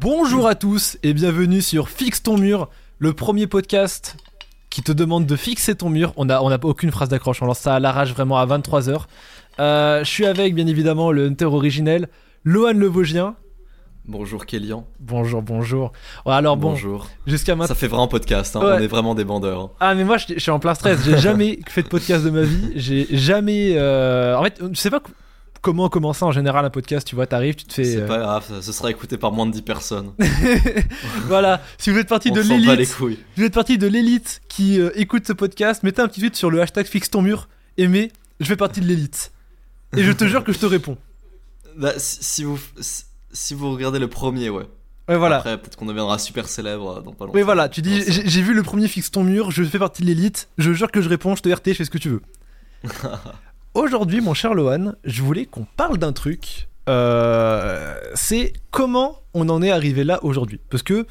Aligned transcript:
Bonjour 0.00 0.46
à 0.48 0.54
tous 0.54 0.98
et 1.02 1.12
bienvenue 1.12 1.60
sur 1.60 1.88
Fixe 1.88 2.22
ton 2.22 2.38
mur, 2.38 2.68
le 2.98 3.12
premier 3.12 3.46
podcast 3.46 4.16
qui 4.70 4.82
te 4.82 4.92
demande 4.92 5.26
de 5.26 5.36
fixer 5.36 5.74
ton 5.74 5.90
mur. 5.90 6.12
On 6.16 6.26
n'a 6.26 6.42
on 6.42 6.50
a 6.50 6.58
aucune 6.64 6.90
phrase 6.90 7.08
d'accroche, 7.08 7.42
on 7.42 7.46
lance 7.46 7.58
ça 7.58 7.74
à 7.74 7.80
l'arrache 7.80 8.12
vraiment 8.12 8.38
à 8.38 8.46
23h. 8.46 9.02
Euh, 9.58 10.04
je 10.04 10.08
suis 10.08 10.26
avec 10.26 10.54
bien 10.54 10.66
évidemment 10.66 11.12
le 11.12 11.26
Hunter 11.26 11.44
originel, 11.46 12.08
Lohan 12.44 12.72
Le 12.72 12.86
Vosgien. 12.86 13.34
Bonjour 14.06 14.46
Kélian. 14.46 14.86
Bonjour, 15.00 15.42
bonjour. 15.42 15.92
Alors 16.24 16.56
bon, 16.56 16.70
Bonjour. 16.70 17.06
jusqu'à 17.26 17.54
maintenant. 17.54 17.68
Ça 17.68 17.74
fait 17.74 17.86
vraiment 17.88 18.08
podcast, 18.08 18.56
hein, 18.56 18.60
Ouais. 18.60 18.76
on 18.78 18.80
est 18.80 18.86
vraiment 18.86 19.14
des 19.14 19.24
bandeurs. 19.24 19.60
hein. 19.60 19.70
Ah 19.80 19.94
mais 19.94 20.04
moi 20.04 20.16
je, 20.16 20.26
je 20.34 20.38
suis 20.38 20.50
en 20.50 20.58
plein 20.58 20.74
stress, 20.74 21.00
j'ai 21.04 21.18
jamais 21.18 21.58
fait 21.68 21.82
de 21.82 21.88
podcast 21.88 22.24
de 22.24 22.30
ma 22.30 22.42
vie, 22.42 22.72
j'ai 22.76 23.06
jamais... 23.10 23.72
euh, 23.76 24.36
En 24.36 24.44
fait, 24.44 24.60
je 24.72 24.80
sais 24.80 24.90
pas 24.90 25.02
comment 25.60 25.88
commencer 25.88 26.24
en 26.24 26.32
général 26.32 26.64
un 26.64 26.70
podcast, 26.70 27.06
tu 27.06 27.14
vois, 27.14 27.26
t'arrives, 27.26 27.54
tu 27.54 27.64
te 27.64 27.74
fais... 27.74 27.84
C'est 27.84 28.02
euh, 28.02 28.06
pas 28.06 28.18
grave, 28.18 28.60
ce 28.60 28.72
sera 28.72 28.90
écouté 28.90 29.16
par 29.16 29.32
moins 29.32 29.46
de 29.46 29.52
10 29.52 29.62
personnes. 29.62 30.12
voilà, 31.26 31.62
si 31.78 31.90
vous 31.90 31.98
êtes 31.98 32.08
parti 32.08 32.30
On 32.30 32.34
de 32.34 32.40
l'élite, 32.40 32.96
vous 32.98 33.44
êtes 33.44 33.54
parti 33.54 33.78
de 33.78 33.86
l'élite 33.86 34.40
qui 34.48 34.80
euh, 34.80 34.90
écoute 34.94 35.26
ce 35.26 35.32
podcast, 35.32 35.82
mettez 35.82 36.02
un 36.02 36.08
petit 36.08 36.20
tweet 36.20 36.36
sur 36.36 36.50
le 36.50 36.60
hashtag 36.60 36.86
fixe 36.86 37.10
ton 37.10 37.22
mur, 37.22 37.48
aimez, 37.78 38.12
je 38.40 38.46
fais 38.46 38.56
partie 38.56 38.80
de 38.80 38.86
l'élite. 38.86 39.32
Et 39.96 40.02
je 40.02 40.12
te 40.12 40.24
jure 40.24 40.44
que 40.44 40.52
je 40.52 40.58
te 40.58 40.66
réponds. 40.66 40.96
Bah, 41.76 41.92
si, 41.96 42.44
vous, 42.44 42.58
si, 43.32 43.54
vous 43.54 43.72
regardez 43.72 43.98
le 43.98 44.08
premier, 44.08 44.50
ouais. 44.50 44.66
Ouais 45.08 45.16
voilà. 45.16 45.38
Après, 45.38 45.58
peut-être 45.58 45.76
qu'on 45.76 45.86
deviendra 45.86 46.18
super 46.18 46.48
célèbre 46.48 46.98
euh, 46.98 47.00
dans 47.00 47.12
pas 47.12 47.24
longtemps. 47.24 47.36
Oui 47.36 47.42
voilà, 47.42 47.68
tu 47.68 47.82
dis 47.82 48.02
j'ai 48.06 48.42
vu 48.42 48.54
le 48.54 48.62
premier 48.62 48.86
fixe 48.86 49.10
ton 49.10 49.24
mur, 49.24 49.50
je 49.50 49.64
fais 49.64 49.78
partie 49.78 50.02
de 50.02 50.06
l'élite, 50.06 50.48
je 50.58 50.72
jure 50.72 50.90
que 50.90 51.02
je 51.02 51.08
réponds, 51.08 51.34
je 51.34 51.42
te 51.42 51.48
RT, 51.48 51.68
je 51.68 51.72
fais 51.74 51.84
ce 51.84 51.90
que 51.90 51.98
tu 51.98 52.08
veux. 52.08 52.22
Aujourd'hui 53.74 54.20
mon 54.20 54.34
cher 54.34 54.54
Lohan, 54.54 54.94
je 55.04 55.22
voulais 55.22 55.46
qu'on 55.46 55.64
parle 55.64 55.96
d'un 55.96 56.12
truc, 56.12 56.68
euh, 56.88 57.94
c'est 58.14 58.52
comment 58.72 59.22
on 59.32 59.48
en 59.48 59.62
est 59.62 59.70
arrivé 59.70 60.02
là 60.02 60.18
aujourd'hui. 60.24 60.58
Parce 60.70 60.82
que 60.82 61.06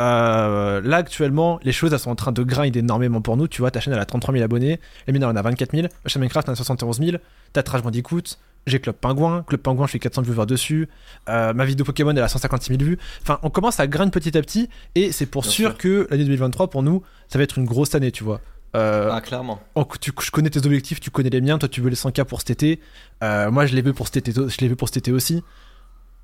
euh, 0.00 0.80
là 0.80 0.96
actuellement 0.96 1.60
les 1.64 1.72
choses 1.72 1.92
elles 1.92 1.98
sont 1.98 2.10
en 2.10 2.14
train 2.16 2.32
de 2.32 2.42
grind 2.42 2.74
énormément 2.74 3.20
pour 3.20 3.36
nous, 3.36 3.46
tu 3.46 3.60
vois 3.60 3.70
ta 3.70 3.80
chaîne 3.80 3.92
elle 3.92 4.00
a 4.00 4.06
33 4.06 4.32
000 4.32 4.42
abonnés, 4.42 4.80
la 5.06 5.12
mienne 5.12 5.22
elle 5.24 5.28
en 5.28 5.36
a 5.36 5.42
24 5.42 5.72
000, 5.72 5.82
ma 5.82 6.08
chaîne 6.08 6.20
Minecraft 6.20 6.48
elle 6.48 6.52
en 6.52 6.54
a 6.54 6.56
71 6.56 6.98
000, 6.98 7.16
t'as 7.52 7.62
Trash 7.62 7.82
Bandicoot, 7.82 8.22
j'ai 8.66 8.80
Club 8.80 8.96
Pingouin, 8.96 9.42
Club 9.42 9.60
Pingouin 9.60 9.86
je 9.86 9.92
fais 9.92 9.98
400 9.98 10.22
viewers 10.22 10.46
dessus, 10.46 10.88
euh, 11.28 11.52
ma 11.52 11.66
vidéo 11.66 11.84
Pokémon 11.84 12.12
elle 12.12 12.22
a 12.22 12.28
156 12.28 12.78
000 12.78 12.84
vues, 12.84 12.98
enfin 13.20 13.38
on 13.42 13.50
commence 13.50 13.80
à 13.80 13.86
grind 13.86 14.10
petit 14.10 14.34
à 14.38 14.40
petit. 14.40 14.70
Et 14.94 15.12
c'est 15.12 15.26
pour 15.26 15.44
sûr, 15.44 15.70
sûr. 15.70 15.76
que 15.78 16.06
l'année 16.10 16.24
2023 16.24 16.70
pour 16.70 16.82
nous 16.82 17.02
ça 17.28 17.36
va 17.36 17.44
être 17.44 17.58
une 17.58 17.66
grosse 17.66 17.94
année 17.94 18.12
tu 18.12 18.24
vois. 18.24 18.40
Euh, 18.76 19.10
Ah, 19.12 19.20
clairement. 19.20 19.60
Oh, 19.74 19.86
tu, 20.00 20.12
je 20.22 20.30
connais 20.30 20.50
tes 20.50 20.64
objectifs, 20.64 21.00
tu 21.00 21.10
connais 21.10 21.30
les 21.30 21.40
miens. 21.40 21.58
Toi, 21.58 21.68
tu 21.68 21.80
veux 21.80 21.88
les 21.90 21.96
100K 21.96 22.24
pour 22.24 22.40
cet 22.40 22.50
été. 22.50 22.80
Euh, 23.24 23.50
moi, 23.50 23.66
je 23.66 23.74
les 23.74 23.82
veux 23.82 23.92
pour 23.92 24.06
cet 24.06 24.16
été. 24.28 24.32
Je 24.32 24.56
les 24.60 24.68
veux 24.68 24.76
pour 24.76 24.88
cet 24.88 24.98
été 24.98 25.12
aussi. 25.12 25.42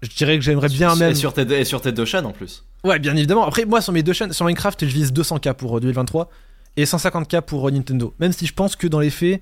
Je 0.02 0.10
dirais 0.10 0.36
que 0.38 0.44
j'aimerais 0.44 0.68
bien 0.68 0.94
Et 0.94 0.98
même. 0.98 1.14
sur, 1.14 1.32
tes, 1.32 1.44
deux- 1.46 1.54
et 1.56 1.64
sur 1.64 1.80
tes 1.80 1.92
deux 1.92 2.04
chaînes 2.04 2.26
en 2.26 2.32
plus. 2.32 2.64
Ouais, 2.84 2.98
bien 2.98 3.16
évidemment. 3.16 3.46
Après, 3.46 3.64
moi, 3.64 3.80
sur 3.80 3.92
mes 3.94 4.02
deux 4.02 4.12
chaînes, 4.12 4.32
sur 4.32 4.44
Minecraft, 4.44 4.84
je 4.86 4.92
vise 4.92 5.12
200K 5.12 5.54
pour 5.54 5.76
euh, 5.76 5.80
2023 5.80 6.28
et 6.76 6.84
150K 6.84 7.40
pour 7.40 7.66
euh, 7.66 7.70
Nintendo. 7.70 8.14
Même 8.18 8.32
si 8.32 8.46
je 8.46 8.52
pense 8.52 8.76
que 8.76 8.86
dans 8.86 9.00
les 9.00 9.10
faits, 9.10 9.40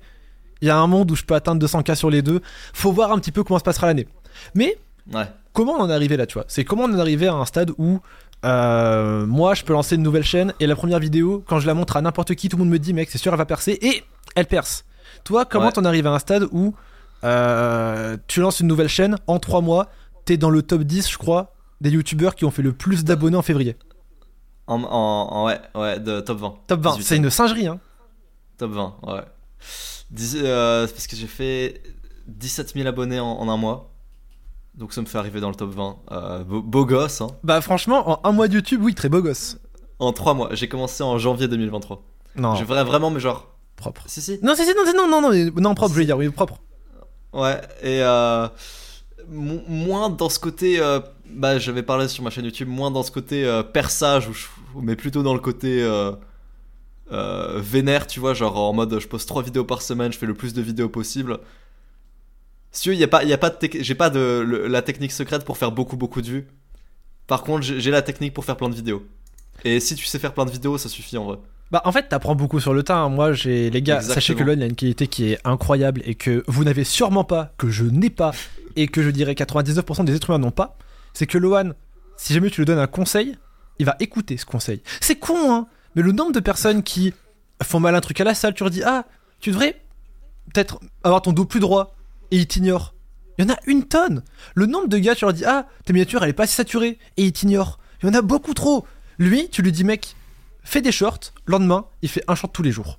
il 0.61 0.67
y 0.67 0.71
a 0.71 0.77
un 0.77 0.87
monde 0.87 1.11
où 1.11 1.15
je 1.15 1.23
peux 1.23 1.35
atteindre 1.35 1.65
200K 1.65 1.95
sur 1.95 2.09
les 2.09 2.21
deux. 2.21 2.39
Faut 2.73 2.93
voir 2.93 3.11
un 3.11 3.19
petit 3.19 3.33
peu 3.33 3.43
comment 3.43 3.59
se 3.59 3.63
passera 3.65 3.87
l'année. 3.87 4.07
Mais 4.55 4.77
Ouais. 5.13 5.25
comment 5.51 5.73
on 5.73 5.81
en 5.81 5.89
est 5.89 5.93
arrivé 5.93 6.15
là, 6.15 6.25
tu 6.25 6.35
vois? 6.35 6.45
C'est 6.47 6.63
comment 6.63 6.83
on 6.83 6.93
en 6.93 6.97
est 6.97 7.01
arrivé 7.01 7.27
à 7.27 7.33
un 7.33 7.43
stade 7.45 7.71
où 7.77 7.99
euh, 8.45 9.25
moi 9.25 9.53
je 9.53 9.63
peux 9.63 9.73
lancer 9.73 9.95
une 9.95 10.03
nouvelle 10.03 10.23
chaîne 10.23 10.53
et 10.59 10.67
la 10.67 10.75
première 10.75 10.99
vidéo, 10.99 11.43
quand 11.47 11.59
je 11.59 11.67
la 11.67 11.73
montre 11.73 11.97
à 11.97 12.01
n'importe 12.01 12.35
qui, 12.35 12.49
tout 12.49 12.57
le 12.57 12.63
monde 12.63 12.71
me 12.71 12.79
dit 12.79 12.93
mec, 12.93 13.09
c'est 13.11 13.17
sûr, 13.17 13.31
elle 13.31 13.37
va 13.37 13.45
percer 13.45 13.77
et 13.81 14.03
elle 14.35 14.45
perce. 14.47 14.85
Toi, 15.23 15.45
comment 15.45 15.67
Ouais. 15.67 15.71
t'en 15.71 15.85
arrives 15.85 16.07
à 16.07 16.11
un 16.11 16.19
stade 16.19 16.47
où 16.51 16.73
euh, 17.23 18.17
tu 18.27 18.41
lances 18.41 18.59
une 18.59 18.67
nouvelle 18.67 18.89
chaîne 18.89 19.17
en 19.27 19.39
3 19.39 19.61
mois, 19.61 19.89
t'es 20.25 20.37
dans 20.37 20.49
le 20.49 20.61
top 20.61 20.81
10, 20.83 21.09
je 21.11 21.17
crois, 21.17 21.53
des 21.81 21.89
youtubeurs 21.91 22.35
qui 22.35 22.43
ont 22.45 22.51
fait 22.51 22.61
le 22.61 22.73
plus 22.73 23.03
d'abonnés 23.05 23.37
en 23.37 23.41
février? 23.41 23.77
En, 24.67 24.81
en, 24.83 24.87
en- 24.87 25.45
ouais, 25.45 25.59
ouais, 25.75 25.99
de 25.99 26.19
top 26.21 26.39
20. 26.39 26.55
Top 26.67 26.81
20, 26.81 26.91
18. 26.97 27.03
c'est 27.03 27.17
une 27.17 27.29
singerie, 27.29 27.67
hein 27.67 27.79
Top 28.57 28.71
20, 28.71 28.95
ouais. 29.03 29.21
Dix- 30.11 30.37
euh, 30.41 30.85
c'est 30.87 30.93
parce 30.93 31.07
que 31.07 31.15
j'ai 31.15 31.27
fait 31.27 31.81
17 32.27 32.73
000 32.73 32.87
abonnés 32.87 33.19
en, 33.19 33.27
en 33.31 33.49
un 33.49 33.57
mois. 33.57 33.92
Donc 34.75 34.93
ça 34.93 35.01
me 35.01 35.05
fait 35.05 35.17
arriver 35.17 35.39
dans 35.39 35.49
le 35.49 35.55
top 35.55 35.69
20. 35.71 35.97
Euh, 36.11 36.43
beau, 36.43 36.61
beau 36.61 36.85
gosse, 36.85 37.21
hein. 37.21 37.27
Bah, 37.43 37.61
franchement, 37.61 38.09
en 38.23 38.27
un 38.27 38.31
mois 38.31 38.47
de 38.47 38.55
YouTube, 38.55 38.81
oui, 38.83 38.95
très 38.95 39.09
beau 39.09 39.21
gosse. 39.21 39.57
En 39.99 40.11
3 40.13 40.33
mois. 40.33 40.49
J'ai 40.53 40.67
commencé 40.67 41.03
en 41.03 41.17
janvier 41.17 41.47
2023. 41.47 42.01
Non, 42.35 42.55
Je 42.55 42.65
ferais 42.65 42.83
vraiment, 42.83 43.09
mais 43.11 43.19
genre. 43.19 43.49
propre. 43.75 44.03
Si, 44.07 44.21
si. 44.21 44.39
Non, 44.41 44.53
c'est 44.55 44.65
c'est- 44.65 44.73
non, 44.73 45.07
non, 45.07 45.21
non, 45.21 45.29
non, 45.31 45.51
non, 45.61 45.75
propre, 45.75 45.93
je 45.93 45.99
veux 45.99 46.05
dire, 46.05 46.17
oui, 46.17 46.29
propre. 46.29 46.57
Ouais, 47.33 47.59
et 47.81 48.01
euh, 48.03 48.47
mo- 49.29 49.61
moins 49.67 50.09
dans 50.09 50.29
ce 50.29 50.39
côté. 50.39 50.79
euh, 50.79 50.99
bah, 51.29 51.57
j'avais 51.59 51.83
parlé 51.83 52.07
sur 52.07 52.23
ma 52.23 52.29
chaîne 52.31 52.45
YouTube, 52.45 52.67
moins 52.67 52.91
dans 52.91 53.03
ce 53.03 53.11
côté 53.11 53.45
euh, 53.45 53.61
perçage, 53.63 54.27
où 54.27 54.33
je- 54.33 54.47
mais 54.81 54.95
plutôt 54.95 55.21
dans 55.23 55.33
le 55.33 55.39
côté. 55.39 55.81
euh, 55.83 56.11
euh, 57.11 57.59
vénère, 57.61 58.07
tu 58.07 58.19
vois, 58.19 58.33
genre 58.33 58.57
en 58.57 58.73
mode 58.73 58.97
je 58.99 59.07
poste 59.07 59.27
3 59.27 59.43
vidéos 59.43 59.65
par 59.65 59.81
semaine, 59.81 60.11
je 60.11 60.17
fais 60.17 60.25
le 60.25 60.33
plus 60.33 60.53
de 60.53 60.61
vidéos 60.61 60.89
possible. 60.89 61.39
Si 62.73 62.81
tu 62.83 62.89
veux, 62.89 62.95
il 62.95 62.99
y 62.99 63.03
a 63.03 63.07
pas, 63.07 63.23
y 63.23 63.31
a 63.31 63.37
pas 63.37 63.49
de 63.51 63.55
tec- 63.55 63.81
j'ai 63.81 63.95
pas 63.95 64.09
de 64.09 64.43
le- 64.45 64.67
la 64.67 64.81
technique 64.81 65.11
secrète 65.13 65.45
pour 65.45 65.57
faire 65.57 65.71
beaucoup 65.71 65.95
beaucoup 65.95 66.21
de 66.21 66.27
vues. 66.27 66.47
Par 67.27 67.43
contre, 67.43 67.63
j'ai 67.63 67.91
la 67.91 68.01
technique 68.01 68.33
pour 68.33 68.43
faire 68.45 68.57
plein 68.57 68.67
de 68.69 68.75
vidéos. 68.75 69.05
Et 69.63 69.79
si 69.79 69.95
tu 69.95 70.05
sais 70.05 70.19
faire 70.19 70.33
plein 70.33 70.45
de 70.45 70.51
vidéos, 70.51 70.77
ça 70.77 70.89
suffit 70.89 71.17
en 71.17 71.23
vrai. 71.25 71.37
Bah 71.71 71.81
en 71.85 71.91
fait 71.91 72.09
t'apprends 72.09 72.35
beaucoup 72.35 72.59
sur 72.59 72.73
le 72.73 72.83
tas. 72.83 72.97
hein. 72.97 73.09
Moi 73.09 73.33
j'ai 73.33 73.69
les 73.69 73.81
gars, 73.81 73.95
Exactement. 73.97 74.13
sachez 74.15 74.35
que 74.35 74.43
LOL 74.43 74.61
a 74.61 74.65
une 74.65 74.75
qualité 74.75 75.07
qui 75.07 75.31
est 75.31 75.39
incroyable 75.45 76.01
et 76.05 76.13
que 76.15 76.43
vous 76.47 76.63
n'avez 76.63 76.83
sûrement 76.83 77.23
pas, 77.23 77.53
que 77.57 77.69
je 77.69 77.85
n'ai 77.85 78.09
pas 78.09 78.31
et 78.75 78.87
que 78.87 79.01
je 79.01 79.09
dirais 79.09 79.33
99% 79.33 80.03
des 80.03 80.15
êtres 80.15 80.29
humains 80.29 80.39
n'ont 80.39 80.51
pas. 80.51 80.77
C'est 81.13 81.25
que 81.27 81.37
Lohan, 81.37 81.71
si 82.17 82.33
jamais 82.33 82.49
tu 82.49 82.61
lui 82.61 82.65
donnes 82.65 82.79
un 82.79 82.87
conseil, 82.87 83.37
il 83.79 83.85
va 83.85 83.95
écouter 83.99 84.35
ce 84.37 84.45
conseil. 84.45 84.81
C'est 84.99 85.15
con 85.15 85.51
hein, 85.53 85.67
mais 85.95 86.01
le 86.01 86.11
nombre 86.11 86.31
de 86.31 86.39
personnes 86.39 86.83
qui 86.83 87.13
font 87.63 87.79
mal 87.79 87.95
un 87.95 88.01
truc 88.01 88.19
à 88.19 88.23
la 88.23 88.33
salle, 88.35 88.53
tu 88.55 88.63
leur 88.63 88.71
dis 88.71 88.83
ah 88.83 89.05
tu 89.39 89.51
devrais 89.51 89.79
peut-être 90.53 90.79
avoir 91.03 91.21
ton 91.21 91.31
dos 91.33 91.45
plus 91.45 91.59
droit 91.59 91.95
et 92.33 92.37
ils 92.37 92.47
t'ignorent. 92.47 92.93
Il 93.37 93.45
y 93.45 93.47
en 93.49 93.53
a 93.53 93.57
une 93.65 93.83
tonne. 93.87 94.23
Le 94.55 94.65
nombre 94.65 94.87
de 94.87 94.97
gars 94.97 95.15
tu 95.15 95.25
leur 95.25 95.33
dis 95.33 95.45
ah 95.45 95.67
ta 95.85 95.93
miniature 95.93 96.23
elle 96.23 96.29
est 96.29 96.33
pas 96.33 96.43
assez 96.43 96.55
saturée 96.55 96.97
et 97.17 97.23
ils 97.25 97.31
t'ignorent. 97.33 97.79
Il 98.01 98.07
y 98.07 98.09
en 98.09 98.13
a 98.13 98.21
beaucoup 98.21 98.53
trop. 98.53 98.85
Lui 99.17 99.49
tu 99.49 99.61
lui 99.61 99.71
dis 99.71 99.83
mec 99.83 100.15
fais 100.63 100.81
des 100.81 100.91
shorts, 100.91 101.19
lendemain, 101.45 101.85
il 102.01 102.09
fait 102.09 102.23
un 102.27 102.35
short 102.35 102.53
tous 102.53 102.63
les 102.63 102.71
jours. 102.71 102.97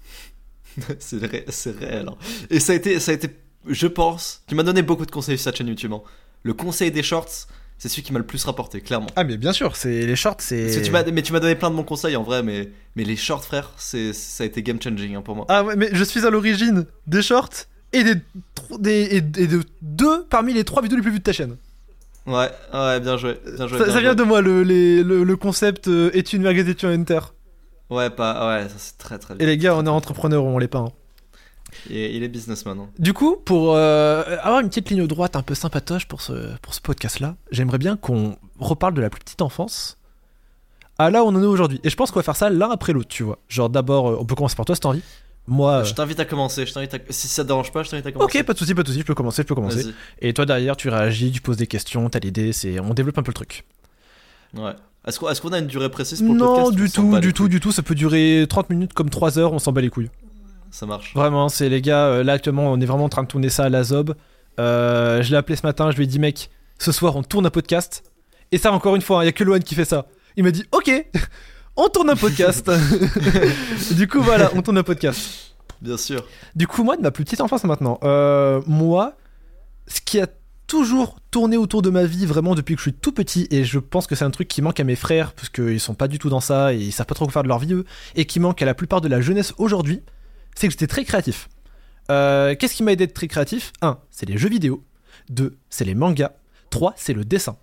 c'est 0.99 1.25
ré- 1.25 1.45
c'est 1.49 1.77
réel. 1.79 2.09
hein. 2.09 2.17
Et 2.51 2.61
ça 2.61 2.73
a 2.73 2.77
été, 2.77 2.99
ça 3.01 3.13
a 3.13 3.15
été, 3.15 3.29
je 3.67 3.87
pense, 3.87 4.43
tu 4.49 4.55
m'as 4.55 4.63
donné 4.65 4.83
beaucoup 4.83 5.07
de 5.07 5.11
conseils 5.11 5.39
sur 5.39 5.45
cette 5.45 5.57
chaîne 5.57 5.69
YouTube. 5.69 5.93
hein. 5.93 6.03
Le 6.43 6.53
conseil 6.53 6.91
des 6.91 7.03
shorts, 7.03 7.47
c'est 7.79 7.89
celui 7.89 8.03
qui 8.03 8.13
m'a 8.13 8.19
le 8.19 8.27
plus 8.27 8.45
rapporté, 8.45 8.81
clairement. 8.81 9.07
Ah 9.17 9.25
mais 9.25 9.37
bien 9.39 9.53
sûr, 9.53 9.77
c'est 9.77 10.05
les 10.05 10.17
shorts, 10.17 10.37
c'est. 10.41 10.69
mais 11.13 11.23
tu 11.23 11.33
m'as 11.33 11.41
donné 11.41 11.55
plein 11.55 11.71
de 11.71 11.77
bons 11.77 11.85
conseils 11.85 12.17
en 12.17 12.23
vrai, 12.23 12.43
mais, 12.43 12.71
mais 12.97 13.05
les 13.05 13.17
shorts, 13.17 13.45
frère, 13.45 13.73
c'est, 13.79 14.13
ça 14.13 14.45
a 14.45 14.47
été 14.47 14.63
game 14.63 14.81
changing 14.83 15.15
hein, 15.15 15.23
pour 15.23 15.37
moi. 15.37 15.47
Ah 15.49 15.65
ouais, 15.65 15.75
mais 15.77 15.89
je 15.93 16.05
suis 16.05 16.27
à 16.27 16.31
l'origine 16.31 16.87
des 17.07 17.23
shorts 17.23 17.49
et 17.95 18.05
des, 18.05 18.91
et, 18.91 19.17
et 19.17 19.47
de 19.47 19.63
deux 19.83 20.25
parmi 20.31 20.53
les 20.53 20.65
trois 20.65 20.83
vidéos 20.83 20.97
les 20.97 21.03
plus 21.03 21.13
vues 21.13 21.19
de 21.19 21.25
ta 21.25 21.33
chaîne. 21.33 21.57
Ouais, 22.27 22.51
ouais, 22.73 23.01
bien 23.01 23.17
joué. 23.17 23.39
Bien 23.57 23.67
joué 23.67 23.79
ça 23.79 23.85
bien 23.85 23.93
ça 23.95 24.01
vient 24.01 24.11
joué. 24.13 24.17
de 24.17 24.23
moi 24.23 24.41
le, 24.41 24.63
les- 24.63 25.03
le, 25.03 25.25
le 25.25 25.37
concept 25.37 25.89
euh, 25.89 26.11
études 26.15 26.41
merguez 26.41 26.69
études 26.69 26.89
enter. 27.01 27.21
Ouais, 27.91 28.09
pas, 28.11 28.49
ouais, 28.49 28.69
ça 28.69 28.75
c'est 28.79 28.97
très 28.99 29.19
très 29.19 29.35
Et 29.35 29.39
bien. 29.39 29.47
les 29.47 29.59
gars, 29.59 29.77
on 29.77 29.85
est 29.85 29.89
entrepreneurs, 29.91 30.45
on 30.45 30.59
l'est 30.59 30.69
pas. 30.69 30.79
hein. 30.79 30.93
Et 31.91 32.17
il 32.17 32.23
est 32.23 32.29
businessman. 32.29 32.79
hein. 32.79 32.89
Du 32.99 33.13
coup, 33.13 33.37
pour 33.45 33.75
euh, 33.75 34.23
avoir 34.43 34.61
une 34.61 34.69
petite 34.69 34.89
ligne 34.91 35.07
droite 35.07 35.37
un 35.37 35.43
peu 35.43 35.55
sympatoche 35.55 36.07
pour 36.07 36.23
ce, 36.23 36.57
pour 36.63 36.73
ce 36.73 36.81
podcast-là, 36.81 37.37
j'aimerais 37.51 37.79
bien 37.79 37.97
qu'on 37.97 38.37
reparle 38.59 38.95
de 38.95 39.01
la 39.03 39.11
plus 39.11 39.21
petite 39.21 39.43
enfance 39.43 39.99
à 40.99 41.11
là 41.11 41.25
où 41.25 41.27
on 41.27 41.35
en 41.35 41.43
est 41.43 41.47
aujourd'hui. 41.47 41.81
Et 41.85 41.91
je 41.91 41.97
pense 41.97 42.11
qu'on 42.11 42.21
va 42.21 42.23
faire 42.23 42.37
ça 42.37 42.49
l'un 42.49 42.71
après 42.71 42.93
l'autre, 42.93 43.09
tu 43.09 43.23
vois. 43.25 43.39
Genre 43.49 43.69
d'abord, 43.69 44.09
euh, 44.09 44.17
on 44.21 44.25
peut 44.25 44.35
commencer 44.37 44.57
par 44.57 44.65
toi 44.65 44.75
si 44.77 44.81
t'as 44.81 44.89
envie. 44.91 45.03
Moi. 45.47 45.85
Je 45.85 45.93
t'invite 45.93 46.19
à 46.21 46.25
commencer. 46.25 46.65
Je 46.65 46.73
t'invite 46.73 46.95
à... 46.95 46.99
Si 47.11 47.29
ça 47.29 47.43
te 47.43 47.49
dérange 47.49 47.71
pas, 47.71 47.83
je 47.83 47.91
t'invite 47.91 48.07
à 48.07 48.13
commencer. 48.13 48.39
Ok, 48.39 48.47
pas 48.47 48.53
de 48.55 48.59
soucis, 48.59 48.75
pas 48.75 48.83
de 48.83 48.89
soucis, 48.89 49.01
je 49.01 49.05
peux 49.05 49.15
commencer, 49.15 49.43
je 49.43 49.47
peux 49.47 49.55
commencer. 49.55 49.87
Et 50.21 50.33
toi 50.33 50.47
derrière, 50.47 50.77
tu 50.77 50.89
réagis, 50.89 51.33
tu 51.33 51.41
poses 51.41 51.57
des 51.57 51.67
questions, 51.67 52.09
t'as 52.09 52.21
l'idée, 52.21 52.53
c'est 52.53 52.81
on 52.81 52.95
développe 52.95 53.19
un 53.19 53.23
peu 53.23 53.31
le 53.31 53.35
truc. 53.35 53.65
Ouais. 54.57 54.73
Est-ce 55.07 55.19
qu'on, 55.19 55.53
a 55.53 55.59
une 55.59 55.67
durée 55.67 55.91
précise 55.91 56.23
pour 56.23 56.33
le 56.33 56.39
Non, 56.39 56.47
podcast? 56.47 56.71
ou 56.71 56.75
du 56.75 56.91
tout, 56.91 57.19
du 57.21 57.33
tout, 57.35 57.49
du 57.49 57.61
tout, 57.61 57.73
ça 57.73 57.83
peut 57.83 57.95
durer 57.95 58.47
30 58.49 58.71
minutes 58.71 58.95
comme 58.95 59.11
3 59.11 59.39
heures, 59.39 59.53
on 59.53 59.59
s'en 59.59 59.73
bat 59.73 59.83
les 59.83 59.91
couilles. 59.91 60.11
Ça 60.71 60.87
marche. 60.87 61.15
Vraiment, 61.15 61.51
c'est 61.51 61.69
les 61.69 61.83
gars, 61.83 62.07
euh, 62.07 62.25
là 62.25 62.33
actuellement, 62.33 62.73
on 62.73 62.81
est 62.81 62.87
vraiment 62.87 63.05
en 63.05 63.09
train 63.11 63.23
de 63.23 63.29
tourner 63.29 63.51
ça 63.51 63.65
à 63.65 63.69
la 63.69 63.85
zob. 63.85 64.15
Euh, 64.59 65.23
je 65.23 65.31
l'ai 65.31 65.37
appelé 65.37 65.57
ce 65.57 65.67
matin, 65.67 65.91
je 65.91 65.97
lui 65.97 66.05
ai 66.05 66.07
dit 66.07 66.19
mec, 66.19 66.51
ce 66.79 66.91
soir 66.91 67.17
on 67.17 67.23
tourne 67.23 67.45
un 67.45 67.51
podcast. 67.51 68.03
Et 68.51 68.57
ça 68.59 68.73
encore 68.73 68.97
une 68.97 69.03
fois, 69.03 69.23
il 69.25 69.27
y 69.27 69.29
a 69.29 69.33
que 69.33 69.45
Lohan 69.45 69.59
qui 69.59 69.75
fait 69.75 69.85
ça. 69.85 70.07
Il 70.37 70.45
m'a 70.45 70.51
dit 70.51 70.65
OK, 70.73 70.91
on 71.77 71.89
tourne 71.89 72.11
un 72.11 72.17
podcast. 72.17 72.71
du 73.93 74.09
coup 74.09 74.21
voilà, 74.21 74.51
on 74.55 74.63
tourne 74.63 74.79
un 74.79 74.83
podcast. 74.83 75.55
Bien 75.81 75.97
sûr. 75.99 76.27
Du 76.55 76.67
coup, 76.67 76.83
moi, 76.83 76.97
de 76.97 77.03
ma 77.03 77.11
plus 77.11 77.25
petite 77.25 77.43
enfance 77.43 77.65
maintenant, 77.65 77.99
euh, 78.05 78.63
moi, 78.67 79.17
ce 79.87 80.01
qui 80.01 80.19
a 80.19 80.27
toujours 80.67 81.19
tourné 81.31 81.59
autour 81.59 81.83
de 81.83 81.91
ma 81.91 82.05
vie 82.05 82.25
vraiment 82.25 82.55
depuis 82.55 82.75
que 82.75 82.79
je 82.79 82.85
suis 82.85 82.95
tout 82.95 83.13
petit, 83.13 83.47
et 83.51 83.65
je 83.65 83.79
pense 83.79 84.07
que 84.07 84.15
c'est 84.15 84.25
un 84.25 84.31
truc 84.31 84.49
qui 84.49 84.63
manque 84.63 84.81
à 84.81 84.85
mes 84.85 84.97
frères, 84.97 85.35
parce 85.35 85.51
qu'ils 85.51 85.81
sont 85.81 85.95
pas 85.95 86.09
du 86.09 86.19
tout 86.19 86.31
dans 86.31 86.41
ça, 86.41 86.73
et 86.73 86.79
ils 86.79 86.93
savent 86.93 87.07
pas 87.07 87.15
trop 87.15 87.27
quoi 87.27 87.33
faire 87.33 87.43
de 87.43 87.49
leur 87.49 87.59
vie, 87.59 87.75
eux, 87.75 87.85
et 88.15 88.25
qui 88.25 88.41
manque 88.41 88.63
à 88.63 88.65
la 88.65 88.75
plupart 88.75 89.03
de 89.03 89.09
la 89.09 89.21
jeunesse 89.21 89.53
aujourd'hui, 89.59 90.03
c'est 90.55 90.69
que 90.69 90.73
j'étais 90.73 90.87
très 90.87 91.05
créatif. 91.05 91.49
Euh, 92.11 92.55
Qu'est-ce 92.59 92.75
qui 92.75 92.83
m'a 92.83 92.93
aidé 92.93 93.07
d'être 93.07 93.15
très 93.15 93.29
créatif? 93.29 93.73
1. 93.83 93.99
C'est 94.11 94.27
les 94.27 94.39
jeux 94.39 94.49
vidéo. 94.49 94.85
2. 95.29 95.57
C'est 95.69 95.85
les 95.85 95.95
mangas. 95.95 96.33
3. 96.71 96.95
C'est 96.97 97.13
le 97.13 97.25
dessin. 97.27 97.57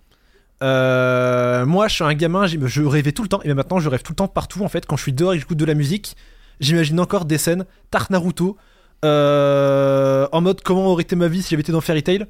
Euh, 0.62 1.66
moi, 1.66 1.88
je 1.88 1.94
suis 1.94 2.04
un 2.04 2.14
gamin, 2.14 2.46
je 2.46 2.82
rêvais 2.82 3.12
tout 3.12 3.22
le 3.22 3.28
temps, 3.28 3.42
et 3.42 3.52
maintenant, 3.52 3.78
je 3.78 3.88
rêve 3.88 4.02
tout 4.02 4.12
le 4.12 4.16
temps 4.16 4.28
partout. 4.28 4.62
En 4.62 4.68
fait, 4.68 4.86
quand 4.86 4.96
je 4.96 5.02
suis 5.02 5.12
dehors 5.12 5.32
et 5.32 5.36
que 5.36 5.40
j'écoute 5.40 5.58
de 5.58 5.64
la 5.64 5.74
musique, 5.74 6.16
j'imagine 6.60 7.00
encore 7.00 7.24
des 7.24 7.38
scènes, 7.38 7.64
Tart 7.90 8.06
Naruto, 8.10 8.56
euh, 9.04 10.28
en 10.30 10.40
mode 10.40 10.62
comment 10.62 10.86
aurait 10.86 11.02
été 11.02 11.16
ma 11.16 11.28
vie 11.28 11.42
si 11.42 11.50
j'avais 11.50 11.62
été 11.62 11.72
dans 11.72 11.80
Fairy 11.80 12.02
Tail? 12.02 12.26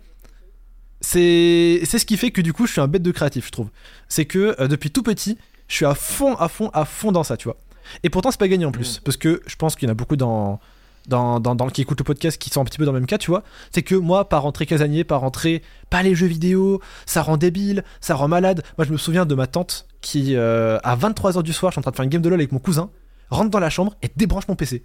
C'est 1.01 1.85
ce 1.85 2.07
qui 2.07 2.17
fait 2.17 2.31
que 2.31 2.41
du 2.41 2.53
coup, 2.53 2.67
je 2.67 2.73
suis 2.73 2.81
un 2.81 2.89
bête 2.89 3.03
de 3.03 3.11
créatif, 3.11 3.47
je 3.47 3.51
trouve. 3.51 3.69
C'est 4.09 4.25
que 4.25 4.57
euh, 4.61 4.69
depuis 4.69 4.91
tout 4.91 5.03
petit, 5.03 5.37
je 5.69 5.75
suis 5.75 5.87
à 5.87 5.95
fond, 5.95 6.35
à 6.37 6.49
fond, 6.49 6.71
à 6.73 6.85
fond 6.85 7.13
dans 7.13 7.25
ça, 7.25 7.37
tu 7.37 7.45
vois. 7.45 7.59
Et 8.03 8.11
pourtant, 8.11 8.31
c'est 8.31 8.41
pas 8.41 8.49
gagné 8.49 8.65
en 8.65 8.73
plus, 8.73 9.01
parce 9.05 9.17
que 9.17 9.43
je 9.47 9.57
pense 9.57 9.75
qu'il 9.75 9.89
y 9.89 9.91
en 9.91 9.93
a 9.93 9.97
beaucoup 9.97 10.17
dans, 10.17 10.61
dans, 11.09 11.41
dans, 11.41 11.55
dans- 11.55 11.69
qui 11.69 11.81
écoutent 11.83 11.99
le 12.01 12.05
podcast 12.05 12.41
qui 12.41 12.51
sont 12.51 12.61
un 12.61 12.65
petit 12.65 12.79
peu 12.79 12.85
dans 12.85 12.93
le 12.93 13.01
même 13.01 13.07
cas, 13.07 13.19
tu 13.19 13.31
vois. 13.31 13.43
C'est 13.73 13.83
que 13.83 13.95
moi, 13.95 14.29
par 14.29 14.43
rentrer 14.43 14.67
casanier, 14.67 15.05
par 15.05 15.21
rentrer 15.21 15.63
pas 15.91 16.03
les 16.03 16.15
jeux 16.15 16.27
vidéo, 16.27 16.81
ça 17.07 17.23
rend 17.23 17.37
débile, 17.37 17.85
ça 18.01 18.15
rend 18.15 18.29
malade. 18.29 18.63
Moi, 18.79 18.87
je 18.87 18.93
me 18.93 18.97
souviens 18.99 19.27
de 19.27 19.35
ma 19.35 19.47
tante 19.47 19.87
qui, 20.01 20.37
euh, 20.37 20.79
à 20.83 20.97
23h 20.97 21.43
du 21.43 21.53
soir, 21.53 21.71
je 21.71 21.75
suis 21.75 21.79
en 21.81 21.83
train 21.83 21.91
de 21.91 21.97
faire 21.97 22.05
une 22.05 22.11
game 22.11 22.23
de 22.23 22.29
LoL 22.29 22.41
avec 22.41 22.53
mon 22.53 22.59
cousin, 22.59 22.91
rentre 23.31 23.51
dans 23.51 23.61
la 23.61 23.71
chambre 23.71 23.95
et 24.03 24.11
débranche 24.17 24.49
mon 24.49 24.57
PC. 24.57 24.83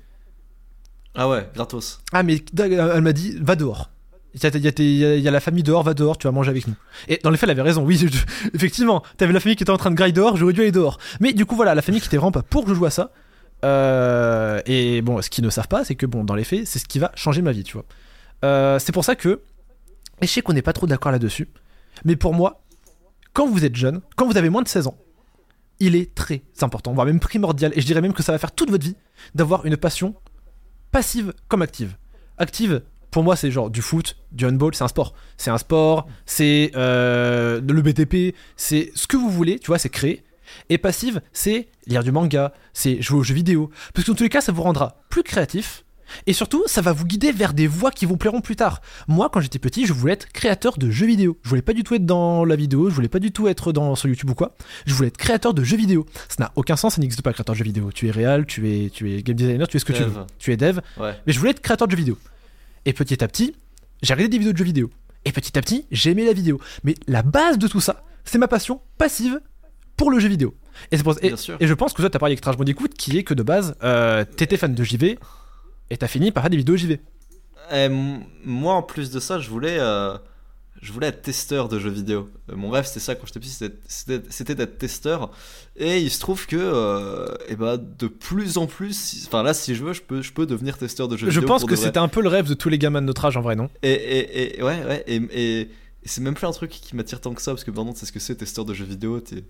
Ah 1.15 1.27
ouais, 1.27 1.49
gratos. 1.55 1.99
Ah, 2.13 2.23
mais 2.23 2.43
elle 2.57 3.01
m'a 3.01 3.13
dit, 3.13 3.35
va 3.41 3.55
dehors. 3.55 3.89
Il 4.35 4.43
y, 4.43 4.45
a, 4.45 4.59
y 5.17 5.19
y 5.19 5.23
la 5.23 5.39
famille 5.39 5.63
dehors, 5.63 5.81
va 5.81 5.95
dehors, 5.95 6.17
tu 6.19 6.27
vas 6.27 6.31
manger 6.31 6.51
avec 6.51 6.67
nous. 6.67 6.75
Et 7.07 7.19
dans 7.23 7.31
les 7.31 7.37
faits, 7.37 7.47
elle 7.49 7.51
avait 7.57 7.63
raison, 7.67 7.83
oui, 7.83 7.97
je- 8.11 8.19
effectivement. 8.53 9.01
T'avais 9.17 9.33
la 9.33 9.39
famille 9.39 9.55
qui 9.55 9.63
était 9.63 9.71
en 9.71 9.77
train 9.77 9.89
de 9.89 9.95
grind 9.95 10.13
dehors, 10.15 10.37
j'aurais 10.37 10.53
dû 10.53 10.61
aller 10.61 10.71
dehors. 10.71 10.99
Mais 11.19 11.33
du 11.33 11.45
coup, 11.47 11.55
voilà, 11.55 11.73
la 11.73 11.81
famille 11.81 12.01
qui 12.01 12.07
était 12.07 12.17
vraiment 12.17 12.31
pas 12.31 12.43
pour 12.43 12.63
que 12.65 12.69
je 12.69 12.75
joue 12.75 12.85
à 12.85 12.91
ça. 12.91 13.11
Euh, 13.65 14.61
et 14.65 15.01
bon, 15.01 15.21
ce 15.21 15.29
qu'ils 15.29 15.43
ne 15.43 15.49
savent 15.49 15.67
pas, 15.67 15.83
c'est 15.83 15.95
que 15.95 16.05
bon, 16.05 16.23
dans 16.23 16.35
les 16.35 16.43
faits, 16.43 16.65
c'est 16.67 16.79
ce 16.79 16.85
qui 16.85 16.99
va 16.99 17.11
changer 17.15 17.41
ma 17.41 17.51
vie, 17.51 17.63
tu 17.63 17.73
vois. 17.73 17.85
Euh, 18.45 18.79
c'est 18.79 18.91
pour 18.91 19.03
ça 19.03 19.15
que, 19.15 19.41
et 20.21 20.27
je 20.27 20.31
sais 20.31 20.41
qu'on 20.41 20.53
n'est 20.53 20.61
pas 20.61 20.73
trop 20.73 20.87
d'accord 20.87 21.11
là-dessus, 21.11 21.47
mais 22.05 22.15
pour 22.15 22.33
moi, 22.33 22.63
quand 23.33 23.47
vous 23.47 23.65
êtes 23.65 23.75
jeune, 23.75 24.01
quand 24.15 24.27
vous 24.27 24.37
avez 24.37 24.49
moins 24.49 24.61
de 24.61 24.67
16 24.67 24.87
ans, 24.87 24.97
il 25.79 25.95
est 25.95 26.13
très 26.13 26.43
important, 26.61 26.93
voire 26.93 27.05
même 27.05 27.19
primordial, 27.19 27.71
et 27.75 27.81
je 27.81 27.85
dirais 27.85 28.01
même 28.01 28.13
que 28.13 28.23
ça 28.23 28.31
va 28.31 28.37
faire 28.37 28.51
toute 28.51 28.69
votre 28.69 28.85
vie, 28.85 28.95
d'avoir 29.35 29.65
une 29.65 29.77
passion 29.77 30.15
passive 30.91 31.33
comme 31.47 31.61
active. 31.61 31.95
Active, 32.37 32.81
pour 33.11 33.23
moi, 33.23 33.35
c'est 33.35 33.51
genre 33.51 33.69
du 33.69 33.81
foot, 33.81 34.17
du 34.31 34.45
handball, 34.45 34.75
c'est 34.75 34.83
un 34.83 34.87
sport. 34.87 35.13
C'est 35.37 35.49
un 35.49 35.57
sport, 35.57 36.07
c'est 36.25 36.71
euh, 36.75 37.61
le 37.61 37.81
BTP, 37.81 38.35
c'est 38.55 38.91
ce 38.93 39.07
que 39.07 39.17
vous 39.17 39.29
voulez, 39.29 39.59
tu 39.59 39.67
vois, 39.67 39.79
c'est 39.79 39.89
créer. 39.89 40.23
Et 40.69 40.77
passive, 40.77 41.21
c'est 41.33 41.67
lire 41.87 42.03
du 42.03 42.11
manga, 42.11 42.53
c'est 42.73 43.01
jouer 43.01 43.19
aux 43.19 43.23
jeux 43.23 43.33
vidéo. 43.35 43.69
Parce 43.93 44.05
que 44.05 44.11
dans 44.11 44.15
tous 44.17 44.23
les 44.23 44.29
cas, 44.29 44.41
ça 44.41 44.51
vous 44.51 44.61
rendra 44.63 45.01
plus 45.09 45.23
créatif. 45.23 45.83
Et 46.25 46.31
surtout, 46.31 46.63
ça 46.67 46.79
va 46.81 46.93
vous 46.93 47.03
guider 47.03 47.33
vers 47.33 47.53
des 47.53 47.67
voies 47.67 47.91
qui 47.91 48.05
vous 48.05 48.15
plairont 48.15 48.39
plus 48.39 48.55
tard. 48.55 48.79
Moi, 49.09 49.29
quand 49.29 49.41
j'étais 49.41 49.59
petit, 49.59 49.85
je 49.85 49.91
voulais 49.91 50.13
être 50.13 50.31
créateur 50.31 50.77
de 50.77 50.89
jeux 50.89 51.05
vidéo. 51.05 51.37
Je 51.43 51.49
voulais 51.49 51.61
pas 51.61 51.73
du 51.73 51.83
tout 51.83 51.95
être 51.95 52.05
dans 52.05 52.45
la 52.45 52.55
vidéo, 52.55 52.89
je 52.89 52.95
voulais 52.95 53.09
pas 53.09 53.19
du 53.19 53.33
tout 53.33 53.49
être 53.49 53.73
dans, 53.73 53.93
sur 53.95 54.07
YouTube 54.07 54.29
ou 54.29 54.33
quoi. 54.33 54.55
Je 54.85 54.93
voulais 54.93 55.09
être 55.09 55.17
créateur 55.17 55.53
de 55.53 55.65
jeux 55.65 55.75
vidéo. 55.75 56.05
Ça 56.29 56.35
n'a 56.45 56.51
aucun 56.55 56.77
sens, 56.77 56.95
ça 56.95 57.01
n'existe 57.01 57.23
pas 57.23 57.33
créateur 57.33 57.53
de 57.55 57.57
jeux 57.57 57.65
vidéo. 57.65 57.91
Tu 57.93 58.07
es 58.07 58.11
réel, 58.11 58.45
tu 58.45 58.69
es, 58.71 58.89
tu 58.89 59.11
es 59.13 59.21
game 59.21 59.35
designer, 59.35 59.67
tu 59.67 59.75
es 59.75 59.79
ce 59.81 59.85
que 59.85 59.91
tu 59.91 60.01
Dev. 60.03 60.13
veux. 60.13 60.25
Tu 60.39 60.53
es 60.53 60.55
dev, 60.57 60.79
Ouais. 60.97 61.13
mais 61.27 61.33
je 61.33 61.39
voulais 61.39 61.51
être 61.51 61.59
créateur 61.61 61.87
de 61.87 61.91
jeux 61.91 61.97
vidéo. 61.97 62.17
Et 62.85 62.93
petit 62.93 63.21
à 63.21 63.27
petit, 63.27 63.53
j'ai 64.01 64.13
regardé 64.13 64.29
des 64.29 64.37
vidéos 64.37 64.53
de 64.53 64.57
jeux 64.57 64.63
vidéo. 64.63 64.89
Et 65.25 65.33
petit 65.33 65.57
à 65.57 65.61
petit, 65.61 65.87
j'ai 65.91 66.11
aimé 66.11 66.23
la 66.25 66.31
vidéo. 66.31 66.57
Mais 66.85 66.95
la 67.07 67.21
base 67.21 67.57
de 67.57 67.67
tout 67.67 67.81
ça, 67.81 68.05
c'est 68.23 68.37
ma 68.37 68.47
passion 68.47 68.79
passive 68.97 69.41
pour 69.97 70.09
le 70.11 70.19
jeu 70.19 70.29
vidéo. 70.29 70.55
Et, 70.91 70.97
c'est 70.97 71.03
pour- 71.03 71.17
et, 71.21 71.33
et 71.59 71.67
je 71.67 71.73
pense 71.73 71.91
que 71.93 72.01
toi, 72.01 72.09
t'as 72.09 72.19
parlé 72.19 72.33
avec 72.33 72.41
Trash 72.41 72.55
Bandicoot, 72.55 72.87
qui 72.97 73.17
est 73.17 73.23
que 73.23 73.33
de 73.33 73.43
base, 73.43 73.75
euh, 73.83 74.23
t'étais 74.23 74.55
fan 74.57 74.73
de 74.73 74.83
JV, 74.83 75.17
et 75.89 75.97
t'as 75.97 76.07
fini 76.07 76.31
par 76.31 76.43
faire 76.43 76.49
des 76.51 76.57
vidéos 76.57 76.77
JV. 76.77 76.99
Et 77.71 77.75
m- 77.75 78.21
moi, 78.45 78.75
en 78.75 78.83
plus 78.83 79.09
de 79.11 79.19
ça, 79.19 79.39
je 79.39 79.49
voulais, 79.49 79.77
euh, 79.79 80.15
je 80.81 80.93
voulais 80.93 81.07
être 81.07 81.23
testeur 81.23 81.67
de 81.67 81.79
jeux 81.79 81.89
vidéo. 81.89 82.29
Euh, 82.49 82.55
mon 82.55 82.69
rêve, 82.69 82.85
c'était 82.85 82.99
ça 82.99 83.15
quand 83.15 83.25
j'étais 83.25 83.39
petit, 83.39 83.49
c'était- 83.87 84.55
d'être 84.55 84.77
testeur. 84.77 85.31
Et 85.75 85.99
il 85.99 86.11
se 86.11 86.19
trouve 86.19 86.45
que, 86.45 86.55
euh, 86.57 87.25
eh 87.49 87.55
ben, 87.55 87.77
de 87.77 88.07
plus 88.07 88.57
en 88.57 88.67
plus, 88.67 89.25
enfin 89.27 89.41
là, 89.43 89.53
si 89.55 89.73
je 89.75 89.83
veux, 89.83 89.93
je 89.93 90.01
peux, 90.01 90.21
je 90.21 90.31
peux 90.31 90.45
devenir 90.45 90.77
testeur 90.77 91.07
de 91.07 91.17
jeux 91.17 91.29
Je 91.29 91.39
vidéo. 91.39 91.47
pense 91.47 91.61
pour 91.61 91.69
que 91.69 91.75
c'était 91.75 91.97
un 91.97 92.07
peu 92.07 92.21
le 92.21 92.29
rêve 92.29 92.47
de 92.47 92.53
tous 92.53 92.69
les 92.69 92.77
gamins 92.77 93.01
de 93.01 93.07
notre 93.07 93.25
âge, 93.25 93.35
en 93.35 93.41
vrai, 93.41 93.55
non? 93.55 93.69
Et, 93.83 93.91
et, 93.91 94.59
et 94.59 94.63
ouais, 94.63 94.83
ouais, 94.85 95.03
et, 95.07 95.15
et- 95.15 95.61
et 96.03 96.09
c'est 96.09 96.21
même 96.21 96.35
plus 96.35 96.47
un 96.47 96.51
truc 96.51 96.69
qui 96.69 96.95
m'attire 96.95 97.19
tant 97.19 97.33
que 97.33 97.41
ça, 97.41 97.51
parce 97.51 97.65
que 97.65 97.71
maintenant, 97.71 97.91
tu 97.91 97.99
sais 97.99 98.05
ce 98.05 98.11
que 98.13 98.19
c'est, 98.19 98.35
testeur 98.35 98.63
de 98.63 98.73
jeux 98.73 98.85
vidéo, 98.85 99.19
t'es 99.19 99.43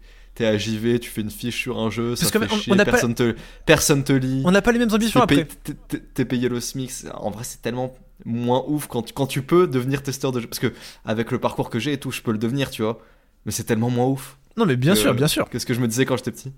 es 0.43 0.47
à 0.47 0.57
JV, 0.57 0.99
tu 0.99 1.09
fais 1.09 1.21
une 1.21 1.29
fiche 1.31 1.55
sur 1.61 1.79
un 1.79 1.89
jeu, 1.89 2.15
ça 2.15 2.21
Parce 2.21 2.31
que 2.31 2.39
fait 2.47 2.53
on- 2.53 2.57
chier, 2.59 2.73
on 2.73 2.75
n'a 2.75 2.85
pas- 2.85 2.91
personne, 2.91 3.15
te, 3.15 3.35
personne 3.65 4.03
te 4.03 4.13
lit. 4.13 4.41
On 4.45 4.51
n'a 4.51 4.61
pas 4.61 4.71
les 4.71 4.79
mêmes 4.79 4.91
ambitions 4.93 5.19
T'es 5.21 5.23
après. 5.41 5.45
payé- 5.45 5.57
t'es- 5.63 5.73
t'es- 5.97 6.03
T'es 6.13 6.25
payé 6.25 6.49
le 6.49 6.59
SMIC. 6.59 6.91
En 7.15 7.29
vrai, 7.31 7.43
c'est 7.43 7.61
tellement 7.61 7.93
moins 8.25 8.63
ouf 8.67 8.87
quand 8.87 9.03
tu, 9.03 9.13
quand 9.13 9.27
tu 9.27 9.41
peux 9.41 9.67
devenir 9.67 10.01
testeur 10.03 10.31
de 10.31 10.39
jeux. 10.41 10.47
Parce 10.47 10.59
que 10.59 10.73
avec 11.05 11.31
le 11.31 11.39
parcours 11.39 11.69
que 11.69 11.79
j'ai 11.79 11.93
et 11.93 11.97
tout, 11.97 12.11
je 12.11 12.21
peux 12.21 12.31
le 12.31 12.37
devenir, 12.37 12.69
tu 12.71 12.81
vois. 12.81 12.99
Mais 13.45 13.51
c'est 13.51 13.63
tellement 13.63 13.89
moins 13.89 14.05
ouf 14.07 14.37
Non, 14.57 14.65
mais 14.65 14.75
bien 14.75 14.93
que- 14.93 14.99
sûr, 14.99 15.13
bien 15.13 15.27
sûr. 15.27 15.49
que 15.49 15.59
ce 15.59 15.65
que 15.65 15.73
je 15.73 15.79
me 15.79 15.87
disais 15.87 16.05
quand 16.05 16.17
j'étais 16.17 16.31
petit. 16.31 16.51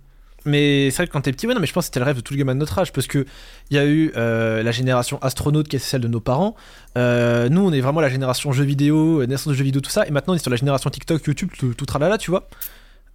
Mais 0.45 0.89
c'est 0.89 0.97
vrai 0.97 1.07
que 1.07 1.11
quand 1.11 1.19
t'es 1.19 1.33
petit, 1.33 1.47
ouais, 1.47 1.53
non, 1.53 1.59
mais 1.59 1.67
je 1.67 1.73
pense 1.73 1.83
que 1.83 1.87
c'était 1.87 1.99
le 1.99 2.05
rêve 2.05 2.15
de 2.15 2.21
tous 2.21 2.33
les 2.33 2.39
gamins 2.39 2.53
de 2.55 2.59
notre 2.59 2.79
âge, 2.79 2.93
parce 2.93 3.07
que 3.07 3.25
il 3.69 3.75
y 3.75 3.77
a 3.77 3.85
eu 3.85 4.13
euh, 4.15 4.63
la 4.63 4.71
génération 4.71 5.19
astronaute 5.21 5.67
qui 5.67 5.75
est 5.75 5.79
celle 5.79 5.99
de 5.99 6.07
nos 6.07 6.21
parents. 6.21 6.55
Euh, 6.97 7.49
nous, 7.49 7.59
on 7.59 7.73
est 7.73 7.81
vraiment 7.81 7.99
la 7.99 8.07
génération 8.07 8.53
jeux 8.53 8.63
vidéo, 8.63 9.21
euh, 9.21 9.25
naissance 9.25 9.47
de 9.49 9.53
jeux 9.53 9.65
vidéo, 9.65 9.81
tout 9.81 9.89
ça, 9.89 10.07
et 10.07 10.11
maintenant 10.11 10.31
on 10.33 10.35
est 10.37 10.39
sur 10.39 10.49
la 10.49 10.55
génération 10.55 10.89
TikTok, 10.89 11.25
YouTube, 11.25 11.49
tout, 11.59 11.73
tout 11.73 11.85
tralala, 11.85 12.17
tu 12.17 12.31
vois. 12.31 12.47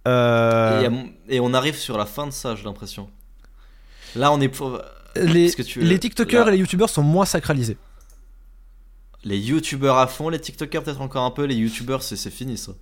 Euh, 0.07 0.89
Et, 1.29 1.39
on 1.39 1.53
arrive 1.53 1.75
sur 1.75 1.97
la 1.97 2.05
fin 2.05 2.27
de 2.27 2.31
ça, 2.31 2.55
j'ai 2.55 2.63
l'impression. 2.63 3.09
Là, 4.15 4.31
on 4.31 4.39
est 4.41 4.49
pour. 4.49 4.81
les, 5.15 5.45
Est-ce 5.45 5.57
que 5.57 5.61
tu- 5.63 5.81
les 5.81 5.99
TikTokers 5.99 6.45
là- 6.45 6.51
et 6.51 6.55
les 6.55 6.59
YouTubers 6.59 6.89
sont 6.89 7.01
moins 7.03 7.25
sacralisés. 7.25 7.77
Les 9.23 9.39
youtubeurs 9.39 9.97
à 9.97 10.05
fond, 10.07 10.29
les 10.29 10.39
tiktokers 10.39 10.83
peut-être 10.83 11.01
encore 11.01 11.23
un 11.23 11.31
peu, 11.31 11.45
les 11.45 11.55
youtubeurs 11.55 12.03
c'est 12.03 12.29
fini 12.29 12.57
ça. 12.57 12.73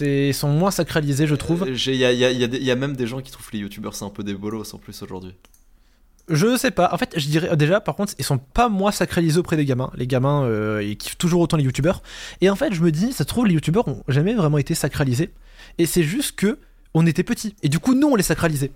Ils 0.00 0.32
sont 0.32 0.48
moins 0.48 0.70
sacralisés, 0.70 1.26
je 1.26 1.34
trouve. 1.34 1.64
Euh, 1.64 1.76
Il 1.86 1.94
y 1.96 2.04
a, 2.06 2.12
il 2.12 2.18
y 2.18 2.24
a- 2.24 2.30
il 2.30 2.38
y 2.38 2.44
a 2.44 2.46
des- 2.46 2.56
il 2.56 2.64
y 2.64 2.70
a 2.70 2.76
même 2.76 2.96
des 2.96 3.06
gens 3.06 3.20
qui 3.20 3.30
trouvent 3.30 3.50
les 3.52 3.58
youtubeurs 3.58 3.94
c'est 3.94 4.04
un 4.06 4.10
peu 4.10 4.22
des 4.24 4.32
bolos 4.34 4.72
en 4.74 4.78
plus 4.78 5.02
aujourd'hui. 5.02 5.34
Je 6.28 6.56
sais 6.56 6.70
pas. 6.70 6.88
En 6.92 6.96
fait, 6.96 7.12
je 7.16 7.26
dirais 7.26 7.54
déjà, 7.56 7.80
par 7.80 7.96
contre, 7.96 8.14
ils 8.18 8.24
sont 8.24 8.38
pas 8.38 8.68
moins 8.70 8.92
sacralisés 8.92 9.38
auprès 9.38 9.56
des 9.56 9.64
gamins. 9.66 9.90
Les 9.96 10.06
gamins, 10.06 10.44
euh, 10.44 10.82
ils 10.82 10.96
kiffent 10.96 11.18
toujours 11.18 11.40
autant 11.42 11.56
les 11.58 11.64
youtubeurs. 11.64 12.02
Et 12.40 12.48
en 12.48 12.56
fait, 12.56 12.72
je 12.72 12.80
me 12.82 12.90
dis, 12.92 13.12
ça 13.12 13.18
se 13.18 13.22
trouve, 13.24 13.46
les 13.46 13.54
youtubeurs 13.54 13.86
ont 13.88 14.02
jamais 14.08 14.32
vraiment 14.34 14.56
été 14.58 14.74
sacralisés. 14.74 15.34
Et 15.78 15.84
c'est 15.86 16.04
juste 16.04 16.36
que 16.36 16.58
on 16.94 17.06
était 17.06 17.22
petits. 17.22 17.54
Et 17.62 17.68
du 17.68 17.78
coup, 17.78 17.94
nous, 17.94 18.08
on 18.08 18.16
les 18.16 18.22
sacralisait. 18.22 18.72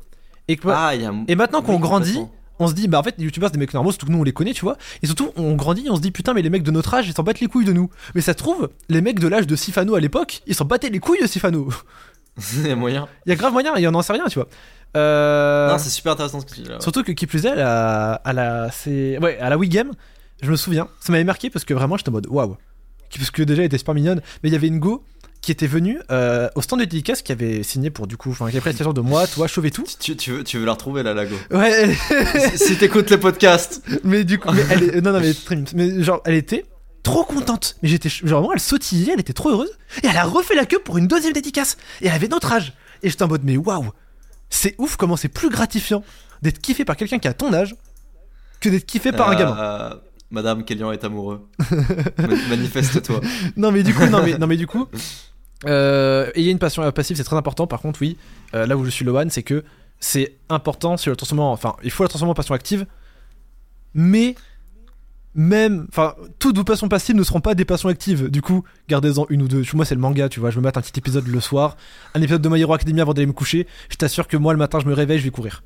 Et, 0.48 0.56
que- 0.56 0.68
Ah, 0.68 0.94
y 0.94 1.04
a... 1.04 1.12
et 1.28 1.34
maintenant 1.36 1.62
qu'on 1.62 1.74
Oui, 1.74 1.80
grandit, 1.80 2.20
on 2.58 2.68
se 2.68 2.74
dit, 2.74 2.86
bah 2.86 2.98
en 2.98 3.02
fait, 3.02 3.14
les 3.18 3.24
youtubeurs, 3.24 3.48
c'est 3.48 3.54
des 3.54 3.58
mecs 3.58 3.72
normaux, 3.74 3.90
surtout 3.90 4.06
que 4.06 4.12
nous, 4.12 4.18
on 4.18 4.22
les 4.24 4.32
connaît, 4.32 4.52
tu 4.52 4.62
vois. 4.62 4.76
Et 5.02 5.06
surtout, 5.06 5.30
on 5.36 5.54
grandit, 5.54 5.86
on 5.90 5.96
se 5.96 6.00
dit, 6.00 6.10
putain, 6.10 6.34
mais 6.34 6.42
les 6.42 6.50
mecs 6.50 6.62
de 6.62 6.70
notre 6.70 6.92
âge, 6.94 7.08
ils 7.08 7.14
s'en 7.14 7.22
battent 7.22 7.40
les 7.40 7.46
couilles 7.48 7.64
de 7.64 7.72
nous. 7.72 7.90
Mais 8.14 8.20
ça 8.20 8.32
se 8.32 8.36
trouve, 8.38 8.70
les 8.88 9.00
mecs 9.00 9.18
de 9.18 9.26
l'âge 9.28 9.46
de 9.46 9.56
Sifano 9.56 9.94
à 9.94 10.00
l'époque, 10.00 10.42
ils 10.46 10.54
s'en 10.54 10.64
battaient 10.64 10.90
les 10.90 11.00
couilles 11.00 11.20
de 11.20 11.26
Sifano. 11.26 11.68
Il 12.56 12.66
y 12.66 12.70
a 12.70 12.76
moyen. 12.76 13.08
Il 13.26 13.30
y 13.30 13.32
a 13.32 13.36
grave 13.36 13.52
moyen, 13.52 13.74
et 13.76 13.86
on 13.88 13.94
en 13.94 14.02
sait 14.02 14.12
rien, 14.12 14.24
tu 14.28 14.38
vois. 14.38 14.48
Euh... 14.96 15.70
Non, 15.70 15.78
c'est 15.78 15.88
super 15.90 16.12
intéressant 16.12 16.40
ce 16.40 16.46
que 16.46 16.54
tu 16.54 16.60
dis 16.62 16.68
là. 16.68 16.76
ouais. 16.76 16.80
Surtout 16.82 17.02
que 17.02 17.12
qui 17.12 17.26
plus 17.26 17.44
est, 17.46 17.50
à 17.50 17.54
la, 17.54 18.12
à 18.14 18.32
la, 18.32 18.70
c'est, 18.70 19.18
ouais, 19.18 19.38
à 19.38 19.48
la 19.50 19.56
Wii 19.58 19.68
Game, 19.70 19.90
je 20.42 20.50
me 20.50 20.56
souviens, 20.56 20.88
ça 21.00 21.10
m'avait 21.12 21.24
marqué 21.24 21.50
parce 21.50 21.64
que 21.64 21.74
vraiment 21.74 21.96
j'étais 21.96 22.10
en 22.10 22.12
mode 22.12 22.26
waouh. 22.28 22.56
Parce 23.16 23.30
que 23.30 23.42
déjà 23.42 23.62
elle 23.62 23.66
était 23.66 23.78
super 23.78 23.94
mignonne, 23.94 24.20
mais 24.42 24.48
il 24.50 24.52
y 24.52 24.56
avait 24.56 24.66
une 24.68 24.78
go 24.80 25.04
qui 25.44 25.52
était 25.52 25.66
venue 25.66 25.98
euh, 26.10 26.48
au 26.54 26.62
stand 26.62 26.80
de 26.80 26.84
dédicace 26.84 27.22
qui 27.22 27.32
avait 27.32 27.62
signé 27.62 27.90
pour 27.90 28.06
du 28.06 28.16
coup, 28.16 28.30
enfin 28.30 28.46
qui 28.50 28.56
avait 28.56 28.72
pris 28.72 28.84
la 28.84 28.92
de 28.92 29.00
moi, 29.00 29.26
toi, 29.26 29.46
Chauve 29.46 29.66
et 29.66 29.70
tout. 29.70 29.84
Tu, 30.00 30.16
tu 30.16 30.32
veux, 30.32 30.44
tu 30.44 30.58
veux 30.58 30.64
la 30.64 30.72
retrouver 30.72 31.02
la 31.02 31.14
Lago 31.14 31.36
Ouais, 31.50 31.94
si 32.56 32.76
t'écoutes 32.76 33.10
le 33.10 33.20
podcast 33.20 33.82
mais 34.04 34.24
du 34.24 34.38
coup, 34.38 34.50
mais 34.52 34.62
elle 34.70 34.82
est, 34.82 35.00
non, 35.00 35.12
non, 35.12 35.20
mais 35.20 35.32
très 35.34 35.56
mais 35.74 36.02
genre 36.02 36.20
elle 36.24 36.34
était 36.34 36.64
trop 37.02 37.24
contente. 37.24 37.76
Mais 37.82 37.88
j'étais, 37.88 38.08
genre 38.08 38.40
vraiment 38.40 38.54
elle 38.54 38.60
sautillait, 38.60 39.12
elle 39.12 39.20
était 39.20 39.32
trop 39.34 39.50
heureuse 39.50 39.70
et 40.02 40.06
elle 40.06 40.16
a 40.16 40.24
refait 40.24 40.54
la 40.54 40.64
queue 40.66 40.78
pour 40.78 40.98
une 40.98 41.06
deuxième 41.06 41.32
dédicace 41.32 41.76
et 42.00 42.06
elle 42.08 42.14
avait 42.14 42.28
notre 42.28 42.52
âge. 42.52 42.72
Et 43.02 43.10
j'étais 43.10 43.22
en 43.22 43.28
mode 43.28 43.42
mais 43.44 43.56
waouh, 43.56 43.90
c'est 44.50 44.74
ouf 44.78 44.96
comment 44.96 45.16
c'est 45.16 45.28
plus 45.28 45.50
gratifiant 45.50 46.02
d'être 46.42 46.60
kiffé 46.60 46.84
par 46.84 46.96
quelqu'un 46.96 47.18
qui 47.18 47.28
a 47.28 47.34
ton 47.34 47.52
âge 47.52 47.74
que 48.60 48.68
d'être 48.70 48.86
kiffé 48.86 49.12
par 49.12 49.28
un 49.30 49.34
gamin. 49.34 49.56
euh, 49.58 49.94
Madame 50.30 50.64
Kélian 50.64 50.90
est 50.90 51.04
amoureux. 51.04 51.46
Ma- 52.18 52.26
Manifeste-toi. 52.50 53.20
Non 53.56 53.70
mais 53.70 53.82
du 53.82 53.94
coup, 53.94 54.06
non 54.06 54.22
mais, 54.24 54.36
non 54.38 54.46
mais 54.46 54.56
du 54.56 54.66
coup, 54.66 54.86
euh, 55.66 56.30
ayez 56.34 56.50
une 56.50 56.58
passion 56.58 56.90
passive, 56.92 57.16
c'est 57.16 57.24
très 57.24 57.36
important. 57.36 57.66
Par 57.66 57.80
contre, 57.80 58.00
oui, 58.02 58.16
euh, 58.54 58.66
là 58.66 58.76
où 58.76 58.84
je 58.84 58.90
suis 58.90 59.04
Loan, 59.04 59.26
c'est 59.30 59.42
que 59.42 59.64
c'est 60.00 60.34
important 60.48 60.96
sur 60.96 61.10
le 61.10 61.16
transformement. 61.16 61.52
Enfin, 61.52 61.76
il 61.82 61.90
faut 61.90 62.02
la 62.02 62.08
transformer 62.08 62.30
en 62.32 62.34
passion 62.34 62.54
active, 62.54 62.86
mais 63.94 64.34
même, 65.34 65.86
enfin, 65.88 66.14
toutes 66.38 66.56
vos 66.56 66.64
passions 66.64 66.88
passives 66.88 67.16
ne 67.16 67.22
seront 67.24 67.40
pas 67.40 67.54
des 67.54 67.64
passions 67.64 67.88
actives. 67.88 68.30
Du 68.30 68.40
coup, 68.40 68.64
gardez-en 68.88 69.26
une 69.30 69.42
ou 69.42 69.48
deux. 69.48 69.62
Moi, 69.74 69.84
c'est 69.84 69.94
le 69.96 70.00
manga, 70.00 70.28
tu 70.28 70.38
vois. 70.40 70.50
Je 70.50 70.58
me 70.58 70.62
mate 70.62 70.76
un 70.76 70.80
petit 70.80 70.98
épisode 70.98 71.26
le 71.26 71.40
soir, 71.40 71.76
un 72.14 72.22
épisode 72.22 72.42
de 72.42 72.48
My 72.48 72.60
Hero 72.60 72.72
Academia 72.74 73.02
avant 73.02 73.14
d'aller 73.14 73.26
me 73.26 73.32
coucher. 73.32 73.66
Je 73.88 73.96
t'assure 73.96 74.28
que 74.28 74.36
moi, 74.36 74.52
le 74.52 74.58
matin, 74.58 74.78
je 74.80 74.86
me 74.86 74.94
réveille, 74.94 75.18
je 75.18 75.24
vais 75.24 75.30
courir. 75.30 75.62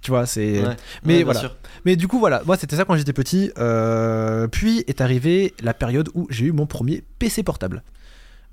Tu 0.00 0.10
vois, 0.10 0.24
c'est. 0.24 0.62
Ouais. 0.66 0.76
Mais 1.04 1.18
Ouais, 1.18 1.24
voilà. 1.24 1.40
sûr. 1.40 1.56
Mais 1.84 1.96
du 1.96 2.08
coup, 2.08 2.18
voilà, 2.18 2.40
moi 2.46 2.56
c'était 2.56 2.74
ça 2.74 2.86
quand 2.86 2.96
j'étais 2.96 3.12
petit. 3.12 3.50
Euh, 3.58 4.48
puis 4.48 4.82
est 4.86 5.02
arrivée 5.02 5.52
la 5.62 5.74
période 5.74 6.08
où 6.14 6.26
j'ai 6.30 6.46
eu 6.46 6.52
mon 6.52 6.64
premier 6.64 7.04
PC 7.18 7.42
portable. 7.42 7.82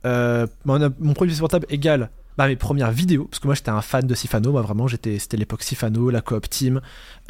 Euh, 0.05 0.47
mon, 0.65 0.93
mon 0.99 1.13
premier 1.13 1.33
portable 1.35 1.65
égale 1.69 2.09
bah, 2.37 2.47
mes 2.47 2.55
premières 2.55 2.91
vidéos, 2.91 3.25
parce 3.25 3.39
que 3.39 3.47
moi 3.47 3.55
j'étais 3.55 3.71
un 3.71 3.81
fan 3.81 4.05
de 4.05 4.13
Sifano, 4.13 4.51
moi 4.51 4.61
vraiment 4.61 4.87
c'était 4.87 5.17
l'époque 5.33 5.63
Sifano, 5.63 6.11
la 6.11 6.21
coop 6.21 6.47
team, 6.47 6.81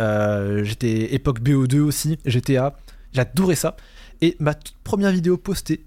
euh, 0.02 0.66
j'étais 0.66 1.14
époque 1.14 1.40
BO2 1.40 1.80
aussi, 1.80 2.20
GTA, 2.26 2.76
j'adorais 3.14 3.56
ça. 3.56 3.78
Et 4.20 4.36
ma 4.40 4.54
toute 4.54 4.76
première 4.84 5.12
vidéo 5.12 5.38
postée, 5.38 5.86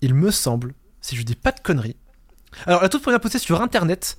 il 0.00 0.14
me 0.14 0.30
semble, 0.30 0.74
si 1.00 1.16
je 1.16 1.24
dis 1.24 1.34
pas 1.34 1.50
de 1.50 1.58
conneries, 1.58 1.96
Alors, 2.66 2.82
la 2.82 2.88
toute 2.88 3.02
première 3.02 3.20
postée 3.20 3.40
sur 3.40 3.60
internet, 3.60 4.18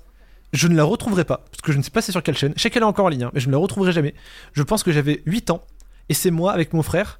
je 0.51 0.67
ne 0.67 0.75
la 0.75 0.83
retrouverai 0.83 1.23
pas, 1.23 1.45
parce 1.49 1.61
que 1.61 1.71
je 1.71 1.77
ne 1.77 1.83
sais 1.83 1.91
pas 1.91 2.01
c'est 2.01 2.11
sur 2.11 2.21
quelle 2.21 2.37
chaîne. 2.37 2.53
Je 2.57 2.61
sais 2.61 2.69
qu'elle 2.69 2.83
est 2.83 2.85
encore 2.85 3.05
en 3.05 3.09
ligne, 3.09 3.23
hein, 3.23 3.31
mais 3.33 3.39
je 3.39 3.47
ne 3.47 3.53
la 3.53 3.59
retrouverai 3.59 3.93
jamais. 3.93 4.13
Je 4.51 4.63
pense 4.63 4.83
que 4.83 4.91
j'avais 4.91 5.23
8 5.25 5.51
ans, 5.51 5.63
et 6.09 6.13
c'est 6.13 6.31
moi 6.31 6.51
avec 6.51 6.73
mon 6.73 6.83
frère, 6.83 7.17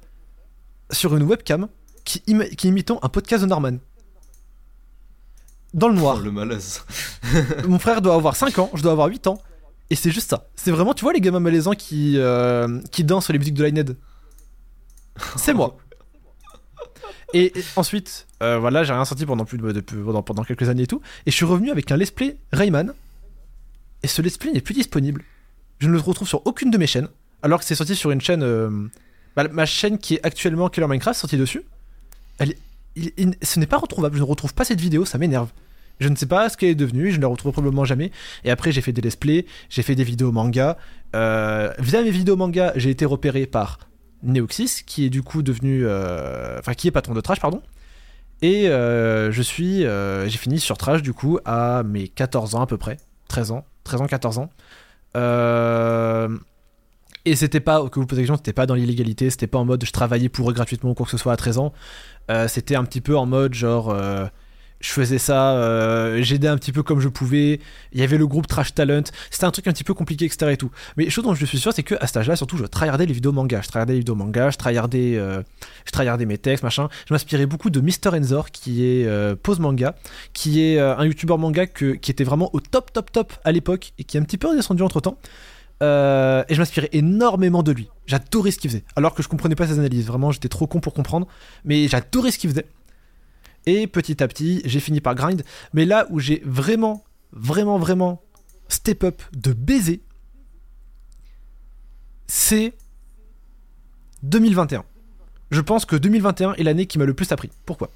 sur 0.90 1.16
une 1.16 1.22
webcam, 1.22 1.68
qui, 2.04 2.20
qui 2.56 2.68
imitons 2.68 2.98
un 3.02 3.08
podcast 3.08 3.42
de 3.42 3.48
Norman. 3.48 3.78
Dans 5.74 5.88
le 5.88 5.94
noir. 5.94 6.16
Oh, 6.18 6.24
le 6.24 6.30
malaise. 6.32 6.82
mon 7.68 7.78
frère 7.78 8.00
doit 8.00 8.14
avoir 8.14 8.36
5 8.36 8.58
ans, 8.58 8.70
je 8.74 8.82
dois 8.82 8.92
avoir 8.92 9.08
8 9.08 9.26
ans, 9.26 9.40
et 9.90 9.94
c'est 9.96 10.10
juste 10.10 10.30
ça. 10.30 10.46
C'est 10.56 10.70
vraiment, 10.70 10.94
tu 10.94 11.02
vois, 11.02 11.12
les 11.12 11.20
gamins 11.20 11.40
malaisants 11.40 11.74
qui, 11.74 12.14
euh, 12.16 12.80
qui 12.92 13.04
dansent 13.04 13.24
sur 13.24 13.32
les 13.32 13.38
musiques 13.38 13.54
de 13.54 13.64
Linehead. 13.64 13.96
C'est 15.36 15.54
moi. 15.54 15.76
Et, 17.34 17.58
et 17.58 17.64
ensuite, 17.74 18.26
euh, 18.42 18.58
voilà, 18.58 18.84
j'ai 18.84 18.92
rien 18.92 19.04
sorti 19.04 19.26
pendant, 19.26 19.44
plus 19.44 19.58
de, 19.58 19.72
de- 19.72 19.80
pendant, 19.80 20.22
pendant 20.22 20.44
quelques 20.44 20.68
années 20.68 20.84
et 20.84 20.86
tout, 20.86 21.02
et 21.26 21.30
je 21.30 21.36
suis 21.36 21.44
revenu 21.44 21.70
avec 21.70 21.90
un 21.90 21.96
let's 21.96 22.10
play 22.10 22.36
Rayman, 22.52 22.94
et 24.02 24.06
ce 24.06 24.22
let's 24.22 24.38
play 24.38 24.52
n'est 24.52 24.60
plus 24.60 24.74
disponible. 24.74 25.24
Je 25.78 25.88
ne 25.88 25.92
le 25.92 25.98
retrouve 25.98 26.28
sur 26.28 26.46
aucune 26.46 26.70
de 26.70 26.78
mes 26.78 26.86
chaînes, 26.86 27.08
alors 27.42 27.58
que 27.60 27.66
c'est 27.66 27.74
sorti 27.74 27.96
sur 27.96 28.10
une 28.12 28.20
chaîne. 28.20 28.42
euh, 28.42 28.70
bah, 29.34 29.46
ma 29.48 29.66
chaîne 29.66 29.98
qui 29.98 30.14
est 30.14 30.24
actuellement 30.24 30.68
Killer 30.70 30.86
Minecraft, 30.86 31.18
sortie 31.18 31.36
dessus. 31.36 31.62
Elle, 32.38 32.52
est- 32.52 32.58
ce 33.42 33.60
n'est 33.60 33.66
pas 33.66 33.78
retrouvable, 33.78 34.16
je 34.16 34.22
ne 34.22 34.26
retrouve 34.26 34.54
pas 34.54 34.64
cette 34.64 34.80
vidéo, 34.80 35.04
ça 35.04 35.18
m'énerve. 35.18 35.50
Je 35.98 36.08
ne 36.08 36.16
sais 36.16 36.26
pas 36.26 36.48
ce 36.50 36.56
qu'elle 36.56 36.70
est 36.70 36.74
devenue, 36.74 37.10
je 37.10 37.16
ne 37.16 37.22
la 37.22 37.28
retrouve 37.28 37.52
probablement 37.52 37.84
jamais. 37.84 38.10
Et 38.44 38.50
après, 38.50 38.70
j'ai 38.72 38.82
fait 38.82 38.92
des 38.92 39.00
let's 39.00 39.16
play, 39.16 39.46
j'ai 39.70 39.82
fait 39.82 39.94
des 39.94 40.04
vidéos 40.04 40.30
manga. 40.32 40.76
Euh, 41.14 41.72
via 41.78 42.02
mes 42.02 42.10
vidéos 42.10 42.36
manga, 42.36 42.72
j'ai 42.76 42.90
été 42.90 43.04
repéré 43.06 43.46
par 43.46 43.78
Neoxys, 44.22 44.82
qui 44.84 45.06
est 45.06 45.10
du 45.10 45.22
coup 45.22 45.42
devenu. 45.42 45.86
euh, 45.86 46.58
Enfin, 46.58 46.74
qui 46.74 46.88
est 46.88 46.90
patron 46.90 47.14
de 47.14 47.20
Trash, 47.22 47.40
pardon. 47.40 47.62
Et 48.42 48.68
euh, 48.68 49.32
je 49.32 49.40
suis. 49.40 49.84
euh, 49.86 50.28
j'ai 50.28 50.36
fini 50.36 50.60
sur 50.60 50.76
Trash, 50.76 51.00
du 51.02 51.14
coup, 51.14 51.38
à 51.46 51.82
mes 51.82 52.08
14 52.08 52.54
ans 52.56 52.60
à 52.60 52.66
peu 52.66 52.76
près. 52.76 52.98
13 53.28 53.52
ans. 53.52 53.64
13 53.84 54.02
ans, 54.02 54.06
14 54.06 54.38
ans. 54.38 54.50
Et 57.26 57.34
c'était 57.34 57.58
pas, 57.58 57.88
que 57.88 57.98
vous 57.98 58.06
posez 58.06 58.24
c'était 58.24 58.52
pas 58.52 58.66
dans 58.66 58.76
l'illégalité, 58.76 59.30
c'était 59.30 59.48
pas 59.48 59.58
en 59.58 59.64
mode 59.64 59.84
je 59.84 59.90
travaillais 59.90 60.28
pour 60.28 60.48
eux 60.48 60.52
gratuitement 60.54 60.90
ou 60.90 60.94
quoi 60.94 61.06
que 61.06 61.10
ce 61.10 61.18
soit 61.18 61.32
à 61.32 61.36
13 61.36 61.58
ans. 61.58 61.72
Euh, 62.30 62.46
c'était 62.46 62.76
un 62.76 62.84
petit 62.84 63.00
peu 63.00 63.16
en 63.18 63.26
mode 63.26 63.52
genre. 63.52 63.90
euh, 63.90 64.26
je 64.78 64.90
faisais 64.92 65.18
ça, 65.18 65.56
euh, 65.56 66.22
j'aidais 66.22 66.46
un 66.46 66.56
petit 66.56 66.70
peu 66.70 66.84
comme 66.84 67.00
je 67.00 67.08
pouvais. 67.08 67.60
Il 67.92 67.98
y 67.98 68.04
avait 68.04 68.18
le 68.18 68.28
groupe 68.28 68.46
Trash 68.46 68.74
Talent. 68.74 69.02
C'était 69.30 69.46
un 69.46 69.50
truc 69.50 69.66
un 69.66 69.72
petit 69.72 69.82
peu 69.82 69.94
compliqué, 69.94 70.26
etc. 70.26 70.52
Et 70.52 70.56
tout. 70.56 70.70
Mais 70.96 71.10
chose 71.10 71.24
dont 71.24 71.34
je 71.34 71.44
suis 71.46 71.58
sûr, 71.58 71.72
c'est 71.72 71.82
que 71.82 71.96
à 71.98 72.06
cet 72.06 72.18
âge-là, 72.18 72.36
surtout, 72.36 72.58
je 72.58 72.64
tryhardais 72.64 73.06
les 73.06 73.14
vidéos 73.14 73.32
manga. 73.32 73.60
Je 73.60 73.68
tryhardais 73.68 73.94
les 73.94 74.00
vidéos 74.00 74.14
manga, 74.14 74.50
je 74.50 74.58
tryhardais, 74.58 76.26
mes 76.26 76.38
textes, 76.38 76.62
machin. 76.62 76.88
Je 77.08 77.14
m'inspirais 77.14 77.46
beaucoup 77.46 77.70
de 77.70 77.80
Mr. 77.80 78.14
Enzor, 78.16 78.50
qui 78.50 78.84
est 78.84 79.34
Pose 79.42 79.58
Manga, 79.58 79.96
qui 80.34 80.62
est 80.62 80.78
un 80.78 81.04
youtubeur 81.04 81.38
manga 81.38 81.66
qui 81.66 82.10
était 82.10 82.24
vraiment 82.24 82.50
au 82.52 82.60
top, 82.60 82.92
top, 82.92 83.10
top 83.10 83.32
à 83.42 83.50
l'époque 83.50 83.92
et 83.98 84.04
qui 84.04 84.18
est 84.18 84.20
un 84.20 84.24
petit 84.24 84.38
peu 84.38 84.48
redescendu 84.48 84.82
entre 84.82 85.00
temps. 85.00 85.18
Euh, 85.82 86.44
et 86.48 86.54
je 86.54 86.60
m'inspirais 86.60 86.88
énormément 86.92 87.62
de 87.62 87.72
lui. 87.72 87.90
J'adorais 88.06 88.50
ce 88.50 88.58
qu'il 88.58 88.70
faisait. 88.70 88.84
Alors 88.96 89.14
que 89.14 89.22
je 89.22 89.28
comprenais 89.28 89.54
pas 89.54 89.66
ses 89.66 89.78
analyses. 89.78 90.06
Vraiment, 90.06 90.32
j'étais 90.32 90.48
trop 90.48 90.66
con 90.66 90.80
pour 90.80 90.94
comprendre. 90.94 91.26
Mais 91.64 91.88
j'adorais 91.88 92.30
ce 92.30 92.38
qu'il 92.38 92.50
faisait. 92.50 92.66
Et 93.66 93.86
petit 93.86 94.22
à 94.22 94.28
petit, 94.28 94.62
j'ai 94.64 94.80
fini 94.80 95.00
par 95.00 95.14
grind. 95.14 95.42
Mais 95.74 95.84
là 95.84 96.06
où 96.10 96.20
j'ai 96.20 96.42
vraiment, 96.44 97.04
vraiment, 97.32 97.78
vraiment 97.78 98.22
step 98.68 99.04
up 99.04 99.22
de 99.36 99.52
baiser, 99.52 100.02
c'est 102.26 102.74
2021. 104.22 104.84
Je 105.50 105.60
pense 105.60 105.84
que 105.84 105.94
2021 105.94 106.54
est 106.54 106.62
l'année 106.62 106.86
qui 106.86 106.98
m'a 106.98 107.04
le 107.04 107.14
plus 107.14 107.30
appris. 107.30 107.50
Pourquoi? 107.66 107.90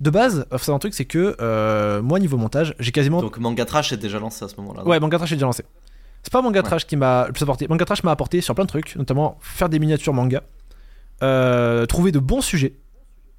De 0.00 0.10
base, 0.10 0.46
c'est 0.58 0.70
un 0.70 0.78
truc, 0.78 0.94
c'est 0.94 1.04
que 1.04 1.36
euh, 1.40 2.00
moi, 2.02 2.18
niveau 2.18 2.36
montage, 2.36 2.74
j'ai 2.78 2.92
quasiment 2.92 3.20
Donc 3.20 3.38
Manga 3.38 3.64
Trash 3.64 3.92
est 3.92 3.98
déjà 3.98 4.18
lancé 4.18 4.44
à 4.44 4.48
ce 4.48 4.56
moment-là. 4.56 4.86
Ouais, 4.86 4.98
Manga 5.00 5.18
Trash 5.18 5.32
est 5.32 5.36
déjà 5.36 5.46
lancé. 5.46 5.64
C'est 6.24 6.32
pas 6.32 6.42
Manga 6.42 6.60
Ouais. 6.60 6.66
Trash 6.66 6.86
qui 6.86 6.96
m'a 6.96 7.26
le 7.28 7.32
plus 7.32 7.42
apporté. 7.44 7.68
Manga 7.68 7.84
Trash 7.84 8.02
m'a 8.02 8.10
apporté 8.10 8.40
sur 8.40 8.54
plein 8.56 8.64
de 8.64 8.68
trucs, 8.68 8.96
notamment 8.96 9.38
faire 9.40 9.68
des 9.68 9.78
miniatures 9.78 10.12
manga, 10.14 10.42
euh, 11.22 11.86
trouver 11.86 12.10
de 12.12 12.18
bons 12.18 12.40
sujets. 12.40 12.74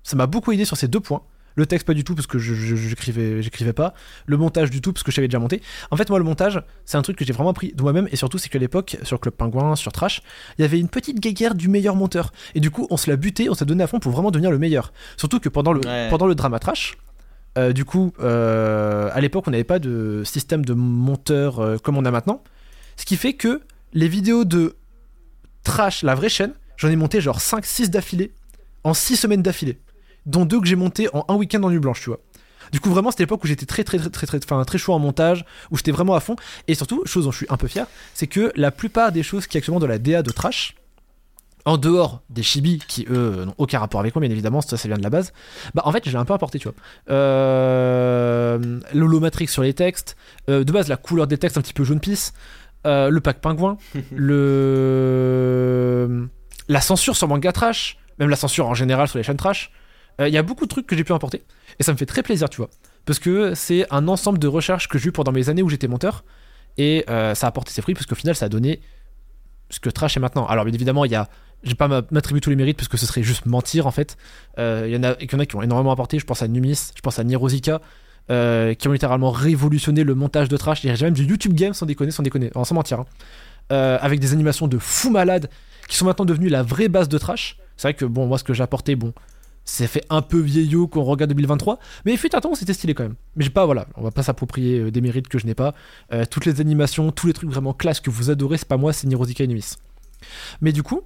Ça 0.04 0.16
m'a 0.16 0.28
beaucoup 0.28 0.52
aidé 0.52 0.66
sur 0.66 0.78
ces 0.78 0.88
deux 0.88 1.00
points. 1.00 1.22
Le 1.58 1.66
texte 1.66 1.88
pas 1.88 1.94
du 1.94 2.04
tout 2.04 2.16
parce 2.16 2.28
que 2.28 2.38
je 2.38 2.54
je- 2.54 2.76
j'écrivais 2.76 3.42
j'écrivais 3.42 3.72
pas. 3.74 3.94
Le 4.26 4.36
montage 4.38 4.70
du 4.70 4.82
tout 4.82 4.92
parce 4.92 5.04
que 5.04 5.12
je 5.12 5.16
savais 5.16 5.28
déjà 5.30 5.40
monter. 5.40 5.62
En 5.90 5.96
fait 5.96 6.10
moi 6.10 6.20
le 6.20 6.26
montage 6.26 6.62
c'est 6.84 6.98
un 6.98 7.02
truc 7.02 7.18
que 7.18 7.24
j'ai 7.26 7.32
vraiment 7.32 7.52
appris 7.52 7.72
de 7.74 7.82
moi-même 7.82 8.10
et 8.12 8.18
surtout 8.18 8.38
c'est 8.38 8.50
qu'à 8.50 8.60
l'époque 8.60 8.98
sur 9.04 9.20
Club 9.22 9.34
Pingouin, 9.36 9.76
sur 9.78 9.94
Trash, 9.94 10.22
il 10.58 10.64
y 10.64 10.66
avait 10.66 10.80
une 10.80 10.90
petite 10.90 11.20
guéguerre 11.22 11.56
du 11.56 11.70
meilleur 11.70 11.96
monteur. 11.96 12.34
Et 12.56 12.60
du 12.60 12.72
coup 12.72 12.88
on 12.90 12.98
se 12.98 13.10
l'a 13.10 13.16
buté, 13.16 13.50
on 13.50 13.54
s'est 13.54 13.66
donné 13.66 13.84
à 13.84 13.88
fond 13.88 14.00
pour 14.00 14.12
vraiment 14.12 14.32
devenir 14.32 14.52
le 14.52 14.60
meilleur. 14.60 14.92
Surtout 15.16 15.40
que 15.40 15.48
pendant 15.48 15.72
le, 15.72 15.80
Ouais. 15.80 16.10
pendant 16.10 16.28
le 16.28 16.36
drama 16.36 16.60
Trash, 16.60 16.98
euh, 17.58 17.72
du 17.72 17.86
coup, 17.86 18.12
euh, 18.20 19.10
à 19.14 19.22
l'époque, 19.22 19.46
on 19.48 19.52
n'avait 19.52 19.64
pas 19.64 19.80
de 19.80 20.24
système 20.26 20.66
de 20.66 20.74
monteur 20.74 21.60
euh, 21.62 21.78
comme 21.78 21.96
on 21.98 22.04
a 22.04 22.12
maintenant. 22.12 22.44
Ce 22.96 23.06
qui 23.06 23.18
fait 23.18 23.34
que 23.34 23.62
les 23.94 24.08
vidéos 24.08 24.46
de 24.46 24.76
Trash, 25.64 26.04
la 26.04 26.16
vraie 26.16 26.30
chaîne, 26.30 26.54
j'en 26.78 26.90
ai 26.90 26.96
monté 26.96 27.22
genre 27.22 27.40
5-6 27.40 27.90
d'affilée, 27.90 28.34
en 28.84 28.94
6 28.94 29.16
semaines 29.18 29.42
d'affilée. 29.42 29.80
Dont 30.26 30.46
deux 30.46 30.60
que 30.60 30.68
j'ai 30.68 30.76
monté 30.76 31.08
en 31.14 31.26
un 31.28 31.36
week-end 31.36 31.62
en 31.64 31.70
nuit 31.70 31.80
blanche, 31.80 32.02
tu 32.02 32.10
vois. 32.10 32.20
Du 32.72 32.80
coup, 32.80 32.90
vraiment, 32.90 33.12
c'était 33.12 33.24
l'époque 33.24 33.44
où 33.44 33.48
j'étais 33.48 33.66
très, 33.66 33.84
très, 33.84 34.00
très, 34.00 34.10
très, 34.10 34.26
très, 34.26 34.40
enfin, 34.44 34.64
très 34.64 34.78
chaud 34.78 34.94
en 34.94 35.00
montage, 35.00 35.46
où 35.72 35.78
j'étais 35.78 35.92
vraiment 35.92 36.16
à 36.16 36.20
fond. 36.20 36.36
Et 36.68 36.76
surtout, 36.76 37.04
chose 37.06 37.26
dont 37.26 37.32
je 37.32 37.38
suis 37.38 37.48
un 37.50 37.58
peu 37.58 37.68
fier, 37.68 37.86
c'est 38.14 38.28
que 38.28 38.52
la 38.56 38.72
plupart 38.72 39.12
des 39.12 39.24
choses 39.24 39.48
qui 39.48 39.58
actuellement 39.58 39.80
de 39.80 39.86
la 39.86 40.00
DA 40.00 40.24
de 40.24 40.32
Trash, 40.32 40.76
en 41.66 41.78
dehors 41.78 42.22
des 42.30 42.44
chibis 42.44 42.80
qui 42.88 43.08
eux 43.10 43.44
n'ont 43.46 43.56
aucun 43.58 43.80
rapport 43.80 44.00
avec 44.00 44.14
moi 44.14 44.22
bien 44.22 44.30
évidemment 44.30 44.62
ça 44.62 44.78
ça 44.78 44.88
vient 44.88 44.98
de 44.98 45.04
la 45.04 45.10
base 45.10 45.34
bah 45.74 45.82
en 45.86 45.92
fait 45.92 46.04
je 46.06 46.12
l'ai 46.12 46.18
un 46.18 46.26
peu 46.26 46.34
apporté 46.34 46.60
tu 46.60 46.68
vois 46.68 46.76
euh, 47.10 48.80
l'holomatrix 48.94 49.48
sur 49.48 49.64
les 49.64 49.74
textes 49.74 50.16
euh, 50.48 50.64
de 50.64 50.72
base 50.72 50.88
la 50.88 50.98
couleur 50.98 51.26
des 51.26 51.40
textes 51.40 51.58
un 51.58 51.62
petit 51.62 51.74
peu 51.74 51.84
jaune 51.84 52.00
pisse 52.00 52.34
euh, 52.86 53.10
le 53.10 53.20
pack 53.22 53.40
pingouin 53.42 53.78
le 54.96 56.28
la 56.68 56.82
censure 56.82 57.16
sur 57.16 57.28
manga 57.28 57.52
trash 57.52 57.98
même 58.20 58.30
la 58.30 58.36
censure 58.36 58.68
en 58.68 58.74
général 58.74 59.08
sur 59.08 59.18
les 59.18 59.24
chaînes 59.24 59.38
trash 59.38 59.72
Euh, 60.22 60.30
il 60.30 60.34
y 60.34 60.38
a 60.38 60.44
beaucoup 60.44 60.64
de 60.64 60.70
trucs 60.70 60.88
que 60.88 60.96
j'ai 60.96 61.04
pu 61.04 61.12
apporter 61.14 61.44
et 61.78 61.84
ça 61.84 61.92
me 61.92 61.98
fait 61.98 62.06
très 62.06 62.24
plaisir 62.24 62.50
tu 62.50 62.58
vois 62.58 62.70
parce 63.06 63.20
que 63.20 63.54
c'est 63.54 63.86
un 63.92 64.08
ensemble 64.08 64.40
de 64.40 64.48
recherches 64.48 64.88
que 64.88 64.98
j'ai 64.98 65.10
eu 65.10 65.12
pendant 65.12 65.34
mes 65.34 65.50
années 65.50 65.62
où 65.62 65.68
j'étais 65.70 65.90
monteur 65.90 66.24
et 66.78 67.04
euh, 67.10 67.36
ça 67.36 67.48
a 67.48 67.50
apporté 67.50 67.72
ses 67.74 67.82
fruits 67.82 67.96
parce 67.96 68.06
qu'au 68.06 68.16
final 68.16 68.34
ça 68.36 68.46
a 68.46 68.50
donné 68.50 68.80
ce 69.72 69.80
que 69.80 69.90
Trash 69.90 70.16
est 70.16 70.20
maintenant. 70.20 70.46
Alors 70.46 70.64
bien 70.64 70.74
évidemment, 70.74 71.06
il 71.06 71.12
y 71.12 71.16
a, 71.16 71.28
je 71.64 71.70
vais 71.70 71.76
pas 71.76 71.88
m'a- 71.88 72.04
m'attribuer 72.12 72.40
tous 72.40 72.52
les 72.52 72.56
mérites 72.56 72.78
parce 72.78 72.88
que 72.88 72.98
ce 72.98 73.06
serait 73.08 73.24
juste 73.24 73.46
mentir 73.48 73.88
en 73.88 73.92
fait. 73.92 74.16
Euh, 74.60 74.84
Il 74.88 74.94
y 74.94 74.98
en 74.98 75.04
a, 75.04 75.16
y 75.20 75.36
en 75.36 75.40
a 75.40 75.46
qui 75.48 75.56
ont 75.56 75.64
énormément 75.64 75.92
apporté. 75.92 76.20
Je 76.20 76.26
pense 76.26 76.42
à 76.44 76.48
Numis, 76.48 76.80
je 76.96 77.02
pense 77.02 77.18
à 77.18 77.24
Nirozika, 77.24 77.82
euh, 78.32 78.74
qui 78.74 78.88
ont 78.88 78.92
littéralement 78.92 79.32
révolutionné 79.32 80.04
le 80.04 80.16
montage 80.16 80.50
de 80.50 80.58
Trash. 80.58 80.84
Il 80.84 80.88
y 80.88 80.90
a 80.90 81.04
même 81.04 81.14
du 81.14 81.24
YouTube 81.24 81.54
Game 81.54 81.74
sans 81.74 81.86
déconner, 81.86 82.12
sans 82.12 82.24
déconner, 82.24 82.50
sans 82.54 82.76
mentir. 82.76 83.02
hein. 83.02 83.06
Euh, 83.72 83.98
avec 84.02 84.20
des 84.20 84.34
animations 84.34 84.68
de 84.68 84.78
fou 84.78 85.10
malade 85.10 85.50
qui 85.88 85.96
sont 85.96 86.06
maintenant 86.06 86.26
devenues 86.26 86.50
la 86.50 86.64
vraie 86.64 86.88
base 86.88 87.10
de 87.10 87.18
Trash. 87.18 87.58
C'est 87.78 87.88
vrai 87.88 87.94
que 87.94 88.06
bon, 88.06 88.28
moi 88.28 88.38
ce 88.38 88.44
que 88.44 88.54
j'ai 88.54 88.64
apporté, 88.64 88.96
bon, 88.96 89.14
c'est 89.64 89.88
fait 89.88 90.06
un 90.10 90.22
peu 90.22 90.40
vieillot 90.40 90.88
qu'on 90.88 91.04
regarde 91.04 91.32
2023, 91.32 91.80
mais 92.06 92.14
il 92.14 92.18
fut 92.18 92.30
c'était 92.56 92.74
stylé 92.74 92.94
quand 92.94 93.04
même. 93.04 93.16
Mais 93.36 93.44
j'ai 93.44 93.50
pas, 93.50 93.66
voilà, 93.66 93.88
on 93.96 94.04
va 94.04 94.12
pas 94.12 94.24
s'approprier 94.24 94.80
euh, 94.80 94.92
des 94.92 95.02
mérites 95.02 95.28
que 95.28 95.40
je 95.40 95.46
n'ai 95.46 95.56
pas. 95.56 95.74
Toutes 96.30 96.46
les 96.46 96.62
animations, 96.62 97.12
tous 97.12 97.28
les 97.28 97.34
trucs 97.34 97.50
vraiment 97.50 97.74
classe 97.74 98.00
que 98.00 98.10
vous 98.10 98.30
adorez, 98.30 98.58
c'est 98.58 98.68
pas 98.68 98.78
moi, 98.78 98.94
c'est 98.94 99.08
Nirozika 99.08 99.44
et 99.44 99.48
Numis. 99.48 99.74
Mais 100.62 100.72
du 100.72 100.84
coup, 100.84 101.02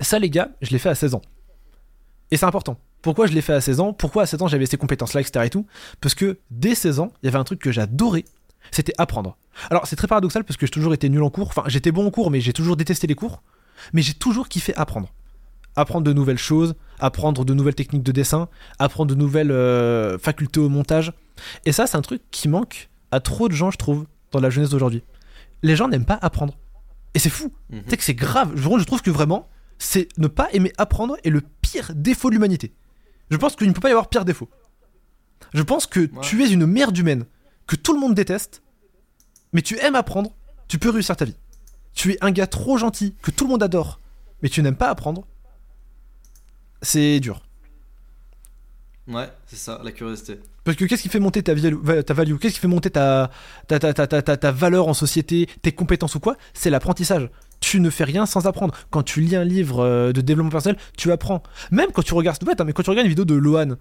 ça 0.00 0.18
les 0.18 0.30
gars, 0.30 0.50
je 0.62 0.70
l'ai 0.70 0.78
fait 0.78 0.88
à 0.88 0.94
16 0.94 1.14
ans. 1.14 1.22
Et 2.30 2.36
c'est 2.36 2.46
important. 2.46 2.78
Pourquoi 3.02 3.26
je 3.26 3.32
l'ai 3.32 3.40
fait 3.40 3.52
à 3.52 3.60
16 3.60 3.80
ans 3.80 3.92
Pourquoi 3.92 4.24
à 4.24 4.26
16 4.26 4.42
ans 4.42 4.48
j'avais 4.48 4.66
ces 4.66 4.76
compétences-là, 4.76 5.20
etc. 5.20 5.46
et 5.46 5.50
tout 5.50 5.66
Parce 6.00 6.14
que 6.14 6.38
dès 6.50 6.74
16 6.74 7.00
ans, 7.00 7.12
il 7.22 7.26
y 7.26 7.28
avait 7.28 7.38
un 7.38 7.44
truc 7.44 7.60
que 7.60 7.72
j'adorais, 7.72 8.24
c'était 8.70 8.92
apprendre. 8.98 9.36
Alors 9.70 9.86
c'est 9.86 9.96
très 9.96 10.06
paradoxal 10.06 10.44
parce 10.44 10.56
que 10.56 10.66
j'ai 10.66 10.70
toujours 10.70 10.94
été 10.94 11.08
nul 11.08 11.22
en 11.22 11.30
cours, 11.30 11.48
enfin 11.48 11.64
j'étais 11.66 11.92
bon 11.92 12.06
en 12.06 12.10
cours, 12.10 12.30
mais 12.30 12.40
j'ai 12.40 12.52
toujours 12.52 12.76
détesté 12.76 13.06
les 13.06 13.14
cours. 13.14 13.42
Mais 13.92 14.02
j'ai 14.02 14.14
toujours 14.14 14.48
kiffé 14.48 14.74
apprendre. 14.74 15.12
Apprendre 15.76 16.04
de 16.04 16.12
nouvelles 16.12 16.38
choses, 16.38 16.74
apprendre 16.98 17.44
de 17.44 17.54
nouvelles 17.54 17.74
techniques 17.74 18.02
de 18.02 18.12
dessin, 18.12 18.48
apprendre 18.78 19.10
de 19.10 19.14
nouvelles 19.14 19.52
euh, 19.52 20.18
facultés 20.18 20.58
au 20.58 20.68
montage. 20.68 21.12
Et 21.64 21.72
ça, 21.72 21.86
c'est 21.86 21.96
un 21.96 22.02
truc 22.02 22.22
qui 22.32 22.48
manque 22.48 22.88
à 23.12 23.20
trop 23.20 23.48
de 23.48 23.54
gens, 23.54 23.70
je 23.70 23.78
trouve, 23.78 24.06
dans 24.32 24.40
la 24.40 24.50
jeunesse 24.50 24.70
d'aujourd'hui. 24.70 25.04
Les 25.62 25.76
gens 25.76 25.88
n'aiment 25.88 26.04
pas 26.04 26.18
apprendre. 26.20 26.56
Et 27.14 27.20
c'est 27.20 27.30
fou. 27.30 27.52
Mhm. 27.70 27.82
Tu 27.84 27.90
sais 27.90 27.96
que 27.96 28.04
c'est 28.04 28.14
grave. 28.14 28.52
Je, 28.56 28.62
je 28.62 28.84
trouve 28.84 29.02
que 29.02 29.10
vraiment, 29.10 29.48
c'est 29.78 30.08
ne 30.18 30.26
pas 30.26 30.48
aimer 30.52 30.72
apprendre 30.78 31.16
est 31.24 31.30
le 31.30 31.42
pire 31.62 31.92
défaut 31.94 32.28
de 32.28 32.34
l'humanité. 32.34 32.72
Je 33.30 33.36
pense 33.36 33.56
qu'il 33.56 33.68
ne 33.68 33.72
peut 33.72 33.80
pas 33.80 33.88
y 33.88 33.92
avoir 33.92 34.08
pire 34.08 34.24
défaut. 34.24 34.48
Je 35.54 35.62
pense 35.62 35.86
que 35.86 36.00
tu 36.22 36.42
es 36.44 36.50
une 36.50 36.66
merde 36.66 36.96
humaine, 36.96 37.24
que 37.66 37.76
tout 37.76 37.92
le 37.92 38.00
monde 38.00 38.14
déteste, 38.14 38.62
mais 39.52 39.62
tu 39.62 39.78
aimes 39.78 39.94
apprendre, 39.94 40.32
tu 40.68 40.78
peux 40.78 40.90
réussir 40.90 41.16
ta 41.16 41.24
vie. 41.24 41.36
Tu 41.94 42.12
es 42.12 42.18
un 42.24 42.30
gars 42.30 42.46
trop 42.46 42.78
gentil, 42.78 43.14
que 43.22 43.30
tout 43.30 43.44
le 43.44 43.50
monde 43.50 43.62
adore, 43.62 44.00
mais 44.42 44.48
tu 44.48 44.62
n'aimes 44.62 44.76
pas 44.76 44.88
apprendre, 44.90 45.26
c'est 46.82 47.20
dur. 47.20 47.42
Ouais, 49.08 49.30
c'est 49.46 49.56
ça, 49.56 49.80
la 49.82 49.90
curiosité. 49.92 50.38
Parce 50.64 50.76
que 50.76 50.84
qu'est-ce 50.84 51.02
qui 51.02 51.08
fait 51.08 51.18
monter 51.20 51.42
ta, 51.42 51.54
value, 51.54 52.00
ta 52.04 52.12
value? 52.14 52.36
Qu'est-ce 52.36 52.54
qui 52.54 52.60
fait 52.60 52.68
monter 52.68 52.90
ta, 52.90 53.30
ta, 53.68 53.78
ta, 53.78 53.94
ta, 53.94 54.06
ta, 54.06 54.20
ta- 54.20 54.36
ta 54.36 54.52
valeur 54.52 54.86
en 54.86 54.92
société, 54.94 55.48
tes 55.62 55.72
compétences 55.72 56.14
ou 56.14 56.20
quoi? 56.20 56.36
C'est 56.52 56.68
l'apprentissage. 56.68 57.30
Tu 57.70 57.80
ne 57.80 57.90
fais 57.90 58.04
rien 58.04 58.24
sans 58.24 58.46
apprendre. 58.46 58.74
Quand 58.88 59.02
tu 59.02 59.20
lis 59.20 59.36
un 59.36 59.44
livre 59.44 59.80
euh, 59.80 60.10
de 60.12 60.22
développement 60.22 60.50
personnel, 60.50 60.78
tu 60.96 61.12
apprends. 61.12 61.42
Même 61.70 61.90
quand 61.92 62.02
tu 62.02 62.14
regardes, 62.14 62.42
bête, 62.42 62.58
hein, 62.60 62.64
mais 62.64 62.72
quand 62.72 62.82
tu 62.82 62.88
regardes 62.88 63.04
une 63.04 63.10
vidéo 63.10 63.26
de 63.26 63.34
Lohan 63.34 63.72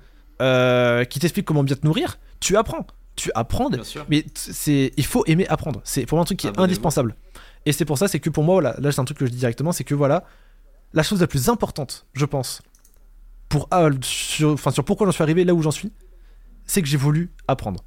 euh, 0.42 1.06
qui 1.06 1.20
t'explique 1.20 1.46
comment 1.46 1.64
bien 1.64 1.78
te 1.78 1.86
nourrir, 1.86 2.20
tu 2.42 2.58
apprends. 2.58 2.86
tu 3.16 3.32
apprends, 3.34 3.70
Bien 3.70 3.86
sûr. 3.86 4.06
mais 4.10 4.26
c'est, 4.34 4.92
il 4.98 5.06
faut 5.06 5.24
aimer 5.26 5.48
apprendre. 5.48 5.80
C'est 5.86 6.06
pour 6.06 6.18
moi 6.18 6.24
un 6.24 6.26
truc 6.26 6.38
qui 6.40 6.48
est 6.48 6.50
Abonnez-vous. 6.50 6.66
indispensable. 6.66 7.16
Et 7.66 7.72
c'est 7.72 7.86
pour 7.86 7.98
ça, 7.98 8.10
c'est 8.10 8.20
que 8.20 8.30
pour 8.30 8.44
moi, 8.44 8.56
voilà, 8.56 8.76
là 8.80 8.92
c'est 8.92 9.00
un 9.00 9.06
truc 9.06 9.20
que 9.20 9.26
je 9.26 9.32
dis 9.32 9.38
directement, 9.38 9.72
c'est 9.72 9.86
que 9.86 9.96
voilà, 9.96 10.26
la 10.92 11.02
chose 11.02 11.22
la 11.22 11.28
plus 11.28 11.48
importante, 11.48 12.06
je 12.14 12.26
pense, 12.26 12.62
pour 13.48 13.70
ah, 13.72 13.88
sur, 14.02 14.52
enfin 14.52 14.72
sur 14.72 14.84
pourquoi 14.84 15.08
j'en 15.08 15.14
suis 15.14 15.24
arrivé 15.24 15.46
là 15.46 15.54
où 15.54 15.62
j'en 15.62 15.72
suis, 15.72 15.94
c'est 16.66 16.82
que 16.82 16.90
j'ai 16.90 16.98
voulu 16.98 17.32
apprendre. 17.48 17.86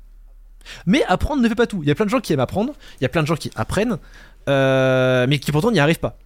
Mais 0.87 1.03
apprendre 1.05 1.43
ne 1.43 1.49
fait 1.49 1.55
pas 1.55 1.67
tout. 1.67 1.83
Il 1.83 1.89
y 1.89 1.91
a 1.91 1.95
plein 1.95 2.05
de 2.07 2.11
gens 2.11 2.21
qui 2.21 2.33
aiment 2.33 2.41
apprendre, 2.41 2.75
il 3.01 3.03
y 3.03 3.07
a 3.07 3.09
plein 3.09 3.23
de 3.23 3.27
gens 3.27 3.37
qui 3.37 3.51
apprennent, 3.55 3.99
euh, 4.49 5.27
mais 5.29 5.39
qui 5.39 5.53
pourtant 5.53 5.71
n'y 5.71 5.81
arrivent 5.81 6.01
pas. 6.01 6.19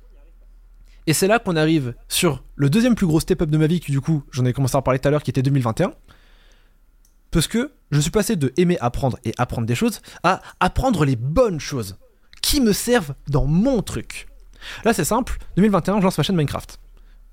Et 1.06 1.12
c'est 1.12 1.26
là 1.26 1.38
qu'on 1.38 1.56
arrive 1.56 1.94
sur 2.08 2.42
le 2.56 2.70
deuxième 2.70 2.94
plus 2.94 3.06
gros 3.06 3.20
step-up 3.20 3.50
de 3.50 3.58
ma 3.58 3.66
vie, 3.66 3.80
qui 3.80 3.92
du 3.92 4.00
coup, 4.00 4.22
j'en 4.30 4.44
ai 4.46 4.52
commencé 4.52 4.76
à 4.76 4.78
en 4.78 4.82
parler 4.82 4.98
tout 4.98 5.08
à 5.08 5.10
l'heure, 5.10 5.22
qui 5.22 5.30
était 5.30 5.42
2021. 5.42 5.92
Parce 7.30 7.46
que 7.48 7.72
je 7.90 8.00
suis 8.00 8.10
passé 8.10 8.36
de 8.36 8.52
aimer 8.56 8.78
apprendre 8.80 9.18
et 9.24 9.32
apprendre 9.38 9.66
des 9.66 9.74
choses 9.74 10.00
à 10.22 10.40
apprendre 10.60 11.04
les 11.04 11.16
bonnes 11.16 11.60
choses 11.60 11.98
qui 12.40 12.60
me 12.60 12.72
servent 12.72 13.14
dans 13.28 13.46
mon 13.46 13.82
truc. 13.82 14.28
Là, 14.84 14.94
c'est 14.94 15.04
simple. 15.04 15.36
2021, 15.56 15.98
je 15.98 16.04
lance 16.04 16.16
ma 16.16 16.24
chaîne 16.24 16.36
Minecraft. 16.36 16.78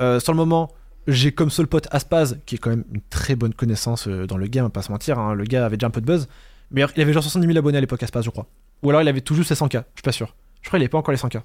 Euh, 0.01 0.19
sur 0.19 0.33
le 0.33 0.37
moment, 0.37 0.71
j'ai 1.07 1.31
comme 1.31 1.49
seul 1.49 1.67
pote 1.67 1.87
Aspaz, 1.91 2.39
qui 2.45 2.55
est 2.55 2.57
quand 2.57 2.71
même 2.71 2.83
une 2.91 3.01
très 3.09 3.35
bonne 3.35 3.53
connaissance 3.53 4.07
euh, 4.07 4.25
dans 4.25 4.37
le 4.37 4.47
game, 4.47 4.69
pas 4.69 4.81
se 4.81 4.91
mentir. 4.91 5.19
hein. 5.19 5.33
Le 5.33 5.43
gars 5.43 5.65
avait 5.65 5.77
déjà 5.77 5.87
un 5.87 5.91
peu 5.91 6.01
de 6.01 6.05
buzz. 6.05 6.27
Mais 6.71 6.83
il 6.95 7.01
avait 7.01 7.13
genre 7.13 7.23
70 7.23 7.45
000 7.47 7.57
abonnés 7.57 7.77
à 7.77 7.81
l'époque, 7.81 8.01
Aspaz, 8.03 8.23
je 8.23 8.29
crois. 8.29 8.47
Ou 8.83 8.89
alors 8.89 9.01
il 9.01 9.07
avait 9.07 9.19
les 9.19 9.43
100K, 9.43 9.71
je 9.71 9.77
suis 9.77 10.03
pas 10.03 10.11
sûr. 10.11 10.35
Je 10.61 10.67
crois 10.69 10.77
qu'il 10.77 10.83
avait 10.83 10.89
pas 10.89 10.97
encore 10.97 11.11
les 11.11 11.17
100K. 11.17 11.41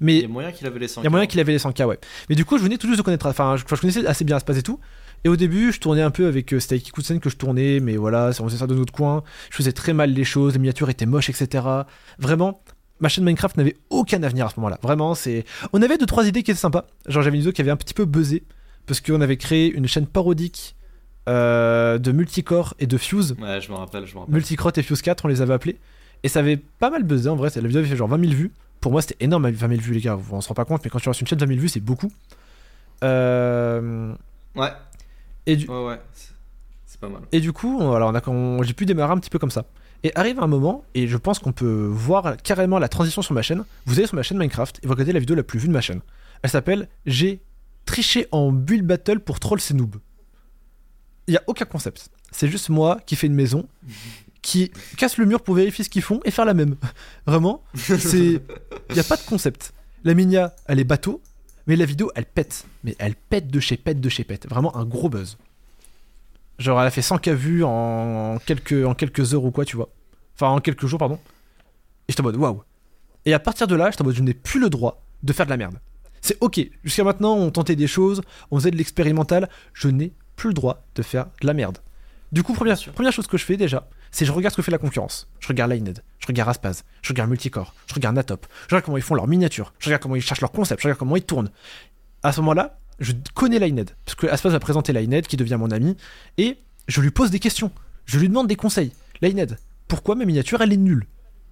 Mais 0.00 0.16
Il 0.16 0.22
y 0.22 0.24
a 0.24 0.28
moyen 0.28 0.52
qu'il 0.52 0.66
avait 0.66 0.78
les 0.78 0.88
100 0.88 1.02
il 1.02 1.04
y 1.04 1.06
a 1.06 1.10
moyen 1.10 1.26
qu'il 1.26 1.38
avait 1.40 1.52
les 1.52 1.58
100K, 1.58 1.84
ouais. 1.84 1.98
Mais 2.28 2.34
du 2.34 2.44
coup, 2.44 2.58
je 2.58 2.62
venais 2.62 2.78
tout 2.78 2.86
juste 2.86 2.98
de 2.98 3.02
connaître. 3.04 3.26
Enfin, 3.26 3.56
je, 3.56 3.64
connaissais 3.64 4.06
assez 4.06 4.24
bien 4.24 4.36
Aspaz 4.36 4.56
et 4.58 4.62
tout. 4.62 4.80
Et 5.24 5.28
au 5.28 5.36
début, 5.36 5.72
je 5.72 5.80
tournais 5.80 6.02
un 6.02 6.10
peu 6.10 6.26
avec. 6.26 6.52
euh, 6.52 6.60
C'était 6.60 6.76
avec 6.76 7.20
que 7.20 7.30
je 7.30 7.36
tournais, 7.36 7.80
mais 7.80 7.96
voilà, 7.96 8.30
on 8.40 8.44
faisait 8.44 8.58
ça 8.58 8.66
de 8.66 8.74
notre 8.74 8.92
coin. 8.92 9.22
Je 9.50 9.56
faisais 9.56 9.72
très 9.72 9.92
mal 9.92 10.10
les 10.12 10.24
choses, 10.24 10.54
les 10.54 10.58
miniatures 10.58 10.88
étaient 10.90 11.06
moches, 11.06 11.30
etc. 11.30 11.64
Vraiment, 12.18 12.62
ma 13.00 13.08
chaîne 13.08 13.24
Minecraft 13.24 13.56
n'avait 13.56 13.76
aucun 13.90 14.22
avenir 14.22 14.46
à 14.46 14.50
ce 14.50 14.54
moment-là. 14.60 14.78
Vraiment, 14.82 15.14
c'est. 15.14 15.44
On 15.72 15.82
avait 15.82 15.98
deux, 15.98 16.06
trois 16.06 16.26
idées 16.26 16.42
qui 16.42 16.50
étaient 16.50 16.60
sympas. 16.60 16.86
Genre, 17.06 17.22
j'avais 17.22 17.36
une 17.36 17.40
vidéo 17.42 17.52
qui 17.52 17.60
avait 17.60 17.70
un 17.70 17.76
petit 17.76 17.94
peu 17.94 18.04
buzzé. 18.04 18.44
Parce 18.86 19.00
qu'on 19.00 19.20
avait 19.20 19.36
créé 19.36 19.72
une 19.72 19.88
chaîne 19.88 20.06
parodique 20.06 20.76
euh, 21.28 21.98
de 21.98 22.12
multicore 22.12 22.74
et 22.78 22.86
de 22.86 22.96
fuse. 22.96 23.34
Ouais, 23.40 23.60
je 23.60 23.70
me 23.72 23.76
rappelle, 23.76 24.06
je 24.06 24.14
me 24.14 24.20
rappelle. 24.20 24.34
Multicrot 24.34 24.70
et 24.76 24.82
Fuse 24.82 25.02
4, 25.02 25.24
on 25.24 25.28
les 25.28 25.42
avait 25.42 25.54
appelés. 25.54 25.80
Et 26.22 26.28
ça 26.28 26.40
avait 26.40 26.56
pas 26.56 26.90
mal 26.90 27.02
buzzé 27.04 27.28
en 27.28 27.36
vrai. 27.36 27.50
La 27.54 27.60
vidéo 27.62 27.78
avait 27.78 27.88
fait 27.88 27.96
genre 27.96 28.08
20 28.08 28.18
000 28.20 28.32
vues. 28.32 28.52
Pour 28.80 28.92
moi, 28.92 29.00
c'était 29.02 29.16
énorme, 29.24 29.48
20 29.50 29.68
000 29.68 29.80
vues, 29.80 29.94
les 29.94 30.00
gars. 30.00 30.18
On 30.30 30.40
se 30.40 30.48
rend 30.48 30.54
pas 30.54 30.64
compte, 30.64 30.82
mais 30.84 30.90
quand 30.90 30.98
tu 30.98 31.06
lances 31.08 31.20
une 31.20 31.26
chaîne 31.26 31.38
de 31.38 31.44
20 31.44 31.48
000 31.52 31.60
vues, 31.60 31.68
c'est 31.68 31.80
beaucoup. 31.80 32.10
Euh, 33.04 34.14
Ouais, 34.54 34.72
Et, 35.46 35.56
du, 35.56 35.66
ouais, 35.68 35.84
ouais. 35.84 36.00
c'est- 36.14 36.30
pas 36.98 37.08
mal. 37.10 37.20
et 37.30 37.40
du 37.40 37.52
coup, 37.52 37.76
on- 37.78 37.92
alors 37.92 38.10
on 38.10 38.14
a, 38.14 38.26
on- 38.30 38.62
j'ai 38.62 38.72
pu 38.72 38.86
démarrer 38.86 39.12
un 39.12 39.18
petit 39.18 39.28
peu 39.28 39.38
comme 39.38 39.50
ça. 39.50 39.66
Et 40.02 40.12
arrive 40.14 40.40
un 40.40 40.46
moment, 40.46 40.82
et 40.94 41.06
je 41.06 41.16
pense 41.18 41.38
qu'on 41.38 41.52
peut 41.52 41.88
voir 41.92 42.38
carrément 42.38 42.78
la 42.78 42.88
transition 42.88 43.20
sur 43.20 43.34
ma 43.34 43.42
chaîne. 43.42 43.64
Vous 43.84 43.98
allez 43.98 44.06
sur 44.06 44.16
ma 44.16 44.22
chaîne 44.22 44.38
Minecraft 44.38 44.80
et 44.82 44.86
vous 44.86 44.92
regardez 44.94 45.12
la 45.12 45.20
vidéo 45.20 45.36
la 45.36 45.42
plus 45.42 45.58
vue 45.58 45.68
de 45.68 45.72
ma 45.74 45.82
chaîne. 45.82 46.00
Elle 46.42 46.48
s'appelle 46.50 46.88
J'ai 47.04 47.42
triché 47.84 48.26
en 48.32 48.50
build 48.50 48.86
battle 48.86 49.20
pour 49.20 49.40
troll 49.40 49.60
ces 49.60 49.74
noobs. 49.74 49.96
Il 51.26 51.34
y 51.34 51.36
a 51.36 51.42
aucun 51.48 51.66
concept. 51.66 52.08
C'est 52.30 52.48
juste 52.48 52.70
moi 52.70 52.98
qui 53.04 53.14
fais 53.16 53.26
une 53.26 53.34
maison, 53.34 53.68
qui 54.46 54.70
casse 54.96 55.18
le 55.18 55.26
mur 55.26 55.42
pour 55.42 55.56
vérifier 55.56 55.84
ce 55.84 55.90
qu'ils 55.90 56.02
font 56.02 56.20
et 56.24 56.30
faire 56.30 56.44
la 56.44 56.54
même. 56.54 56.76
Vraiment, 57.26 57.64
c'est. 57.74 58.40
Il 58.90 58.94
n'y 58.94 59.00
a 59.00 59.04
pas 59.04 59.16
de 59.16 59.22
concept. 59.22 59.72
La 60.04 60.14
Minia, 60.14 60.54
elle 60.66 60.78
est 60.78 60.84
bateau, 60.84 61.20
mais 61.66 61.74
la 61.74 61.84
vidéo, 61.84 62.12
elle 62.14 62.26
pète. 62.26 62.64
Mais 62.84 62.94
elle 63.00 63.16
pète 63.16 63.48
de 63.48 63.58
chez 63.58 63.76
pète 63.76 64.00
de 64.00 64.08
chez 64.08 64.22
pète. 64.22 64.48
Vraiment 64.48 64.76
un 64.76 64.84
gros 64.84 65.08
buzz. 65.08 65.36
Genre, 66.60 66.80
elle 66.80 66.86
a 66.86 66.92
fait 66.92 67.00
100K 67.00 67.32
vues 67.32 67.64
en 67.64 68.38
quelques, 68.46 68.86
en 68.86 68.94
quelques 68.94 69.34
heures 69.34 69.44
ou 69.44 69.50
quoi, 69.50 69.64
tu 69.64 69.74
vois. 69.74 69.88
Enfin, 70.36 70.46
en 70.52 70.60
quelques 70.60 70.86
jours, 70.86 71.00
pardon. 71.00 71.18
Et 72.06 72.12
j'étais 72.12 72.20
en 72.20 72.24
mode 72.24 72.36
waouh. 72.36 72.62
Et 73.24 73.34
à 73.34 73.40
partir 73.40 73.66
de 73.66 73.74
là, 73.74 73.90
j'étais 73.90 74.02
en 74.02 74.04
mode 74.04 74.14
je 74.14 74.22
n'ai 74.22 74.34
plus 74.34 74.60
le 74.60 74.70
droit 74.70 75.02
de 75.24 75.32
faire 75.32 75.46
de 75.46 75.50
la 75.50 75.56
merde. 75.56 75.80
C'est 76.20 76.38
ok. 76.40 76.60
Jusqu'à 76.84 77.02
maintenant, 77.02 77.34
on 77.34 77.50
tentait 77.50 77.74
des 77.74 77.88
choses, 77.88 78.22
on 78.52 78.58
faisait 78.60 78.70
de 78.70 78.76
l'expérimental. 78.76 79.48
Je 79.72 79.88
n'ai 79.88 80.12
plus 80.36 80.50
le 80.50 80.54
droit 80.54 80.84
de 80.94 81.02
faire 81.02 81.26
de 81.42 81.48
la 81.48 81.52
merde. 81.52 81.78
Du 82.30 82.44
coup, 82.44 82.54
première, 82.54 82.78
première 82.92 83.12
chose 83.12 83.26
que 83.26 83.36
je 83.36 83.44
fais 83.44 83.56
déjà, 83.56 83.88
c'est 84.16 84.24
je 84.24 84.32
regarde 84.32 84.52
ce 84.52 84.56
que 84.56 84.62
fait 84.62 84.70
la 84.70 84.78
concurrence. 84.78 85.28
Je 85.40 85.48
regarde 85.48 85.70
Lined, 85.70 86.02
je 86.20 86.26
regarde 86.26 86.48
Aspaz, 86.48 86.84
je 87.02 87.10
regarde 87.10 87.28
Multicore, 87.28 87.74
je 87.86 87.92
regarde 87.92 88.16
Natop, 88.16 88.46
je 88.62 88.68
regarde 88.68 88.86
comment 88.86 88.96
ils 88.96 89.02
font 89.02 89.14
leurs 89.14 89.26
miniatures, 89.26 89.74
je 89.78 89.90
regarde 89.90 90.02
comment 90.02 90.16
ils 90.16 90.22
cherchent 90.22 90.40
leur 90.40 90.52
concept, 90.52 90.80
je 90.80 90.86
regarde 90.86 90.98
comment 90.98 91.16
ils 91.16 91.22
tournent. 91.22 91.50
À 92.22 92.32
ce 92.32 92.40
moment-là, 92.40 92.78
je 92.98 93.12
connais 93.34 93.58
Lined, 93.58 93.90
parce 94.06 94.14
que 94.14 94.26
Aspaz 94.26 94.52
va 94.52 94.58
présenter 94.58 94.94
Lined, 94.94 95.26
qui 95.26 95.36
devient 95.36 95.58
mon 95.60 95.70
ami, 95.70 95.98
et 96.38 96.56
je 96.88 97.02
lui 97.02 97.10
pose 97.10 97.30
des 97.30 97.40
questions. 97.40 97.70
Je 98.06 98.18
lui 98.18 98.30
demande 98.30 98.46
des 98.46 98.56
conseils. 98.56 98.92
Lined, 99.20 99.58
pourquoi 99.86 100.14
ma 100.14 100.24
miniature 100.24 100.62
elle 100.62 100.72
est 100.72 100.78
nulle? 100.78 101.04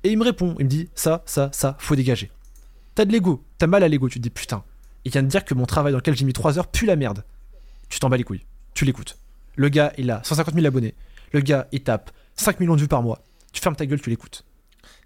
Et 0.03 0.13
il 0.13 0.17
me 0.17 0.25
répond, 0.25 0.57
il 0.59 0.65
me 0.65 0.71
dit 0.71 0.89
ça, 0.95 1.23
ça, 1.27 1.51
ça, 1.53 1.77
faut 1.79 1.97
dégager. 1.97 2.31
T'as 2.95 3.05
de 3.05 3.13
l'ego, 3.13 3.45
t'as 3.59 3.67
mal 3.67 3.83
à 3.83 3.89
l'ego, 3.89 4.09
tu 4.09 4.21
te 4.21 4.23
dis 4.23 4.31
putain, 4.31 4.65
il 5.05 5.13
vient 5.13 5.23
de 5.23 5.29
dire 5.29 5.45
que 5.45 5.53
mon 5.53 5.67
travail 5.67 5.93
dans 5.93 5.99
lequel 5.99 6.17
j'ai 6.17 6.25
mis 6.25 6.33
3 6.33 6.59
heures 6.59 6.69
pue 6.69 6.87
la 6.87 6.97
merde. 6.97 7.25
Tu 7.91 8.01
t'en 8.01 8.09
bats 8.09 8.17
les 8.17 8.25
couilles, 8.25 8.47
tu 8.73 8.87
l'écoutes. 8.87 9.19
Le 9.57 9.69
gars, 9.69 9.93
il 9.99 10.11
a 10.11 10.25
150 10.25 10.55
000 10.55 10.67
abonnés. 10.67 10.95
Le 11.33 11.41
gars, 11.41 11.69
il 11.71 11.83
tape 11.83 12.11
5 12.37 12.61
millions 12.61 12.77
de 12.77 12.81
vues 12.81 12.89
par 12.89 13.03
mois. 13.03 13.23
Tu 13.53 13.61
fermes 13.61 13.77
ta 13.77 13.87
gueule, 13.87 14.01
tu 14.01 14.11
l'écoutes. 14.11 14.45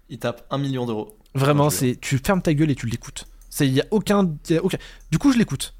Il 0.09 0.19
tape 0.19 0.45
1 0.49 0.57
million 0.57 0.85
d'euros. 0.85 1.15
Vraiment, 1.35 1.69
c'est 1.69 1.95
tu 1.99 2.17
fermes 2.17 2.41
ta 2.41 2.53
gueule 2.53 2.71
et 2.71 2.75
tu 2.75 2.87
l'écoutes. 2.87 3.27
C'est 3.49 3.67
il 3.67 3.73
y 3.73 3.81
a 3.81 3.85
aucun, 3.91 4.35
y 4.49 4.55
a 4.55 4.63
aucun. 4.63 4.77
Du 5.11 5.17
coup, 5.19 5.31
je 5.31 5.37
l'écoute. 5.37 5.75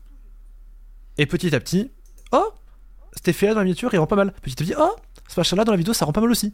Et 1.17 1.25
petit 1.25 1.53
à 1.55 1.59
petit, 1.59 1.91
oh, 2.31 2.53
cet 3.13 3.27
effet-là 3.27 3.53
dans 3.53 3.59
la 3.59 3.65
miniature, 3.65 3.89
il 3.93 3.97
rend 3.97 4.07
pas 4.07 4.15
mal. 4.15 4.33
Petit 4.41 4.61
à 4.61 4.65
petit, 4.65 4.73
oh, 4.77 4.95
ce 5.27 5.39
machin-là 5.39 5.65
dans 5.65 5.71
la 5.71 5.77
vidéo, 5.77 5.93
ça 5.93 6.05
rend 6.05 6.13
pas 6.13 6.21
mal 6.21 6.31
aussi. 6.31 6.53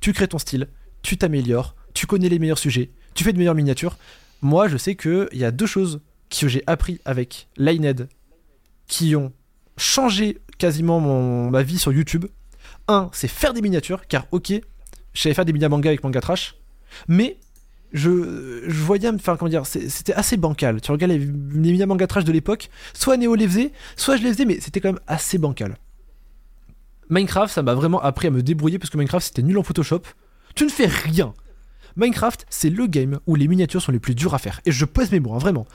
Tu 0.00 0.12
crées 0.12 0.28
ton 0.28 0.38
style, 0.38 0.68
tu 1.02 1.16
t'améliores, 1.16 1.74
tu 1.94 2.06
connais 2.06 2.28
les 2.28 2.38
meilleurs 2.38 2.58
sujets, 2.58 2.90
tu 3.14 3.24
fais 3.24 3.32
de 3.32 3.38
meilleures 3.38 3.54
miniatures. 3.54 3.96
Moi, 4.42 4.68
je 4.68 4.76
sais 4.76 4.96
que 4.96 5.28
il 5.32 5.38
y 5.38 5.44
a 5.44 5.50
deux 5.50 5.66
choses 5.66 6.00
que 6.28 6.48
j'ai 6.48 6.62
appris 6.66 7.00
avec 7.04 7.48
Lined 7.56 8.08
qui 8.86 9.14
ont 9.14 9.32
changé 9.76 10.38
quasiment 10.58 11.00
mon, 11.00 11.50
ma 11.50 11.62
vie 11.62 11.78
sur 11.78 11.92
YouTube. 11.92 12.26
Un, 12.88 13.10
c'est 13.12 13.28
faire 13.28 13.52
des 13.52 13.62
miniatures, 13.62 14.06
car 14.06 14.26
ok, 14.32 14.52
je 15.14 15.20
savais 15.20 15.34
faire 15.34 15.44
des 15.44 15.52
mini 15.52 15.66
manga 15.68 15.88
avec 15.88 16.02
manga 16.02 16.20
trash, 16.20 16.56
mais 17.08 17.38
je, 17.92 18.64
je 18.66 18.82
voyais, 18.82 19.08
enfin 19.08 19.36
comment 19.36 19.48
dire, 19.48 19.66
c'était 19.66 20.14
assez 20.14 20.36
bancal. 20.36 20.80
Tu 20.80 20.90
regardes 20.90 21.12
les, 21.12 21.18
les 21.18 21.26
mini 21.26 21.86
manga 21.86 22.06
trash 22.06 22.24
de 22.24 22.32
l'époque, 22.32 22.70
soit 22.94 23.16
Neo 23.16 23.34
les 23.34 23.46
faisait, 23.46 23.72
soit 23.96 24.16
je 24.16 24.22
les 24.22 24.32
faisais, 24.32 24.44
mais 24.44 24.60
c'était 24.60 24.80
quand 24.80 24.88
même 24.88 25.00
assez 25.06 25.38
bancal. 25.38 25.76
Minecraft, 27.10 27.52
ça 27.52 27.62
m'a 27.62 27.74
vraiment 27.74 28.00
appris 28.00 28.28
à 28.28 28.30
me 28.30 28.42
débrouiller 28.42 28.78
parce 28.78 28.90
que 28.90 28.96
Minecraft 28.96 29.26
c'était 29.26 29.42
nul 29.42 29.58
en 29.58 29.62
Photoshop. 29.62 30.02
Tu 30.54 30.64
ne 30.64 30.70
fais 30.70 30.86
rien. 30.86 31.34
Minecraft, 31.96 32.46
c'est 32.48 32.70
le 32.70 32.86
game 32.86 33.20
où 33.26 33.34
les 33.34 33.48
miniatures 33.48 33.82
sont 33.82 33.92
les 33.92 33.98
plus 33.98 34.14
dures 34.14 34.34
à 34.34 34.38
faire. 34.38 34.60
Et 34.64 34.72
je 34.72 34.84
pèse 34.86 35.12
mes 35.12 35.20
mots, 35.20 35.34
hein, 35.34 35.38
vraiment. 35.38 35.66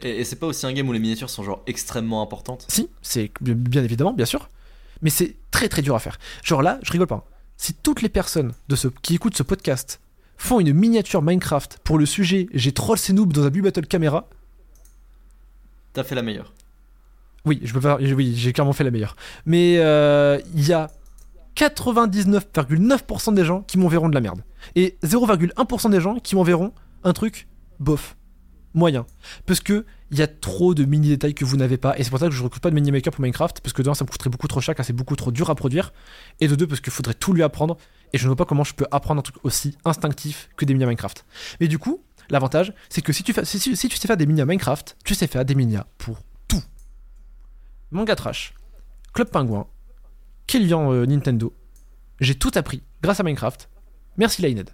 Et, 0.00 0.20
et 0.20 0.24
c'est 0.24 0.36
pas 0.36 0.48
aussi 0.48 0.66
un 0.66 0.72
game 0.72 0.88
où 0.88 0.92
les 0.92 0.98
miniatures 0.98 1.30
sont 1.30 1.44
genre 1.44 1.62
extrêmement 1.68 2.22
importantes? 2.22 2.66
Si, 2.68 2.88
c'est 3.02 3.30
bien 3.40 3.84
évidemment, 3.84 4.12
bien 4.12 4.26
sûr. 4.26 4.50
Mais 5.02 5.10
c'est 5.10 5.36
très 5.50 5.68
très 5.68 5.82
dur 5.82 5.94
à 5.94 5.98
faire. 5.98 6.18
Genre 6.42 6.62
là, 6.62 6.78
je 6.82 6.92
rigole 6.92 7.06
pas. 7.06 7.26
Si 7.56 7.74
toutes 7.74 8.02
les 8.02 8.08
personnes 8.08 8.52
de 8.68 8.76
ce, 8.76 8.88
qui 8.88 9.14
écoutent 9.14 9.36
ce 9.36 9.42
podcast 9.42 10.00
font 10.36 10.58
une 10.58 10.72
miniature 10.72 11.22
Minecraft 11.22 11.78
pour 11.84 11.98
le 11.98 12.06
sujet 12.06 12.48
J'ai 12.52 12.72
troll 12.72 12.98
ces 12.98 13.12
noobs 13.12 13.32
dans 13.32 13.44
un 13.44 13.50
Blue 13.50 13.62
Battle 13.62 13.86
caméra, 13.86 14.28
T'as 15.92 16.04
fait 16.04 16.14
la 16.14 16.22
meilleure. 16.22 16.54
oui, 17.44 17.60
je 17.62 17.72
peux 17.74 17.80
pas, 17.80 17.98
oui, 18.00 18.32
j'ai 18.34 18.52
clairement 18.54 18.72
fait 18.72 18.84
la 18.84 18.90
meilleure. 18.90 19.14
Mais 19.44 19.76
euh, 19.78 20.40
il 20.54 20.66
y 20.66 20.72
a 20.72 20.90
99,9% 21.56 23.34
des 23.34 23.44
gens 23.44 23.60
qui 23.62 23.78
m'enverront 23.78 24.08
de 24.08 24.14
la 24.14 24.22
merde. 24.22 24.42
Et 24.74 24.96
0,1% 25.04 25.90
des 25.90 26.00
gens 26.00 26.18
qui 26.18 26.34
m'enverront 26.34 26.72
un 27.04 27.12
truc 27.12 27.46
bof, 27.78 28.16
moyen. 28.74 29.06
Parce 29.46 29.60
que 29.60 29.84
il 30.10 30.18
y 30.18 30.22
a 30.22 30.26
trop 30.26 30.74
de 30.74 30.84
mini 30.84 31.08
détails 31.08 31.34
que 31.34 31.44
vous 31.44 31.56
n'avez 31.56 31.78
pas. 31.78 31.98
Et 31.98 32.04
c'est 32.04 32.10
pour 32.10 32.18
ça 32.18 32.26
que 32.26 32.32
je 32.32 32.42
recrute 32.42 32.62
pas 32.62 32.68
de 32.68 32.74
mini 32.74 32.92
maker 32.92 33.12
pour 33.12 33.22
Minecraft. 33.22 33.60
Parce 33.62 33.72
que 33.72 33.80
de 33.80 33.92
ça 33.94 34.04
me 34.04 34.10
coûterait 34.10 34.28
beaucoup 34.28 34.46
trop 34.46 34.60
cher 34.60 34.74
car 34.74 34.84
c'est 34.84 34.92
beaucoup 34.92 35.16
trop 35.16 35.32
dur 35.32 35.48
à 35.48 35.54
produire. 35.54 35.92
Et 36.40 36.48
de 36.48 36.54
deux, 36.54 36.66
parce 36.66 36.80
qu'il 36.80 36.92
faudrait 36.92 37.14
tout 37.14 37.32
lui 37.32 37.42
apprendre. 37.42 37.78
Et 38.12 38.18
je 38.18 38.24
ne 38.24 38.28
vois 38.28 38.36
pas 38.36 38.44
comment 38.44 38.64
je 38.64 38.74
peux 38.74 38.86
apprendre 38.90 39.20
un 39.20 39.22
truc 39.22 39.36
aussi 39.42 39.76
instinctif 39.86 40.50
que 40.56 40.66
des 40.66 40.74
mini 40.74 40.84
Minecraft. 40.84 41.24
Mais 41.60 41.68
du 41.68 41.78
coup, 41.78 42.04
l'avantage, 42.28 42.74
c'est 42.90 43.00
que 43.00 43.12
si 43.12 43.22
tu, 43.22 43.32
sais 43.32 43.88
faire 44.06 44.16
des 44.18 44.26
mini 44.26 44.44
Minecraft, 44.44 44.98
tu 45.02 45.14
sais 45.14 45.26
faire 45.26 45.46
des 45.46 45.54
mini 45.54 45.76
pour 45.96 46.18
tout. 46.46 46.62
Manga 47.90 48.14
Trash, 48.14 48.54
Club 49.14 49.30
Pingouin, 49.30 49.66
Killian 50.46 50.92
euh, 50.92 51.06
Nintendo. 51.06 51.54
J'ai 52.20 52.34
tout 52.34 52.52
appris 52.54 52.82
grâce 53.02 53.20
à 53.20 53.22
Minecraft. 53.22 53.70
Merci 54.18 54.42
Lined. 54.42 54.68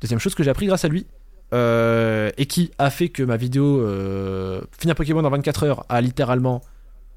Deuxième 0.00 0.18
chose 0.18 0.34
que 0.34 0.42
j'ai 0.42 0.50
appris 0.50 0.66
grâce 0.66 0.84
à 0.84 0.88
lui, 0.88 1.06
euh, 1.54 2.30
et 2.36 2.46
qui 2.46 2.72
a 2.78 2.90
fait 2.90 3.08
que 3.08 3.22
ma 3.22 3.36
vidéo 3.36 3.80
euh, 3.80 4.60
Finir 4.78 4.94
Pokémon 4.94 5.22
dans 5.22 5.30
24 5.30 5.64
heures 5.64 5.86
a 5.88 6.00
littéralement 6.00 6.60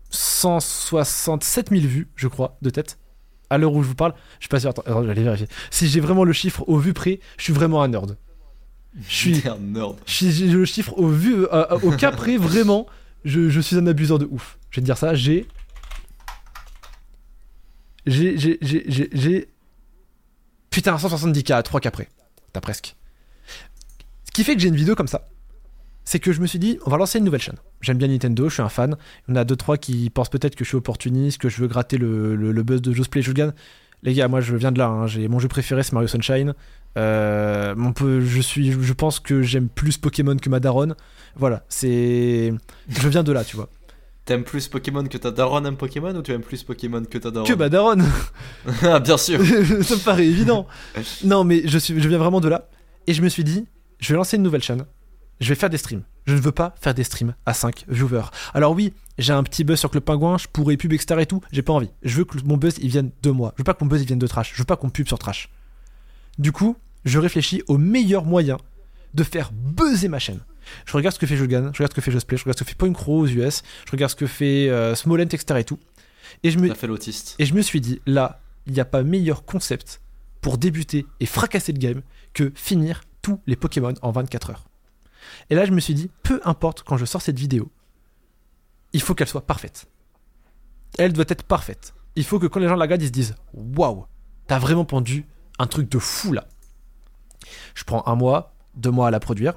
167 0.09 1.69
000 1.69 1.81
vues, 1.81 2.07
je 2.15 2.27
crois, 2.27 2.57
de 2.61 2.69
tête. 2.69 2.97
À 3.49 3.57
l'heure 3.57 3.73
où 3.73 3.81
je 3.81 3.87
vous 3.87 3.95
parle, 3.95 4.13
je 4.39 4.43
suis 4.43 4.49
pas 4.49 4.59
sûr. 4.59 4.69
Attends, 4.69 4.83
attends, 4.85 5.03
j'allais 5.03 5.23
vérifier. 5.23 5.47
Si 5.71 5.87
j'ai 5.87 5.99
vraiment 5.99 6.23
le 6.23 6.33
chiffre 6.33 6.63
au 6.67 6.77
vu 6.77 6.93
près, 6.93 7.19
je 7.37 7.43
suis 7.43 7.53
vraiment 7.53 7.81
un 7.81 7.87
nerd. 7.87 8.17
Je 9.07 9.15
suis, 9.15 9.47
un 9.47 9.57
nerd. 9.57 9.97
j'ai 10.05 10.47
le 10.47 10.65
chiffre 10.65 10.97
au 10.97 11.07
vu, 11.07 11.45
euh, 11.45 11.47
euh, 11.51 11.79
au 11.83 11.91
cas 11.91 12.11
près, 12.11 12.37
vraiment. 12.37 12.87
Je, 13.25 13.49
je 13.49 13.59
suis 13.59 13.75
un 13.75 13.87
abuseur 13.87 14.17
de 14.19 14.27
ouf. 14.29 14.57
Je 14.69 14.77
vais 14.77 14.81
te 14.81 14.85
dire 14.85 14.97
ça. 14.97 15.13
J'ai, 15.13 15.47
j'ai, 18.05 18.37
j'ai, 18.37 18.59
j'ai, 18.61 19.49
Putain, 20.69 20.95
170k 20.95 21.53
à 21.53 21.63
3 21.63 21.79
qu'après. 21.81 22.07
T'as 22.53 22.61
presque. 22.61 22.95
Ce 24.29 24.31
qui 24.31 24.43
fait 24.43 24.53
que 24.53 24.61
j'ai 24.61 24.67
une 24.67 24.75
vidéo 24.75 24.93
comme 24.93 25.07
ça, 25.07 25.25
c'est 26.05 26.19
que 26.19 26.31
je 26.31 26.39
me 26.39 26.45
suis 26.45 26.59
dit, 26.59 26.77
on 26.85 26.89
va 26.91 26.97
lancer 26.97 27.17
une 27.17 27.25
nouvelle 27.25 27.41
chaîne. 27.41 27.57
J'aime 27.81 27.97
bien 27.97 28.07
Nintendo, 28.07 28.47
je 28.47 28.53
suis 28.53 28.61
un 28.61 28.69
fan. 28.69 28.95
Il 29.27 29.31
y 29.33 29.37
en 29.37 29.41
a 29.41 29.43
2-3 29.43 29.79
qui 29.79 30.09
pensent 30.11 30.29
peut-être 30.29 30.55
que 30.55 30.63
je 30.63 30.69
suis 30.69 30.77
opportuniste, 30.77 31.39
que 31.39 31.49
je 31.49 31.59
veux 31.61 31.67
gratter 31.67 31.97
le, 31.97 32.35
le- 32.35 32.51
le 32.51 32.63
buzz 32.63 32.79
de 32.81 32.91
Just 32.93 33.09
Play 33.11 33.23
Shotgun. 33.23 33.53
Les 34.03 34.13
gars, 34.13 34.27
moi 34.27 34.39
je 34.39 34.55
viens 34.55 34.71
de 34.71 34.77
là. 34.77 34.87
hein. 34.87 35.07
J'ai 35.07 35.27
mon 35.27 35.39
jeu 35.39 35.47
préféré, 35.47 35.81
c'est 35.83 35.93
Mario 35.93 36.07
Sunshine. 36.07 36.53
Euh, 36.97 37.75
je 38.21 38.41
suis, 38.41 38.71
je 38.71 38.93
pense 38.93 39.19
que 39.19 39.41
j'aime 39.41 39.67
plus 39.67 39.97
Pokémon 39.97 40.35
que 40.37 40.49
ma 40.49 40.59
daronne. 40.59 40.95
Voilà, 41.35 41.63
c'est, 41.69 42.53
je 42.87 43.09
viens 43.09 43.23
de 43.23 43.31
là, 43.31 43.43
tu 43.43 43.55
vois. 43.55 43.69
T'aimes 44.25 44.43
plus 44.43 44.67
Pokémon 44.67 45.03
que 45.05 45.17
ta 45.17 45.31
daronne 45.31 45.65
aime 45.65 45.75
Pokémon 45.77 46.15
ou 46.15 46.21
tu 46.21 46.31
aimes 46.31 46.41
plus 46.41 46.61
Pokémon 46.63 47.03
que 47.03 47.17
ta 47.17 47.31
daronne? 47.31 47.49
Que 47.49 47.55
ma 47.55 47.69
daronne. 47.69 48.05
Ah, 48.83 48.99
bien 48.99 49.17
sûr. 49.17 49.39
ça 49.45 49.95
me 49.95 50.03
paraît 50.03 50.27
évident. 50.27 50.67
Non, 51.23 51.43
mais 51.43 51.63
je, 51.65 51.77
suis, 51.79 51.99
je 51.99 52.07
viens 52.07 52.17
vraiment 52.19 52.39
de 52.41 52.47
là. 52.47 52.69
Et 53.07 53.13
je 53.13 53.21
me 53.23 53.29
suis 53.29 53.43
dit, 53.43 53.65
je 53.99 54.13
vais 54.13 54.17
lancer 54.17 54.37
une 54.37 54.43
nouvelle 54.43 54.63
chaîne. 54.63 54.85
Je 55.39 55.49
vais 55.49 55.55
faire 55.55 55.69
des 55.69 55.77
streams. 55.77 56.03
Je 56.25 56.33
ne 56.33 56.39
veux 56.39 56.51
pas 56.51 56.75
faire 56.81 56.93
des 56.93 57.03
streams 57.03 57.33
à 57.45 57.53
5 57.53 57.85
viewers. 57.87 58.29
Alors 58.53 58.73
oui, 58.73 58.93
j'ai 59.17 59.33
un 59.33 59.43
petit 59.43 59.63
buzz 59.63 59.79
sur 59.79 59.89
Club 59.89 60.03
Pingouin, 60.03 60.37
je 60.37 60.47
pourrais 60.47 60.75
pub, 60.75 60.91
etc. 60.93 61.21
et 61.21 61.25
tout. 61.25 61.41
J'ai 61.51 61.61
pas 61.61 61.73
envie. 61.73 61.89
Je 62.03 62.17
veux 62.17 62.25
que 62.25 62.37
mon 62.43 62.57
buzz, 62.57 62.75
il 62.81 62.89
vienne 62.89 63.11
de 63.21 63.31
moi. 63.31 63.53
Je 63.55 63.61
veux 63.61 63.63
pas 63.63 63.73
que 63.73 63.83
mon 63.83 63.89
buzz, 63.89 64.01
il 64.01 64.07
vienne 64.07 64.19
de 64.19 64.27
Trash. 64.27 64.51
Je 64.53 64.59
veux 64.59 64.65
pas 64.65 64.75
qu'on 64.75 64.89
pub 64.89 65.07
sur 65.07 65.17
Trash. 65.17 65.49
Du 66.37 66.51
coup, 66.51 66.75
je 67.05 67.19
réfléchis 67.19 67.63
au 67.67 67.77
meilleur 67.77 68.25
moyen 68.25 68.57
de 69.13 69.23
faire 69.23 69.51
buzzer 69.53 70.09
ma 70.09 70.19
chaîne. 70.19 70.39
Je 70.85 70.93
regarde 70.93 71.15
ce 71.15 71.19
que 71.19 71.25
fait 71.25 71.37
Jogan, 71.37 71.71
je 71.73 71.79
regarde 71.79 71.91
ce 71.91 71.95
que 71.95 72.01
fait 72.01 72.11
Justplay, 72.11 72.37
je 72.37 72.43
regarde 72.43 72.59
ce 72.59 72.63
que 72.63 72.69
fait 72.69 72.75
Point 72.75 72.93
Crow 72.93 73.21
aux 73.21 73.27
US, 73.27 73.63
je 73.85 73.91
regarde 73.91 74.11
ce 74.11 74.15
que 74.15 74.27
fait 74.27 74.69
euh, 74.69 74.93
Smolent, 74.93 75.23
etc. 75.23 75.59
et 75.59 75.63
tout. 75.63 75.79
Et 76.43 76.51
je 76.51 76.59
me, 76.59 76.71
fait 76.75 76.85
l'autiste. 76.85 77.35
et 77.39 77.45
je 77.45 77.55
me 77.55 77.61
suis 77.61 77.81
dit, 77.81 78.01
là, 78.05 78.39
il 78.67 78.73
n'y 78.73 78.79
a 78.79 78.85
pas 78.85 79.01
meilleur 79.01 79.45
concept 79.45 80.01
pour 80.41 80.57
débuter 80.57 81.07
et 81.19 81.25
fracasser 81.25 81.73
le 81.73 81.79
game 81.79 82.01
que 82.33 82.51
finir 82.55 83.01
tous 83.29 83.39
les 83.47 83.55
Pokémon 83.55 83.93
en 84.01 84.11
24 84.11 84.49
heures. 84.51 84.65
Et 85.49 85.55
là, 85.55 85.65
je 85.65 85.71
me 85.71 85.79
suis 85.79 85.93
dit, 85.93 86.09
peu 86.23 86.41
importe 86.43 86.83
quand 86.83 86.97
je 86.97 87.05
sors 87.05 87.21
cette 87.21 87.37
vidéo, 87.39 87.71
il 88.93 89.01
faut 89.01 89.13
qu'elle 89.13 89.27
soit 89.27 89.45
parfaite. 89.45 89.87
Elle 90.97 91.13
doit 91.13 91.25
être 91.27 91.43
parfaite. 91.43 91.93
Il 92.15 92.23
faut 92.23 92.39
que 92.39 92.47
quand 92.47 92.59
les 92.59 92.67
gens 92.67 92.75
la 92.75 92.85
regardent, 92.85 93.01
ils 93.03 93.07
se 93.07 93.11
disent, 93.11 93.35
waouh, 93.53 94.05
t'as 94.47 94.59
vraiment 94.59 94.85
pendu 94.85 95.25
un 95.59 95.67
truc 95.67 95.89
de 95.89 95.99
fou 95.99 96.33
là. 96.33 96.45
Je 97.75 97.83
prends 97.83 98.03
un 98.07 98.15
mois, 98.15 98.53
deux 98.75 98.91
mois 98.91 99.07
à 99.07 99.11
la 99.11 99.19
produire. 99.19 99.53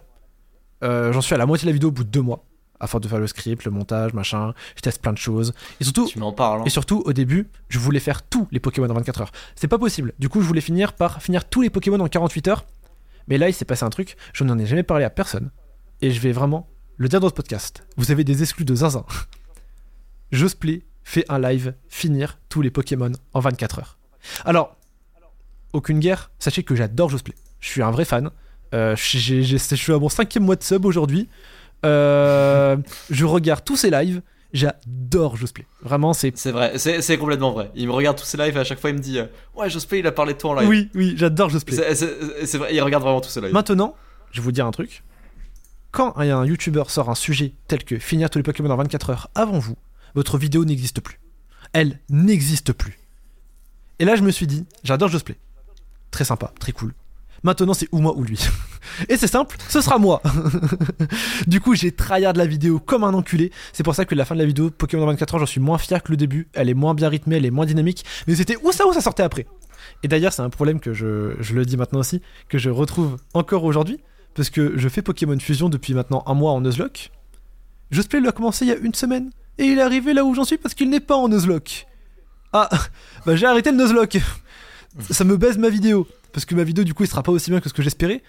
Euh, 0.85 1.13
J'en 1.13 1.21
suis 1.21 1.35
à 1.35 1.39
la 1.39 1.47
moitié 1.47 1.65
de 1.67 1.71
la 1.71 1.73
vidéo 1.75 1.89
au 1.89 1.93
bout 1.93 2.05
de 2.05 2.11
deux 2.11 2.21
mois, 2.21 2.45
afin 2.81 2.99
de 3.01 3.09
faire 3.09 3.19
le 3.19 3.27
script, 3.27 3.65
le 3.65 3.71
montage, 3.71 4.13
machin. 4.13 4.53
Je 4.77 4.83
teste 4.83 5.01
plein 5.01 5.13
de 5.13 5.19
choses. 5.19 5.55
Et 5.81 5.85
surtout, 5.85 6.07
Tu 6.09 6.19
m'en 6.19 6.33
parles. 6.33 6.61
hein. 6.61 6.65
et 6.67 6.71
surtout, 6.71 7.03
au 7.07 7.13
début, 7.13 7.49
je 7.69 7.79
voulais 7.79 8.01
faire 8.01 8.23
tous 8.23 8.47
les 8.51 8.61
Pokémon 8.61 8.91
en 8.91 8.95
24 8.95 9.23
heures. 9.23 9.33
C'est 9.55 9.69
pas 9.69 9.79
possible. 9.79 10.13
Du 10.19 10.29
coup, 10.29 10.43
je 10.43 10.47
voulais 10.47 10.61
finir 10.61 10.93
par 10.93 11.23
finir 11.23 11.49
tous 11.49 11.63
les 11.63 11.71
Pokémon 11.71 12.01
en 12.01 12.09
48 12.09 12.49
heures. 12.49 12.65
Mais 13.29 13.39
là, 13.39 13.49
il 13.49 13.53
s'est 13.53 13.65
passé 13.65 13.85
un 13.85 13.91
truc. 13.91 14.17
Je 14.33 14.45
n'en 14.45 14.59
ai 14.59 14.67
jamais 14.67 14.83
parlé 14.83 15.05
à 15.05 15.11
personne. 15.11 15.51
Et 16.01 16.11
je 16.11 16.21
vais 16.21 16.33
vraiment 16.33 16.69
le 16.97 17.09
dire 17.09 17.21
dans 17.21 17.29
ce 17.29 17.35
podcast. 17.35 17.87
Vous 17.97 18.11
avez 18.11 18.25
des 18.25 18.43
exclus 18.43 18.65
de 18.65 18.75
zinzin. 18.75 19.05
Josplay 20.33 20.83
fait 21.05 21.25
un 21.29 21.39
live 21.39 21.75
finir 21.89 22.39
tous 22.49 22.63
les 22.63 22.71
Pokémon 22.71 23.13
en 23.33 23.41
24 23.41 23.79
heures. 23.79 23.99
Alors, 24.45 24.77
aucune 25.73 26.01
guerre. 26.01 26.31
Sachez 26.39 26.63
que 26.63 26.75
j'adore 26.75 27.11
Josplay. 27.11 27.35
Je 27.61 27.69
suis 27.69 27.83
un 27.83 27.91
vrai 27.91 28.05
fan. 28.05 28.31
Euh, 28.75 28.97
je 28.97 29.57
suis 29.57 29.93
à 29.93 29.99
mon 29.99 30.09
cinquième 30.09 30.45
mois 30.45 30.57
de 30.57 30.63
sub 30.63 30.85
aujourd'hui. 30.85 31.29
Euh, 31.85 32.77
je 33.11 33.25
regarde 33.25 33.65
tous 33.65 33.77
ses 33.77 33.91
lives. 33.91 34.23
J'adore 34.53 35.37
Josplay. 35.37 35.67
Vraiment, 35.83 36.13
c'est 36.13 36.37
C'est 36.37 36.53
vrai, 36.53 36.79
c'est 36.79 37.19
complètement 37.19 37.53
vrai. 37.53 37.71
Il 37.75 37.87
me 37.87 37.93
regarde 37.93 38.19
tous 38.19 38.25
ses 38.27 38.37
lives 38.37 38.57
et 38.57 38.61
à 38.61 38.65
chaque 38.65 38.79
fois 38.81 38.91
il 38.91 38.97
me 38.97 39.01
dit 39.01 39.19
euh, 39.19 39.27
Ouais, 39.55 39.71
Jospé, 39.71 40.01
il 40.01 40.07
a 40.07 40.13
parlé 40.13 40.35
de 40.35 40.39
toi 40.39 40.51
en 40.51 40.55
live. 40.55 40.69
Oui, 40.69 40.91
oui, 40.95 41.15
j'adore 41.17 41.49
Josplay. 41.49 41.77
C'est- 41.95 42.59
vrai, 42.59 42.75
il 42.75 42.81
regarde 42.83 43.03
vraiment 43.03 43.21
tous 43.21 43.31
ses 43.31 43.41
lives. 43.41 43.53
Maintenant, 43.53 43.97
je 44.31 44.41
vais 44.41 44.45
vous 44.45 44.53
dire 44.53 44.67
un 44.67 44.71
truc. 44.71 45.03
Quand 45.91 46.17
un, 46.17 46.45
youtubeur 46.45 46.91
sort 46.91 47.11
un 47.11 47.15
sujet 47.15 47.53
tel 47.69 47.85
que 47.85 47.99
finir 47.99 48.31
tous 48.31 48.39
les 48.39 48.43
Pokémon 48.43 48.71
en 48.71 48.77
24 48.77 49.11
heures 49.11 49.31
avant 49.35 49.59
vous, 49.59 49.77
votre 50.15 50.39
vidéo 50.39 50.65
n'existe 50.65 51.01
plus. 51.01 51.19
Elle 51.73 51.99
n'existe 52.11 52.73
plus. 52.73 52.99
Et 53.99 54.05
là, 54.05 54.17
je 54.17 54.23
me 54.23 54.31
suis 54.31 54.47
dit, 54.47 54.67
j'adore 54.85 55.09
Josplay. 55.09 55.37
Très 56.11 56.25
sympa, 56.25 56.53
très 56.59 56.73
cool. 56.73 56.93
Maintenant, 57.43 57.75
c'est 57.75 57.89
ou 57.91 57.99
moi 57.99 58.17
ou 58.17 58.23
lui. 58.23 58.39
Et 59.09 59.17
c'est 59.17 59.27
simple, 59.27 59.57
ce 59.69 59.81
sera 59.81 59.99
moi. 59.99 60.23
du 61.47 61.61
coup, 61.61 61.75
j'ai 61.75 61.91
tryhard 61.91 62.35
la 62.35 62.47
vidéo 62.47 62.79
comme 62.79 63.05
un 63.05 63.15
enculé. 63.15 63.51
C'est 63.73 63.83
pour 63.83 63.95
ça 63.95 64.05
que 64.05 64.15
la 64.15 64.25
fin 64.25 64.35
de 64.35 64.41
la 64.41 64.47
vidéo 64.47 64.71
Pokémon 64.71 65.03
en 65.05 65.07
24 65.07 65.35
heures, 65.35 65.41
j'en 65.41 65.47
suis 65.47 65.61
moins 65.61 65.79
fier 65.79 66.03
que 66.03 66.13
le 66.13 66.17
début. 66.17 66.49
Elle 66.53 66.69
est 66.69 66.75
moins 66.75 66.95
bien 66.95 67.09
rythmée, 67.09 67.37
elle 67.37 67.47
est 67.47 67.51
moins 67.51 67.67
dynamique. 67.67 68.05
Mais 68.27 68.37
c'était 68.37 68.57
où 68.63 68.71
ça 68.71 68.87
où 68.87 68.93
ça 68.93 69.01
sortait 69.01 69.25
après? 69.25 69.47
Et 70.03 70.09
d'ailleurs, 70.09 70.33
c'est 70.33 70.43
un 70.43 70.51
problème 70.51 70.81
que 70.81 70.93
je, 70.93 71.35
je 71.41 71.55
le 71.55 71.65
dis 71.65 71.77
maintenant 71.77 72.01
aussi, 72.01 72.23
que 72.49 72.59
je 72.59 72.71
retrouve 72.71 73.17
encore 73.35 73.65
aujourd'hui, 73.65 73.99
parce 74.35 74.51
que 74.51 74.75
je 74.77 74.89
fais 74.89 75.03
Pokémon 75.03 75.39
Fusion 75.39 75.69
depuis 75.69 75.95
maintenant 75.95 76.23
un 76.27 76.35
mois 76.35 76.53
en 76.53 76.61
Nuzlocke. 76.61 77.11
Josplay 77.91 78.21
l'a 78.21 78.33
commencé 78.33 78.65
il 78.65 78.69
y 78.69 78.73
a 78.73 78.77
une 78.77 78.95
semaine, 78.95 79.31
et 79.59 79.65
il 79.65 79.79
est 79.79 79.83
arrivé 79.83 80.15
là 80.15 80.25
où 80.25 80.35
j'en 80.35 80.45
suis 80.45 80.59
parce 80.59 80.75
qu'il 80.75 80.91
n'est 80.91 81.01
pas 81.01 81.17
en 81.17 81.29
Nuzlocke. 81.29 81.87
Ah, 82.53 82.69
bah 83.27 83.37
j'ai 83.37 83.47
arrêté 83.47 83.71
le 83.71 83.79
Nuzlocke. 83.79 84.19
Ça 85.11 85.25
me 85.25 85.37
baise 85.37 85.57
ma 85.59 85.71
vidéo, 85.71 86.07
parce 86.33 86.45
que 86.45 86.55
ma 86.55 86.65
vidéo 86.65 86.85
du 86.85 86.95
coup 86.95 87.05
il 87.05 87.09
sera 87.09 87.23
pas 87.23 87.33
aussi 87.33 87.51
bien 87.51 87.61
que 87.61 87.69
ce 87.69 87.75
que 87.75 87.83
j'espérais, 87.83 88.23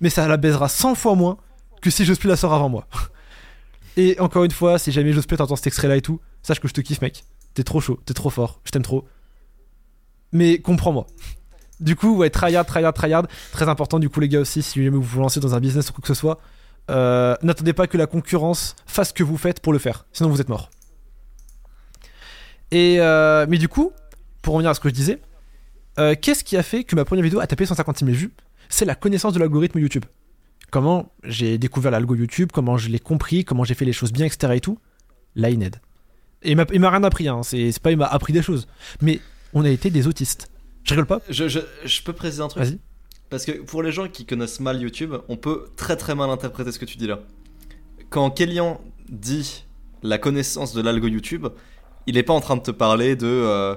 mais 0.00 0.10
ça 0.10 0.26
la 0.28 0.36
baisera 0.36 0.68
100 0.68 0.94
fois 0.94 1.14
moins 1.14 1.38
que 1.80 1.90
si 1.90 2.04
Josplay 2.04 2.28
la 2.28 2.36
sort 2.36 2.54
avant 2.54 2.68
moi. 2.68 2.86
Et 3.96 4.18
encore 4.20 4.44
une 4.44 4.52
fois, 4.52 4.78
si 4.78 4.92
jamais 4.92 5.12
Josplay 5.12 5.36
t'entends 5.36 5.56
cet 5.56 5.66
extrait 5.66 5.88
là 5.88 5.96
et 5.96 6.02
tout, 6.02 6.20
sache 6.42 6.60
que 6.60 6.68
je 6.68 6.72
te 6.72 6.80
kiffe 6.80 7.00
mec. 7.00 7.24
T'es 7.54 7.64
trop 7.64 7.80
chaud, 7.80 7.98
t'es 8.04 8.14
trop 8.14 8.30
fort, 8.30 8.60
je 8.64 8.70
t'aime 8.70 8.82
trop. 8.82 9.08
Mais 10.30 10.60
comprends-moi. 10.60 11.06
Du 11.80 11.96
coup, 11.96 12.16
ouais, 12.16 12.30
tryhard, 12.30 12.64
tryhard, 12.64 12.92
tryhard. 12.92 13.26
Très 13.50 13.68
important, 13.68 13.98
du 13.98 14.08
coup, 14.08 14.20
les 14.20 14.28
gars 14.28 14.40
aussi, 14.40 14.62
si 14.62 14.84
jamais 14.84 14.96
vous 14.96 15.02
vous 15.02 15.20
lancez 15.20 15.40
dans 15.40 15.54
un 15.54 15.60
business 15.60 15.90
ou 15.90 15.92
quoi 15.92 16.02
que 16.02 16.08
ce 16.08 16.14
soit, 16.14 16.38
euh, 16.90 17.34
n'attendez 17.42 17.72
pas 17.72 17.86
que 17.86 17.96
la 17.96 18.06
concurrence 18.06 18.76
fasse 18.86 19.08
ce 19.08 19.14
que 19.14 19.24
vous 19.24 19.36
faites 19.36 19.60
pour 19.60 19.72
le 19.72 19.80
faire. 19.80 20.06
Sinon, 20.12 20.30
vous 20.30 20.40
êtes 20.40 20.48
mort. 20.48 20.70
Et 22.70 23.00
euh, 23.00 23.46
mais 23.48 23.58
du 23.58 23.68
coup, 23.68 23.92
pour 24.42 24.54
revenir 24.54 24.70
à 24.70 24.74
ce 24.74 24.80
que 24.80 24.88
je 24.88 24.94
disais, 24.94 25.20
euh, 25.98 26.14
qu'est-ce 26.20 26.44
qui 26.44 26.56
a 26.56 26.62
fait 26.62 26.84
que 26.84 26.94
ma 26.96 27.04
première 27.04 27.24
vidéo 27.24 27.40
a 27.40 27.46
tapé 27.46 27.66
150 27.66 27.98
000 28.00 28.10
vues? 28.12 28.30
C'est 28.68 28.84
la 28.84 28.94
connaissance 28.94 29.32
de 29.32 29.38
l'algorithme 29.38 29.78
YouTube. 29.78 30.04
Comment 30.70 31.12
j'ai 31.24 31.56
découvert 31.58 31.90
l'algo 31.90 32.14
YouTube, 32.14 32.50
comment 32.52 32.76
je 32.76 32.88
l'ai 32.90 32.98
compris, 32.98 33.44
comment 33.44 33.64
j'ai 33.64 33.74
fait 33.74 33.86
les 33.86 33.92
choses 33.94 34.12
bien, 34.12 34.26
etc. 34.26 34.52
et 34.56 34.60
tout. 34.60 34.78
Là, 35.34 35.48
il 35.50 35.58
m'aide. 35.58 35.76
Et 36.42 36.50
il 36.52 36.56
m'a- 36.56 36.90
rien 36.90 37.02
appris, 37.04 37.26
hein. 37.28 37.42
c'est 37.42 37.72
c'est 37.72 37.82
pas 37.82 37.90
il 37.90 37.96
m'a 37.96 38.06
appris 38.06 38.32
des 38.32 38.42
choses. 38.42 38.68
Mais 39.00 39.20
on 39.54 39.64
a 39.64 39.70
été 39.70 39.90
des 39.90 40.06
autistes. 40.06 40.50
Je 40.84 40.90
rigole 40.90 41.06
pas 41.06 41.20
Je, 41.28 41.48
je, 41.48 41.60
je 41.84 42.02
peux 42.02 42.12
préciser 42.12 42.42
un 42.42 42.48
truc? 42.48 42.62
Vas-y. 42.62 42.78
Parce 43.30 43.44
que 43.44 43.52
pour 43.52 43.82
les 43.82 43.92
gens 43.92 44.08
qui 44.08 44.24
connaissent 44.24 44.60
mal 44.60 44.80
YouTube, 44.80 45.14
on 45.28 45.36
peut 45.36 45.66
très 45.76 45.96
très 45.96 46.14
mal 46.14 46.30
interpréter 46.30 46.70
ce 46.72 46.78
que 46.78 46.84
tu 46.84 46.96
dis 46.96 47.06
là. 47.06 47.20
Quand 48.10 48.30
Kélian 48.30 48.80
dit 49.08 49.64
la 50.02 50.18
connaissance 50.18 50.72
de 50.74 50.80
l'algo 50.82 51.08
YouTube, 51.08 51.46
il 52.06 52.14
n'est 52.14 52.22
pas 52.22 52.32
en 52.34 52.40
train 52.40 52.56
de 52.56 52.62
te 52.62 52.70
parler 52.70 53.16
de 53.16 53.26
euh, 53.26 53.74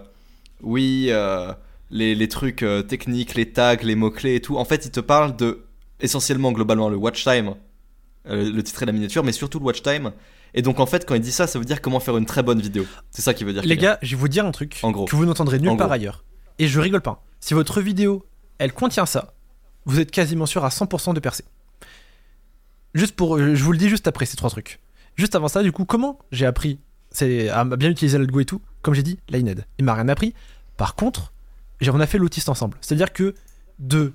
oui, 0.62 1.08
euh, 1.10 1.52
les, 1.92 2.16
les 2.16 2.28
trucs 2.28 2.64
euh, 2.64 2.82
techniques, 2.82 3.36
les 3.36 3.52
tags, 3.52 3.76
les 3.84 3.96
mots-clés 3.96 4.36
et 4.36 4.42
tout. 4.42 4.58
En 4.58 4.66
fait, 4.66 4.86
il 4.86 4.92
te 4.92 5.00
parle 5.00 5.36
de 5.36 5.66
essentiellement 6.00 6.52
globalement 6.52 6.90
le 6.90 6.96
watch 6.98 7.24
time, 7.24 7.56
euh, 8.28 8.52
le 8.52 8.64
titre 8.64 8.84
et 8.84 8.86
la 8.86 8.92
miniature, 8.92 9.24
mais 9.24 9.32
surtout 9.32 9.60
le 9.60 9.66
watch 9.66 9.82
time. 9.84 10.12
Et 10.54 10.62
donc 10.62 10.80
en 10.80 10.86
fait, 10.86 11.06
quand 11.06 11.16
il 11.16 11.22
dit 11.22 11.32
ça, 11.32 11.48
ça 11.48 11.60
veut 11.60 11.66
dire 11.66 11.82
comment 11.82 12.00
faire 12.00 12.18
une 12.18 12.26
très 12.26 12.44
bonne 12.44 12.60
vidéo. 12.60 12.86
C'est 13.12 13.22
ça 13.22 13.34
qu'il 13.34 13.46
veut 13.46 13.54
dire. 13.54 13.64
Les 13.64 13.78
gars, 13.78 13.98
je 14.02 14.16
vais 14.16 14.20
vous 14.20 14.28
dire 14.28 14.46
un 14.46 14.52
truc 14.52 14.80
En 14.84 14.92
gros. 14.92 15.06
que 15.06 15.16
vous 15.16 15.26
n'entendrez 15.26 15.60
nulle 15.60 15.70
En 15.70 15.78
part 15.78 15.88
gros. 15.88 15.94
ailleurs. 15.96 16.24
Et 16.60 16.68
je 16.68 16.80
rigole 16.80 17.02
pas. 17.02 17.24
Si 17.40 17.54
votre 17.54 17.82
vidéo, 17.82 18.26
elle 18.58 18.74
contient 18.74 19.06
ça, 19.06 19.34
vous 19.86 20.00
êtes 20.00 20.12
quasiment 20.12 20.46
sûr 20.46 20.66
à 20.66 20.70
100% 20.70 21.14
de 21.14 21.20
percer. 21.20 21.46
Juste 22.94 23.16
pour, 23.16 23.38
euh, 23.38 23.56
je 23.56 23.64
vous 23.64 23.72
le 23.72 23.78
dis 23.78 23.90
juste 23.90 24.08
après 24.08 24.26
ces 24.26 24.36
trois 24.36 24.50
trucs. 24.50 24.80
Juste 25.16 25.36
avant 25.36 25.48
ça, 25.48 25.64
du 25.64 25.72
coup, 25.72 25.86
comment 25.86 26.20
j'ai 26.32 26.46
appris 26.46 26.80
c'est 27.14 27.50
à 27.50 27.66
bien 27.66 27.90
utiliser 27.90 28.18
l'algo 28.18 28.40
et 28.40 28.46
tout 28.46 28.62
Comme 28.82 28.94
j'ai 28.94 29.04
dit, 29.04 29.20
là 29.30 29.38
il 29.38 29.84
m'a 29.86 29.94
rien 29.94 30.08
appris. 30.08 30.34
Par 30.78 30.96
contre, 30.96 31.34
on 31.90 32.00
a 32.00 32.08
fait 32.08 32.18
l'autiste 32.18 32.50
ensemble. 32.50 32.78
C'est-à-dire 32.82 33.14
que 33.14 33.36
de 33.80 34.14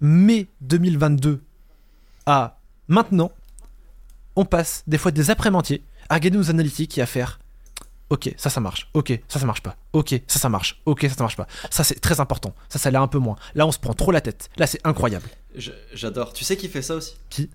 mai 0.00 0.48
2022 0.62 1.42
à 2.26 2.58
maintenant, 2.88 3.30
on 4.36 4.44
passe 4.44 4.82
des 4.86 4.98
fois 4.98 5.10
des 5.10 5.30
après-mentiers 5.30 5.84
à 6.08 6.14
regarder 6.14 6.38
nos 6.38 6.50
analytiques 6.50 6.96
et 6.98 7.02
à 7.02 7.06
faire 7.06 7.38
Ok, 8.12 8.30
ça 8.36 8.50
ça 8.50 8.60
marche. 8.60 8.90
Ok, 8.92 9.18
ça 9.26 9.38
ça 9.40 9.46
marche 9.46 9.62
pas. 9.62 9.74
Ok, 9.94 10.20
ça 10.26 10.38
ça 10.38 10.50
marche. 10.50 10.82
Ok, 10.84 11.00
ça 11.08 11.14
ça 11.14 11.24
marche 11.24 11.36
pas. 11.36 11.46
Ça 11.70 11.82
c'est 11.82 11.98
très 11.98 12.20
important. 12.20 12.54
Ça 12.68 12.78
ça 12.78 12.90
l'est 12.90 12.98
un 12.98 13.08
peu 13.08 13.16
moins. 13.18 13.36
Là 13.54 13.66
on 13.66 13.72
se 13.72 13.78
prend 13.78 13.94
trop 13.94 14.12
la 14.12 14.20
tête. 14.20 14.50
Là 14.58 14.66
c'est 14.66 14.86
incroyable. 14.86 15.26
J'adore. 15.94 16.34
Tu 16.34 16.44
sais 16.44 16.58
qui 16.58 16.68
fait 16.68 16.82
ça 16.82 16.96
aussi? 16.96 17.16
Qui? 17.30 17.48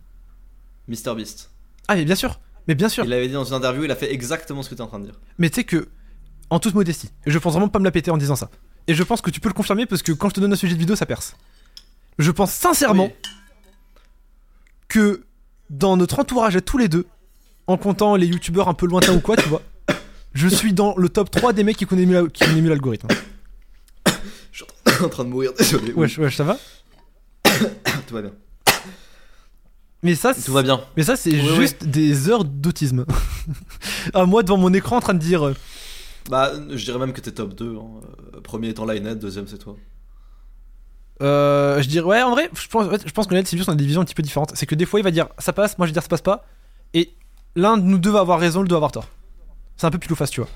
Mr 0.88 1.13
Beast. 1.15 1.52
Ah 1.88 1.96
mais 1.96 2.06
bien 2.06 2.15
sûr. 2.15 2.39
Mais 2.67 2.74
bien 2.74 2.89
sûr. 2.89 3.04
Il 3.04 3.12
l'avait 3.12 3.28
dit 3.28 3.34
dans 3.34 3.43
une 3.43 3.54
interview, 3.54 3.84
il 3.84 3.91
a 3.91 3.96
fait 3.96 4.12
exactement 4.12 4.63
ce 4.63 4.70
que 4.70 4.74
tu 4.76 4.82
es 4.82 4.84
en 4.84 4.88
train 4.88 5.00
de 5.00 5.06
dire. 5.06 5.20
Mais 5.38 5.52
tu 5.52 5.58
sais 5.58 5.63
que, 5.63 5.89
en 6.50 6.60
toute 6.60 6.74
modestie, 6.74 7.12
je 7.28 7.38
pense 7.38 7.54
vraiment 7.54 7.70
pas 7.70 7.78
me 7.78 7.86
la 7.86 7.91
péter 7.91 8.10
en 8.10 8.17
disant 8.17 8.36
ça. 8.36 8.50
Et 8.88 8.93
je 8.95 9.04
pense 9.04 9.21
que 9.21 9.30
tu 9.30 9.39
peux 9.39 9.50
le 9.50 9.54
confirmer 9.54 9.86
parce 9.86 10.02
que 10.02 10.12
quand 10.12 10.30
je 10.30 10.36
te 10.36 10.39
donne 10.39 10.54
un 10.54 10.58
sujet 10.58 10.73
de 10.76 10.80
vidéo, 10.80 10.95
ça 10.95 11.06
perce. 11.06 11.36
Je 12.19 12.32
pense 12.32 12.52
sincèrement 12.52 13.06
Oui. 13.06 13.30
que 14.88 15.23
dans 15.69 15.97
notre 15.97 16.19
entourage 16.19 16.56
à 16.56 16.62
tous 16.62 16.78
les 16.78 16.88
deux, 16.88 17.06
en 17.67 17.78
comptant 17.78 18.15
les 18.15 18.26
youtubeurs 18.28 18.69
un 18.69 18.73
peu 18.73 18.88
lointains 18.88 19.13
ou 19.13 19.19
quoi, 19.19 19.36
tu 19.36 19.47
vois, 19.50 19.62
je 20.34 20.47
suis 20.47 20.71
dans 20.73 20.95
le 20.97 21.10
top 21.10 21.30
3 21.32 21.52
des 21.54 21.63
mecs 21.63 21.78
qui 21.78 21.86
connaissent 21.86 22.08
mieux 22.08 22.69
l'algorithme. 22.69 23.08
Je 24.52 24.63
suis 24.63 25.04
en 25.04 25.10
train- 25.10 25.23
de 25.26 25.30
mourir, 25.30 25.52
désolé. 25.56 25.88
oui. 25.95 26.04
Wesh, 26.04 26.17
wesh, 26.17 26.36
ça 26.38 26.43
va 26.43 26.58
Tout 28.08 28.13
va 28.13 28.21
bien. 28.23 28.32
Mais 30.02 30.15
ça, 30.15 30.34
Tout 30.34 30.54
va 30.54 30.63
bien. 30.63 30.82
mais 30.95 31.04
ça 31.04 31.15
c'est 31.15 31.32
Oui, 31.32 31.56
juste 31.56 31.84
des 31.84 32.30
heures 32.30 32.43
d'autisme. 32.45 33.06
à 34.13 34.26
moi 34.26 34.41
devant 34.43 34.58
mon 34.58 34.73
écran 34.73 34.97
en 34.97 35.00
train 35.02 35.13
de 35.13 35.19
dire. 35.19 35.54
Bah, 36.29 36.51
je 36.69 36.83
dirais 36.83 36.99
même 36.99 37.13
que 37.13 37.21
t'es 37.21 37.31
top 37.31 37.53
2. 37.53 37.77
hein. 37.77 37.81
Euh, 38.35 38.41
Premier 38.41 38.69
étant 38.69 38.85
Linehead, 38.85 39.19
deuxième 39.19 39.47
c'est 39.47 39.57
toi. 39.57 39.75
Euh, 41.21 41.81
je 41.81 41.87
dirais 41.87 42.05
ouais 42.05 42.21
en 42.21 42.29
vrai 42.31 42.47
je 42.53 42.67
pense, 42.67 42.85
je 43.03 43.11
pense 43.11 43.25
que 43.25 43.33
Ned 43.33 43.47
c'est 43.47 43.57
juste 43.57 43.67
on 43.69 43.71
a 43.71 43.75
des 43.75 43.85
visions 43.85 44.01
un 44.01 44.05
petit 44.05 44.13
peu 44.13 44.21
différentes. 44.23 44.51
C'est 44.55 44.65
que 44.67 44.75
des 44.75 44.85
fois 44.85 44.99
il 44.99 45.03
va 45.03 45.09
dire 45.11 45.27
ça 45.39 45.51
passe 45.53 45.77
moi 45.77 45.87
je 45.87 45.91
vais 45.91 45.93
dire 45.93 46.03
ça 46.03 46.09
passe 46.09 46.21
pas. 46.21 46.45
Et 46.93 47.13
l'un 47.55 47.77
de 47.77 47.83
nous 47.83 47.97
deux 47.97 48.11
va 48.11 48.19
avoir 48.19 48.39
raison 48.39 48.59
l'autre 48.59 48.69
doit 48.69 48.77
avoir 48.77 48.91
tort. 48.91 49.07
C'est 49.77 49.87
un 49.87 49.89
peu 49.91 49.97
pile 49.97 50.11
ou 50.11 50.15
face 50.15 50.29
tu 50.29 50.41
vois. 50.41 50.49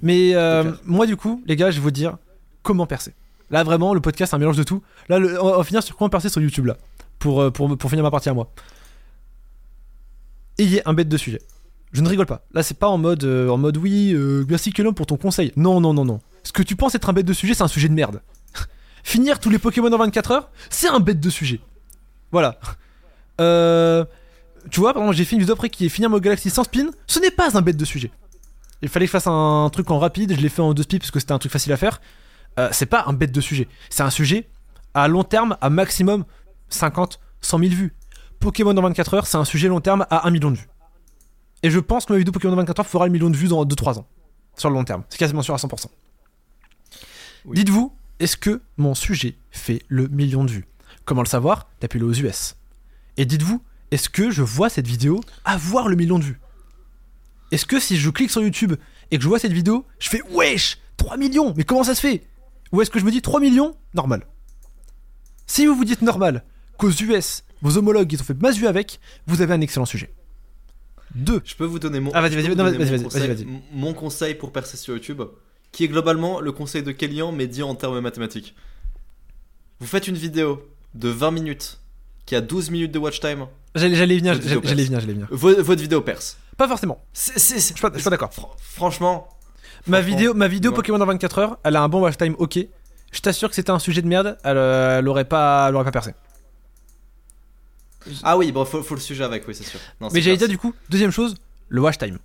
Mais 0.00 0.34
euh, 0.34 0.72
moi 0.84 1.06
du 1.06 1.16
coup 1.16 1.42
les 1.46 1.56
gars 1.56 1.70
je 1.70 1.76
vais 1.76 1.82
vous 1.82 1.90
dire 1.90 2.16
comment 2.62 2.86
percer. 2.86 3.12
Là 3.50 3.62
vraiment 3.62 3.92
le 3.92 4.00
podcast 4.00 4.30
c'est 4.30 4.36
un 4.36 4.38
mélange 4.38 4.56
de 4.56 4.62
tout. 4.62 4.82
Là 5.10 5.18
le- 5.18 5.42
on 5.42 5.56
va 5.58 5.64
finir 5.64 5.82
sur 5.82 5.96
comment 5.96 6.08
percer 6.08 6.28
sur 6.30 6.40
YouTube 6.40 6.64
là. 6.66 6.76
Pour, 7.18 7.42
euh, 7.42 7.50
pour, 7.50 7.76
pour 7.76 7.90
finir 7.90 8.02
ma 8.02 8.10
partie 8.10 8.30
à 8.30 8.34
moi. 8.34 8.50
Ayez 10.56 10.86
un 10.88 10.94
bête 10.94 11.08
de 11.10 11.16
sujet 11.18 11.40
je 11.92 12.00
ne 12.02 12.08
rigole 12.08 12.26
pas 12.26 12.42
là 12.52 12.62
c'est 12.62 12.78
pas 12.78 12.88
en 12.88 12.98
mode 12.98 13.24
euh, 13.24 13.48
en 13.48 13.58
mode 13.58 13.76
oui 13.76 14.12
euh, 14.14 14.44
merci 14.48 14.72
Kelom 14.72 14.94
pour 14.94 15.06
ton 15.06 15.16
conseil 15.16 15.52
non 15.56 15.80
non 15.80 15.92
non 15.92 16.04
non 16.04 16.20
ce 16.42 16.52
que 16.52 16.62
tu 16.62 16.76
penses 16.76 16.94
être 16.94 17.08
un 17.08 17.12
bête 17.12 17.26
de 17.26 17.32
sujet 17.32 17.54
c'est 17.54 17.62
un 17.62 17.68
sujet 17.68 17.88
de 17.88 17.94
merde 17.94 18.20
Finir 19.02 19.40
tous 19.40 19.50
les 19.50 19.58
Pokémon 19.58 19.92
en 19.92 19.98
24 19.98 20.30
heures, 20.30 20.50
c'est 20.68 20.88
un 20.88 21.00
bête 21.00 21.20
de 21.20 21.30
sujet. 21.30 21.60
Voilà. 22.32 22.58
Euh, 23.40 24.04
tu 24.70 24.80
vois, 24.80 24.92
par 24.92 25.02
exemple, 25.02 25.16
j'ai 25.16 25.24
fait 25.24 25.36
une 25.36 25.40
vidéo 25.40 25.54
après 25.54 25.70
qui 25.70 25.86
est 25.86 25.88
finir 25.88 26.10
mon 26.10 26.18
Galaxy 26.18 26.50
sans 26.50 26.64
spin, 26.64 26.90
ce 27.06 27.18
n'est 27.18 27.30
pas 27.30 27.56
un 27.56 27.62
bête 27.62 27.76
de 27.76 27.84
sujet. 27.84 28.10
Il 28.82 28.88
fallait 28.88 29.06
que 29.06 29.08
je 29.08 29.12
fasse 29.12 29.26
un 29.26 29.68
truc 29.72 29.90
en 29.90 29.98
rapide, 29.98 30.34
je 30.34 30.40
l'ai 30.40 30.48
fait 30.48 30.62
en 30.62 30.74
deux 30.74 30.82
speed 30.82 31.00
parce 31.00 31.10
que 31.10 31.20
c'était 31.20 31.32
un 31.32 31.38
truc 31.38 31.52
facile 31.52 31.72
à 31.72 31.76
faire. 31.76 32.00
Euh, 32.58 32.68
c'est 32.72 32.86
pas 32.86 33.04
un 33.06 33.12
bête 33.12 33.32
de 33.32 33.40
sujet. 33.40 33.68
C'est 33.88 34.02
un 34.02 34.10
sujet 34.10 34.48
à 34.94 35.08
long 35.08 35.24
terme, 35.24 35.56
à 35.60 35.70
maximum 35.70 36.24
50, 36.68 37.20
100 37.40 37.58
000 37.58 37.70
vues. 37.70 37.94
Pokémon 38.38 38.76
en 38.76 38.82
24 38.82 39.14
heures, 39.14 39.26
c'est 39.26 39.36
un 39.36 39.44
sujet 39.44 39.68
long 39.68 39.80
terme 39.80 40.06
à 40.10 40.26
1 40.26 40.30
million 40.30 40.50
de 40.50 40.56
vues. 40.56 40.68
Et 41.62 41.70
je 41.70 41.78
pense 41.78 42.06
que 42.06 42.12
ma 42.12 42.18
vidéo 42.18 42.32
Pokémon 42.32 42.54
en 42.54 42.56
24 42.56 42.80
heures 42.80 42.86
fera 42.86 43.06
le 43.06 43.12
million 43.12 43.30
de 43.30 43.36
vues 43.36 43.48
dans 43.48 43.64
2-3 43.64 43.98
ans. 43.98 44.06
Sur 44.56 44.70
le 44.70 44.74
long 44.74 44.84
terme. 44.84 45.04
C'est 45.08 45.18
quasiment 45.18 45.42
sûr 45.42 45.54
à 45.54 45.58
100%. 45.58 45.86
Oui. 47.44 47.54
Dites-vous, 47.54 47.94
est-ce 48.18 48.36
que 48.36 48.60
mon 48.76 48.94
sujet 48.94 49.36
fait 49.50 49.82
le 49.88 50.08
million 50.08 50.44
de 50.44 50.50
vues? 50.50 50.66
Comment 51.04 51.22
le 51.22 51.28
savoir? 51.28 51.68
Tapez-le 51.80 52.06
aux 52.06 52.12
US. 52.12 52.56
Et 53.16 53.24
dites-vous, 53.24 53.62
est-ce 53.90 54.08
que 54.08 54.30
je 54.30 54.42
vois 54.42 54.68
cette 54.68 54.86
vidéo 54.86 55.20
avoir 55.44 55.88
le 55.88 55.96
million 55.96 56.18
de 56.18 56.24
vues? 56.24 56.40
Est-ce 57.50 57.66
que 57.66 57.80
si 57.80 57.96
je 57.96 58.10
clique 58.10 58.30
sur 58.30 58.42
YouTube 58.42 58.74
et 59.10 59.16
que 59.16 59.22
je 59.22 59.28
vois 59.28 59.38
cette 59.38 59.52
vidéo, 59.52 59.84
je 59.98 60.08
fais 60.08 60.22
wesh 60.30 60.78
3 60.98 61.16
millions 61.16 61.54
Mais 61.56 61.64
comment 61.64 61.82
ça 61.82 61.94
se 61.94 62.00
fait? 62.00 62.22
Ou 62.72 62.82
est-ce 62.82 62.90
que 62.90 63.00
je 63.00 63.04
me 63.04 63.10
dis 63.10 63.22
3 63.22 63.40
millions? 63.40 63.74
Normal. 63.94 64.26
Si 65.46 65.66
vous 65.66 65.74
vous 65.74 65.84
dites 65.84 66.02
normal, 66.02 66.44
qu'aux 66.76 66.90
US, 66.90 67.42
vos 67.62 67.76
homologues 67.76 68.12
ils 68.12 68.20
ont 68.20 68.24
fait 68.24 68.40
masse 68.40 68.56
vue 68.56 68.68
avec, 68.68 69.00
vous 69.26 69.42
avez 69.42 69.54
un 69.54 69.60
excellent 69.60 69.86
sujet. 69.86 70.12
2. 71.14 71.40
Je 71.44 71.54
peux 71.54 71.64
vous 71.64 71.78
donner 71.78 72.00
mon, 72.00 72.10
Ah, 72.14 72.20
vas-y, 72.20 72.34
vas-y, 72.36 72.48
vas-y, 72.54 72.76
vas-y, 72.76 73.02
conseil- 73.02 73.20
vas-y, 73.20 73.28
vas-y. 73.28 73.42
m- 73.42 73.60
Mon 73.72 73.94
conseil 73.94 74.34
pour 74.34 74.52
percer 74.52 74.76
sur 74.76 74.94
YouTube, 74.94 75.22
qui 75.72 75.84
est 75.84 75.88
globalement 75.88 76.40
le 76.40 76.52
conseil 76.52 76.82
de 76.82 76.92
Kélian, 76.92 77.32
mais 77.32 77.46
dit 77.46 77.62
en 77.62 77.74
termes 77.74 78.00
mathématiques. 78.00 78.54
Vous 79.80 79.86
faites 79.86 80.08
une 80.08 80.16
vidéo 80.16 80.68
de 80.94 81.08
20 81.08 81.30
minutes 81.30 81.78
qui 82.26 82.34
a 82.36 82.40
12 82.40 82.70
minutes 82.70 82.92
de 82.92 82.98
watch 82.98 83.20
time, 83.20 83.46
J'allais 83.74 83.94
venir, 83.94 84.34
j'allais 84.34 84.56
venir, 84.56 85.00
j'allais 85.00 85.12
venir. 85.12 85.28
vo- 85.30 85.62
votre 85.62 85.80
vidéo 85.80 86.00
perce. 86.00 86.36
Pas 86.56 86.66
forcément. 86.68 87.02
Je 87.14 87.38
suis 87.58 87.74
pas, 87.74 87.90
d'accord. 87.90 88.32
Fran- 88.34 88.54
Franchement, 88.58 89.28
Ma 89.86 90.00
vidéo, 90.00 90.34
ma 90.34 90.46
vidéo. 90.48 90.72
Pokémon 90.72 91.00
en 91.00 91.06
24 91.06 91.38
heures, 91.38 91.58
elle 91.64 91.76
a 91.76 91.82
un 91.82 91.88
bon 91.88 92.00
watch 92.02 92.16
time, 92.18 92.34
ok. 92.38 92.58
Je 93.12 93.20
t'assure 93.20 93.48
que 93.48 93.54
c'était 93.54 93.70
un 93.70 93.78
sujet 93.78 94.02
de 94.02 94.06
merde, 94.08 94.36
elle, 94.44 94.56
euh, 94.58 94.98
elle 94.98 95.08
aurait 95.08 95.24
pas, 95.24 95.66
elle 95.68 95.74
aurait 95.74 95.84
pas 95.84 95.90
percé. 95.92 96.12
Ah 98.22 98.36
oui, 98.36 98.52
bon, 98.52 98.64
faut, 98.64 98.82
faut 98.82 98.94
le 98.94 99.00
sujet 99.00 99.24
avec, 99.24 99.46
oui, 99.46 99.54
c'est 99.54 99.64
sûr. 99.64 99.80
Non, 100.00 100.08
Mais 100.12 100.20
j'allais 100.20 100.36
dire 100.36 100.48
du 100.48 100.58
coup, 100.58 100.74
deuxième 100.88 101.10
chose, 101.10 101.34
le 101.68 101.80
watch 101.80 101.98
time. 101.98 102.18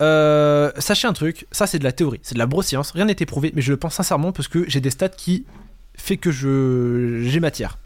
Euh, 0.00 0.72
sachez 0.78 1.06
un 1.06 1.12
truc, 1.12 1.46
ça 1.52 1.66
c'est 1.66 1.78
de 1.78 1.84
la 1.84 1.92
théorie, 1.92 2.20
c'est 2.22 2.34
de 2.34 2.38
la 2.38 2.46
broscience, 2.46 2.90
rien 2.90 3.04
n'est 3.04 3.16
éprouvé, 3.20 3.52
mais 3.54 3.62
je 3.62 3.70
le 3.70 3.76
pense 3.76 3.94
sincèrement 3.94 4.32
parce 4.32 4.48
que 4.48 4.68
j'ai 4.68 4.80
des 4.80 4.90
stats 4.90 5.08
qui 5.08 5.44
fait 5.94 6.16
que 6.16 6.32
je 6.32 7.22
j'ai 7.22 7.40
matière. 7.40 7.78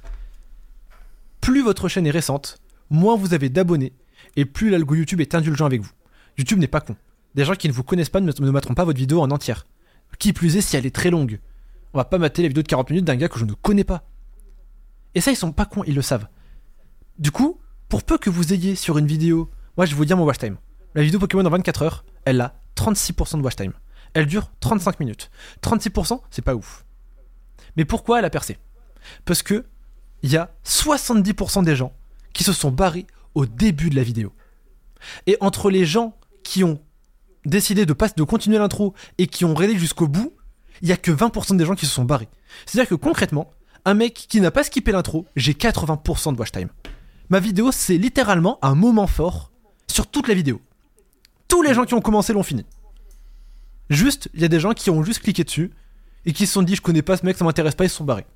Plus 1.40 1.62
votre 1.62 1.88
chaîne 1.88 2.07
est 2.07 2.11
récente, 2.11 2.59
moins 2.90 3.16
vous 3.16 3.35
avez 3.35 3.51
d'abonnés 3.51 3.92
et 4.37 4.44
plus 4.46 4.70
l'algo 4.70 4.94
YouTube 4.94 5.20
est 5.20 5.35
indulgent 5.35 5.66
avec 5.66 5.83
vous. 5.83 5.90
YouTube 6.38 6.59
n'est 6.59 6.68
pas 6.68 6.81
con. 6.81 6.96
Des 7.35 7.44
gens 7.44 7.55
qui 7.55 7.68
ne 7.68 7.72
vous 7.72 7.83
connaissent 7.83 8.09
pas 8.09 8.20
ne 8.20 8.33
ne 8.33 8.51
mettront 8.51 8.75
pas 8.75 8.85
votre 8.85 8.99
vidéo 8.99 9.20
en 9.20 9.31
entière. 9.31 9.66
Qui 10.18 10.33
plus 10.33 10.57
est 10.57 10.62
si 10.62 10.77
elle 10.77 10.87
est 10.87 10.94
très 10.94 11.11
longue. 11.11 11.38
On 11.92 11.99
va 11.99 12.05
pas 12.05 12.18
mater 12.18 12.42
la 12.42 12.49
vidéo 12.49 12.62
de 12.62 12.68
40 12.68 12.90
minutes 12.90 13.05
d'un 13.05 13.16
gars 13.16 13.29
que 13.29 13.38
je 13.38 13.44
ne 13.44 13.53
connais 13.53 13.85
pas. 13.85 14.05
Et 15.14 15.20
ça 15.20 15.33
ils 15.33 15.37
sont 15.37 15.53
pas 15.53 15.66
cons, 15.66 15.85
ils 15.85 15.94
le 15.94 16.03
savent. 16.03 16.29
Du 17.18 17.31
coup, 17.31 17.59
pour 17.88 18.02
peu 18.02 18.18
que 18.18 18.29
vous 18.29 18.52
ayez 18.52 18.74
sur 18.74 18.98
une 18.98 19.07
vidéo, 19.07 19.50
moi 19.76 19.87
je 19.87 19.92
vais 19.92 19.96
vous 19.96 20.05
dire 20.05 20.16
mon 20.16 20.24
watch 20.24 20.38
time. 20.38 20.57
La 20.94 21.02
vidéo 21.02 21.18
Pokémon 21.18 21.44
en 21.44 21.50
24 21.50 21.83
heures, 21.83 22.05
elle 22.26 22.40
a 22.40 22.61
36% 22.76 23.38
de 23.38 23.42
watch 23.42 23.57
time. 23.57 23.72
Elle 24.12 24.26
dure 24.26 24.50
35 24.61 25.00
minutes. 25.00 25.31
36%, 25.62 26.20
c'est 26.31 26.42
pas 26.42 26.55
ouf. 26.55 26.85
Mais 27.76 27.85
pourquoi 27.85 28.18
elle 28.18 28.24
a 28.26 28.31
percé? 28.31 28.59
Parce 29.24 29.42
que 29.42 29.64
il 30.22 30.31
y 30.31 30.37
a 30.37 30.55
70% 30.64 31.64
des 31.64 31.76
gens 31.76 31.92
qui 32.33 32.44
se 32.44 32.52
sont 32.52 32.70
barrés 32.70 33.07
au 33.35 33.46
début 33.46 33.88
de 33.88 33.96
la 33.96 34.02
vidéo. 34.02 34.33
Et 35.26 35.37
entre 35.40 35.70
les 35.70 35.87
gens 35.87 36.18
qui 36.42 36.64
ont 36.64 36.81
décidé 37.44 37.87
de, 37.87 37.92
pas, 37.92 38.09
de 38.09 38.22
continuer 38.24 38.59
l'intro 38.59 38.94
et 39.18 39.26
qui 39.26 39.44
ont 39.44 39.55
regardé 39.55 39.79
jusqu'au 39.79 40.09
bout, 40.09 40.35
il 40.83 40.88
y 40.88 40.92
a 40.92 40.96
que 40.96 41.11
20% 41.11 41.57
des 41.57 41.64
gens 41.64 41.74
qui 41.74 41.87
se 41.87 41.92
sont 41.92 42.05
barrés. 42.05 42.29
C'est-à-dire 42.66 42.88
que 42.90 42.94
concrètement, 42.94 43.50
un 43.85 43.94
mec 43.94 44.14
qui 44.14 44.40
n'a 44.40 44.50
pas 44.50 44.64
skippé 44.64 44.92
l'intro, 44.92 45.26
j'ai 45.37 45.52
80% 45.52 46.35
de 46.35 46.38
watch 46.38 46.52
time. 46.52 46.68
Ma 47.29 47.41
vidéo, 47.41 47.73
c'est 47.73 47.99
littéralement 47.99 48.59
un 48.62 48.75
moment 48.75 49.07
fort 49.07 49.51
sur 49.89 50.07
toute 50.07 50.29
la 50.29 50.35
vidéo. 50.35 50.61
Tous 51.49 51.62
les 51.62 51.75
gens 51.75 51.85
qui 51.85 51.95
ont 51.95 52.01
commencé 52.01 52.33
l'ont 52.33 52.43
fini. 52.43 52.65
Juste, 53.91 54.29
il 54.35 54.41
y 54.41 54.45
a 54.45 54.49
des 54.49 54.61
gens 54.61 54.75
qui 54.75 54.91
ont 54.91 55.03
juste 55.03 55.23
cliqué 55.23 55.43
dessus 55.43 55.73
et 56.25 56.33
qui 56.33 56.47
se 56.47 56.53
sont 56.53 56.62
dit 56.62 56.77
je 56.77 56.83
connais 56.83 57.03
pas 57.03 57.17
ce 57.17 57.25
mec, 57.25 57.37
ça 57.37 57.45
m'intéresse 57.45 57.75
pas, 57.75 57.85
ils 57.85 57.91
se 57.91 57.97
sont 57.97 58.05
barrés. 58.05 58.27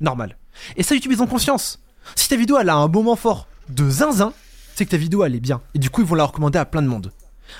Normal. 0.00 0.36
Et 0.76 0.82
ça, 0.82 0.94
YouTube, 0.94 1.12
ils 1.12 1.22
ont 1.22 1.26
conscience. 1.26 1.80
Si 2.16 2.28
ta 2.28 2.36
vidéo, 2.36 2.58
elle 2.58 2.68
a 2.68 2.74
un 2.74 2.88
moment 2.88 3.16
fort 3.16 3.46
de 3.68 3.88
zinzin, 3.88 4.32
c'est 4.74 4.84
que 4.84 4.90
ta 4.90 4.96
vidéo, 4.96 5.24
elle 5.24 5.34
est 5.34 5.40
bien. 5.40 5.60
Et 5.74 5.78
du 5.78 5.90
coup, 5.90 6.00
ils 6.00 6.06
vont 6.06 6.14
la 6.14 6.24
recommander 6.24 6.58
à 6.58 6.64
plein 6.64 6.82
de 6.82 6.88
monde. 6.88 7.12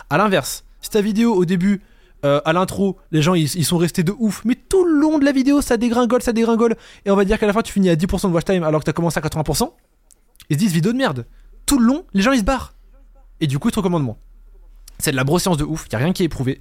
À 0.09 0.19
l'inverse, 0.19 0.65
si 0.81 0.91
ta 0.91 1.01
vidéo, 1.01 1.35
au 1.35 1.45
début, 1.45 1.83
euh, 2.25 2.41
à 2.45 2.53
l'intro, 2.53 2.99
les 3.13 3.23
gens, 3.23 3.35
ils, 3.35 3.55
ils 3.55 3.65
sont 3.65 3.79
restés 3.79 4.03
de 4.03 4.15
ouf, 4.19 4.43
mais 4.45 4.55
tout 4.55 4.85
le 4.85 4.99
long 4.99 5.19
de 5.19 5.25
la 5.25 5.33
vidéo, 5.33 5.61
ça 5.61 5.77
dégringole, 5.77 6.23
ça 6.23 6.33
dégringole, 6.33 6.77
et 7.05 7.11
on 7.11 7.17
va 7.17 7.25
dire 7.25 7.39
qu'à 7.39 7.47
la 7.47 7.53
fin, 7.53 7.63
tu 7.63 7.73
finis 7.73 7.91
à 7.91 7.97
10% 7.97 8.29
de 8.29 8.35
watch 8.35 8.45
time 8.45 8.63
alors 8.63 8.81
que 8.81 8.87
t'as 8.87 8.93
commencé 8.93 9.19
à 9.19 9.23
80%, 9.23 9.71
ils 10.51 10.55
se 10.55 10.59
disent 10.59 10.73
vidéo 10.73 10.93
de 10.93 10.99
merde. 10.99 11.27
Tout 11.65 11.79
le 11.79 11.87
long, 11.87 12.05
les 12.13 12.23
gens, 12.23 12.33
ils 12.33 12.41
se 12.41 12.45
barrent. 12.45 12.75
Et 13.41 13.47
du 13.47 13.59
coup, 13.59 13.69
ils 13.69 13.73
te 13.73 13.79
recommandent 13.79 14.05
moins. 14.05 14.19
C'est 14.99 15.13
de 15.13 15.17
la 15.17 15.25
broscience 15.25 15.57
de 15.57 15.65
ouf, 15.65 15.87
y 15.91 15.95
a 15.95 15.99
rien 15.99 16.13
qui 16.13 16.23
est 16.23 16.27
éprouvé. 16.27 16.61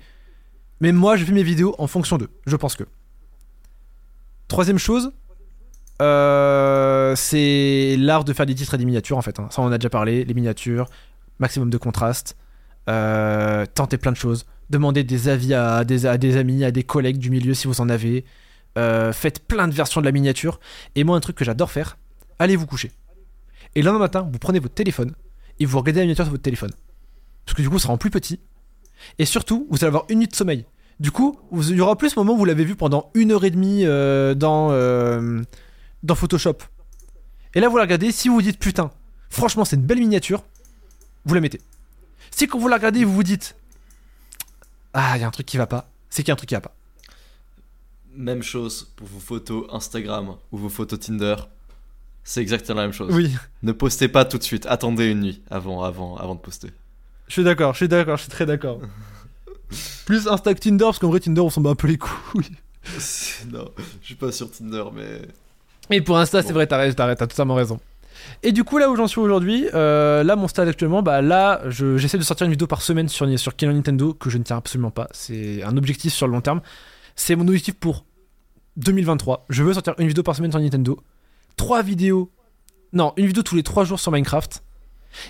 Mais 0.80 0.93
moi, 0.93 1.17
je 1.17 1.25
fais 1.25 1.34
mes 1.34 1.43
vidéos 1.43 1.75
en 1.78 1.88
fonction 1.88 2.17
d'eux. 2.17 2.30
Je 2.45 2.56
pense 2.56 2.75
que. 2.78 2.86
Troisième 4.47 4.78
chose, 4.78 5.12
euh, 6.02 7.15
c'est 7.15 7.97
l'art 7.99 8.23
de 8.23 8.32
faire 8.32 8.45
des 8.45 8.56
titres 8.56 8.73
et 8.75 8.78
des 8.78 8.86
miniatures 8.86 9.17
en 9.17 9.21
fait. 9.21 9.39
hein. 9.39 9.47
Ça, 9.52 9.62
on 9.62 9.65
en 9.65 9.71
a 9.71 9.78
déjà 9.78 9.89
parlé. 9.89 10.23
Les 10.23 10.34
miniatures, 10.34 10.89
maximum 11.39 11.69
de 11.69 11.78
contraste, 11.78 12.38
euh, 12.89 13.65
tenter 13.65 13.97
plein 13.97 14.12
de 14.12 14.17
choses, 14.17 14.45
demander 14.69 15.04
des 15.04 15.28
avis 15.28 15.54
à 15.54 15.84
des, 15.84 16.06
à 16.06 16.17
des 16.17 16.38
amis, 16.38 16.63
à 16.63 16.71
des 16.71 16.84
collègues 16.84 17.17
du 17.17 17.30
milieu 17.30 17.54
si 17.54 17.67
vous 17.67 17.82
en 17.82 17.89
avez. 17.89 18.23
Euh, 18.78 19.12
faites 19.12 19.45
plein 19.45 19.67
de 19.67 19.73
versions 19.73 19.99
de 19.99 20.06
la 20.06 20.12
miniature. 20.12 20.60
Et 20.95 21.04
moi, 21.04 21.17
un 21.17 21.19
truc 21.19 21.36
que 21.36 21.43
j'adore 21.43 21.71
faire, 21.71 21.97
allez 22.39 22.56
vous 22.56 22.67
coucher. 22.67 22.91
Et 23.75 23.82
le 23.82 23.86
lendemain 23.86 23.99
matin, 23.99 24.29
vous 24.32 24.39
prenez 24.39 24.60
votre 24.60 24.73
téléphone 24.73 25.13
et 25.60 25.65
vous 25.65 25.77
regardez 25.77 25.99
la 25.99 26.05
miniature 26.05 26.25
sur 26.25 26.32
votre 26.32 26.43
téléphone. 26.43 26.71
Parce 27.45 27.55
que 27.55 27.62
du 27.62 27.69
coup, 27.69 27.79
ça 27.79 27.88
rend 27.89 27.97
plus 27.97 28.10
petit. 28.10 28.39
Et 29.17 29.25
surtout, 29.25 29.67
vous 29.69 29.77
allez 29.77 29.88
avoir 29.88 30.05
une 30.10 30.19
nuit 30.19 30.27
de 30.27 30.36
sommeil. 30.36 30.65
Du 30.99 31.12
coup, 31.12 31.39
il 31.51 31.75
y 31.75 31.82
aura 31.82 31.97
plus 31.97 32.10
ce 32.10 32.19
moment 32.19 32.34
où 32.34 32.38
vous 32.38 32.45
l'avez 32.45 32.65
vu 32.65 32.75
pendant 32.75 33.10
une 33.13 33.32
heure 33.32 33.45
et 33.45 33.51
demie 33.51 33.86
euh, 33.86 34.36
dans, 34.36 34.71
euh, 34.71 35.41
dans 36.03 36.15
Photoshop. 36.15 36.58
Et 37.55 37.60
là, 37.60 37.69
vous 37.69 37.77
la 37.77 37.84
regardez, 37.84 38.12
si 38.12 38.27
vous 38.27 38.36
vous 38.36 38.41
dites 38.41 38.60
putain, 38.60 38.91
franchement, 39.29 39.65
c'est 39.65 39.77
une 39.77 39.84
belle 39.84 39.99
miniature, 39.99 40.43
vous 41.25 41.34
la 41.34 41.41
mettez. 41.41 41.62
Si 42.32 42.47
quand 42.47 42.60
vous 42.60 42.67
la 42.67 42.75
regardez, 42.75 43.05
vous 43.05 43.13
vous 43.13 43.23
dites 43.23 43.55
ah, 44.93 45.13
il 45.15 45.21
y 45.21 45.23
a 45.23 45.27
un 45.27 45.32
truc 45.32 45.45
qui 45.45 45.58
va 45.58 45.67
pas, 45.67 45.89
c'est 46.10 46.23
qu'il 46.23 46.29
y 46.29 46.32
a 46.32 46.34
un 46.34 46.38
truc 46.38 46.49
qui 46.49 46.55
va 46.55 46.62
pas. 46.62 46.75
Même 48.15 48.41
chose 48.41 48.91
pour 48.95 49.08
vos 49.08 49.19
photos 49.19 49.67
Instagram 49.71 50.36
ou 50.51 50.58
vos 50.58 50.69
photos 50.69 50.99
Tinder. 50.99 51.36
C'est 52.32 52.42
exactement 52.42 52.82
la 52.82 52.86
même 52.86 52.94
chose. 52.94 53.12
Oui, 53.12 53.34
Ne 53.63 53.72
postez 53.72 54.08
pas 54.08 54.24
tout 54.24 54.38
de 54.38 54.44
suite. 54.44 54.68
Attendez 54.68 55.08
une 55.08 55.22
nuit 55.22 55.42
avant, 55.50 55.82
avant, 55.82 56.15
avant 56.15 56.36
de 56.36 56.39
poster. 56.39 56.70
je 57.28 57.34
suis 57.34 57.44
d'accord, 57.44 57.74
je 57.74 57.78
suis 57.78 57.88
d'accord, 57.88 58.18
je 58.18 58.22
suis 58.22 58.30
très 58.32 58.46
d'accord. 58.46 58.80
Plus 60.06 60.28
Insta 60.28 60.54
que 60.54 60.60
Tinder, 60.60 60.84
parce 60.86 61.00
qu'en 61.00 61.10
vrai, 61.10 61.20
Tinder, 61.20 61.42
on 61.42 61.50
s'en 61.50 61.62
bat 61.62 61.72
un 61.72 61.76
peu 61.76 61.88
les 61.88 61.98
couilles. 61.98 62.52
non, 63.52 63.65
je 64.02 64.06
suis 64.06 64.13
pas 64.15 64.32
sur 64.32 64.52
Tinder, 64.52 64.84
mais 64.94 65.22
Et 65.89 66.02
pour 66.02 66.20
Insta, 66.20 66.44
c'est 66.44 66.54
vrai, 66.54 66.68
t'as 66.68 66.94
t'as 66.94 67.15
t'as 67.15 67.26
totalement 67.28 67.56
raison. 67.56 67.80
Et 68.44 68.52
du 68.52 68.63
coup, 68.63 68.78
là 68.78 68.92
où 68.92 68.96
j'en 68.96 69.08
suis 69.08 69.20
aujourd'hui, 69.22 69.68
euh, 69.74 70.24
là, 70.24 70.36
mon 70.36 70.48
stade 70.48 70.68
actuellement, 70.68 71.02
bah 71.02 71.24
là, 71.24 71.62
je- 71.68 71.98
j'essaie 71.98 72.20
de 72.20 72.24
sortir 72.24 72.46
une 72.46 72.52
vidéo 72.52 72.68
par 72.68 72.84
semaine 72.84 73.10
sur, 73.10 73.28
sur 73.39 73.56
Killer 73.56 73.74
Nintendo, 73.74 74.13
que 74.13 74.30
je 74.30 74.38
ne 74.38 74.44
tiens 74.44 74.58
absolument 74.58 74.92
pas. 74.92 75.08
C'est 75.13 75.63
un 75.63 75.76
objectif 75.78 76.13
sur 76.13 76.28
le 76.28 76.34
long 76.34 76.42
terme. 76.42 76.62
C'est 77.15 77.36
mon 77.36 77.48
objectif 77.48 77.74
pour 77.74 78.06
2023, 78.78 79.46
je 79.50 79.63
veux 79.63 79.74
sortir 79.74 79.96
une 79.98 80.08
vidéo 80.08 80.22
par 80.22 80.36
semaine 80.36 80.52
sur 80.52 80.60
Nintendo, 80.60 81.00
trois 81.60 81.84
vidéos, 81.84 82.32
non, 82.93 83.13
une 83.17 83.28
vidéo 83.28 83.43
tous 83.43 83.56
les 83.56 83.63
trois 83.63 83.84
jours 83.84 84.00
sur 84.00 84.13
Minecraft. 84.13 84.63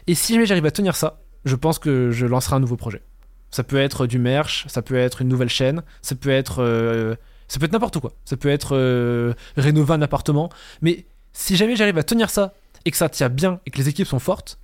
Et 0.05 0.13
si 0.13 0.33
jamais 0.33 0.45
j'arrive 0.45 0.67
à 0.67 0.71
tenir 0.71 0.95
ça, 0.95 1.19
je 1.43 1.55
pense 1.55 1.79
que 1.79 2.11
je 2.11 2.27
lancerai 2.27 2.55
un 2.55 2.59
nouveau 2.59 2.77
projet. 2.77 3.01
Ça 3.49 3.63
peut 3.63 3.77
être 3.77 4.05
du 4.05 4.19
merch, 4.19 4.65
ça 4.67 4.83
peut 4.83 4.95
être 4.95 5.23
une 5.23 5.27
nouvelle 5.27 5.49
chaîne, 5.49 5.81
ça 6.03 6.13
peut 6.13 6.29
être, 6.29 6.61
euh, 6.61 7.15
ça 7.47 7.59
peut 7.59 7.65
être 7.65 7.73
n'importe 7.73 7.99
quoi. 7.99 8.13
Ça 8.25 8.37
peut 8.37 8.49
être 8.49 8.75
euh, 8.75 9.33
rénover 9.57 9.93
un 9.93 10.03
appartement. 10.03 10.49
Mais 10.81 11.07
si 11.33 11.55
jamais 11.55 11.75
j'arrive 11.75 11.97
à 11.97 12.03
tenir 12.03 12.29
ça 12.29 12.53
et 12.85 12.91
que 12.91 12.97
ça 12.97 13.09
tient 13.09 13.29
bien 13.29 13.59
et 13.65 13.71
que 13.71 13.79
les 13.79 13.89
équipes 13.89 14.07
sont 14.07 14.19
fortes, 14.19 14.59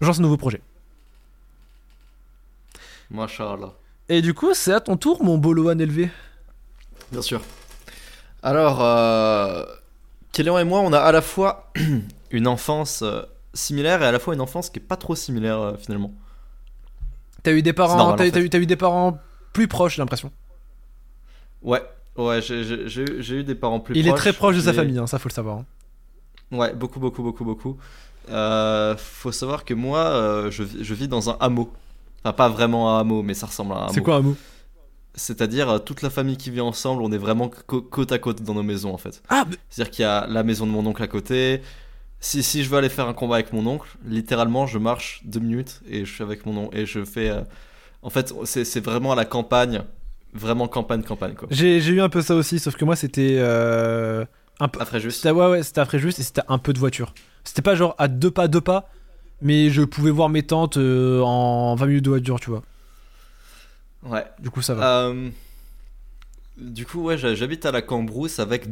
je 0.00 0.06
lance 0.08 0.18
un 0.18 0.22
nouveau 0.22 0.36
projet. 0.36 0.60
Machallah. 3.10 3.72
Et 4.08 4.20
du 4.20 4.34
coup, 4.34 4.52
c'est 4.52 4.72
à 4.72 4.80
ton 4.80 4.96
tour, 4.96 5.22
mon 5.22 5.38
beau 5.38 5.52
Lohan 5.52 5.78
élevé. 5.78 6.10
Bien 7.12 7.22
sûr. 7.22 7.40
Alors, 8.42 8.82
euh, 8.82 9.64
Kélian 10.34 10.58
et 10.58 10.64
moi, 10.64 10.80
on 10.80 10.92
a 10.92 10.98
à 10.98 11.12
la 11.12 11.22
fois 11.22 11.70
une 12.30 12.46
enfance 12.48 13.00
euh, 13.02 13.22
similaire 13.54 14.02
et 14.02 14.06
à 14.06 14.12
la 14.12 14.18
fois 14.18 14.34
une 14.34 14.40
enfance 14.40 14.68
qui 14.68 14.80
est 14.80 14.82
pas 14.82 14.96
trop 14.96 15.14
similaire 15.14 15.76
finalement. 15.78 16.12
T'as 17.44 17.52
eu 17.52 17.62
des 17.62 17.72
parents, 17.72 17.96
normal, 17.96 18.16
t'as, 18.18 18.24
en 18.24 18.30
t'as 18.30 18.32
fait. 18.40 18.44
eu, 18.46 18.50
t'as 18.50 18.58
eu 18.58 18.66
des 18.66 18.76
parents 18.76 19.18
plus 19.52 19.68
proches, 19.68 19.96
j'ai 19.96 20.02
l'impression. 20.02 20.32
Ouais, 21.62 21.82
ouais, 22.16 22.42
j'ai- 22.42 22.62
eu- 23.34 23.44
des 23.44 23.54
parents 23.54 23.78
plus 23.80 23.94
Il 23.94 24.02
proches. 24.06 24.14
est 24.14 24.18
très 24.18 24.32
proche 24.32 24.56
de 24.56 24.60
sa 24.60 24.72
famille, 24.72 24.98
hein, 24.98 25.06
ça 25.06 25.18
faut 25.18 25.28
le 25.28 25.34
savoir. 25.34 25.58
hein. 25.58 25.64
Ouais, 26.50 26.74
beaucoup, 26.74 27.00
beaucoup, 27.00 27.22
beaucoup, 27.22 27.44
beaucoup. 27.44 27.76
Euh, 28.30 28.96
faut 28.96 29.32
savoir 29.32 29.64
que 29.64 29.74
moi, 29.74 29.98
euh, 30.00 30.50
je, 30.50 30.62
vis- 30.62 30.82
je 30.84 30.94
vis 30.94 31.08
dans 31.08 31.30
un 31.30 31.36
hameau. 31.40 31.72
Enfin, 32.24 32.32
pas 32.32 32.48
vraiment 32.48 32.96
un 32.96 33.00
hameau, 33.00 33.22
mais 33.22 33.34
ça 33.34 33.46
ressemble 33.46 33.72
à 33.72 33.76
un 33.76 33.82
hameau. 33.84 33.92
C'est 33.92 34.00
quoi 34.02 34.16
un 34.16 34.20
mot 34.22 34.36
C'est-à-dire, 35.14 35.68
euh, 35.70 35.78
toute 35.78 36.02
la 36.02 36.10
famille 36.10 36.36
qui 36.36 36.50
vit 36.50 36.60
ensemble, 36.60 37.02
on 37.02 37.12
est 37.12 37.18
vraiment 37.18 37.48
côte 37.48 38.10
à 38.12 38.18
côte 38.18 38.42
dans 38.42 38.54
nos 38.54 38.62
maisons 38.62 38.92
en 38.92 38.98
fait. 38.98 39.22
Ah, 39.28 39.44
mais- 39.48 39.56
C'est-à-dire 39.70 39.90
qu'il 39.92 40.02
y 40.02 40.06
a 40.06 40.26
la 40.28 40.42
maison 40.42 40.66
de 40.66 40.72
mon 40.72 40.84
oncle 40.86 41.02
à 41.02 41.06
côté. 41.06 41.60
Si, 42.20 42.42
si 42.42 42.64
je 42.64 42.70
veux 42.70 42.78
aller 42.78 42.88
faire 42.88 43.06
un 43.06 43.12
combat 43.14 43.36
avec 43.36 43.52
mon 43.52 43.66
oncle, 43.66 43.88
littéralement, 44.06 44.66
je 44.66 44.78
marche 44.78 45.20
deux 45.24 45.40
minutes 45.40 45.82
et 45.88 46.04
je 46.04 46.12
suis 46.12 46.22
avec 46.22 46.46
mon 46.46 46.56
oncle. 46.56 46.76
Et 46.76 46.86
je 46.86 47.04
fais. 47.04 47.28
euh, 47.30 47.42
En 48.02 48.10
fait, 48.10 48.32
c'est 48.44 48.80
vraiment 48.84 49.12
à 49.12 49.16
la 49.16 49.24
campagne. 49.24 49.82
Vraiment 50.32 50.66
campagne, 50.66 51.02
campagne 51.04 51.34
quoi. 51.34 51.46
j'ai, 51.52 51.78
eu 51.78 52.00
un 52.00 52.08
peu 52.08 52.20
ça 52.20 52.34
aussi, 52.34 52.58
sauf 52.58 52.74
que 52.74 52.84
moi 52.84 52.96
c'était 52.96 53.36
euh, 53.38 54.24
un 54.58 54.66
peu. 54.66 54.80
Après, 54.80 54.98
juste. 54.98 55.24
Ouais, 55.24 55.30
ouais, 55.48 55.62
c'était 55.62 55.80
après 55.80 56.00
juste 56.00 56.18
et 56.18 56.24
c'était 56.24 56.42
un 56.48 56.58
peu 56.58 56.72
de 56.72 56.78
voiture. 56.80 57.14
C'était 57.44 57.62
pas 57.62 57.76
genre 57.76 57.94
à 57.98 58.08
deux 58.08 58.32
pas, 58.32 58.48
deux 58.48 58.60
pas, 58.60 58.90
mais 59.42 59.70
je 59.70 59.82
pouvais 59.82 60.10
voir 60.10 60.28
mes 60.30 60.42
tantes 60.42 60.76
euh, 60.76 61.20
en 61.20 61.76
20 61.76 61.86
minutes 61.86 62.04
de 62.04 62.10
voiture, 62.10 62.40
tu 62.40 62.50
vois. 62.50 62.62
Ouais. 64.04 64.24
Du 64.38 64.50
coup, 64.50 64.62
ça 64.62 64.74
va. 64.74 65.06
Euh, 65.06 65.30
du 66.56 66.86
coup, 66.86 67.02
ouais, 67.02 67.18
j'ha- 67.18 67.34
j'habite 67.34 67.66
à 67.66 67.72
la 67.72 67.82
Cambrousse 67.82 68.38
avec. 68.38 68.66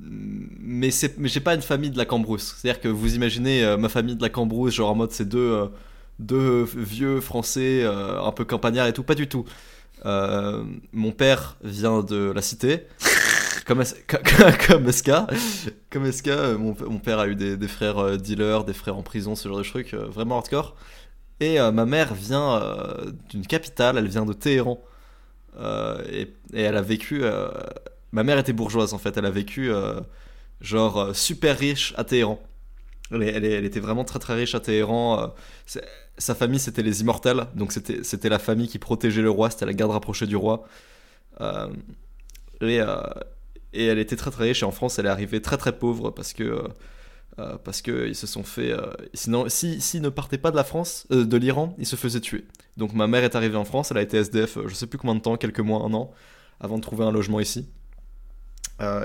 Mais, 0.00 0.90
mais 1.18 1.28
j'ai 1.28 1.40
pas 1.40 1.54
une 1.54 1.62
famille 1.62 1.90
de 1.90 1.98
la 1.98 2.04
Cambrousse. 2.04 2.56
C'est-à-dire 2.58 2.80
que 2.80 2.88
vous 2.88 3.14
imaginez 3.14 3.64
euh, 3.64 3.76
ma 3.76 3.88
famille 3.88 4.16
de 4.16 4.22
la 4.22 4.28
Cambrousse, 4.30 4.74
genre 4.74 4.90
en 4.90 4.94
mode 4.96 5.12
c'est 5.12 5.28
deux, 5.28 5.38
euh, 5.38 5.66
deux 6.18 6.64
vieux 6.76 7.20
français 7.20 7.84
un 7.84 8.32
peu 8.32 8.44
campagnards 8.44 8.88
et 8.88 8.92
tout. 8.92 9.04
Pas 9.04 9.14
du 9.14 9.28
tout. 9.28 9.44
Mon 10.04 11.12
père 11.12 11.56
vient 11.62 12.02
de 12.02 12.32
la 12.34 12.42
cité. 12.42 12.86
Comme, 13.64 13.84
comme, 14.66 14.90
SK. 14.90 15.12
Comme 15.88 16.10
SK, 16.10 16.30
mon, 16.58 16.74
mon 16.88 16.98
père 16.98 17.20
a 17.20 17.28
eu 17.28 17.36
des, 17.36 17.56
des 17.56 17.68
frères 17.68 18.18
dealers, 18.18 18.64
des 18.64 18.72
frères 18.72 18.96
en 18.96 19.02
prison, 19.04 19.36
ce 19.36 19.48
genre 19.48 19.58
de 19.58 19.62
trucs, 19.62 19.94
vraiment 19.94 20.36
hardcore. 20.38 20.74
Et 21.42 21.58
euh, 21.58 21.72
ma 21.72 21.86
mère 21.86 22.14
vient 22.14 22.54
euh, 22.54 23.10
d'une 23.28 23.44
capitale, 23.44 23.98
elle 23.98 24.06
vient 24.06 24.24
de 24.24 24.32
Téhéran. 24.32 24.80
Euh, 25.58 26.00
et, 26.08 26.28
elle 26.54 26.76
a 26.76 26.82
vécu. 26.82 27.24
ma 28.12 28.22
mère 28.22 28.38
était 28.38 28.52
bourgeoise 28.52 28.94
en 28.94 28.98
fait, 28.98 29.16
elle 29.16 29.26
a 29.26 29.30
vécu 29.30 29.70
genre 30.60 31.14
super 31.16 31.58
riche 31.58 31.94
à 31.96 32.04
Téhéran. 32.04 32.40
Elle, 33.10 33.44
était 33.44 33.80
vraiment 33.80 34.04
très 34.04 34.20
très 34.20 34.34
riche 34.34 34.54
à 34.54 34.60
Téhéran. 34.60 35.34
sa 36.16 36.34
famille 36.36 36.60
c'était 36.60 36.82
les 36.82 37.00
immortels, 37.00 37.46
donc 37.56 37.72
c'était 37.72 38.28
la 38.28 38.38
famille 38.38 38.68
qui 38.68 38.78
protégeait 38.78 39.22
le 39.22 39.30
roi, 39.30 39.50
c'était 39.50 39.66
la 39.66 39.74
garde 39.74 39.90
rapprochée 39.90 40.26
du 40.26 40.36
roi. 40.36 40.64
Et, 42.60 42.80
et 43.72 43.86
elle 43.86 43.98
était 43.98 44.16
très 44.16 44.30
très 44.30 44.44
riche 44.44 44.62
et 44.62 44.66
en 44.66 44.70
France 44.70 45.00
elle 45.00 45.06
est 45.06 45.16
arrivée 45.16 45.42
très 45.42 45.56
très 45.56 45.76
pauvre 45.76 46.10
parce 46.10 46.32
que. 46.34 46.68
Euh, 47.38 47.56
parce 47.64 47.80
que 47.80 48.08
ils 48.08 48.14
se 48.14 48.26
sont 48.26 48.42
fait. 48.42 48.72
euh, 48.72 48.92
sinon, 49.14 49.48
si 49.48 49.80
s'ils 49.80 50.02
ne 50.02 50.10
partaient 50.10 50.36
pas 50.36 50.50
de 50.50 50.56
la 50.56 50.64
France, 50.64 51.06
euh, 51.12 51.24
de 51.24 51.36
l'Iran, 51.38 51.74
ils 51.78 51.86
se 51.86 51.96
faisaient 51.96 52.20
tuer. 52.20 52.44
Donc 52.76 52.92
ma 52.92 53.06
mère 53.06 53.24
est 53.24 53.34
arrivée 53.34 53.56
en 53.56 53.64
France, 53.64 53.90
elle 53.90 53.96
a 53.96 54.02
été 54.02 54.18
SDF, 54.18 54.58
je 54.66 54.74
sais 54.74 54.86
plus 54.86 54.98
combien 54.98 55.14
de 55.14 55.20
temps, 55.20 55.36
quelques 55.36 55.60
mois, 55.60 55.82
un 55.82 55.94
an, 55.94 56.12
avant 56.60 56.76
de 56.76 56.82
trouver 56.82 57.04
un 57.04 57.10
logement 57.10 57.40
ici. 57.40 57.68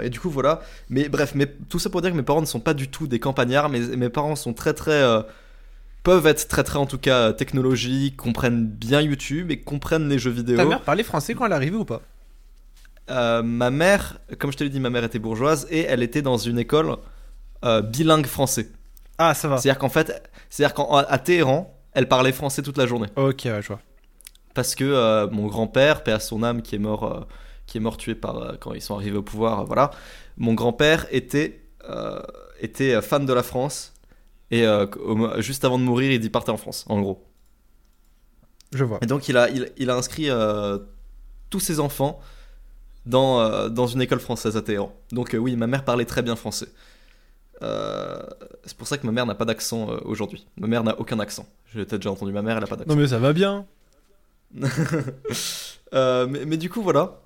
Et 0.01 0.09
du 0.09 0.19
coup 0.19 0.31
voilà. 0.31 0.61
Mais 0.89 1.07
bref, 1.07 1.33
mais 1.35 1.45
tout 1.69 1.77
ça 1.77 1.91
pour 1.91 2.01
dire 2.01 2.09
que 2.09 2.15
mes 2.15 2.23
parents 2.23 2.41
ne 2.41 2.47
sont 2.47 2.59
pas 2.59 2.73
du 2.73 2.87
tout 2.87 3.05
des 3.05 3.19
campagnards. 3.19 3.69
Mais 3.69 3.79
mes 3.79 4.09
parents 4.09 4.35
sont 4.35 4.55
très 4.55 4.73
très 4.73 5.03
peuvent 6.01 6.25
être 6.25 6.47
très 6.47 6.63
très 6.63 6.79
en 6.79 6.87
tout 6.87 6.97
cas 6.97 7.31
technologiques, 7.31 8.17
comprennent 8.17 8.65
bien 8.65 9.01
YouTube 9.01 9.51
et 9.51 9.59
comprennent 9.59 10.09
les 10.09 10.17
jeux 10.17 10.31
vidéo. 10.31 10.57
Ta 10.57 10.65
mère 10.65 10.81
parlait 10.81 11.03
français 11.03 11.35
quand 11.35 11.45
elle 11.45 11.53
arrivait 11.53 11.77
ou 11.77 11.85
pas? 11.85 12.01
Ma 13.43 13.69
mère, 13.69 14.19
comme 14.39 14.51
je 14.51 14.57
te 14.57 14.63
l'ai 14.63 14.71
dit, 14.71 14.79
ma 14.79 14.89
mère 14.89 15.03
était 15.03 15.19
bourgeoise 15.19 15.67
et 15.69 15.81
elle 15.81 16.01
était 16.01 16.23
dans 16.23 16.37
une 16.37 16.57
école 16.57 16.97
euh, 17.63 17.81
bilingue 17.81 18.25
français. 18.27 18.69
Ah, 19.17 19.33
ça 19.33 19.47
va. 19.47 19.57
C'est-à-dire 19.57 19.79
qu'en 19.79 19.89
fait, 19.89 20.29
c'est-à-dire 20.49 20.73
qu'à 20.75 21.17
Téhéran, 21.17 21.73
elle 21.93 22.07
parlait 22.07 22.31
français 22.31 22.61
toute 22.61 22.77
la 22.77 22.85
journée. 22.85 23.07
Ok, 23.15 23.41
ouais, 23.45 23.61
je 23.61 23.67
vois. 23.67 23.79
Parce 24.53 24.75
que 24.75 24.83
euh, 24.83 25.27
mon 25.29 25.47
grand-père, 25.47 26.03
paix 26.03 26.11
à 26.13 26.19
son 26.19 26.43
âme, 26.43 26.61
qui 26.61 26.75
est 26.75 26.79
mort, 26.79 27.03
euh, 27.03 27.21
qui 27.65 27.77
est 27.77 27.81
mort 27.81 27.97
tué 27.97 28.15
par 28.15 28.57
quand 28.59 28.73
ils 28.73 28.81
sont 28.81 28.95
arrivés 28.95 29.17
au 29.17 29.23
pouvoir, 29.23 29.65
voilà. 29.65 29.91
Mon 30.37 30.53
grand-père 30.53 31.07
était 31.11 31.63
était 32.59 33.01
fan 33.01 33.25
de 33.25 33.31
la 33.33 33.43
France 33.43 33.93
et 34.51 34.67
au- 34.67 35.41
juste 35.41 35.63
avant 35.63 35.79
de 35.79 35.83
mourir, 35.83 36.11
il 36.11 36.19
dit 36.19 36.29
partez 36.29 36.51
en 36.51 36.57
France, 36.57 36.85
en 36.89 36.99
gros. 36.99 37.23
Je 38.73 38.83
vois. 38.83 38.99
Et 39.01 39.05
donc 39.05 39.29
il 39.29 39.37
a, 39.37 39.49
il, 39.49 39.71
il 39.77 39.89
a 39.89 39.95
inscrit 39.95 40.29
tous 41.49 41.59
ses 41.61 41.79
enfants 41.79 42.19
dans, 43.05 43.69
dans 43.69 43.87
une 43.87 44.01
école 44.01 44.19
française 44.19 44.57
à 44.57 44.61
Téhéran. 44.61 44.91
Donc 45.11 45.35
oui, 45.39 45.55
ma 45.55 45.67
mère 45.67 45.85
parlait 45.85 46.05
très 46.05 46.21
bien 46.21 46.35
français. 46.35 46.67
Euh, 47.63 48.21
c'est 48.65 48.77
pour 48.77 48.87
ça 48.87 48.97
que 48.97 49.05
ma 49.05 49.11
mère 49.11 49.25
n'a 49.25 49.35
pas 49.35 49.45
d'accent 49.45 49.89
euh, 49.91 49.97
aujourd'hui. 50.05 50.45
Ma 50.57 50.67
mère 50.67 50.83
n'a 50.83 50.99
aucun 50.99 51.19
accent. 51.19 51.47
J'ai 51.73 51.85
peut-être 51.85 52.01
déjà 52.01 52.11
entendu 52.11 52.31
ma 52.31 52.41
mère, 52.41 52.55
elle 52.57 52.61
n'a 52.63 52.67
pas 52.67 52.75
d'accent. 52.75 52.93
Non, 52.93 53.01
mais 53.01 53.07
ça 53.07 53.19
va 53.19 53.33
bien. 53.33 53.65
Euh, 55.93 56.27
mais, 56.29 56.45
mais 56.45 56.57
du 56.57 56.69
coup, 56.69 56.81
voilà. 56.81 57.21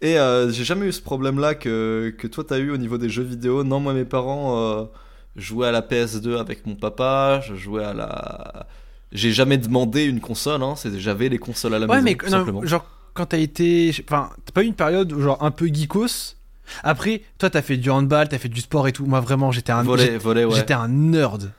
Et 0.00 0.16
j'ai 0.50 0.64
jamais 0.64 0.86
eu 0.86 0.92
ce 0.92 1.02
problème-là 1.02 1.54
que, 1.54 2.12
que 2.18 2.26
toi 2.26 2.42
t'as 2.42 2.58
eu 2.58 2.70
au 2.70 2.78
niveau 2.78 2.96
des 2.96 3.10
jeux 3.10 3.22
vidéo. 3.22 3.64
Non, 3.64 3.80
moi 3.80 3.92
mes 3.92 4.06
parents 4.06 4.88
jouaient 5.36 5.68
à 5.68 5.72
la 5.72 5.82
PS2 5.82 6.38
avec 6.38 6.64
mon 6.66 6.74
papa, 6.74 7.40
je 7.46 7.54
jouais 7.54 7.84
à 7.84 7.92
la. 7.92 8.66
J'ai 9.12 9.30
jamais 9.30 9.58
demandé 9.58 10.04
une 10.04 10.20
console, 10.20 10.62
hein, 10.62 10.74
j'avais 10.96 11.28
les 11.28 11.36
consoles 11.38 11.74
à 11.74 11.78
la 11.78 11.86
Ouais, 11.86 11.96
maison. 12.00 12.04
mais 12.04 12.14
tout 12.14 12.24
non, 12.24 12.30
simplement. 12.30 12.64
genre, 12.64 12.86
quand 13.12 13.26
t'as 13.26 13.38
été. 13.38 13.94
Enfin, 14.08 14.30
t'as 14.46 14.52
pas 14.52 14.62
eu 14.62 14.66
une 14.66 14.74
période 14.74 15.12
où, 15.12 15.20
genre 15.20 15.42
un 15.44 15.50
peu 15.50 15.66
geekos? 15.66 16.34
Après, 16.82 17.22
toi, 17.38 17.50
t'as 17.50 17.62
fait 17.62 17.76
du 17.76 17.90
handball, 17.90 18.28
t'as 18.28 18.38
fait 18.38 18.48
du 18.48 18.60
sport 18.60 18.88
et 18.88 18.92
tout. 18.92 19.06
Moi, 19.06 19.20
vraiment, 19.20 19.50
j'étais 19.52 19.72
un. 19.72 19.82
Volet, 19.82 20.16
volet, 20.18 20.44
ouais. 20.44 20.54
J'étais 20.56 20.74
un 20.74 20.88
nerd. 20.88 21.52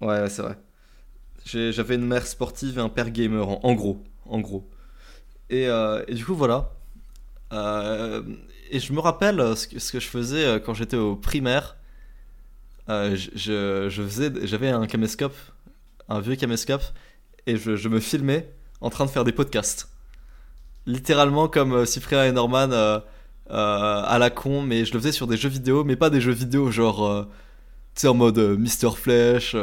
Ouais, 0.00 0.20
ouais, 0.20 0.28
c'est 0.30 0.42
vrai. 0.42 0.56
J'ai- 1.44 1.72
J'avais 1.72 1.94
une 1.96 2.06
mère 2.06 2.26
sportive 2.26 2.78
et 2.78 2.80
un 2.80 2.88
père 2.88 3.10
gamer, 3.10 3.48
en, 3.48 3.60
en 3.62 3.74
gros. 3.74 4.02
En 4.26 4.40
gros. 4.40 4.68
Et, 5.50 5.68
euh, 5.68 6.02
et 6.08 6.14
du 6.14 6.24
coup, 6.24 6.34
voilà. 6.34 6.70
Euh, 7.52 8.22
et 8.70 8.80
je 8.80 8.92
me 8.92 9.00
rappelle 9.00 9.38
euh, 9.40 9.54
ce 9.54 9.68
que, 9.68 9.78
ce 9.78 9.92
que 9.92 10.00
je 10.00 10.08
faisais 10.08 10.60
quand 10.64 10.74
j'étais 10.74 10.96
au 10.96 11.16
primaire. 11.16 11.76
Euh, 12.88 13.16
je, 13.16 13.88
je, 13.88 14.02
faisais, 14.02 14.30
j'avais 14.46 14.68
un 14.70 14.86
caméscope, 14.86 15.36
un 16.08 16.20
vieux 16.20 16.36
caméscope, 16.36 16.82
et 17.46 17.56
je, 17.56 17.76
je 17.76 17.88
me 17.88 17.98
filmais 18.00 18.50
en 18.80 18.90
train 18.90 19.06
de 19.06 19.10
faire 19.10 19.24
des 19.24 19.32
podcasts. 19.32 19.88
Littéralement 20.86 21.48
comme 21.48 21.86
Cyprien 21.86 22.24
et 22.24 22.32
Norman 22.32 23.00
euh, 23.50 24.02
à 24.04 24.18
la 24.18 24.30
con, 24.30 24.62
mais 24.62 24.84
je 24.84 24.92
le 24.92 24.98
faisais 25.00 25.12
sur 25.12 25.26
des 25.26 25.36
jeux 25.36 25.48
vidéo, 25.48 25.84
mais 25.84 25.96
pas 25.96 26.10
des 26.10 26.20
jeux 26.20 26.32
vidéo 26.32 26.70
genre. 26.70 27.04
euh, 27.04 27.24
tu 27.94 28.00
sais, 28.00 28.08
en 28.08 28.14
mode 28.14 28.38
euh, 28.38 28.56
Mister 28.56 28.88
Flash 28.96 29.54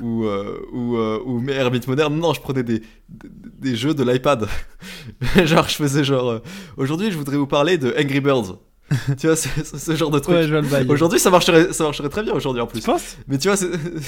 ou, 0.00 0.26
ou, 0.26 0.96
ou 0.98 1.40
Moderne. 1.40 2.18
Non, 2.18 2.32
je 2.34 2.40
prenais 2.40 2.64
des, 2.64 2.80
des, 3.08 3.28
des 3.60 3.76
jeux 3.76 3.94
de 3.94 4.02
l'iPad. 4.02 4.48
genre, 5.44 5.68
je 5.68 5.76
faisais 5.76 6.02
genre. 6.04 6.40
Aujourd'hui, 6.76 7.12
je 7.12 7.16
voudrais 7.16 7.36
vous 7.36 7.46
parler 7.46 7.78
de 7.78 7.94
Angry 7.98 8.20
Birds. 8.20 8.58
tu 9.18 9.26
vois, 9.26 9.36
ce 9.36 9.96
genre 9.96 10.10
de 10.10 10.18
truc. 10.18 10.34
Ouais, 10.36 10.42
je 10.44 10.50
vois 10.52 10.60
le 10.60 10.68
bail. 10.68 10.86
Aujourd'hui, 10.88 11.18
ça 11.18 11.30
marcherait, 11.30 11.72
ça 11.72 11.84
marcherait 11.84 12.08
très 12.10 12.22
bien 12.22 12.32
aujourd'hui 12.34 12.60
en 12.62 12.66
Tu 12.66 12.72
plus. 12.74 12.82
penses? 12.82 13.16
Mais 13.28 13.38
tu 13.38 13.48
vois, 13.48 13.56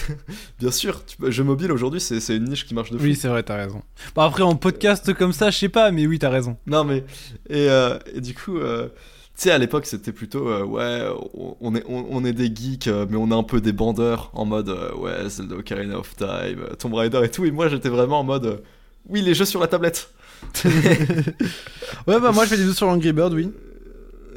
bien 0.60 0.70
sûr, 0.70 1.02
tu 1.04 1.16
jeu 1.32 1.44
mobile 1.44 1.72
aujourd'hui, 1.72 2.00
c'est 2.00 2.36
une 2.36 2.44
niche 2.44 2.66
qui 2.66 2.74
marche 2.74 2.90
de 2.90 2.98
fou. 2.98 3.04
Oui, 3.04 3.16
c'est 3.16 3.28
vrai, 3.28 3.42
t'as 3.42 3.56
raison. 3.56 3.82
Bon, 4.14 4.22
après, 4.22 4.42
en 4.42 4.54
podcast 4.54 5.12
comme 5.14 5.32
ça, 5.32 5.50
je 5.50 5.58
sais 5.58 5.68
pas, 5.70 5.90
mais 5.90 6.06
oui, 6.06 6.18
t'as 6.18 6.28
raison. 6.30 6.56
Non, 6.66 6.84
mais. 6.84 6.98
Et, 7.48 7.68
euh, 7.70 7.98
et 8.14 8.20
du 8.20 8.34
coup, 8.34 8.58
euh, 8.58 8.88
tu 8.88 9.42
sais, 9.42 9.50
à 9.50 9.58
l'époque, 9.58 9.86
c'était 9.86 10.12
plutôt. 10.12 10.48
euh, 10.48 10.62
ouais, 10.64 11.02
on- 11.60 11.74
est, 11.74 11.84
on, 11.88 12.06
on 12.10 12.24
est 12.24 12.32
des 12.34 12.54
geeks, 12.54 12.88
mais 13.08 13.16
on 13.16 13.30
est 13.30 13.34
un 13.34 13.42
peu 13.42 13.60
des 13.62 13.72
bandeurs. 13.72 14.30
En 14.34 14.44
mode. 14.44 14.68
ouais, 14.98 15.28
Zelda 15.28 15.56
Ocarina 15.56 15.98
of 15.98 16.14
Time, 16.16 16.60
Tomb 16.78 16.94
Raider 16.94 17.22
et 17.24 17.30
tout. 17.30 17.44
Et 17.46 17.50
moi, 17.50 17.68
j'étais 17.68 17.88
vraiment 17.88 18.20
en 18.20 18.24
mode. 18.24 18.62
oui, 19.08 19.22
les 19.22 19.34
jeux 19.34 19.46
sur 19.46 19.58
la 19.60 19.66
tablette. 19.68 20.10
Ouais, 22.06 22.20
bah, 22.20 22.30
moi, 22.32 22.44
je 22.44 22.50
fais 22.50 22.56
des 22.56 22.64
jeux 22.64 22.72
sur 22.74 22.88
Angry 22.88 23.12
Bird, 23.12 23.32
oui. 23.32 23.50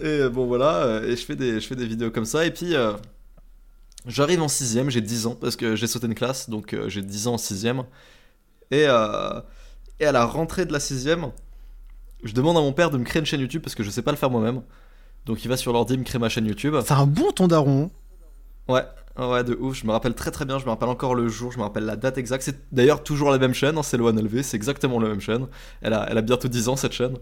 Et 0.02 0.30
bon 0.30 0.45
voilà, 0.45 1.02
et 1.04 1.16
je 1.16 1.26
fais 1.26 1.36
des, 1.36 1.60
je 1.60 1.68
fais 1.68 1.76
des 1.76 1.86
vidéos 1.86 2.12
comme 2.12 2.26
ça. 2.26 2.45
Et 2.45 2.52
puis 2.52 2.76
euh, 2.76 2.93
j'arrive 4.06 4.41
en 4.41 4.47
sixième, 4.47 4.89
j'ai 4.89 5.02
10 5.02 5.28
ans 5.28 5.36
parce 5.36 5.56
que 5.56 5.76
j'ai 5.76 5.88
sauté 5.88 6.08
une 6.08 6.16
classe, 6.16 6.50
donc 6.50 6.74
euh, 6.74 6.89
j'ai 6.89 7.02
10 7.02 7.28
ans 7.28 7.34
en 7.34 7.38
sixième. 7.38 7.84
Et, 8.72 8.86
euh, 8.88 9.41
et 10.00 10.06
à 10.06 10.12
la 10.12 10.26
rentrée 10.26 10.66
de 10.66 10.74
la 10.74 10.80
sixième, 10.80 11.32
je 12.24 12.34
demande 12.34 12.58
à 12.58 12.62
mon 12.62 12.74
père 12.74 12.91
de 12.91 12.97
me 12.97 13.04
créer 13.04 13.20
une 13.20 13.26
chaîne 13.26 13.41
YouTube 13.41 13.62
parce 13.62 13.76
que 13.76 13.84
je 13.84 13.89
sais 13.89 14.02
pas 14.02 14.12
le 14.12 14.18
faire 14.18 14.30
moi-même. 14.30 14.62
Donc 15.26 15.43
il 15.43 15.47
va 15.47 15.58
sur 15.58 15.74
l'ordi 15.74 15.97
me 15.97 16.04
créer 16.04 16.20
ma 16.20 16.30
chaîne 16.30 16.45
YouTube. 16.45 16.76
C'est 16.86 16.93
un 16.93 17.06
bon 17.06 17.32
ton 17.32 17.47
daron. 17.47 17.91
Ouais, 18.68 18.84
ouais, 19.18 19.43
de 19.43 19.56
ouf. 19.56 19.78
Je 19.78 19.86
me 19.86 19.91
rappelle 19.91 20.14
très 20.14 20.32
très 20.32 20.45
bien. 20.45 20.60
Je 20.60 20.66
me 20.66 20.70
rappelle 20.70 20.89
encore 20.89 21.16
le 21.16 21.28
jour. 21.28 21.52
Je 21.52 21.58
me 21.58 21.64
rappelle 21.64 21.86
la 21.86 21.95
date 21.95 22.18
exacte. 22.18 22.43
C'est 22.43 22.74
d'ailleurs 22.74 23.04
toujours 23.04 23.32
la 23.32 23.38
même 23.38 23.54
chaîne. 23.54 23.78
Hein, 23.78 23.84
c'est 23.84 23.97
le 23.97 24.10
LV. 24.10 24.43
C'est 24.43 24.58
exactement 24.58 25.00
la 25.00 25.10
même 25.10 25.22
chaîne. 25.22 25.47
Elle 25.82 25.93
a, 25.93 26.08
elle 26.10 26.18
a 26.18 26.22
bientôt 26.22 26.47
10 26.47 26.70
ans 26.70 26.76
cette 26.76 26.93
chaîne. 26.93 27.16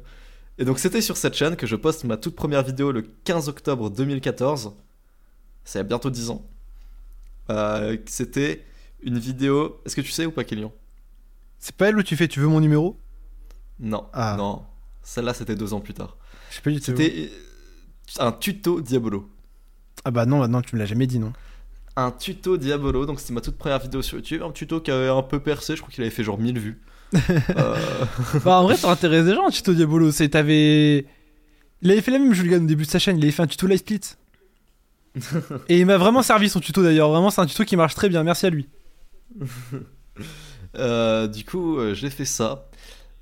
Et 0.57 0.65
donc 0.65 0.79
c'était 0.79 1.01
sur 1.01 1.17
cette 1.17 1.35
chaîne 1.35 1.55
que 1.55 1.67
je 1.67 1.75
poste 1.75 2.03
ma 2.03 2.17
toute 2.17 2.35
première 2.35 2.63
vidéo 2.63 2.91
le 2.91 3.03
15 3.23 3.49
octobre 3.49 3.89
2014. 3.89 4.73
C'est 5.63 5.83
bientôt 5.83 6.09
10 6.09 6.29
ans. 6.31 6.45
Euh, 7.49 7.97
c'était 8.05 8.65
une 9.01 9.19
vidéo. 9.19 9.81
Est-ce 9.85 9.95
que 9.95 10.01
tu 10.01 10.11
sais 10.11 10.25
ou 10.25 10.31
pas, 10.31 10.43
Kélian 10.43 10.73
C'est 11.59 11.75
pas 11.75 11.89
elle 11.89 11.97
où 11.97 12.03
tu 12.03 12.15
fais 12.15 12.27
tu 12.27 12.39
veux 12.39 12.47
mon 12.47 12.59
numéro? 12.59 12.99
Non. 13.79 14.07
Ah. 14.13 14.35
Non. 14.37 14.65
Celle-là, 15.03 15.33
c'était 15.33 15.55
deux 15.55 15.73
ans 15.73 15.79
plus 15.79 15.93
tard. 15.93 16.17
Je 16.49 16.55
sais 16.55 16.61
pas 16.61 16.71
du 16.71 16.79
tout. 16.79 16.85
C'était 16.85 17.29
un 18.19 18.31
tuto 18.31 18.81
Diabolo. 18.81 19.29
Ah 20.05 20.11
bah 20.11 20.25
non, 20.25 20.39
bah 20.39 20.47
non, 20.47 20.61
tu 20.61 20.75
me 20.75 20.79
l'as 20.79 20.85
jamais 20.85 21.07
dit, 21.07 21.19
non. 21.19 21.33
Un 21.95 22.11
tuto 22.11 22.57
Diabolo, 22.57 23.05
donc 23.05 23.19
c'était 23.19 23.33
ma 23.33 23.41
toute 23.41 23.57
première 23.57 23.79
vidéo 23.79 24.01
sur 24.01 24.17
YouTube. 24.17 24.41
Un 24.43 24.51
tuto 24.51 24.81
qui 24.81 24.91
avait 24.91 25.09
un 25.09 25.23
peu 25.23 25.39
percé, 25.39 25.75
je 25.75 25.81
crois 25.81 25.93
qu'il 25.93 26.03
avait 26.03 26.11
fait 26.11 26.23
genre 26.23 26.37
1000 26.37 26.59
vues. 26.59 26.81
Euh, 27.13 27.75
bah 28.43 28.59
en 28.59 28.63
vrai, 28.63 28.75
ça 28.75 28.91
intéresse 28.91 29.25
des 29.25 29.33
gens, 29.33 29.47
un 29.47 29.51
tuto 29.51 29.73
Diabolo. 29.73 30.11
C'est 30.11 30.29
t'avais. 30.29 31.05
Il 31.81 31.91
avait 31.91 32.01
fait 32.01 32.11
la 32.11 32.19
même, 32.19 32.33
Julien, 32.33 32.57
au 32.57 32.65
début 32.65 32.85
de 32.85 32.89
sa 32.89 32.99
chaîne. 32.99 33.17
Il 33.17 33.23
avait 33.23 33.31
fait 33.31 33.43
un 33.43 33.47
tuto 33.47 33.67
Live 33.67 33.79
Split. 33.79 34.01
Et 35.69 35.79
il 35.79 35.85
m'a 35.85 35.97
vraiment 35.97 36.21
servi 36.21 36.49
son 36.49 36.59
tuto 36.59 36.83
d'ailleurs. 36.83 37.09
Vraiment, 37.09 37.29
c'est 37.29 37.41
un 37.41 37.45
tuto 37.45 37.63
qui 37.63 37.75
marche 37.75 37.95
très 37.95 38.09
bien. 38.09 38.23
Merci 38.23 38.45
à 38.45 38.49
lui. 38.49 38.67
euh, 40.77 41.27
du 41.27 41.43
coup, 41.45 41.77
euh, 41.77 41.93
j'ai 41.93 42.09
fait 42.09 42.25
ça. 42.25 42.67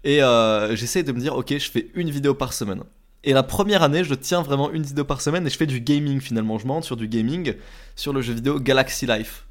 Et 0.04 0.22
euh, 0.22 0.76
j'essaie 0.76 1.04
de 1.04 1.12
me 1.12 1.20
dire, 1.20 1.36
ok, 1.36 1.58
je 1.58 1.70
fais 1.70 1.90
une 1.96 2.10
vidéo 2.10 2.34
par 2.34 2.54
semaine. 2.54 2.84
Et 3.24 3.34
la 3.34 3.42
première 3.42 3.82
année, 3.82 4.04
je 4.04 4.14
tiens 4.14 4.44
vraiment 4.44 4.72
une 4.72 4.84
vidéo 4.84 5.04
par 5.04 5.20
semaine 5.20 5.48
et 5.48 5.50
je 5.50 5.58
fais 5.58 5.66
du 5.66 5.82
gaming 5.82 6.22
finalement. 6.22 6.60
Je 6.60 6.68
monte 6.68 6.84
sur 6.84 6.96
du 6.96 7.08
gaming, 7.08 7.56
sur 7.96 8.14
le 8.14 8.22
jeu 8.22 8.34
vidéo 8.34 8.60
Galaxy 8.60 9.08
Life. 9.08 9.48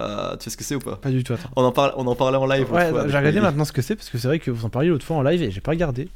Euh, 0.00 0.36
tu 0.36 0.44
sais 0.44 0.50
ce 0.50 0.56
que 0.56 0.64
c'est 0.64 0.74
ou 0.74 0.80
pas? 0.80 0.96
Pas 0.96 1.10
du 1.10 1.22
tout, 1.22 1.32
attends. 1.34 1.50
on 1.54 1.62
en, 1.64 1.70
parle, 1.72 1.92
on 1.96 2.06
en 2.06 2.16
parlait 2.16 2.36
en 2.36 2.46
live. 2.46 2.70
Ouais, 2.72 2.90
j'ai 3.08 3.16
regardé 3.16 3.40
maintenant 3.40 3.64
ce 3.64 3.72
que 3.72 3.80
c'est 3.82 3.94
parce 3.94 4.10
que 4.10 4.18
c'est 4.18 4.26
vrai 4.26 4.40
que 4.40 4.50
vous 4.50 4.64
en 4.64 4.70
parliez 4.70 4.88
l'autre 4.88 5.06
fois 5.06 5.16
en 5.16 5.22
live 5.22 5.42
et 5.42 5.50
j'ai 5.50 5.60
pas 5.60 5.70
regardé. 5.70 6.08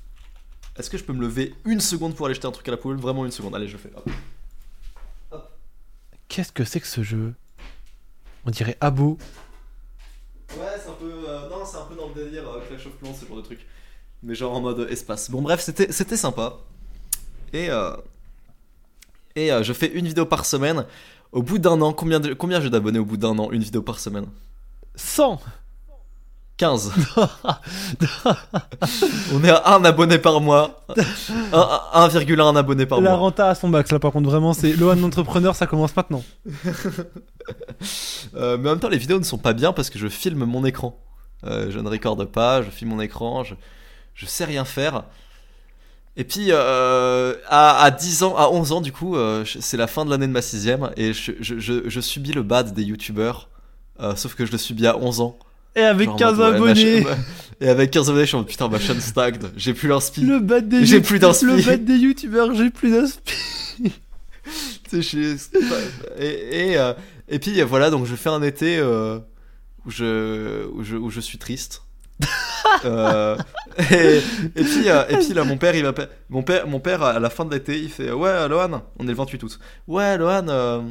Est-ce 0.76 0.90
que 0.90 0.98
je 0.98 1.04
peux 1.04 1.12
me 1.12 1.20
lever 1.20 1.54
une 1.64 1.80
seconde 1.80 2.14
pour 2.14 2.26
aller 2.26 2.34
jeter 2.34 2.46
un 2.48 2.52
truc 2.52 2.66
à 2.68 2.72
la 2.72 2.76
poubelle? 2.76 2.98
Vraiment 2.98 3.24
une 3.24 3.30
seconde. 3.30 3.54
Allez, 3.54 3.68
je 3.68 3.76
fais. 3.76 3.90
Hop. 3.96 4.10
Qu'est-ce 6.28 6.52
que 6.52 6.64
c'est 6.64 6.80
que 6.80 6.86
ce 6.86 7.02
jeu? 7.02 7.34
On 8.44 8.50
dirait 8.50 8.76
Abo. 8.80 9.18
Ouais, 10.56 10.64
c'est 10.82 10.88
un 10.88 10.94
peu. 10.94 11.12
euh, 11.28 11.48
non, 11.48 11.64
c'est 11.64 11.76
un 11.78 11.84
peu 11.84 11.94
dans 11.94 12.08
le 12.08 12.14
délire 12.24 12.48
euh, 12.48 12.60
Clash 12.68 12.86
of 12.86 12.98
Clans, 13.00 13.14
ce 13.14 13.26
genre 13.26 13.36
de 13.36 13.42
truc. 13.42 13.60
Mais 14.22 14.34
genre 14.34 14.54
en 14.54 14.60
mode 14.60 14.88
espace. 14.90 15.30
Bon, 15.30 15.42
bref, 15.42 15.60
c'était 15.60 15.92
c'était 15.92 16.16
sympa. 16.16 16.54
Et. 17.52 17.70
euh, 17.70 17.96
et 19.36 19.52
euh, 19.52 19.62
je 19.62 19.72
fais 19.72 19.86
une 19.92 20.06
vidéo 20.06 20.26
par 20.26 20.44
semaine. 20.44 20.84
Au 21.32 21.42
bout 21.42 21.58
d'un 21.58 21.80
an, 21.82 21.92
combien, 21.92 22.20
de- 22.20 22.34
combien 22.34 22.60
j'ai 22.60 22.70
d'abonnés 22.70 22.98
au 22.98 23.04
bout 23.04 23.16
d'un 23.16 23.38
an 23.38 23.50
Une 23.50 23.62
vidéo 23.62 23.82
par 23.82 23.98
semaine? 23.98 24.26
100 24.94 25.40
15. 26.56 26.90
On 29.32 29.44
est 29.44 29.50
à 29.50 29.74
un 29.76 29.84
abonné 29.84 30.18
par 30.18 30.40
mois. 30.40 30.84
Un- 31.52 31.80
un- 31.92 32.08
1,1 32.08 32.56
abonné 32.56 32.84
par 32.84 33.00
La 33.00 33.10
mois. 33.10 33.18
renta 33.18 33.48
à 33.48 33.54
son 33.54 33.68
max 33.68 33.92
là 33.92 34.00
par 34.00 34.10
contre 34.10 34.28
vraiment 34.28 34.52
c'est 34.52 34.72
Lohan 34.74 34.96
l'entrepreneur 34.96 35.54
ça 35.54 35.66
commence 35.66 35.94
maintenant. 35.96 36.22
Euh, 38.34 38.58
mais 38.58 38.68
en 38.68 38.72
même 38.72 38.80
temps, 38.80 38.90
les 38.90 38.98
vidéos 38.98 39.18
ne 39.18 39.24
sont 39.24 39.38
pas 39.38 39.54
bien 39.54 39.72
parce 39.72 39.88
que 39.88 39.98
je 39.98 40.08
filme 40.08 40.44
mon 40.44 40.64
écran. 40.66 41.00
Euh, 41.44 41.70
je 41.70 41.78
ne 41.78 41.88
recorde 41.88 42.26
pas, 42.26 42.60
je 42.62 42.68
filme 42.68 42.90
mon 42.90 43.00
écran, 43.00 43.42
je, 43.42 43.54
je 44.14 44.26
sais 44.26 44.44
rien 44.44 44.66
faire. 44.66 45.04
Et 46.18 46.24
puis, 46.24 46.46
euh, 46.50 47.34
à, 47.46 47.80
à 47.80 47.90
10 47.92 48.24
ans, 48.24 48.36
à 48.36 48.48
11 48.50 48.72
ans, 48.72 48.80
du 48.80 48.90
coup, 48.90 49.14
euh, 49.14 49.44
c'est 49.60 49.76
la 49.76 49.86
fin 49.86 50.04
de 50.04 50.10
l'année 50.10 50.26
de 50.26 50.32
ma 50.32 50.42
sixième 50.42 50.90
et 50.96 51.12
je, 51.12 51.30
je, 51.40 51.60
je, 51.60 51.88
je 51.88 52.00
subis 52.00 52.32
le 52.32 52.42
bad 52.42 52.74
des 52.74 52.82
youtubeurs. 52.82 53.48
Euh, 54.00 54.16
sauf 54.16 54.34
que 54.34 54.44
je 54.44 54.50
le 54.50 54.58
subis 54.58 54.88
à 54.88 54.98
11 54.98 55.20
ans. 55.20 55.38
Et 55.76 55.80
avec 55.80 56.06
Genre 56.06 56.14
en 56.14 56.18
15 56.18 56.36
mode, 56.38 56.38
ouais, 56.38 56.50
ma 56.50 56.56
abonnés 56.56 57.06
Et 57.60 57.68
avec 57.68 57.92
15 57.92 58.10
abonnés, 58.10 58.24
je 58.24 58.26
suis 58.26 58.34
en 58.34 58.40
mode 58.40 58.48
putain, 58.48 58.68
ma 58.68 58.80
chaîne 58.80 59.00
stagne, 59.00 59.38
j'ai 59.56 59.74
plus 59.74 59.88
l'inspi. 59.88 60.22
Le 60.22 60.40
bad 60.40 60.68
des 60.68 60.84
J'ai 60.84 61.00
plus 61.00 61.20
d'inspi. 61.20 61.44
Le 61.44 61.62
bad 61.62 61.84
des 61.84 61.96
youtubeurs, 61.96 62.52
j'ai 62.52 62.70
plus 62.70 62.90
d'inspi. 62.90 63.32
Et, 66.18 66.72
et, 66.72 66.92
et 67.28 67.38
puis 67.38 67.60
voilà, 67.62 67.90
donc 67.90 68.06
je 68.06 68.16
fais 68.16 68.30
un 68.30 68.42
été 68.42 68.80
où, 68.82 69.90
je, 69.90 70.66
où, 70.72 70.82
je, 70.82 70.96
où 70.96 71.10
je 71.10 71.20
suis 71.20 71.38
triste. 71.38 71.82
Euh, 72.84 73.36
et, 73.90 74.18
et 74.54 74.64
puis, 74.64 74.88
euh, 74.88 75.04
et 75.08 75.16
puis 75.16 75.32
là, 75.32 75.42
mon 75.42 75.56
père, 75.56 75.74
il. 75.74 75.90
Mon 76.28 76.42
père, 76.42 76.66
mon 76.68 76.80
père, 76.80 77.02
à 77.02 77.18
la 77.18 77.30
fin 77.30 77.44
de 77.44 77.52
l'été, 77.52 77.78
il 77.78 77.90
fait 77.90 78.12
Ouais, 78.12 78.46
Lohan, 78.48 78.82
on 78.98 79.04
est 79.04 79.08
le 79.08 79.14
28 79.14 79.42
août. 79.42 79.58
Ouais, 79.88 80.16
Lohan, 80.16 80.46
euh, 80.48 80.82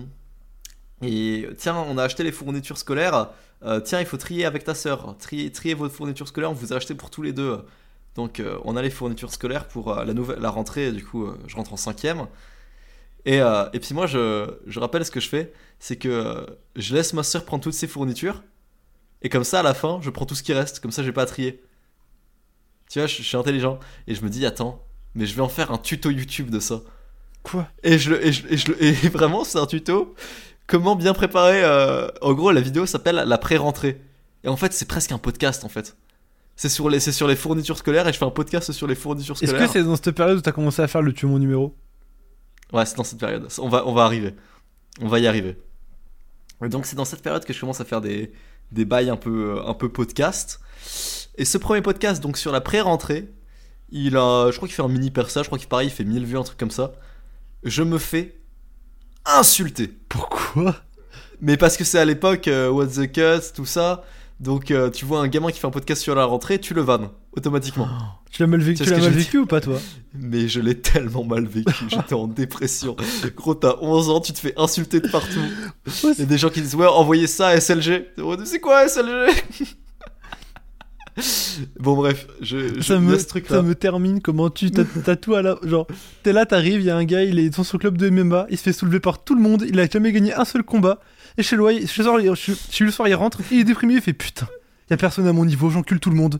et 1.01 1.47
tiens, 1.57 1.77
on 1.77 1.97
a 1.97 2.03
acheté 2.03 2.23
les 2.23 2.31
fournitures 2.31 2.77
scolaires. 2.77 3.29
Tiens, 3.85 3.99
il 3.99 4.05
faut 4.05 4.17
trier 4.17 4.45
avec 4.45 4.63
ta 4.65 4.73
sœur. 4.73 5.15
Trier, 5.17 5.51
trier 5.51 5.75
vos 5.75 5.87
fournitures 5.89 6.27
scolaires, 6.27 6.51
on 6.51 6.55
vous 6.55 6.73
a 6.73 6.77
acheté 6.77 6.93
pour 6.95 7.09
tous 7.09 7.21
les 7.21 7.31
deux. 7.31 7.59
Donc, 8.15 8.41
on 8.65 8.75
a 8.75 8.81
les 8.81 8.89
fournitures 8.89 9.31
scolaires 9.31 9.67
pour 9.67 9.95
la, 9.95 10.13
nouvelle, 10.13 10.39
la 10.39 10.49
rentrée. 10.49 10.91
Du 10.91 11.05
coup, 11.05 11.27
je 11.45 11.55
rentre 11.55 11.73
en 11.73 11.77
cinquième. 11.77 12.27
Et, 13.25 13.39
puis 13.81 13.93
moi, 13.93 14.07
je, 14.07 14.49
je 14.65 14.79
rappelle 14.79 15.05
ce 15.05 15.11
que 15.11 15.19
je 15.19 15.29
fais, 15.29 15.53
c'est 15.79 15.95
que 15.95 16.45
je 16.75 16.95
laisse 16.95 17.13
ma 17.13 17.23
soeur 17.23 17.45
prendre 17.45 17.63
toutes 17.63 17.73
ses 17.73 17.87
fournitures, 17.87 18.43
et 19.21 19.29
comme 19.29 19.43
ça, 19.43 19.59
à 19.59 19.63
la 19.63 19.73
fin, 19.73 19.99
je 20.01 20.09
prends 20.09 20.25
tout 20.25 20.35
ce 20.35 20.43
qui 20.43 20.53
reste, 20.53 20.79
comme 20.79 20.91
ça, 20.91 21.03
j'ai 21.03 21.11
pas 21.11 21.23
à 21.23 21.25
trier. 21.25 21.61
Tu 22.89 22.99
vois, 22.99 23.07
je, 23.07 23.17
je 23.17 23.23
suis 23.23 23.37
intelligent, 23.37 23.79
et 24.07 24.15
je 24.15 24.23
me 24.23 24.29
dis, 24.29 24.45
attends, 24.45 24.83
mais 25.15 25.25
je 25.25 25.35
vais 25.35 25.41
en 25.41 25.49
faire 25.49 25.71
un 25.71 25.77
tuto 25.77 26.09
YouTube 26.09 26.49
de 26.49 26.59
ça. 26.59 26.81
Quoi? 27.43 27.67
Et, 27.83 27.97
je, 27.97 28.13
et, 28.13 28.31
je, 28.31 28.47
et, 28.49 28.57
je 28.57 28.71
et 28.79 28.91
vraiment, 29.09 29.43
c'est 29.43 29.57
un 29.57 29.65
tuto, 29.65 30.15
comment 30.67 30.95
bien 30.95 31.13
préparer... 31.13 31.63
euh, 31.63 32.07
En 32.21 32.33
gros, 32.33 32.51
la 32.51 32.61
vidéo 32.61 32.85
s'appelle 32.85 33.15
la 33.15 33.37
pré-rentrée. 33.37 34.01
Et 34.43 34.47
en 34.47 34.55
fait, 34.57 34.71
c'est 34.73 34.87
presque 34.87 35.11
un 35.11 35.17
podcast, 35.17 35.63
en 35.65 35.69
fait. 35.69 35.97
C'est 36.55 36.69
sur, 36.69 36.89
les, 36.89 36.99
c'est 36.99 37.11
sur 37.11 37.27
les 37.27 37.35
fournitures 37.35 37.77
scolaires, 37.77 38.07
et 38.07 38.13
je 38.13 38.17
fais 38.17 38.25
un 38.25 38.31
podcast 38.31 38.71
sur 38.71 38.87
les 38.87 38.95
fournitures 38.95 39.35
Est-ce 39.35 39.47
scolaires. 39.47 39.67
que 39.67 39.73
c'est 39.73 39.83
dans 39.83 39.95
cette 39.95 40.11
période 40.11 40.37
où 40.37 40.41
t'as 40.41 40.51
commencé 40.51 40.81
à 40.81 40.87
faire 40.87 41.01
le 41.01 41.13
tuer 41.13 41.27
mon 41.27 41.39
numéro? 41.39 41.75
Ouais, 42.73 42.85
c'est 42.85 42.95
dans 42.97 43.03
cette 43.03 43.19
période. 43.19 43.47
On 43.59 43.69
va, 43.69 43.85
on 43.87 43.93
va 43.93 44.03
arriver. 44.05 44.33
On 45.01 45.07
va 45.07 45.19
y 45.19 45.27
arriver. 45.27 45.57
Et 46.63 46.69
donc, 46.69 46.85
c'est 46.85 46.95
dans 46.95 47.05
cette 47.05 47.21
période 47.21 47.45
que 47.45 47.53
je 47.53 47.59
commence 47.59 47.79
à 47.81 47.85
faire 47.85 48.01
des, 48.01 48.31
des 48.71 48.85
bails 48.85 49.09
un 49.09 49.17
peu, 49.17 49.61
un 49.65 49.73
peu 49.73 49.89
podcast. 49.89 50.59
Et 51.37 51.45
ce 51.45 51.57
premier 51.57 51.81
podcast, 51.81 52.21
donc 52.21 52.37
sur 52.37 52.51
la 52.51 52.61
pré-rentrée, 52.61 53.31
il 53.89 54.17
a, 54.17 54.49
je 54.51 54.57
crois 54.57 54.67
qu'il 54.67 54.75
fait 54.75 54.81
un 54.81 54.87
mini 54.87 55.11
perça, 55.11 55.43
je 55.43 55.47
crois 55.47 55.57
qu'il 55.57 55.67
pareil, 55.67 55.87
il 55.87 55.91
fait 55.91 56.03
1000 56.03 56.25
vues, 56.25 56.37
un 56.37 56.43
truc 56.43 56.57
comme 56.57 56.71
ça. 56.71 56.93
Je 57.63 57.83
me 57.83 57.97
fais 57.97 58.39
insulter. 59.25 59.87
Pourquoi? 60.09 60.75
Mais 61.41 61.57
parce 61.57 61.77
que 61.77 61.83
c'est 61.83 61.99
à 61.99 62.05
l'époque, 62.05 62.47
euh, 62.47 62.69
What's 62.69 62.95
the 62.95 63.11
Cut, 63.11 63.53
tout 63.53 63.65
ça. 63.65 64.03
Donc, 64.39 64.69
euh, 64.69 64.91
tu 64.91 65.03
vois 65.05 65.21
un 65.21 65.27
gamin 65.27 65.51
qui 65.51 65.59
fait 65.59 65.65
un 65.65 65.71
podcast 65.71 66.01
sur 66.01 66.13
la 66.13 66.25
rentrée, 66.25 66.59
tu 66.59 66.75
le 66.75 66.81
vannes 66.81 67.09
automatiquement. 67.35 67.87
Tu 68.31 68.43
l'as 68.43 68.47
mal 68.47 68.61
vécu, 68.61 68.83
Tu 68.83 68.89
l'as 68.89 68.99
mal 68.99 69.11
vécu 69.11 69.39
ou 69.39 69.45
pas 69.47 69.61
toi 69.61 69.79
Mais 70.13 70.47
je 70.47 70.59
l'ai 70.59 70.79
tellement 70.79 71.23
mal 71.23 71.45
vécu, 71.45 71.73
j'étais 71.89 72.13
en 72.13 72.27
dépression. 72.27 72.95
Gros, 73.35 73.55
t'as 73.55 73.75
11 73.81 74.09
ans, 74.09 74.19
tu 74.19 74.33
te 74.33 74.39
fais 74.39 74.53
insulter 74.57 74.99
de 74.99 75.07
partout. 75.07 75.39
Il 76.03 76.19
y 76.19 76.21
a 76.21 76.25
des 76.25 76.37
gens 76.37 76.49
qui 76.49 76.61
disent 76.61 76.75
Ouais, 76.75 76.85
envoyez 76.85 77.25
ça 77.25 77.47
à 77.47 77.59
SLG. 77.59 78.09
C'est 78.45 78.59
quoi 78.59 78.87
SLG 78.87 79.31
Bon, 81.79 81.95
bref, 81.95 82.27
je, 82.41 82.75
je 82.75 82.81
ça 82.81 82.99
me, 82.99 83.17
ce 83.17 83.25
truc-là. 83.25 83.57
ça 83.57 83.61
me 83.63 83.73
termine 83.73 84.21
comment 84.21 84.51
tu 84.51 84.69
t'as 84.69 85.15
tout 85.15 85.33
à 85.33 85.41
la 85.41 85.57
genre 85.63 85.87
t'es 86.21 86.31
là 86.31 86.45
t'arrives 86.45 86.81
il 86.81 86.85
y 86.85 86.89
a 86.91 86.95
un 86.95 87.05
gars 87.05 87.23
il 87.23 87.39
est 87.39 87.49
dans 87.49 87.63
son 87.63 87.79
club 87.79 87.97
de 87.97 88.11
MMA 88.11 88.45
il 88.51 88.57
se 88.57 88.61
fait 88.61 88.73
soulever 88.73 88.99
par 88.99 89.23
tout 89.23 89.33
le 89.33 89.41
monde 89.41 89.65
il 89.67 89.79
a 89.79 89.87
jamais 89.87 90.11
gagné 90.11 90.35
un 90.35 90.45
seul 90.45 90.61
combat 90.61 90.99
et 91.37 91.43
chez 91.43 91.55
lui 91.55 91.87
chez, 91.87 92.03
le 92.03 92.03
soir, 92.03 92.35
chez, 92.35 92.83
le 92.83 92.91
soir 92.91 93.07
il 93.07 93.15
rentre 93.15 93.39
il 93.51 93.59
est 93.59 93.63
déprimé 93.63 93.95
il 93.95 94.01
fait 94.01 94.13
putain 94.13 94.47
y 94.89 94.93
a 94.93 94.97
personne 94.97 95.27
à 95.27 95.33
mon 95.33 95.45
niveau 95.45 95.69
j'encule 95.69 95.99
tout 95.99 96.09
le 96.09 96.15
monde 96.15 96.39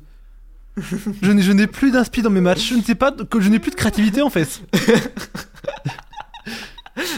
je 0.78 1.32
n'ai 1.32 1.42
je 1.42 1.52
n'ai 1.52 1.68
plus 1.68 1.92
d'inspi 1.92 2.22
dans 2.22 2.30
mes 2.30 2.42
matchs 2.42 2.70
je 2.70 2.76
ne 2.76 2.82
sais 2.82 2.96
pas 2.96 3.12
que 3.12 3.40
je 3.40 3.50
n'ai 3.50 3.60
plus 3.60 3.72
de 3.72 3.76
créativité 3.76 4.22
en 4.22 4.30
fait 4.30 4.62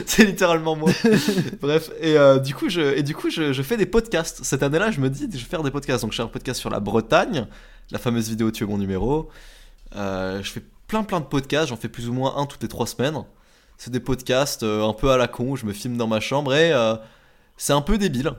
C'est 0.06 0.26
littéralement 0.26 0.76
moi. 0.76 0.92
Bref, 1.62 1.90
et 2.02 2.18
euh, 2.18 2.40
du 2.40 2.54
coup, 2.54 2.70
je, 2.70 2.82
et 2.82 3.04
du 3.04 3.16
coup 3.16 3.30
je, 3.30 3.54
je 3.54 3.62
fais 3.62 3.78
des 3.78 3.86
podcasts. 3.86 4.44
Cette 4.44 4.64
année-là, 4.64 4.92
je 4.92 5.00
me 5.00 5.10
dis, 5.10 5.28
je 5.32 5.38
vais 5.38 5.44
faire 5.44 5.64
des 5.64 5.72
podcasts. 5.72 6.02
Donc, 6.02 6.12
je 6.12 6.18
fais 6.18 6.24
un 6.24 6.28
podcast 6.28 6.60
sur 6.60 6.70
la 6.70 6.80
Bretagne, 6.80 7.48
la 7.92 8.00
fameuse 8.00 8.30
vidéo 8.30 8.52
Tu 8.52 8.64
es 8.64 8.68
mon 8.68 8.78
numéro. 8.78 9.30
Euh, 9.96 10.44
je 10.44 10.52
fais 10.52 10.62
plein 10.88 11.04
plein 11.04 11.20
de 11.20 11.26
podcasts. 11.26 11.70
J'en 11.70 11.78
fais 11.78 11.90
plus 11.90 12.10
ou 12.10 12.14
moins 12.14 12.36
un 12.38 12.46
toutes 12.46 12.62
les 12.62 12.68
trois 12.68 12.88
semaines. 12.88 13.24
C'est 13.78 13.92
des 13.92 14.00
podcasts 14.00 14.64
euh, 14.64 14.86
un 14.86 14.94
peu 14.94 15.10
à 15.12 15.18
la 15.18 15.28
con. 15.28 15.52
où 15.52 15.56
Je 15.56 15.66
me 15.66 15.74
filme 15.74 15.98
dans 15.98 16.08
ma 16.08 16.20
chambre 16.20 16.54
et 16.54 16.72
c'est 17.60 17.74
un 17.74 17.82
peu 17.82 17.98
débile. 18.00 18.32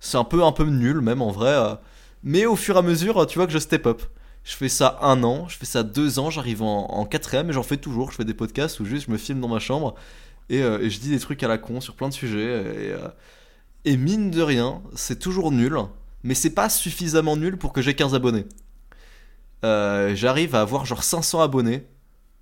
C'est 0.00 0.16
un 0.16 0.24
peu 0.24 0.44
un 0.44 0.52
peu 0.52 0.64
nul 0.64 1.00
même 1.00 1.20
en 1.20 1.30
vrai. 1.30 1.50
euh. 1.50 1.74
mais 2.22 2.46
au 2.46 2.56
fur 2.56 2.76
et 2.76 2.78
à 2.78 2.82
mesure, 2.82 3.26
tu 3.26 3.38
vois 3.38 3.46
que 3.46 3.52
je 3.52 3.58
step 3.58 3.86
up. 3.86 4.02
Je 4.44 4.54
fais 4.54 4.68
ça 4.68 4.98
un 5.02 5.22
an, 5.24 5.48
je 5.48 5.56
fais 5.56 5.66
ça 5.66 5.82
deux 5.82 6.18
ans, 6.18 6.30
j'arrive 6.30 6.62
en, 6.62 7.04
quatrième 7.06 7.50
et 7.50 7.52
j'en 7.52 7.62
fais 7.62 7.78
toujours. 7.78 8.12
Je 8.12 8.16
fais 8.16 8.24
des 8.24 8.34
podcasts 8.34 8.78
où 8.80 8.84
juste 8.84 9.06
je 9.06 9.10
me 9.10 9.18
filme 9.18 9.40
dans 9.40 9.48
ma 9.48 9.58
chambre 9.58 9.94
et, 10.50 10.62
euh, 10.62 10.88
je 10.88 10.98
dis 11.00 11.10
des 11.10 11.18
trucs 11.18 11.42
à 11.42 11.48
la 11.48 11.58
con 11.58 11.80
sur 11.80 11.94
plein 11.96 12.08
de 12.08 12.14
sujets. 12.14 12.42
Et, 12.42 12.92
euh, 12.92 13.08
et 13.84 13.96
mine 13.96 14.30
de 14.30 14.42
rien, 14.42 14.82
c'est 14.94 15.18
toujours 15.18 15.50
nul, 15.50 15.76
mais 16.22 16.34
c'est 16.34 16.50
pas 16.54 16.68
suffisamment 16.68 17.36
nul 17.36 17.58
pour 17.58 17.72
que 17.72 17.82
j'ai 17.82 17.94
15 17.94 18.14
abonnés. 18.14 18.46
J'arrive 19.62 20.54
à 20.54 20.60
avoir 20.60 20.84
genre 20.86 21.02
500 21.02 21.40
abonnés 21.40 21.86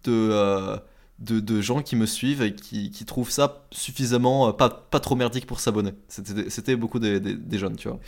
de, 0.05 0.79
de, 1.23 1.41
de 1.41 1.61
gens 1.63 1.83
qui 1.83 1.97
me 1.97 2.07
suivent 2.07 2.43
et 2.43 2.55
qui, 2.55 2.91
qui 2.91 3.05
trouvent 3.07 3.31
ça 3.31 3.65
suffisamment 3.73 4.49
euh, 4.49 4.53
pas, 4.53 4.71
pas 4.71 5.01
trop 5.01 5.17
merdique 5.17 5.47
pour 5.47 5.61
s'abonner. 5.61 5.95
C'était 6.09 6.77
beaucoup 6.77 6.99
des, 6.99 7.21
des- 7.21 7.37
des 7.37 7.59
jeunes, 7.59 7.77
tu 7.77 7.89
vois. 7.89 8.01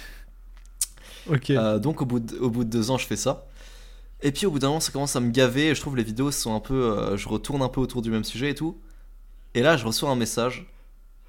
Ok. 1.27 1.51
Euh, 1.57 1.79
donc 1.79 2.03
au 2.03 2.07
bout, 2.07 2.21
de, 2.21 2.37
au 2.39 2.51
bout 2.51 2.65
de 2.65 2.71
deux 2.71 2.91
ans, 2.91 2.99
je 2.99 3.07
fais 3.07 3.17
ça. 3.17 3.47
Et 4.23 4.33
puis 4.33 4.47
au 4.47 4.53
bout 4.53 4.61
d'un 4.61 4.69
moment, 4.69 4.81
ça 4.81 4.93
commence 4.93 5.17
à 5.17 5.21
me 5.21 5.31
gaver. 5.31 5.69
Et 5.71 5.75
je 5.75 5.81
trouve 5.81 5.97
les 5.97 6.05
vidéos 6.05 6.31
sont 6.33 6.55
un 6.55 6.61
peu. 6.61 6.75
euh, 6.75 7.17
je 7.17 7.29
retourne 7.29 7.63
un 7.63 7.69
peu 7.69 7.81
autour 7.81 8.03
du 8.03 8.11
même 8.11 8.25
sujet 8.25 8.51
et 8.51 8.55
tout. 8.55 8.81
Et 9.55 9.63
là, 9.63 9.77
je 9.77 9.87
reçois 9.87 10.11
un 10.11 10.17
message 10.17 10.67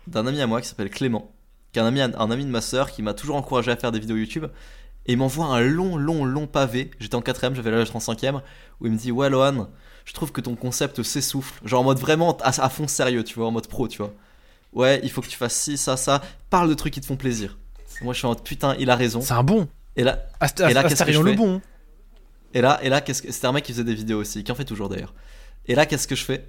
d'un 0.07 0.27
ami 0.27 0.41
à 0.41 0.47
moi 0.47 0.61
qui 0.61 0.69
s'appelle 0.69 0.89
Clément, 0.91 1.33
qui 1.73 1.79
est 1.79 1.83
un 1.83 1.87
ami, 1.87 2.01
un 2.01 2.31
ami 2.31 2.45
de 2.45 2.51
ma 2.51 2.61
sœur 2.61 2.91
qui 2.91 3.03
m'a 3.03 3.13
toujours 3.13 3.37
encouragé 3.37 3.71
à 3.71 3.77
faire 3.77 3.91
des 3.91 3.99
vidéos 3.99 4.17
YouTube. 4.17 4.45
Et 5.07 5.13
il 5.13 5.17
m'envoie 5.17 5.47
un 5.47 5.61
long, 5.61 5.97
long, 5.97 6.25
long 6.25 6.47
pavé. 6.47 6.91
J'étais 6.99 7.15
en 7.15 7.21
quatrième, 7.21 7.55
j'avais 7.55 7.71
l'âge 7.71 7.91
en 7.95 7.99
cinquième, 7.99 8.41
où 8.81 8.87
il 8.87 8.93
me 8.93 8.97
dit 8.97 9.11
Ouais, 9.11 9.29
Lohan, 9.29 9.69
je 10.05 10.13
trouve 10.13 10.31
que 10.31 10.41
ton 10.41 10.55
concept 10.55 11.03
s'essouffle. 11.03 11.59
Genre 11.67 11.81
en 11.81 11.83
mode 11.83 11.99
vraiment 11.99 12.37
à, 12.37 12.49
à 12.63 12.69
fond 12.69 12.87
sérieux, 12.87 13.23
tu 13.23 13.35
vois, 13.35 13.47
en 13.47 13.51
mode 13.51 13.67
pro, 13.67 13.87
tu 13.87 13.97
vois. 13.97 14.13
Ouais, 14.73 14.99
il 15.03 15.09
faut 15.11 15.21
que 15.21 15.27
tu 15.27 15.37
fasses 15.37 15.55
ci, 15.55 15.77
ça, 15.77 15.97
ça. 15.97 16.21
Parle 16.49 16.69
de 16.69 16.73
trucs 16.73 16.93
qui 16.93 17.01
te 17.01 17.05
font 17.05 17.15
plaisir. 17.15 17.57
Moi, 18.01 18.13
je 18.13 18.19
suis 18.19 18.25
en 18.25 18.29
mode 18.29 18.43
putain, 18.43 18.75
il 18.79 18.89
a 18.89 18.95
raison. 18.95 19.21
C'est 19.21 19.33
un 19.33 19.43
bon. 19.43 19.67
Et 19.95 20.03
là, 20.03 20.19
Ast- 20.39 20.59
Et 20.59 20.73
là, 20.73 20.81
Ast- 20.81 20.89
qu'est-ce 20.89 21.03
que 21.03 21.11
je 21.11 21.21
le 21.21 21.31
fais 21.31 21.37
bon. 21.37 21.61
Et 22.53 22.61
là, 22.61 22.79
et 22.83 22.89
là 22.89 23.01
qu'est-ce 23.01 23.21
que... 23.21 23.31
c'était 23.31 23.47
un 23.47 23.51
mec 23.53 23.63
qui 23.63 23.71
faisait 23.73 23.83
des 23.83 23.95
vidéos 23.95 24.19
aussi, 24.19 24.43
qui 24.43 24.51
en 24.51 24.55
fait 24.55 24.65
toujours 24.65 24.89
d'ailleurs. 24.89 25.13
Et 25.65 25.75
là, 25.75 25.85
qu'est-ce 25.85 26.07
que 26.07 26.15
je 26.15 26.23
fais? 26.23 26.47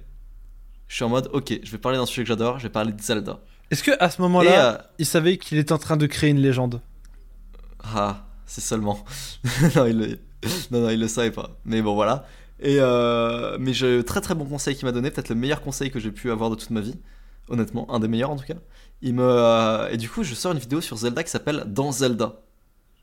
Je 0.87 0.95
suis 0.95 1.03
en 1.03 1.09
mode, 1.09 1.29
ok, 1.33 1.59
je 1.63 1.71
vais 1.71 1.77
parler 1.77 1.97
d'un 1.97 2.05
sujet 2.05 2.23
que 2.23 2.27
j'adore, 2.29 2.59
je 2.59 2.63
vais 2.63 2.69
parler 2.71 2.91
de 2.93 3.01
Zelda. 3.01 3.39
Est-ce 3.71 3.83
que 3.83 3.91
à 3.99 4.09
ce 4.09 4.21
moment-là, 4.21 4.73
euh, 4.73 4.77
il 4.99 5.05
savait 5.05 5.37
qu'il 5.37 5.57
était 5.57 5.73
en 5.73 5.77
train 5.77 5.97
de 5.97 6.05
créer 6.05 6.29
une 6.29 6.39
légende? 6.39 6.81
Ah, 7.83 8.25
c'est 8.45 8.61
seulement. 8.61 9.03
non, 9.75 9.85
il 9.85 9.97
le... 9.97 10.07
non, 10.71 10.81
non, 10.81 10.89
il 10.89 10.99
le 10.99 11.07
savait 11.07 11.31
pas. 11.31 11.57
Mais 11.65 11.81
bon, 11.81 11.93
voilà. 11.95 12.25
Et 12.59 12.77
euh... 12.79 13.57
mais 13.59 13.73
j'ai 13.73 14.03
très 14.03 14.21
très 14.21 14.35
bon 14.35 14.45
conseil 14.45 14.75
qu'il 14.75 14.85
m'a 14.85 14.91
donné, 14.91 15.11
peut-être 15.11 15.29
le 15.29 15.35
meilleur 15.35 15.61
conseil 15.61 15.91
que 15.91 15.99
j'ai 15.99 16.11
pu 16.11 16.31
avoir 16.31 16.49
de 16.49 16.55
toute 16.55 16.71
ma 16.71 16.81
vie, 16.81 16.95
honnêtement, 17.49 17.91
un 17.93 17.99
des 17.99 18.07
meilleurs 18.07 18.31
en 18.31 18.35
tout 18.35 18.45
cas. 18.45 18.55
Euh, 19.03 19.89
et 19.89 19.97
du 19.97 20.09
coup, 20.09 20.23
je 20.23 20.33
sors 20.33 20.51
une 20.51 20.59
vidéo 20.59 20.81
sur 20.81 20.97
Zelda 20.97 21.23
qui 21.23 21.29
s'appelle 21.29 21.63
Dans 21.67 21.91
Zelda. 21.91 22.41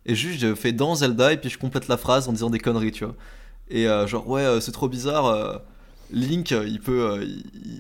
Et 0.07 0.15
juste, 0.15 0.41
je 0.41 0.55
fais 0.55 0.73
Dans 0.73 0.97
Zelda 0.97 1.33
et 1.33 1.37
puis 1.39 1.51
je 1.51 1.59
complète 1.59 1.89
la 1.89 1.97
phrase 1.97 2.29
en 2.29 2.33
disant 2.33 2.51
des 2.51 2.59
conneries, 2.59 2.93
tu 2.93 3.05
vois. 3.05 3.15
Et 3.69 3.89
euh, 3.89 4.07
genre 4.07 4.29
ouais, 4.29 4.43
euh, 4.43 4.61
c'est 4.61 4.73
trop 4.73 4.89
bizarre. 4.89 5.63
Link, 6.13 6.51
il 6.51 6.81
peut, 6.81 7.27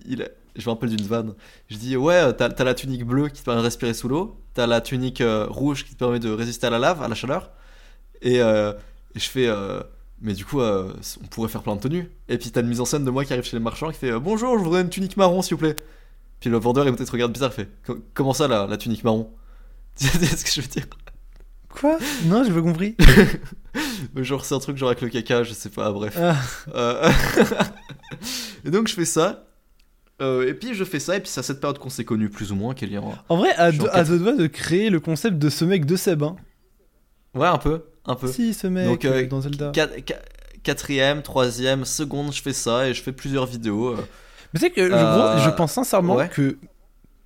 il, 0.07 0.29
je 0.57 0.68
me 0.68 0.75
rappelle 0.75 0.91
d'une 0.91 1.07
vanne. 1.07 1.35
Je 1.68 1.77
dis 1.77 1.97
ouais, 1.97 2.33
t'as 2.35 2.64
la 2.64 2.75
tunique 2.75 3.05
bleue 3.05 3.29
qui 3.29 3.41
te 3.41 3.45
permet 3.45 3.61
de 3.61 3.64
respirer 3.64 3.95
sous 3.95 4.09
l'eau, 4.09 4.41
t'as 4.55 4.66
la 4.66 4.81
tunique 4.81 5.22
rouge 5.49 5.85
qui 5.85 5.95
te 5.95 5.99
permet 5.99 6.20
de 6.20 6.31
résister 6.31 6.66
à 6.66 6.70
la 6.70 6.79
lave, 6.79 7.03
à 7.03 7.09
la 7.09 7.14
chaleur, 7.14 7.51
et, 8.22 8.39
je 8.39 9.29
fais 9.29 9.49
mais 10.25 10.33
du 10.33 10.45
coup 10.45 10.61
euh, 10.61 10.93
on 11.22 11.27
pourrait 11.27 11.49
faire 11.49 11.62
plein 11.62 11.77
de 11.77 11.81
tenues. 11.81 12.11
Et 12.29 12.39
puis 12.39 12.51
t'as 12.51 12.62
une 12.62 12.68
mise 12.68 12.81
en 12.81 12.85
scène 12.85 13.05
de 13.05 13.11
moi 13.11 13.25
qui 13.25 13.33
arrive 13.33 13.45
chez 13.45 13.57
les 13.57 13.62
marchands 13.62 13.91
qui 13.91 13.99
fait 13.99 14.11
euh, 14.11 14.18
bonjour, 14.18 14.59
je 14.59 14.64
voudrais 14.64 14.81
une 14.81 14.89
tunique 14.89 15.16
marron 15.16 15.43
s'il 15.43 15.55
vous 15.55 15.61
plaît. 15.61 15.77
Puis 16.41 16.51
le 16.51 16.57
vendeur 16.59 16.87
il 16.89 16.95
peut-être 16.95 17.11
regarde 17.11 17.33
bizarre, 17.33 17.51
il 17.53 17.57
fait 17.64 17.68
Co- 17.87 17.99
comment 18.14 18.33
ça 18.33 18.49
la, 18.49 18.66
la 18.66 18.77
tunique 18.77 19.05
marron? 19.05 19.31
Tu 19.97 20.09
sais 20.09 20.27
ce 20.27 20.45
que 20.45 20.51
je 20.51 20.61
veux 20.62 20.66
dire? 20.66 20.87
Quoi? 21.68 21.99
Non, 22.25 22.43
j'ai 22.43 22.53
pas 22.53 22.62
compris. 22.62 22.97
Genre 24.16 24.45
c'est 24.45 24.55
un 24.55 24.59
truc 24.59 24.77
genre 24.77 24.89
avec 24.89 25.03
le 25.03 25.09
caca, 25.09 25.43
je 25.45 25.53
sais 25.53 25.68
pas, 25.68 25.93
bref. 25.93 26.16
Ah. 26.20 26.37
Euh, 26.75 27.11
et 28.64 28.70
donc 28.70 28.89
je 28.89 28.95
fais 28.95 29.05
ça. 29.05 29.47
Et 30.20 30.55
puis 30.55 30.75
je 30.75 30.85
fais 30.85 31.01
ça, 31.01 31.16
et 31.16 31.20
puis 31.20 31.29
c'est 31.29 31.41
à 31.41 31.43
cette 31.43 31.61
période 31.61 31.79
qu'on 31.79 31.91
s'est 31.91 32.05
connus 32.05 32.31
plus 32.31 32.51
ou 32.51 32.55
moins, 32.57 32.72
Kélian. 32.75 33.14
En 33.29 33.37
vrai, 33.37 33.53
à 33.57 33.70
deux, 33.72 33.89
à 33.93 34.05
deux 34.05 34.18
doigts 34.18 34.35
de 34.37 34.47
créer 34.47 34.89
le 34.89 34.99
concept 35.01 35.37
de 35.39 35.51
ce 35.51 35.64
mec 35.66 35.85
de 35.85 35.97
Seb. 35.97 36.22
Hein. 36.22 36.37
Ouais, 37.35 37.47
un 37.49 37.59
peu, 37.59 37.83
un 38.07 38.14
peu. 38.14 38.28
Si, 38.28 38.55
ce 38.55 38.66
mec 38.66 38.86
Donc, 38.86 39.05
euh, 39.05 39.22
euh, 39.22 39.26
dans 39.26 39.40
Zelda. 39.40 39.70
Quat- 39.72 40.00
qua- 40.05 40.20
Quatrième, 40.62 41.20
troisième, 41.22 41.84
seconde, 41.84 42.32
je 42.32 42.40
fais 42.40 42.52
ça 42.55 42.88
et 42.88 42.94
je 42.94 43.02
fais 43.02 43.12
plusieurs 43.12 43.44
vidéos. 43.46 43.88
euh. 43.92 43.96
Mais 44.55 44.61
tu 44.61 44.66
sais 44.66 44.70
que 44.70 44.86
je, 44.88 44.92
Euh, 44.94 45.34
gros, 45.34 45.44
je 45.44 45.50
pense 45.50 45.72
sincèrement 45.72 46.16
ouais. 46.16 46.28
que 46.28 46.57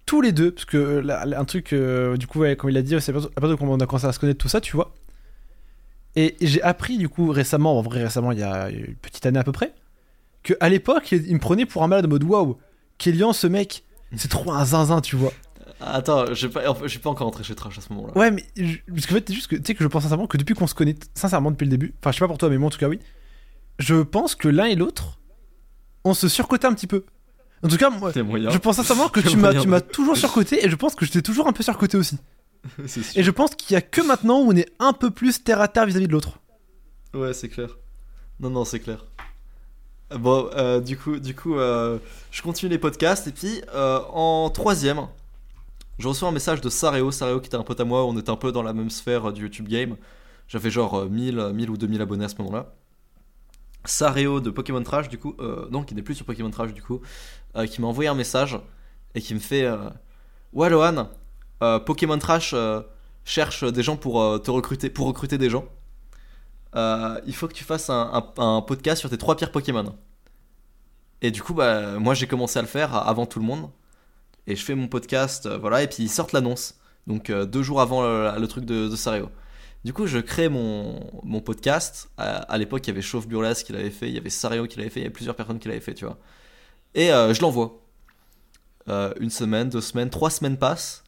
tous 0.07 0.21
les 0.21 0.33
deux, 0.33 0.51
parce 0.51 0.65
que 0.65 0.77
là, 0.79 1.25
un 1.39 1.45
truc, 1.45 1.73
euh, 1.73 2.17
du 2.17 2.27
coup, 2.27 2.41
ouais, 2.41 2.57
comme 2.57 2.71
il 2.71 2.77
a 2.77 2.83
dit, 2.83 2.97
c'est 3.01 3.11
à 3.13 3.15
partir 3.15 3.49
de 3.49 3.55
quand 3.55 3.67
on 3.67 3.79
a 3.79 3.87
commencé 3.87 4.07
à 4.07 4.13
se 4.13 4.19
connaître 4.19 4.39
tout 4.41 4.49
ça, 4.49 4.61
tu 4.61 4.75
vois. 4.75 4.93
Et 6.17 6.35
j'ai 6.41 6.63
appris 6.63 6.99
du 6.99 7.09
coup 7.09 7.31
récemment, 7.31 7.79
en 7.79 7.83
vrai 7.83 8.03
récemment, 8.03 8.33
il 8.33 8.39
y 8.39 8.43
a 8.43 8.71
une 8.71 8.95
petite 8.97 9.25
année 9.27 9.39
à 9.39 9.45
peu 9.45 9.53
près, 9.53 9.73
que 10.43 10.55
à 10.61 10.69
l'époque, 10.69 11.13
il 11.13 11.27
il 11.29 11.35
me 11.35 11.39
prenait 11.41 11.67
pour 11.67 11.85
un 11.85 11.87
malade 11.89 12.07
en 12.07 12.09
mode 12.09 12.25
waouh, 12.25 12.59
Kélian, 12.97 13.33
ce 13.33 13.47
mec, 13.47 13.85
c'est 14.17 14.29
trop 14.31 14.51
un 14.51 14.65
zinzin, 14.65 15.01
tu 15.01 15.15
vois. 15.15 15.33
Attends, 15.81 16.35
j'ai 16.35 16.49
pas, 16.49 16.69
enfin, 16.71 16.87
j'ai 16.87 16.99
pas 16.99 17.11
encore 17.11 17.27
entré 17.29 17.45
chez 17.45 17.55
Trash 17.55 17.79
à 17.79 17.81
ce 17.81 17.93
moment-là. 17.93 18.17
Ouais, 18.19 18.31
mais 18.33 18.45
je- 18.57 18.79
parce 18.93 19.07
qu'en 19.07 19.15
fait, 19.15 19.25
c'est 19.29 19.35
juste 19.35 19.47
que 19.47 19.57
tu 19.57 19.63
sais 19.65 19.75
que 19.75 19.85
je 19.85 19.89
pense 19.89 20.03
sincèrement 20.03 20.27
que 20.27 20.37
depuis 20.37 20.55
qu'on 20.55 20.67
se 20.67 20.75
connaît, 20.75 20.97
sincèrement 21.15 21.51
depuis 21.53 21.65
le 21.67 21.71
début, 21.71 21.95
enfin, 22.01 22.11
je 22.11 22.17
sais 22.17 22.21
pas 22.21 22.27
pour 22.29 22.39
toi, 22.39 22.49
mais 22.49 22.59
moi 22.59 22.67
en 22.67 22.71
tout 22.71 22.79
cas, 22.79 22.89
oui, 22.89 22.99
je 23.79 23.95
pense 24.03 24.35
que 24.35 24.49
l'un 24.49 24.65
et 24.67 24.75
l'autre, 24.75 25.19
on 26.05 26.15
se 26.15 26.29
surcotait 26.29 26.67
un 26.67 26.75
petit 26.75 26.87
peu. 26.89 27.05
En 27.63 27.69
tout 27.69 27.77
cas, 27.77 27.91
moi, 27.91 28.13
je 28.13 28.59
pense 28.59 28.77
sincèrement 28.77 29.09
que 29.09 29.21
tu 29.21 29.37
m'as, 29.37 29.53
tu 29.63 29.69
m'as 29.69 29.81
toujours 29.81 30.17
surcoté 30.17 30.65
et 30.65 30.71
je 30.71 30.77
pense 30.77 30.95
que 30.95 31.05
je 31.05 31.13
t'ai 31.13 31.23
toujours 31.23 31.47
un 31.49 31.53
peu 31.53 31.63
surcoté 31.63 31.97
aussi. 31.97 32.19
Et 33.15 33.23
je 33.23 33.31
pense 33.31 33.55
qu'il 33.55 33.75
y 33.75 33.77
a 33.77 33.81
que 33.81 34.01
maintenant 34.01 34.41
où 34.41 34.49
on 34.53 34.57
est 34.57 34.69
un 34.81 34.93
peu 34.93 35.11
plus 35.13 35.43
terre 35.45 35.61
à 35.61 35.69
terre 35.69 35.87
vis-à-vis 35.87 36.09
de 36.09 36.13
l'autre. 36.13 36.41
Ouais, 37.15 37.33
c'est 37.33 37.49
clair. 37.49 37.79
Non, 38.41 38.51
non, 38.51 38.65
c'est 38.65 38.81
clair. 38.81 39.05
Bon, 40.17 40.49
euh, 40.57 40.81
du 40.81 40.97
coup, 40.97 41.19
du 41.21 41.35
coup 41.37 41.57
euh, 41.57 41.99
je 42.33 42.43
continue 42.43 42.71
les 42.71 42.79
podcasts 42.79 43.27
et 43.29 43.33
puis 43.33 43.61
euh, 43.75 44.01
en 44.13 44.51
troisième, 44.51 45.07
je 45.99 46.09
reçois 46.09 46.29
un 46.29 46.33
message 46.33 46.61
de 46.61 46.69
Sareo. 46.71 47.11
Sareo 47.11 47.41
qui 47.41 47.47
était 47.49 47.57
un 47.57 47.63
pote 47.65 47.81
à 47.81 47.85
moi, 47.85 48.05
on 48.07 48.17
était 48.19 48.31
un 48.31 48.37
peu 48.37 48.53
dans 48.53 48.63
la 48.63 48.73
même 48.73 48.91
sphère 48.91 49.29
euh, 49.31 49.33
du 49.33 49.43
YouTube 49.43 49.69
Game. 49.69 49.97
J'avais 50.49 50.71
genre 50.71 50.95
euh, 50.97 51.09
1000, 51.09 51.39
euh, 51.39 51.53
1000 51.53 51.71
ou 51.71 51.77
2000 51.77 52.01
abonnés 52.03 52.25
à 52.25 52.29
ce 52.29 52.37
moment-là. 52.39 52.75
Sareo 53.85 54.41
de 54.41 54.51
Pokémon 54.51 54.83
Trash, 54.83 55.09
du 55.09 55.19
coup, 55.19 55.35
euh, 55.41 55.69
non, 55.71 55.83
qui 55.85 55.95
n'est 55.95 56.03
plus 56.03 56.15
sur 56.17 56.27
Pokémon 56.27 56.51
Trash, 56.51 56.75
du 56.75 56.83
coup, 56.83 57.01
euh, 57.57 57.67
qui 57.67 57.81
m'a 57.81 57.87
envoyé 57.89 58.09
un 58.09 58.15
message 58.15 58.59
et 59.15 59.21
qui 59.21 59.35
me 59.35 59.39
fait 59.41 59.65
euh, 59.65 59.79
Ouais, 60.53 60.69
euh, 61.63 61.79
Pokémon 61.81 62.19
Trash 62.19 62.53
euh, 62.55 62.83
cherche 63.25 63.65
des 63.65 63.83
gens 63.83 63.97
pour 63.97 64.21
euh, 64.23 64.39
te 64.39 64.51
recruter, 64.51 64.91
pour 64.91 65.07
recruter 65.07 65.39
des 65.39 65.51
gens. 65.51 65.65
Euh, 66.77 67.21
il 67.27 67.35
faut 67.35 67.49
que 67.49 67.55
tu 67.55 67.65
fasses 67.65 67.91
un, 67.91 68.11
un- 68.39 68.43
un 68.57 68.63
podcast 68.63 69.01
sur 69.01 69.11
tes 69.11 69.19
trois 69.19 69.37
pires 69.37 69.51
Pokémon. 69.53 69.95
Et 71.23 71.31
du 71.31 71.43
coup, 71.43 71.55
bah, 71.55 71.99
moi 71.99 72.15
j'ai 72.15 72.27
commencé 72.27 72.59
à 72.59 72.63
le 72.63 72.69
faire 72.69 72.95
avant 72.95 73.27
tout 73.27 73.41
le 73.41 73.45
monde. 73.47 73.71
Et 74.49 74.57
je 74.57 74.65
fais 74.65 74.75
mon 74.75 74.89
podcast, 74.89 75.47
euh, 75.47 75.59
voilà, 75.59 75.85
et 75.85 75.87
puis 75.87 76.03
ils 76.03 76.11
sortent 76.11 76.33
l'annonce. 76.33 76.81
Donc 77.07 77.31
euh, 77.31 77.47
deux 77.47 77.63
jours 77.63 77.81
avant 77.81 78.03
le, 78.03 78.33
le 78.37 78.49
truc 78.49 78.65
de, 78.65 78.95
Sario. 78.97 79.31
Du 79.85 79.93
coup, 79.93 80.07
je 80.07 80.19
crée 80.19 80.49
mon, 80.49 80.99
mon 81.23 81.41
podcast. 81.41 82.11
À, 82.17 82.59
l'époque, 82.59 82.87
il 82.87 82.91
y 82.91 82.93
avait 82.93 83.03
Chauve 83.03 83.29
Burlesque 83.29 83.67
qui 83.67 83.73
l'avait 83.73 83.91
fait, 83.91 84.09
il 84.09 84.15
y 84.15 84.19
avait 84.19 84.31
Sario 84.31 84.67
qui 84.67 84.77
l'avait 84.79 84.91
fait, 84.91 85.01
il 85.01 85.03
y 85.05 85.07
avait 85.07 85.13
plusieurs 85.13 85.37
personnes 85.37 85.61
qui 85.61 85.69
l'avaient 85.69 85.81
fait, 85.81 85.95
tu 85.95 86.05
vois. 86.05 86.19
Et 86.95 87.13
euh, 87.13 87.33
je 87.33 87.41
l'envoie. 87.41 87.81
Euh, 88.89 89.13
une 89.21 89.31
semaine, 89.31 89.69
deux 89.69 89.81
semaines, 89.81 90.11
trois 90.11 90.31
semaines 90.31 90.57
passent. 90.57 91.05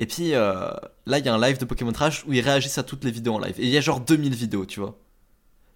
Et 0.00 0.06
puis 0.06 0.34
euh, 0.34 0.70
là, 1.06 1.18
il 1.18 1.24
y 1.24 1.28
a 1.28 1.34
un 1.34 1.40
live 1.40 1.58
de 1.58 1.64
Pokémon 1.64 1.90
Trash 1.90 2.24
où 2.26 2.32
ils 2.32 2.40
réagissent 2.40 2.78
à 2.78 2.84
toutes 2.84 3.02
les 3.04 3.10
vidéos 3.10 3.34
en 3.34 3.38
live. 3.40 3.54
Et 3.58 3.64
il 3.64 3.70
y 3.70 3.76
a 3.76 3.80
genre 3.80 4.00
2000 4.00 4.34
vidéos, 4.34 4.64
tu 4.64 4.78
vois. 4.78 4.96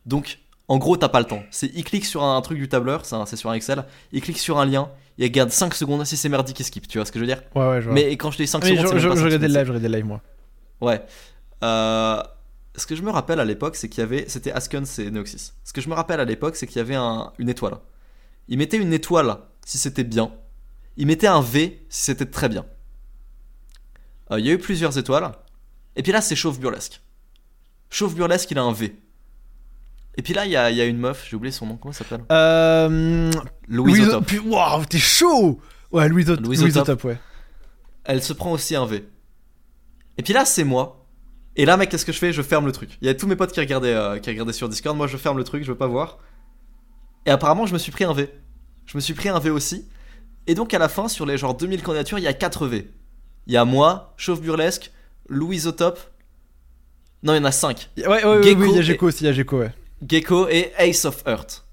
Donc, 0.06 0.38
en 0.68 0.78
gros, 0.78 0.96
t'as 0.96 1.08
pas 1.08 1.20
le 1.20 1.26
temps. 1.26 1.42
C'est, 1.50 1.70
il 1.74 1.84
clique 1.84 2.04
sur 2.04 2.22
un 2.22 2.40
truc 2.42 2.58
du 2.58 2.68
tableur, 2.68 3.04
c'est 3.04 3.36
sur 3.36 3.50
un 3.50 3.54
Excel, 3.54 3.84
il 4.12 4.20
clique 4.20 4.38
sur 4.38 4.58
un 4.58 4.64
lien, 4.64 4.90
il 5.18 5.24
regarde 5.24 5.50
5 5.50 5.74
secondes, 5.74 6.04
si 6.06 6.16
c'est 6.16 6.28
merdique, 6.28 6.58
il 6.60 6.64
skip, 6.64 6.88
tu 6.88 6.98
vois 6.98 7.04
ce 7.04 7.12
que 7.12 7.18
je 7.18 7.24
veux 7.24 7.28
dire 7.28 7.42
Ouais, 7.54 7.66
ouais, 7.68 7.80
je 7.80 7.86
vois. 7.86 7.94
Mais 7.94 8.16
quand 8.16 8.30
je 8.30 8.38
dis 8.38 8.46
5 8.46 8.62
Mais 8.64 8.70
secondes, 8.76 8.92
je, 8.94 8.98
je- 8.98 9.08
je 9.10 9.14
5 9.14 9.24
regardais 9.24 9.48
le 9.48 9.54
live, 9.54 9.64
je 9.66 9.68
regardais 9.72 9.88
le 9.88 9.94
live, 9.96 10.06
moi. 10.06 10.22
Ouais. 10.80 11.02
Euh, 11.64 12.22
ce 12.76 12.86
que 12.86 12.96
je 12.96 13.02
me 13.02 13.10
rappelle 13.10 13.38
à 13.40 13.44
l'époque, 13.44 13.76
c'est 13.76 13.88
qu'il 13.88 14.00
y 14.00 14.04
avait. 14.04 14.24
C'était 14.28 14.50
Askens 14.52 14.98
et 14.98 15.10
Neoxys. 15.10 15.52
Ce 15.64 15.72
que 15.72 15.80
je 15.80 15.88
me 15.88 15.94
rappelle 15.94 16.20
à 16.20 16.24
l'époque, 16.24 16.56
c'est 16.56 16.66
qu'il 16.66 16.78
y 16.78 16.80
avait 16.80 16.94
un- 16.94 17.32
une 17.38 17.48
étoile. 17.48 17.76
Il 18.48 18.58
mettait 18.58 18.78
une 18.78 18.92
étoile 18.92 19.36
si 19.64 19.78
c'était 19.78 20.04
bien. 20.04 20.32
Il 20.96 21.06
mettait 21.06 21.26
un 21.28 21.40
V 21.42 21.84
si 21.88 22.04
c'était 22.04 22.26
très 22.26 22.48
bien. 22.48 22.64
Euh, 24.30 24.40
il 24.40 24.46
y 24.46 24.50
a 24.50 24.52
eu 24.54 24.58
plusieurs 24.58 24.96
étoiles. 24.98 25.30
Et 25.96 26.02
puis 26.02 26.12
là, 26.12 26.20
c'est 26.20 26.34
Chauve 26.36 26.58
Burlesque. 26.58 27.00
Chauve 27.90 28.14
Burlesque, 28.14 28.50
il 28.50 28.58
a 28.58 28.62
un 28.62 28.72
V. 28.72 28.96
Et 30.16 30.22
puis 30.22 30.34
là, 30.34 30.44
il 30.44 30.50
y 30.52 30.56
a, 30.56 30.70
il 30.70 30.76
y 30.76 30.80
a 30.80 30.84
une 30.84 30.98
meuf, 30.98 31.26
j'ai 31.28 31.36
oublié 31.36 31.52
son 31.52 31.66
nom, 31.66 31.76
comment 31.76 31.92
elle 31.92 31.96
s'appelle 31.96 32.24
Euh. 32.30 33.30
Louise 33.68 33.96
Louise- 33.98 34.08
Otop. 34.08 34.26
puis- 34.26 34.38
Waouh, 34.40 34.84
t'es 34.84 34.98
chaud 34.98 35.60
Ouais, 35.90 36.08
Louise, 36.08 36.28
Ot- 36.30 36.36
Louise 36.40 36.60
Louise 36.62 36.76
Otop. 36.76 36.88
Otop, 37.00 37.04
ouais. 37.04 37.18
elle 38.04 38.22
se 38.22 38.32
prend 38.32 38.52
aussi 38.52 38.74
un 38.76 38.84
V. 38.86 39.04
Et 40.18 40.22
puis 40.22 40.32
là, 40.34 40.44
c'est 40.44 40.64
moi. 40.64 41.06
Et 41.56 41.64
là, 41.66 41.76
mec, 41.76 41.90
qu'est-ce 41.90 42.04
que 42.06 42.12
je 42.12 42.18
fais 42.18 42.32
Je 42.32 42.42
ferme 42.42 42.66
le 42.66 42.72
truc. 42.72 42.98
Il 43.00 43.06
y 43.06 43.10
a 43.10 43.14
tous 43.14 43.26
mes 43.26 43.36
potes 43.36 43.52
qui 43.52 43.60
regardaient, 43.60 43.94
euh, 43.94 44.18
qui 44.18 44.30
regardaient 44.30 44.52
sur 44.52 44.68
Discord. 44.68 44.96
Moi, 44.96 45.06
je 45.06 45.16
ferme 45.16 45.38
le 45.38 45.44
truc, 45.44 45.64
je 45.64 45.70
veux 45.72 45.78
pas 45.78 45.86
voir. 45.86 46.18
Et 47.26 47.30
apparemment, 47.30 47.66
je 47.66 47.72
me 47.72 47.78
suis 47.78 47.92
pris 47.92 48.04
un 48.04 48.12
V. 48.12 48.30
Je 48.86 48.96
me 48.96 49.00
suis 49.00 49.14
pris 49.14 49.28
un 49.28 49.38
V 49.38 49.50
aussi. 49.50 49.86
Et 50.46 50.54
donc, 50.54 50.74
à 50.74 50.78
la 50.78 50.88
fin, 50.88 51.08
sur 51.08 51.24
les 51.24 51.38
genre 51.38 51.54
2000 51.56 51.82
candidatures, 51.82 52.18
il 52.18 52.24
y 52.24 52.26
a 52.28 52.32
4 52.32 52.66
V. 52.66 52.90
Il 53.46 53.52
y 53.52 53.56
a 53.56 53.64
moi, 53.64 54.12
Chauve 54.16 54.40
Burlesque, 54.40 54.92
Louise 55.28 55.66
Otop. 55.66 55.98
Non, 57.22 57.34
il 57.34 57.38
y 57.38 57.40
en 57.40 57.44
a 57.44 57.52
5. 57.52 57.90
Ouais, 57.98 58.06
ouais, 58.06 58.24
ouais, 58.24 58.42
Gecko 58.42 58.60
oui, 58.62 58.68
il 58.70 58.76
y 58.76 58.78
a 58.78 58.82
Gecko 58.82 59.06
aussi, 59.06 59.24
il 59.24 59.26
y 59.26 59.30
a 59.30 59.32
Gecko, 59.32 59.58
ouais. 59.60 59.72
Gecko 60.06 60.48
et 60.48 60.72
Ace 60.78 61.04
of 61.04 61.22
Earth. 61.26 61.64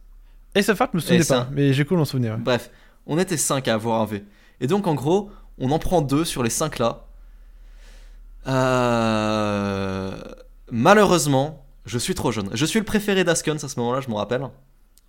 Ace 0.56 0.70
of 0.70 0.80
Hearts, 0.80 0.90
je 0.94 0.98
me 0.98 1.02
souvenais 1.02 1.22
Et 1.22 1.26
pas, 1.26 1.48
mais 1.52 1.74
j'ai 1.74 1.86
cool 1.86 2.00
en 2.00 2.06
souvenir. 2.06 2.34
ouais. 2.34 2.40
Bref, 2.40 2.70
on 3.06 3.18
était 3.18 3.38
5 3.38 3.68
à 3.68 3.74
avoir 3.76 4.02
un 4.02 4.06
V. 4.06 4.24
Et 4.62 4.68
donc 4.68 4.88
en 4.88 4.96
gros, 4.96 5.32
on 5.58 5.72
en 5.72 5.80
prend 5.80 6.02
deux 6.02 6.26
sur 6.26 6.44
les 6.44 6.50
5 6.50 6.80
là. 6.80 7.06
Euh, 8.48 10.12
Malheureusement, 10.72 11.66
je 11.86 11.98
suis 11.98 12.14
trop 12.16 12.32
jeune. 12.32 12.50
Je 12.54 12.66
suis 12.66 12.80
le 12.80 12.86
préféré 12.86 13.24
d'Askens 13.24 13.64
à 13.64 13.68
ce 13.70 13.80
moment-là, 13.80 14.02
je 14.02 14.10
me 14.10 14.16
rappelle. 14.16 14.42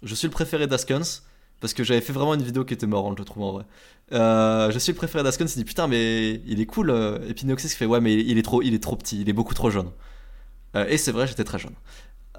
Je 0.03 0.15
suis 0.15 0.27
le 0.27 0.33
préféré 0.33 0.67
d'Askens. 0.67 1.23
Parce 1.61 1.75
que 1.75 1.85
j'avais 1.85 2.01
fait 2.01 2.15
vraiment 2.15 2.33
une 2.33 2.43
vidéo 2.43 2.65
qui 2.65 2.73
était 2.73 2.87
marrante, 2.87 3.19
je 3.19 3.23
trouve 3.23 3.43
en 3.43 3.53
vrai. 3.53 3.65
Euh, 4.13 4.71
je 4.71 4.79
suis 4.79 4.93
le 4.93 4.97
préféré 4.97 5.23
d'Askens, 5.23 5.53
il 5.55 5.59
dit 5.59 5.65
putain, 5.67 5.89
mais 5.89 6.41
il 6.47 6.59
est 6.59 6.65
cool. 6.65 6.89
euh. 6.89 7.19
Et 7.29 7.35
puis 7.35 7.45
fait 7.69 7.85
ouais, 7.85 8.01
mais 8.01 8.15
il 8.15 8.39
est 8.39 8.43
trop, 8.43 8.63
il 8.63 8.73
est 8.73 8.83
trop 8.83 8.97
petit, 8.97 9.21
il 9.21 9.29
est 9.29 9.35
beaucoup 9.35 9.53
trop 9.53 9.69
jeune. 9.71 9.91
Euh, 10.75 10.87
et 10.89 10.97
c'est 10.97 11.13
vrai, 11.13 11.27
j'étais 11.27 11.45
très 11.45 11.59
jeune. 11.59 11.75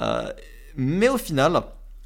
Euh, 0.02 0.32
mais 0.76 1.10
au 1.10 1.18
final, 1.18 1.62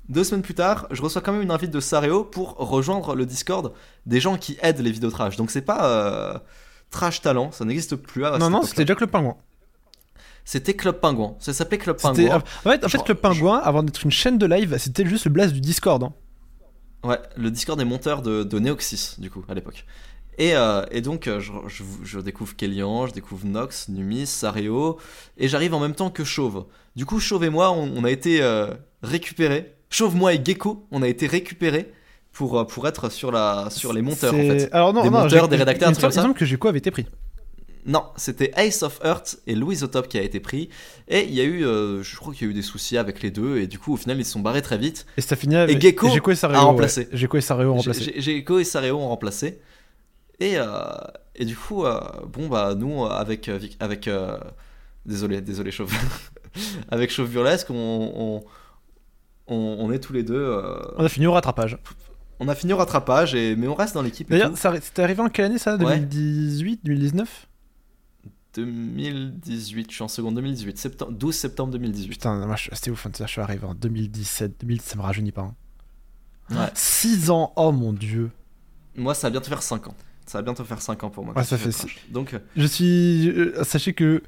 deux 0.09 0.23
semaines 0.23 0.41
plus 0.43 0.53
tard, 0.55 0.87
je 0.91 1.01
reçois 1.01 1.21
quand 1.21 1.31
même 1.33 1.41
une 1.41 1.51
invite 1.51 1.71
de 1.71 1.79
Sareo 1.79 2.23
pour 2.23 2.55
rejoindre 2.57 3.15
le 3.15 3.25
Discord 3.25 3.73
des 4.05 4.19
gens 4.19 4.37
qui 4.37 4.57
aident 4.61 4.79
les 4.79 4.91
vidéos 4.91 5.11
trash. 5.11 5.35
Donc 5.35 5.51
c'est 5.51 5.61
pas 5.61 5.85
euh, 5.87 6.37
Trash 6.91 7.21
Talent, 7.21 7.51
ça 7.51 7.65
n'existe 7.65 7.95
plus. 7.95 8.25
à 8.25 8.37
non, 8.37 8.49
non, 8.49 8.61
c'était 8.61 8.83
déjà 8.85 8.95
Club 8.95 9.09
Pingouin. 9.09 9.35
C'était 10.47 10.75
Club 10.75 10.99
Pingouin. 10.99 11.35
Ça 11.39 11.53
s'appelait 11.53 11.79
Club 11.79 11.97
Pingouin. 11.99 12.35
En 12.37 12.39
fait, 12.39 12.85
en 12.85 12.87
fait 12.89 12.97
Genre- 12.97 13.03
Club 13.03 13.17
Pingouin, 13.17 13.57
avant 13.57 13.81
d'être 13.81 14.03
une 14.03 14.11
chaîne 14.11 14.37
de 14.37 14.45
live, 14.45 14.77
c'était 14.77 15.05
juste 15.05 15.25
le 15.25 15.31
blast 15.31 15.53
du 15.53 15.61
Discord. 15.61 16.03
hein. 16.03 16.13
Ouais, 17.03 17.19
le 17.35 17.49
Discord 17.51 17.77
des 17.79 17.85
monteurs 17.85 18.21
de, 18.21 18.43
de 18.43 18.59
Neoxys, 18.59 19.15
du 19.19 19.29
coup, 19.31 19.43
à 19.49 19.53
l'époque. 19.53 19.85
Et, 20.37 20.55
euh, 20.55 20.83
et 20.91 21.01
donc, 21.01 21.27
euh, 21.27 21.39
je, 21.39 21.51
je- 21.67 21.83
je 22.03 22.19
découvre 22.19 22.55
Kélian, 22.55 23.07
je 23.07 23.13
découvre 23.13 23.45
Nox, 23.45 23.87
Numis, 23.89 24.25
Sareo, 24.27 24.97
et 25.37 25.47
j'arrive 25.47 25.73
en 25.73 25.79
même 25.79 25.95
temps 25.95 26.09
que 26.09 26.23
Chauve. 26.23 26.65
Du 26.95 27.05
coup, 27.05 27.19
Chauve 27.19 27.43
et 27.45 27.49
moi, 27.49 27.71
on, 27.71 27.91
on 27.95 28.03
a 28.03 28.11
été 28.11 28.41
euh, 28.41 28.67
récupérés. 29.01 29.73
Chauve, 29.89 30.15
moi 30.15 30.33
et 30.33 30.41
Gecko, 30.43 30.85
on 30.91 31.01
a 31.03 31.07
été 31.07 31.27
récupérés 31.27 31.91
pour, 32.33 32.67
pour 32.67 32.85
être 32.87 33.09
sur, 33.09 33.31
la, 33.31 33.69
sur 33.71 33.93
les 33.93 34.01
monteurs, 34.01 34.33
en 34.33 34.37
fait. 34.37 34.69
Alors 34.73 34.93
non, 34.93 35.03
Des 35.03 35.09
non, 35.09 35.21
monteurs, 35.21 35.47
des 35.47 35.55
rédacteurs, 35.55 35.87
un 35.89 35.91
truc 35.93 36.01
comme 36.01 36.11
semble- 36.11 36.13
il 36.13 36.15
me 36.17 36.21
ça. 36.21 36.21
semble 36.23 36.33
que 36.35 36.45
Gecko 36.45 36.67
avait 36.67 36.79
été 36.79 36.91
pris. 36.91 37.05
Non, 37.87 38.03
c'était 38.17 38.51
Ace 38.57 38.81
of 38.81 38.99
Earth 39.05 39.37
et 39.45 39.53
Louise 39.53 39.83
Otop 39.83 40.07
qui 40.07 40.17
a 40.17 40.23
été 40.23 40.39
pris. 40.39 40.69
Et 41.07 41.23
il 41.25 41.33
y 41.35 41.39
a 41.39 41.43
eu, 41.43 41.63
euh, 41.65 42.01
je 42.01 42.15
crois 42.17 42.33
qu'il 42.33 42.47
y 42.47 42.49
a 42.49 42.51
eu 42.51 42.53
des 42.55 42.63
soucis 42.63 42.97
avec 42.97 43.21
les 43.21 43.29
deux, 43.29 43.59
et 43.59 43.67
du 43.67 43.77
coup, 43.77 43.93
au 43.93 43.95
final, 43.95 44.17
ils 44.19 44.25
se 44.25 44.31
sont 44.31 44.39
barrés 44.39 44.63
très 44.63 44.79
vite. 44.79 45.05
Et 45.17 45.21
ça 45.21 45.35
finit 45.35 45.55
avec 45.55 45.79
Gecko 45.79 46.09
Gecko 46.09 46.31
et 46.31 46.35
Sareo. 46.35 46.55
a 46.57 46.59
remplacé. 46.61 47.01
ouais. 47.01 47.07
Gecko 47.17 47.37
et 47.37 47.51
ont 47.51 47.75
remplacé. 47.75 48.13
Gecko 48.17 48.57
et 48.59 48.63
Sareo 48.63 48.97
ont 48.97 49.07
remplacé. 49.07 49.59
Et, 50.39 50.57
euh, 50.57 50.65
et 51.35 51.45
du 51.45 51.55
coup, 51.55 51.85
euh, 51.85 51.99
bon, 52.27 52.47
bah, 52.47 52.75
nous, 52.75 53.03
euh, 53.05 53.09
avec. 53.09 53.49
avec 53.79 54.09
désolé, 55.05 55.41
désolé, 55.41 55.71
Chauve. 55.71 55.93
avec 56.89 57.11
Chauve 57.11 57.29
Burlesque, 57.29 57.69
on, 57.69 57.73
on, 57.77 59.53
on- 59.53 59.77
on 59.79 59.91
est 59.91 59.99
tous 59.99 60.13
les 60.13 60.23
deux. 60.23 60.61
On 60.97 61.05
a 61.05 61.09
fini 61.09 61.27
au 61.27 61.33
rattrapage. 61.33 61.77
on 62.39 62.47
a 62.47 62.55
fini 62.55 62.73
au 62.73 62.77
rattrapage, 62.77 63.33
et, 63.35 63.55
mais 63.55 63.67
on 63.67 63.75
reste 63.75 63.93
dans 63.93 64.01
l'équipe. 64.01 64.29
D'ailleurs, 64.29 64.51
c'était 64.57 65.01
arrivé 65.03 65.21
en 65.21 65.29
quelle 65.29 65.45
année 65.45 65.57
ça? 65.59 65.75
Ouais. 65.75 65.99
2018 65.99 66.81
2019 66.83 67.47
2018, 68.55 69.89
je 69.91 69.95
suis 69.95 70.03
en 70.03 70.07
seconde, 70.07 70.35
2018, 70.35 70.77
septembre, 70.77 71.11
12 71.11 71.35
septembre 71.35 71.71
2018. 71.73 72.09
Putain, 72.09 72.45
moi, 72.45 72.55
c'était 72.57 72.89
ouf, 72.89 73.05
hein, 73.05 73.11
ça, 73.13 73.25
je 73.25 73.31
suis 73.33 73.41
arrivé 73.41 73.65
en 73.65 73.73
2017. 73.75 74.61
2000, 74.61 74.81
ça 74.81 74.95
me 74.95 75.01
rajeunit 75.01 75.33
pas. 75.33 75.53
Ouais. 76.51 76.55
6 76.73 77.29
ans, 77.31 77.51
oh 77.57 77.71
mon 77.73 77.91
dieu. 77.91 78.31
Moi, 78.95 79.13
ça 79.13 79.27
va 79.27 79.31
bientôt 79.31 79.49
faire 79.49 79.61
5 79.61 79.87
ans. 79.87 79.95
Ça 80.25 80.39
va 80.39 80.41
bientôt 80.43 80.63
faire 80.63 80.81
5 80.81 81.03
ans 81.03 81.09
pour 81.09 81.23
moi. 81.25 81.33
Ouais, 81.35 81.41
que 81.43 81.47
ça 81.47 81.57
fait 81.57 81.69
trash. 81.69 81.97
Donc, 82.09 82.33
euh, 82.33 82.39
Je 82.57 82.65
suis. 82.65 83.29
euh, 83.29 83.63
Sachez 83.63 83.93
que. 83.93 84.23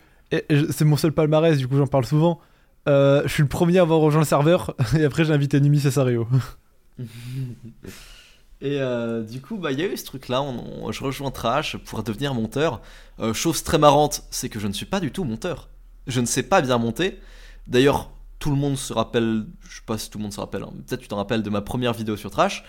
C'est 0.70 0.82
mon 0.86 0.98
seul 0.98 1.12
palmarès, 1.14 1.58
du 1.58 1.68
coup 1.68 1.78
j'en 1.78 1.88
parle 1.88 2.06
souvent. 2.06 2.40
Euh, 2.90 3.22
je 3.26 3.34
suis 3.34 3.44
le 3.44 3.50
premier 3.50 3.78
à 3.80 3.82
avoir 3.82 4.00
rejoint 4.00 4.22
le 4.22 4.26
serveur, 4.28 4.76
et 4.98 5.04
après 5.06 5.24
j'ai 5.26 5.34
invité 5.34 5.60
Numis 5.62 5.86
et 5.88 5.92
Sareo. 5.92 6.28
Et 8.60 8.82
euh, 8.82 9.22
du 9.24 9.40
coup, 9.40 9.58
bah, 9.58 9.72
il 9.72 9.80
y 9.80 9.84
a 9.84 9.86
eu 9.88 9.96
ce 9.96 10.06
truc-là. 10.06 10.42
On, 10.42 10.86
on- 10.88 10.92
je 10.92 11.04
rejoins 11.04 11.30
Trash 11.32 11.78
pour 11.78 12.02
devenir 12.04 12.34
monteur. 12.34 12.82
Euh, 13.20 13.34
chose 13.34 13.64
très 13.64 13.78
marrante, 13.78 14.24
c'est 14.32 14.50
que 14.50 14.60
je 14.60 14.68
ne 14.68 14.74
suis 14.74 14.86
pas 14.88 15.00
du 15.00 15.12
tout 15.12 15.24
monteur. 15.24 15.70
Je 16.08 16.20
ne 16.22 16.26
sais 16.26 16.44
pas 16.44 16.62
bien 16.62 16.78
monter. 16.80 17.20
D'ailleurs, 17.68 18.10
tout 18.40 18.50
le 18.50 18.56
monde 18.56 18.76
se 18.78 18.94
rappelle. 18.94 19.46
Je 19.70 19.76
sais 19.76 19.82
pas 19.86 19.98
si 20.00 20.10
tout 20.10 20.18
le 20.18 20.24
monde 20.24 20.34
se 20.34 20.40
rappelle. 20.40 20.64
hein, 20.64 20.74
Peut-être 20.88 21.02
tu 21.02 21.08
t'en 21.08 21.18
rappelles 21.18 21.44
de 21.44 21.50
ma 21.52 21.62
première 21.62 21.94
vidéo 21.94 22.18
sur 22.18 22.32
Trash. 22.32 22.64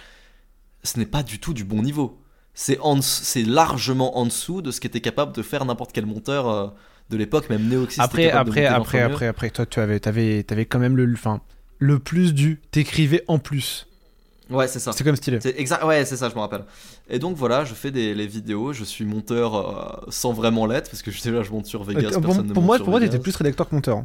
Ce 0.83 0.99
n'est 0.99 1.07
pas 1.07 1.23
du 1.23 1.41
tout 1.41 1.55
du 1.55 1.65
bon 1.65 1.83
niveau. 1.83 2.21
C'est 2.61 2.81
c'est 3.03 3.45
largement 3.45 4.19
en 4.19 4.25
dessous 4.25 4.63
de 4.63 4.73
ce 4.73 4.81
qu'était 4.81 5.01
capable 5.01 5.33
de 5.33 5.43
faire 5.43 5.65
n'importe 5.65 5.93
quel 5.93 6.07
monteur 6.07 6.49
euh, 6.49 6.67
de 7.09 7.17
l'époque, 7.17 7.49
même 7.51 7.69
était 7.69 8.01
Après, 8.01 8.33
après, 8.33 8.67
après, 8.67 9.01
après, 9.01 9.27
après, 9.29 9.51
toi 9.51 9.65
tu 9.65 9.79
avais, 9.79 10.01
t'avais 10.43 10.67
quand 10.67 10.81
même 10.81 10.97
le, 10.97 11.09
enfin, 11.13 11.41
le 11.79 12.01
plus 12.01 12.35
du. 12.35 12.61
T'écrivais 12.73 13.23
en 13.29 13.39
plus. 13.39 13.87
Ouais, 14.51 14.67
c'est 14.67 14.81
ça. 14.81 14.91
C'est 14.91 15.05
comme 15.05 15.15
stylé. 15.15 15.39
C'est 15.41 15.57
exact, 15.57 15.85
ouais, 15.85 16.05
c'est 16.05 16.17
ça, 16.17 16.29
je 16.29 16.35
me 16.35 16.41
rappelle. 16.41 16.65
Et 17.09 17.21
donc 17.21 17.37
voilà, 17.37 17.65
je 17.65 17.75
fais 17.75 17.93
des 17.93 18.13
les 18.13 18.27
vidéos, 18.27 18.73
je 18.73 18.83
suis 18.83 19.05
monteur 19.05 19.55
euh, 19.55 20.11
sans 20.11 20.33
vraiment 20.33 20.67
l'être 20.67 20.91
parce 20.91 21.03
que 21.03 21.13
je- 21.13 21.23
déjà 21.23 21.45
je 21.45 21.53
monte 21.53 21.67
sur 21.67 21.85
Vegas. 21.85 22.09
Euh, 22.09 22.11
pour, 22.15 22.23
personne 22.23 22.49
ne 22.49 22.53
pour 22.53 22.63
monte 22.63 22.67
moi, 22.67 22.77
sur 22.79 22.87
pour 22.87 22.91
moi, 22.91 23.01
t'étais 23.01 23.21
plus 23.21 23.37
rédacteur 23.37 23.69
que 23.69 23.75
monteur. 23.77 24.03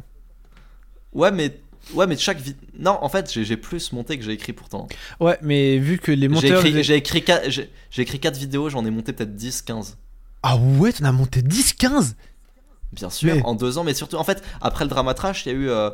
Ouais, 1.12 1.32
mais 1.32 1.58
ouais, 1.92 2.06
mais 2.06 2.16
chaque 2.16 2.38
vidéo. 2.38 2.60
Non, 2.78 2.98
en 3.02 3.08
fait, 3.08 3.30
j'ai 3.30 3.56
plus 3.56 3.92
monté 3.92 4.16
que 4.18 4.24
j'ai 4.24 4.32
écrit 4.32 4.52
pourtant. 4.52 4.88
Ouais, 5.20 5.38
mais 5.42 5.78
vu 5.78 5.98
que 5.98 6.10
les 6.12 6.22
J'ai 6.22 6.28
monteurs. 6.28 6.64
écrit, 6.64 6.82
j'ai 6.82 6.94
écrit, 6.96 7.22
quatre- 7.22 7.50
j'ai 7.50 7.70
j'ai 7.90 8.02
écrit 8.02 8.18
4 8.18 8.36
vidéos, 8.38 8.68
j'en 8.70 8.84
ai 8.84 8.90
monté 8.90 9.12
peut-être 9.12 9.34
10, 9.36 9.62
15. 9.62 9.96
Ah 10.42 10.56
ouais, 10.56 10.92
t'en 10.92 11.04
as 11.04 11.12
monté 11.12 11.42
10, 11.42 11.72
15 11.74 12.16
Bien 12.92 13.10
sûr, 13.10 13.34
Mais- 13.34 13.42
en 13.44 13.54
deux 13.54 13.76
ans, 13.78 13.84
mais 13.84 13.94
surtout, 13.94 14.16
en 14.16 14.24
fait, 14.24 14.42
après 14.60 14.84
le 14.84 14.88
dramatrash, 14.90 15.46
il 15.46 15.52
y 15.52 15.54
a 15.54 15.58
eu. 15.58 15.68
euh, 15.68 15.90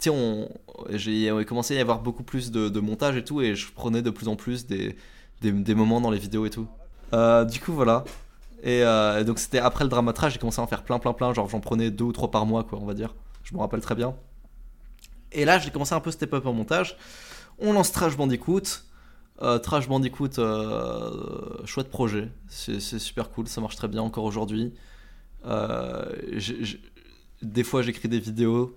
tu 0.00 0.04
sais, 0.04 0.10
on, 0.10 0.48
j'ai 0.90 1.30
commencé 1.46 1.74
à 1.74 1.78
y 1.78 1.80
avoir 1.80 2.00
beaucoup 2.00 2.22
plus 2.22 2.50
de, 2.52 2.68
de 2.68 2.80
montage 2.80 3.16
et 3.16 3.24
tout, 3.24 3.40
et 3.42 3.56
je 3.56 3.66
prenais 3.72 4.02
de 4.02 4.10
plus 4.10 4.28
en 4.28 4.36
plus 4.36 4.66
des, 4.66 4.94
des, 5.40 5.50
des 5.50 5.74
moments 5.74 6.00
dans 6.00 6.10
les 6.12 6.18
vidéos 6.20 6.46
et 6.46 6.50
tout. 6.50 6.68
Euh, 7.12 7.44
du 7.44 7.58
coup, 7.58 7.72
voilà. 7.72 8.04
Et 8.62 8.82
euh, 8.84 9.24
donc, 9.24 9.38
c'était 9.40 9.58
après 9.58 9.82
le 9.84 9.90
dramatrash, 9.90 10.32
j'ai 10.34 10.38
commencé 10.38 10.60
à 10.60 10.62
en 10.64 10.68
faire 10.68 10.82
plein, 10.84 10.98
plein, 11.00 11.12
plein. 11.12 11.32
Genre, 11.34 11.48
j'en 11.48 11.58
prenais 11.60 11.90
deux 11.90 12.04
ou 12.04 12.12
trois 12.12 12.30
par 12.30 12.46
mois, 12.46 12.62
quoi, 12.64 12.78
on 12.80 12.86
va 12.86 12.94
dire. 12.94 13.14
Je 13.42 13.54
me 13.54 13.60
rappelle 13.60 13.80
très 13.80 13.94
bien. 13.96 14.14
Et 15.32 15.44
là, 15.44 15.58
j'ai 15.58 15.70
commencé 15.70 15.94
un 15.94 16.00
peu 16.00 16.10
step 16.10 16.32
up 16.34 16.46
en 16.46 16.52
montage. 16.52 16.96
On 17.58 17.72
lance 17.72 17.92
Trash 17.92 18.16
Bandicoot. 18.16 18.62
Euh, 19.42 19.58
Trash 19.58 19.88
Bandicoot, 19.88 20.38
euh, 20.38 21.64
chouette 21.64 21.90
projet. 21.90 22.30
C'est 22.48 22.80
super 22.80 23.30
cool, 23.30 23.46
ça 23.48 23.60
marche 23.60 23.76
très 23.76 23.88
bien 23.88 24.02
encore 24.02 24.24
aujourd'hui. 24.24 24.74
Euh, 25.46 26.04
des 27.42 27.64
fois, 27.64 27.82
j'écris 27.82 28.08
des 28.08 28.18
vidéos 28.20 28.76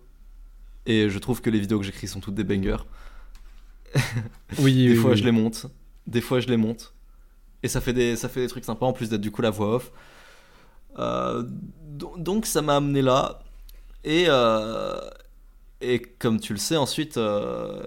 et 0.85 1.09
je 1.09 1.19
trouve 1.19 1.41
que 1.41 1.49
les 1.49 1.59
vidéos 1.59 1.79
que 1.79 1.85
j'écris 1.85 2.07
sont 2.07 2.19
toutes 2.19 2.35
des 2.35 2.43
bangers. 2.43 2.83
Oui, 4.59 4.87
Des 4.87 4.95
oui, 4.95 4.95
fois, 4.95 5.11
oui. 5.11 5.17
je 5.17 5.23
les 5.23 5.31
monte. 5.31 5.65
Des 6.07 6.21
fois, 6.21 6.39
je 6.39 6.47
les 6.47 6.57
monte. 6.57 6.93
Et 7.63 7.67
ça 7.67 7.81
fait 7.81 7.93
des, 7.93 8.15
ça 8.15 8.29
fait 8.29 8.41
des 8.41 8.47
trucs 8.47 8.65
sympas 8.65 8.85
en 8.85 8.93
plus 8.93 9.09
d'être 9.09 9.21
du 9.21 9.31
coup 9.31 9.41
la 9.41 9.49
voix 9.51 9.75
off. 9.75 9.91
Do- 10.97 12.15
donc, 12.17 12.45
ça 12.45 12.61
m'a 12.61 12.77
amené 12.77 13.01
là. 13.01 13.39
Et, 14.03 14.25
euh, 14.27 14.99
et 15.81 15.99
comme 15.99 16.39
tu 16.39 16.53
le 16.53 16.59
sais, 16.59 16.77
ensuite, 16.77 17.17
euh, 17.17 17.81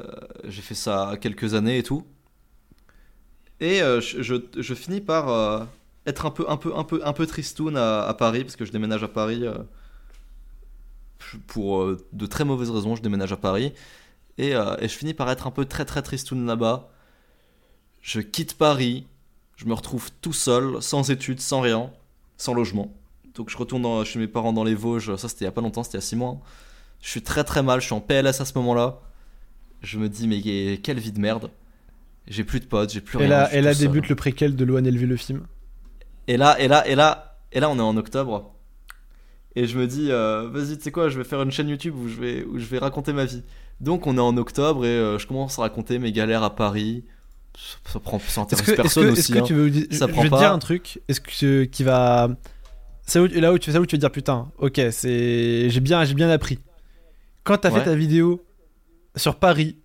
j'ai 0.44 0.62
fait 0.62 0.74
ça 0.74 1.14
quelques 1.20 1.54
années 1.54 1.78
et 1.78 1.82
tout. 1.82 2.04
Et 3.60 3.82
euh, 3.82 4.00
je, 4.00 4.74
finis 4.74 5.00
par 5.00 5.28
euh, 5.28 5.64
être 6.06 6.26
un 6.26 6.30
peu, 6.30 6.44
un 6.48 6.56
peu, 6.56 6.76
un 6.76 6.84
peu, 6.84 7.00
un 7.04 7.12
peu 7.12 7.26
tristoun 7.26 7.76
à, 7.76 8.14
Paris 8.18 8.42
parce 8.42 8.56
que 8.56 8.64
je 8.64 8.72
déménage 8.72 9.04
à 9.04 9.08
Paris 9.08 9.44
pour 11.46 11.96
de 12.12 12.26
très 12.26 12.44
mauvaises 12.44 12.70
raisons. 12.70 12.96
Je 12.96 13.02
déménage 13.02 13.32
à 13.32 13.36
Paris 13.36 13.72
et, 14.38 14.52
je 14.52 14.88
finis 14.88 15.14
par 15.14 15.30
être 15.30 15.46
un 15.46 15.50
peu 15.52 15.64
très 15.64 15.84
très 15.84 16.02
tristoun 16.02 16.46
là-bas. 16.46 16.90
Je 18.02 18.20
quitte 18.20 18.58
Paris, 18.58 19.06
je 19.56 19.66
me 19.66 19.72
retrouve 19.72 20.10
tout 20.20 20.34
seul, 20.34 20.82
sans 20.82 21.10
études, 21.10 21.40
sans 21.40 21.60
rien, 21.60 21.90
sans 22.36 22.52
logement. 22.52 22.92
Donc 23.34 23.50
je 23.50 23.56
retourne 23.56 24.04
chez 24.04 24.18
mes 24.18 24.28
parents 24.28 24.52
dans 24.52 24.64
les 24.64 24.74
Vosges. 24.74 25.14
Ça 25.16 25.28
c'était 25.28 25.44
il 25.44 25.46
y 25.46 25.48
a 25.48 25.52
pas 25.52 25.62
longtemps, 25.62 25.84
c'était 25.84 25.98
il 25.98 26.00
y 26.00 26.04
a 26.04 26.08
6 26.08 26.16
mois. 26.16 26.40
Je 27.04 27.10
suis 27.10 27.22
très 27.22 27.44
très 27.44 27.62
mal, 27.62 27.80
je 27.80 27.84
suis 27.84 27.94
en 27.94 28.00
PLS 28.00 28.40
à 28.40 28.44
ce 28.46 28.54
moment-là. 28.56 28.98
Je 29.82 29.98
me 29.98 30.08
dis 30.08 30.26
mais 30.26 30.78
quelle 30.78 30.98
vie 30.98 31.12
de 31.12 31.20
merde. 31.20 31.50
J'ai 32.26 32.44
plus 32.44 32.60
de 32.60 32.64
potes, 32.64 32.90
j'ai 32.94 33.02
plus 33.02 33.18
Et 33.18 33.26
rien. 33.26 33.28
là, 33.28 33.54
et 33.54 33.60
là 33.60 33.74
seul. 33.74 33.88
débute 33.88 34.08
le 34.08 34.14
préquel 34.16 34.56
de 34.56 34.64
Loan 34.64 34.84
élevé 34.84 35.04
le 35.04 35.16
film. 35.18 35.42
Et 36.28 36.38
là, 36.38 36.58
et 36.58 36.66
là, 36.66 36.88
et 36.88 36.94
là, 36.94 37.36
et 37.52 37.60
là, 37.60 37.68
on 37.68 37.76
est 37.76 37.82
en 37.82 37.94
octobre. 37.98 38.54
Et 39.54 39.66
je 39.66 39.78
me 39.78 39.86
dis, 39.86 40.10
euh, 40.10 40.48
vas-y, 40.50 40.78
tu 40.78 40.84
sais 40.84 40.90
quoi, 40.90 41.10
je 41.10 41.18
vais 41.18 41.24
faire 41.24 41.42
une 41.42 41.50
chaîne 41.50 41.68
YouTube 41.68 41.94
où 41.94 42.08
je 42.08 42.18
vais, 42.18 42.44
où 42.44 42.58
je 42.58 42.64
vais 42.64 42.78
raconter 42.78 43.12
ma 43.12 43.26
vie. 43.26 43.42
Donc 43.80 44.06
on 44.06 44.16
est 44.16 44.20
en 44.20 44.36
octobre 44.38 44.86
et 44.86 44.88
euh, 44.88 45.18
je 45.18 45.26
commence 45.26 45.58
à 45.58 45.62
raconter 45.62 45.98
mes 45.98 46.10
galères 46.10 46.42
à 46.42 46.56
Paris. 46.56 47.04
Ça, 47.54 47.92
ça 47.92 48.00
prend, 48.00 48.18
ça 48.18 48.40
intéresse 48.40 48.64
que, 48.64 48.72
personne 48.72 49.04
que, 49.08 49.10
aussi. 49.10 49.20
est-ce 49.20 49.32
que 49.34 49.38
hein. 49.40 49.42
tu 49.42 49.52
veux 49.54 49.68
dire, 49.70 49.86
Ça 49.90 50.06
je 50.06 50.12
prend 50.12 50.22
vais 50.22 50.28
te 50.28 50.34
pas. 50.34 50.38
dire 50.40 50.52
un 50.52 50.58
truc, 50.58 51.00
est-ce 51.08 51.20
que 51.20 51.64
qui 51.64 51.84
va 51.84 52.30
c'est 53.06 53.20
là 53.28 53.52
où 53.52 53.58
tu 53.58 53.70
ça 53.70 53.80
où 53.82 53.84
tu 53.86 53.96
vas 53.96 54.00
dire 54.00 54.10
putain, 54.10 54.50
OK, 54.58 54.80
c'est 54.90 55.68
j'ai 55.68 55.80
bien 55.80 56.04
j'ai 56.06 56.14
bien 56.14 56.30
appris. 56.30 56.58
Quand 57.44 57.58
t'as 57.58 57.70
Ouais. 57.70 57.78
fait 57.80 57.84
ta 57.84 57.94
vidéo 57.94 58.44
sur 59.16 59.36
Paris, 59.38 59.78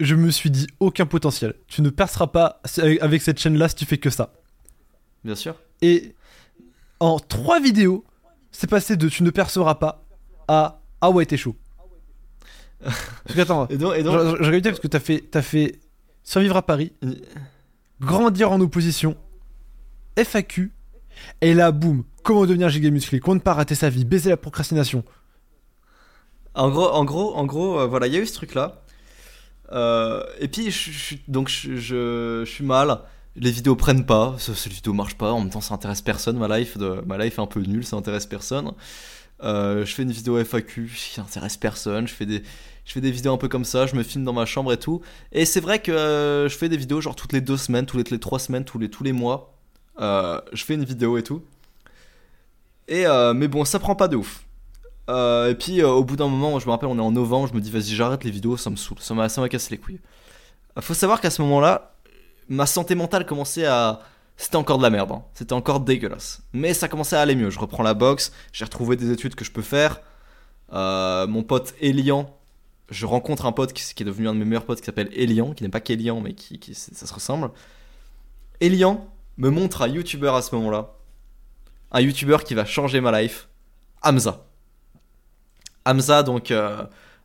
je 0.00 0.14
me 0.14 0.30
suis 0.30 0.50
dit 0.50 0.66
aucun 0.80 1.06
potentiel. 1.06 1.54
Tu 1.66 1.82
ne 1.82 1.90
perceras 1.90 2.28
pas 2.28 2.60
avec 3.00 3.22
cette 3.22 3.38
chaîne 3.38 3.56
là 3.58 3.68
si 3.68 3.74
tu 3.76 3.84
fais 3.84 3.98
que 3.98 4.10
ça. 4.10 4.32
Bien 5.24 5.34
sûr. 5.34 5.54
Et 5.82 6.14
en 7.00 7.18
trois 7.18 7.60
vidéos, 7.60 8.04
c'est 8.50 8.68
passé 8.70 8.96
de 8.96 9.08
tu 9.08 9.22
ne 9.22 9.30
perceras 9.30 9.74
pas 9.76 10.04
à 10.48 10.80
ah 11.00 11.10
ouais, 11.10 11.26
t'es 11.26 11.36
chaud. 11.36 11.56
Parce 12.82 13.34
que 13.34 13.40
attends, 13.40 13.66
Et 13.68 13.76
donc, 13.76 13.94
et 13.96 14.02
donc- 14.02 14.18
je 14.20 14.30
je- 14.36 14.42
je 14.42 14.46
regardais 14.48 14.70
parce 14.70 14.80
que 14.80 14.86
t'as 14.88 15.00
fait, 15.00 15.24
t'as 15.30 15.42
fait 15.42 15.80
survivre 16.22 16.56
à 16.56 16.62
Paris, 16.62 16.92
grandir 18.00 18.52
en 18.52 18.60
opposition, 18.60 19.16
FAQ, 20.16 20.72
et 21.40 21.54
là, 21.54 21.72
boum, 21.72 22.04
comment 22.22 22.46
devenir 22.46 22.68
giga 22.68 22.90
musclé, 22.90 23.18
comment 23.20 23.34
ne 23.36 23.40
pas 23.40 23.54
rater 23.54 23.74
sa 23.74 23.90
vie, 23.90 24.04
baiser 24.04 24.30
la 24.30 24.36
procrastination. 24.36 25.04
En 26.58 26.70
gros, 26.70 26.88
en 26.88 27.04
gros, 27.04 27.34
en 27.36 27.46
gros, 27.46 27.80
euh, 27.80 27.86
voilà, 27.86 28.08
il 28.08 28.14
y 28.14 28.16
a 28.16 28.20
eu 28.20 28.26
ce 28.26 28.34
truc-là. 28.34 28.82
Euh, 29.72 30.22
et 30.40 30.48
puis, 30.48 30.70
je, 30.70 31.14
donc, 31.28 31.48
je, 31.48 32.44
suis 32.46 32.64
mal. 32.64 33.00
Les 33.36 33.50
vidéos 33.52 33.76
prennent 33.76 34.04
pas. 34.06 34.34
ce- 34.38 34.54
Ces 34.54 34.68
vidéos 34.68 34.92
marchent 34.92 35.16
pas. 35.16 35.30
En 35.32 35.40
même 35.40 35.50
temps, 35.50 35.60
ça 35.60 35.74
intéresse 35.74 36.02
personne. 36.02 36.36
Ma 36.38 36.58
life, 36.58 36.76
ma 37.06 37.16
life 37.18 37.38
est 37.38 37.42
un 37.42 37.46
peu 37.46 37.60
nulle. 37.60 37.84
Ça 37.86 37.96
intéresse 37.96 38.26
personne. 38.26 38.72
Euh, 39.44 39.84
je 39.86 39.94
fais 39.94 40.02
une 40.02 40.10
vidéo 40.10 40.36
FAQ 40.44 40.90
qui 40.94 41.20
intéresse 41.20 41.56
personne. 41.56 42.08
Je 42.08 42.14
fais 42.14 42.26
des, 42.26 42.42
je 42.84 42.92
fais 42.92 43.00
des 43.00 43.12
vidéos 43.12 43.32
un 43.34 43.38
peu 43.38 43.48
comme 43.48 43.64
ça. 43.64 43.86
Je 43.86 43.94
me 43.94 44.02
filme 44.02 44.24
dans 44.24 44.32
ma 44.32 44.46
chambre 44.46 44.72
et 44.72 44.78
tout. 44.78 45.00
Et 45.30 45.44
c'est 45.44 45.60
vrai 45.60 45.78
que 45.80 46.46
je 46.50 46.56
fais 46.56 46.68
des 46.68 46.76
vidéos 46.76 47.00
genre 47.00 47.14
toutes 47.14 47.32
les 47.32 47.40
deux 47.40 47.56
semaines, 47.56 47.86
toutes 47.86 47.98
les, 47.98 48.04
toutes 48.04 48.12
les 48.12 48.18
trois 48.20 48.40
semaines, 48.40 48.64
tous 48.64 48.78
les, 48.80 48.90
tous 48.90 49.04
les 49.04 49.12
mois. 49.12 49.54
Je 50.00 50.64
fais 50.64 50.74
une 50.74 50.84
vidéo 50.84 51.18
et 51.18 51.22
tout. 51.22 51.42
Et 52.88 53.04
mais 53.36 53.46
bon, 53.46 53.64
ça 53.64 53.78
prend 53.78 53.94
pas 53.94 54.08
de 54.08 54.16
ouf. 54.16 54.44
Euh, 55.08 55.50
et 55.50 55.54
puis 55.54 55.80
euh, 55.80 55.88
au 55.88 56.04
bout 56.04 56.16
d'un 56.16 56.28
moment, 56.28 56.58
je 56.58 56.66
me 56.66 56.70
rappelle, 56.70 56.88
on 56.88 56.98
est 56.98 57.02
en 57.02 57.10
novembre, 57.12 57.48
je 57.48 57.54
me 57.54 57.60
dis 57.60 57.70
vas-y 57.70 57.94
j'arrête 57.94 58.24
les 58.24 58.30
vidéos, 58.30 58.56
ça 58.56 58.68
me 58.70 58.76
saoule, 58.76 58.98
ça 59.00 59.14
m'a 59.14 59.28
ça 59.28 59.40
m'a 59.40 59.48
cassé 59.48 59.70
les 59.70 59.78
couilles. 59.78 60.00
Euh, 60.76 60.80
Faut 60.82 60.94
savoir 60.94 61.20
qu'à 61.20 61.30
ce 61.30 61.40
moment-là, 61.42 61.94
ma 62.48 62.66
santé 62.66 62.94
mentale 62.94 63.26
commençait 63.26 63.66
à... 63.66 64.00
C'était 64.36 64.56
encore 64.56 64.78
de 64.78 64.82
la 64.84 64.90
merde, 64.90 65.10
hein. 65.12 65.22
c'était 65.34 65.54
encore 65.54 65.80
dégueulasse. 65.80 66.42
Mais 66.52 66.72
ça 66.74 66.88
commençait 66.88 67.16
à 67.16 67.20
aller 67.22 67.34
mieux, 67.34 67.50
je 67.50 67.58
reprends 67.58 67.82
la 67.82 67.94
boxe, 67.94 68.32
j'ai 68.52 68.64
retrouvé 68.64 68.96
des 68.96 69.10
études 69.10 69.34
que 69.34 69.44
je 69.44 69.50
peux 69.50 69.62
faire. 69.62 70.00
Mon 70.70 71.42
pote 71.42 71.74
Elian, 71.80 72.30
je 72.90 73.04
rencontre 73.06 73.46
un 73.46 73.52
pote 73.52 73.72
qui, 73.72 73.82
est 73.82 74.06
devenu 74.06 74.28
un 74.28 74.34
de 74.34 74.38
mes 74.38 74.44
meilleurs 74.44 74.64
potes 74.64 74.80
qui 74.80 74.86
s'appelle 74.86 75.10
Elian, 75.12 75.54
qui 75.54 75.64
n'est 75.64 75.68
pas 75.70 75.80
qu'Elian 75.80 76.20
mais 76.20 76.34
qui, 76.34 76.58
qui- 76.60 76.74
ça 76.74 77.06
se 77.06 77.12
ressemble. 77.12 77.50
Elian 78.60 79.08
me 79.38 79.50
montre 79.50 79.82
un 79.82 79.88
youtubeur 79.88 80.34
à 80.36 80.42
ce 80.42 80.54
moment-là. 80.54 80.94
Un 81.90 82.00
youtubeur 82.00 82.44
qui 82.44 82.54
va 82.54 82.64
changer 82.64 83.00
ma 83.00 83.20
life. 83.20 83.48
Hamza. 84.02 84.47
Hamza, 85.88 86.22
donc 86.22 86.50
euh, 86.50 86.84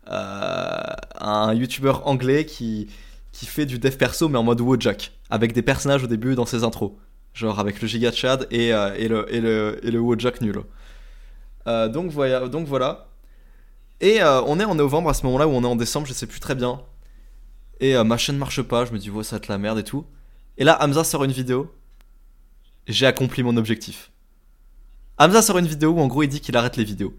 euh, 0.10 0.84
un 1.20 1.54
youtubeur 1.54 2.08
anglais 2.08 2.46
qui, 2.46 2.88
qui 3.32 3.46
fait 3.46 3.66
du 3.66 3.78
dev 3.78 3.96
perso 3.98 4.30
mais 4.30 4.38
en 4.38 4.44
mode 4.44 4.62
Wojak, 4.62 5.12
avec 5.30 5.52
des 5.54 5.62
personnages 5.62 6.04
au 6.04 6.08
début 6.08 6.36
dans 6.36 6.46
ses 6.46 6.64
intros. 6.64 6.94
Genre 7.34 7.60
avec 7.60 7.82
le 7.82 7.88
Giga 7.88 8.12
Chad 8.12 8.48
et, 8.52 8.74
euh, 8.74 8.96
et 8.96 9.08
le, 9.08 9.34
et 9.34 9.42
le, 9.42 9.80
et 9.84 9.92
le 9.92 10.00
Wojak 10.00 10.42
nul. 10.42 10.62
Donc, 11.66 12.12
voilà, 12.12 12.48
donc 12.48 12.68
voilà. 12.68 13.08
Et 14.02 14.22
on 14.22 14.60
est 14.60 14.66
en 14.66 14.76
novembre 14.76 15.10
à 15.10 15.14
ce 15.14 15.26
moment-là, 15.26 15.48
ou 15.48 15.52
on 15.52 15.64
est 15.64 15.68
en 15.68 15.78
décembre, 15.78 16.06
je 16.08 16.14
sais 16.14 16.28
plus 16.28 16.42
très 16.42 16.56
bien. 16.56 16.82
Et 17.80 17.96
ma 18.04 18.18
chaîne 18.18 18.38
marche 18.38 18.62
pas, 18.62 18.84
je 18.84 18.92
me 18.92 19.00
dis, 19.00 19.10
ouais, 19.10 19.24
ça 19.24 19.38
va 19.38 19.38
être 19.38 19.48
la 19.48 19.58
merde 19.58 19.80
et 19.80 19.84
tout. 19.84 20.06
Et 20.58 20.66
là, 20.66 20.78
Hamza 20.84 21.06
sort 21.06 21.24
une 21.24 21.32
vidéo. 21.32 21.74
J'ai 22.88 23.06
accompli 23.06 23.44
mon 23.44 23.56
objectif. 23.56 24.12
Hamza 25.18 25.42
sort 25.42 25.58
une 25.58 25.68
vidéo 25.68 25.92
où 25.92 26.00
en 26.02 26.08
gros 26.08 26.24
il 26.24 26.28
dit 26.28 26.42
qu'il 26.42 26.58
arrête 26.58 26.76
les 26.76 26.84
vidéos. 26.84 27.14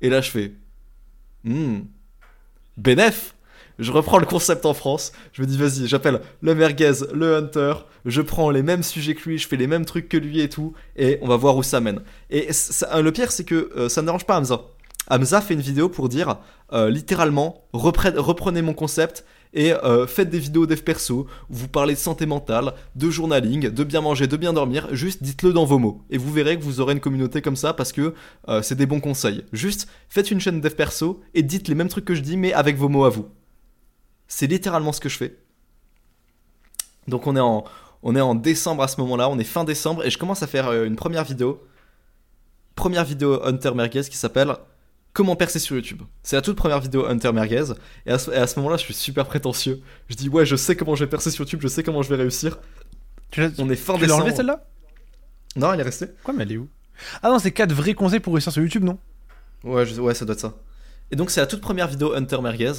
Et 0.00 0.08
là 0.08 0.20
je 0.20 0.30
fais. 0.30 0.52
Hmm. 1.44 1.80
Je 3.78 3.92
reprends 3.92 4.18
le 4.18 4.26
concept 4.26 4.64
en 4.64 4.72
France. 4.74 5.12
Je 5.32 5.42
me 5.42 5.46
dis 5.46 5.58
vas-y, 5.58 5.86
j'appelle 5.86 6.20
le 6.40 6.54
merguez, 6.54 6.92
le 7.12 7.36
hunter. 7.36 7.74
Je 8.06 8.22
prends 8.22 8.50
les 8.50 8.62
mêmes 8.62 8.82
sujets 8.82 9.14
que 9.14 9.28
lui, 9.28 9.38
je 9.38 9.46
fais 9.46 9.56
les 9.56 9.66
mêmes 9.66 9.84
trucs 9.84 10.08
que 10.08 10.16
lui 10.16 10.40
et 10.40 10.48
tout. 10.48 10.72
Et 10.96 11.18
on 11.20 11.28
va 11.28 11.36
voir 11.36 11.56
où 11.56 11.62
ça 11.62 11.80
mène. 11.80 12.00
Et 12.30 12.52
ça- 12.52 13.00
le 13.02 13.12
pire 13.12 13.30
c'est 13.32 13.44
que 13.44 13.70
euh, 13.76 13.88
ça 13.88 14.00
ne 14.00 14.06
dérange 14.06 14.24
pas 14.24 14.38
Hamza. 14.38 14.62
Hamza 15.08 15.40
fait 15.40 15.54
une 15.54 15.60
vidéo 15.60 15.88
pour 15.88 16.08
dire 16.08 16.38
euh, 16.72 16.90
littéralement 16.90 17.64
reprenez 17.72 18.62
mon 18.62 18.74
concept 18.74 19.24
et 19.52 19.72
euh, 19.72 20.06
faites 20.06 20.30
des 20.30 20.38
vidéos 20.38 20.66
dev 20.66 20.80
perso, 20.80 21.26
vous 21.48 21.68
parlez 21.68 21.94
de 21.94 21.98
santé 21.98 22.26
mentale, 22.26 22.74
de 22.94 23.10
journaling, 23.10 23.70
de 23.70 23.84
bien 23.84 24.00
manger, 24.00 24.26
de 24.26 24.36
bien 24.36 24.52
dormir, 24.52 24.88
juste 24.92 25.22
dites-le 25.22 25.52
dans 25.52 25.64
vos 25.64 25.78
mots. 25.78 26.02
Et 26.10 26.18
vous 26.18 26.32
verrez 26.32 26.58
que 26.58 26.62
vous 26.62 26.80
aurez 26.80 26.92
une 26.92 27.00
communauté 27.00 27.42
comme 27.42 27.56
ça 27.56 27.72
parce 27.72 27.92
que 27.92 28.14
euh, 28.48 28.62
c'est 28.62 28.74
des 28.74 28.86
bons 28.86 29.00
conseils. 29.00 29.44
Juste 29.52 29.88
faites 30.08 30.30
une 30.30 30.40
chaîne 30.40 30.60
dev 30.60 30.74
perso 30.74 31.20
et 31.34 31.42
dites 31.42 31.68
les 31.68 31.74
mêmes 31.74 31.88
trucs 31.88 32.04
que 32.04 32.14
je 32.14 32.20
dis 32.20 32.36
mais 32.36 32.52
avec 32.52 32.76
vos 32.76 32.88
mots 32.88 33.04
à 33.04 33.10
vous. 33.10 33.28
C'est 34.28 34.46
littéralement 34.46 34.92
ce 34.92 35.00
que 35.00 35.08
je 35.08 35.16
fais. 35.16 35.38
Donc 37.08 37.26
on 37.26 37.36
est 37.36 37.40
en, 37.40 37.64
on 38.02 38.16
est 38.16 38.20
en 38.20 38.34
décembre 38.34 38.82
à 38.82 38.88
ce 38.88 39.00
moment-là, 39.00 39.28
on 39.28 39.38
est 39.38 39.44
fin 39.44 39.64
décembre 39.64 40.04
et 40.04 40.10
je 40.10 40.18
commence 40.18 40.42
à 40.42 40.46
faire 40.46 40.68
euh, 40.68 40.84
une 40.84 40.96
première 40.96 41.24
vidéo. 41.24 41.62
Première 42.74 43.04
vidéo 43.04 43.42
Hunter 43.44 43.72
Merguez 43.74 44.02
qui 44.02 44.16
s'appelle 44.16 44.54
Comment 45.16 45.34
percer 45.34 45.58
sur 45.58 45.76
YouTube. 45.76 46.02
C'est 46.22 46.36
la 46.36 46.42
toute 46.42 46.58
première 46.58 46.78
vidéo 46.78 47.06
Hunter 47.06 47.32
Merguez. 47.32 47.72
Et 48.04 48.10
à 48.12 48.18
ce, 48.18 48.58
moment-là, 48.58 48.76
je 48.76 48.82
suis 48.82 48.92
super 48.92 49.24
prétentieux. 49.24 49.80
Je 50.10 50.14
dis, 50.14 50.28
ouais, 50.28 50.44
je 50.44 50.56
sais 50.56 50.76
comment 50.76 50.94
je 50.94 51.04
vais 51.04 51.08
percer 51.08 51.30
sur 51.30 51.44
YouTube, 51.44 51.60
je 51.62 51.68
sais 51.68 51.82
comment 51.82 52.02
je 52.02 52.10
vais 52.10 52.16
réussir. 52.16 52.58
Tu 53.30 53.40
l'as 53.40 53.48
On 53.56 53.70
est 53.70 53.76
fin 53.76 53.94
tu 53.94 54.00
l'as 54.00 54.06
décembre. 54.08 54.24
enlevé 54.24 54.36
celle-là? 54.36 54.66
Non, 55.56 55.72
elle 55.72 55.80
est 55.80 55.84
restée. 55.84 56.08
Quoi, 56.22 56.34
mais 56.36 56.42
elle 56.42 56.52
est 56.52 56.56
où? 56.58 56.68
Ah 57.22 57.30
non, 57.30 57.38
c'est 57.38 57.50
4 57.50 57.72
vrais 57.72 57.94
conseils 57.94 58.20
pour 58.20 58.34
réussir 58.34 58.52
sur 58.52 58.60
YouTube, 58.62 58.84
non? 58.84 58.98
Ouais, 59.64 59.86
je- 59.86 59.98
ouais, 59.98 60.12
ça 60.12 60.26
doit 60.26 60.34
être 60.34 60.40
ça. 60.40 60.52
Et 61.10 61.16
donc, 61.16 61.30
c'est 61.30 61.40
la 61.40 61.46
toute 61.46 61.62
première 61.62 61.88
vidéo 61.88 62.12
Hunter 62.14 62.42
Merguez. 62.42 62.74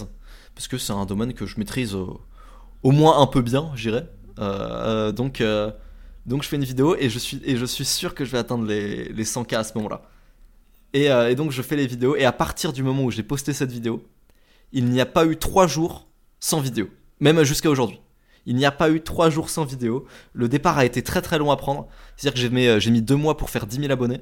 Parce 0.54 0.68
que 0.68 0.78
c'est 0.78 0.94
un 0.94 1.08
domaine 1.08 1.34
que 1.34 1.48
je 1.48 1.58
maîtrise 1.58 1.96
au, 1.96 2.22
au 2.84 2.92
moins 2.92 3.20
un 3.20 3.26
peu 3.26 3.42
bien, 3.42 3.72
je 3.74 3.90
dirais. 3.90 4.08
Euh, 4.38 4.44
euh, 4.44 5.12
donc, 5.12 5.42
euh, 5.42 5.72
donc, 6.28 6.44
je 6.44 6.50
fais 6.50 6.58
une 6.58 6.66
vidéo 6.66 6.96
et 7.00 7.10
je 7.10 7.18
suis, 7.18 7.42
et 7.44 7.58
je 7.58 7.66
suis 7.66 7.86
sûr 7.86 8.14
que 8.14 8.26
je 8.26 8.32
vais 8.32 8.38
atteindre 8.38 8.66
les, 8.68 9.06
les 9.06 9.24
100K 9.24 9.56
à 9.56 9.64
ce 9.64 9.74
moment-là. 9.80 10.04
Et, 10.98 11.12
euh, 11.12 11.30
et 11.30 11.36
donc, 11.36 11.52
je 11.52 11.62
fais 11.62 11.76
les 11.76 11.86
vidéos. 11.88 12.16
Et 12.16 12.26
à 12.26 12.32
partir 12.32 12.74
du 12.74 12.82
moment 12.84 13.04
où 13.04 13.12
j'ai 13.12 13.24
posté 13.24 13.54
cette 13.54 13.72
vidéo, 13.72 14.04
il 14.72 14.86
n'y 14.86 15.00
a 15.02 15.06
pas 15.06 15.26
eu 15.26 15.38
3 15.38 15.68
jours 15.68 16.08
sans 16.40 16.60
vidéo. 16.60 16.88
Même 17.20 17.44
jusqu'à 17.44 17.70
aujourd'hui. 17.70 18.00
Il 18.46 18.56
n'y 18.56 18.66
a 18.66 18.72
pas 18.72 18.90
eu 18.90 19.02
3 19.02 19.30
jours 19.30 19.50
sans 19.50 19.66
vidéo. 19.66 20.06
Le 20.34 20.48
départ 20.48 20.78
a 20.78 20.86
été 20.86 21.04
très 21.04 21.22
très 21.22 21.38
long 21.38 21.52
à 21.52 21.58
prendre. 21.58 21.88
C'est-à-dire 22.16 22.34
que 22.36 22.40
j'ai 22.40 22.50
mis, 22.50 22.66
euh, 22.68 22.80
mis 22.92 23.02
2 23.02 23.16
mois 23.16 23.38
pour 23.38 23.50
faire 23.50 23.68
10 23.68 23.78
000 23.82 23.92
abonnés. 23.92 24.22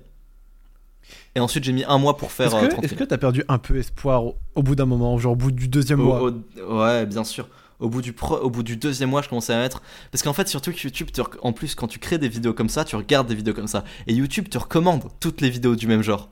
Et 1.35 1.39
ensuite, 1.39 1.63
j'ai 1.63 1.73
mis 1.73 1.83
un 1.83 1.97
mois 1.97 2.17
pour 2.17 2.31
faire 2.31 2.47
Est-ce 2.47 2.55
euh, 2.55 2.61
que 2.67 2.71
30 2.71 2.83
est-ce 2.85 2.93
000. 2.95 3.03
que 3.05 3.09
t'as 3.09 3.17
perdu 3.17 3.43
un 3.47 3.57
peu 3.57 3.77
espoir 3.77 4.23
au, 4.25 4.35
au 4.55 4.63
bout 4.63 4.75
d'un 4.75 4.85
moment, 4.85 5.17
genre 5.17 5.33
au 5.33 5.35
bout 5.35 5.51
du 5.51 5.67
deuxième 5.67 5.99
mois? 5.99 6.21
Au- 6.23 6.31
au- 6.61 6.81
ouais, 6.83 7.05
bien 7.05 7.23
sûr. 7.23 7.47
Au 7.79 7.89
bout, 7.89 8.01
du 8.01 8.13
pro- 8.13 8.37
au 8.39 8.49
bout 8.49 8.63
du 8.63 8.77
deuxième 8.77 9.09
mois, 9.09 9.21
je 9.21 9.27
commençais 9.29 9.53
à 9.53 9.59
mettre. 9.59 9.81
Parce 10.11 10.23
qu'en 10.23 10.31
fait, 10.33 10.47
surtout 10.47 10.71
que 10.71 10.81
YouTube, 10.81 11.09
en 11.41 11.51
plus, 11.51 11.75
quand 11.75 11.87
tu 11.87 11.99
crées 11.99 12.17
des 12.17 12.29
vidéos 12.29 12.53
comme 12.53 12.69
ça, 12.69 12.85
tu 12.85 12.95
regardes 12.95 13.27
des 13.27 13.35
vidéos 13.35 13.53
comme 13.53 13.67
ça. 13.67 13.83
Et 14.07 14.13
YouTube 14.13 14.47
te 14.49 14.57
recommande 14.57 15.03
toutes 15.19 15.41
les 15.41 15.49
vidéos 15.49 15.75
du 15.75 15.85
même 15.87 16.01
genre. 16.01 16.29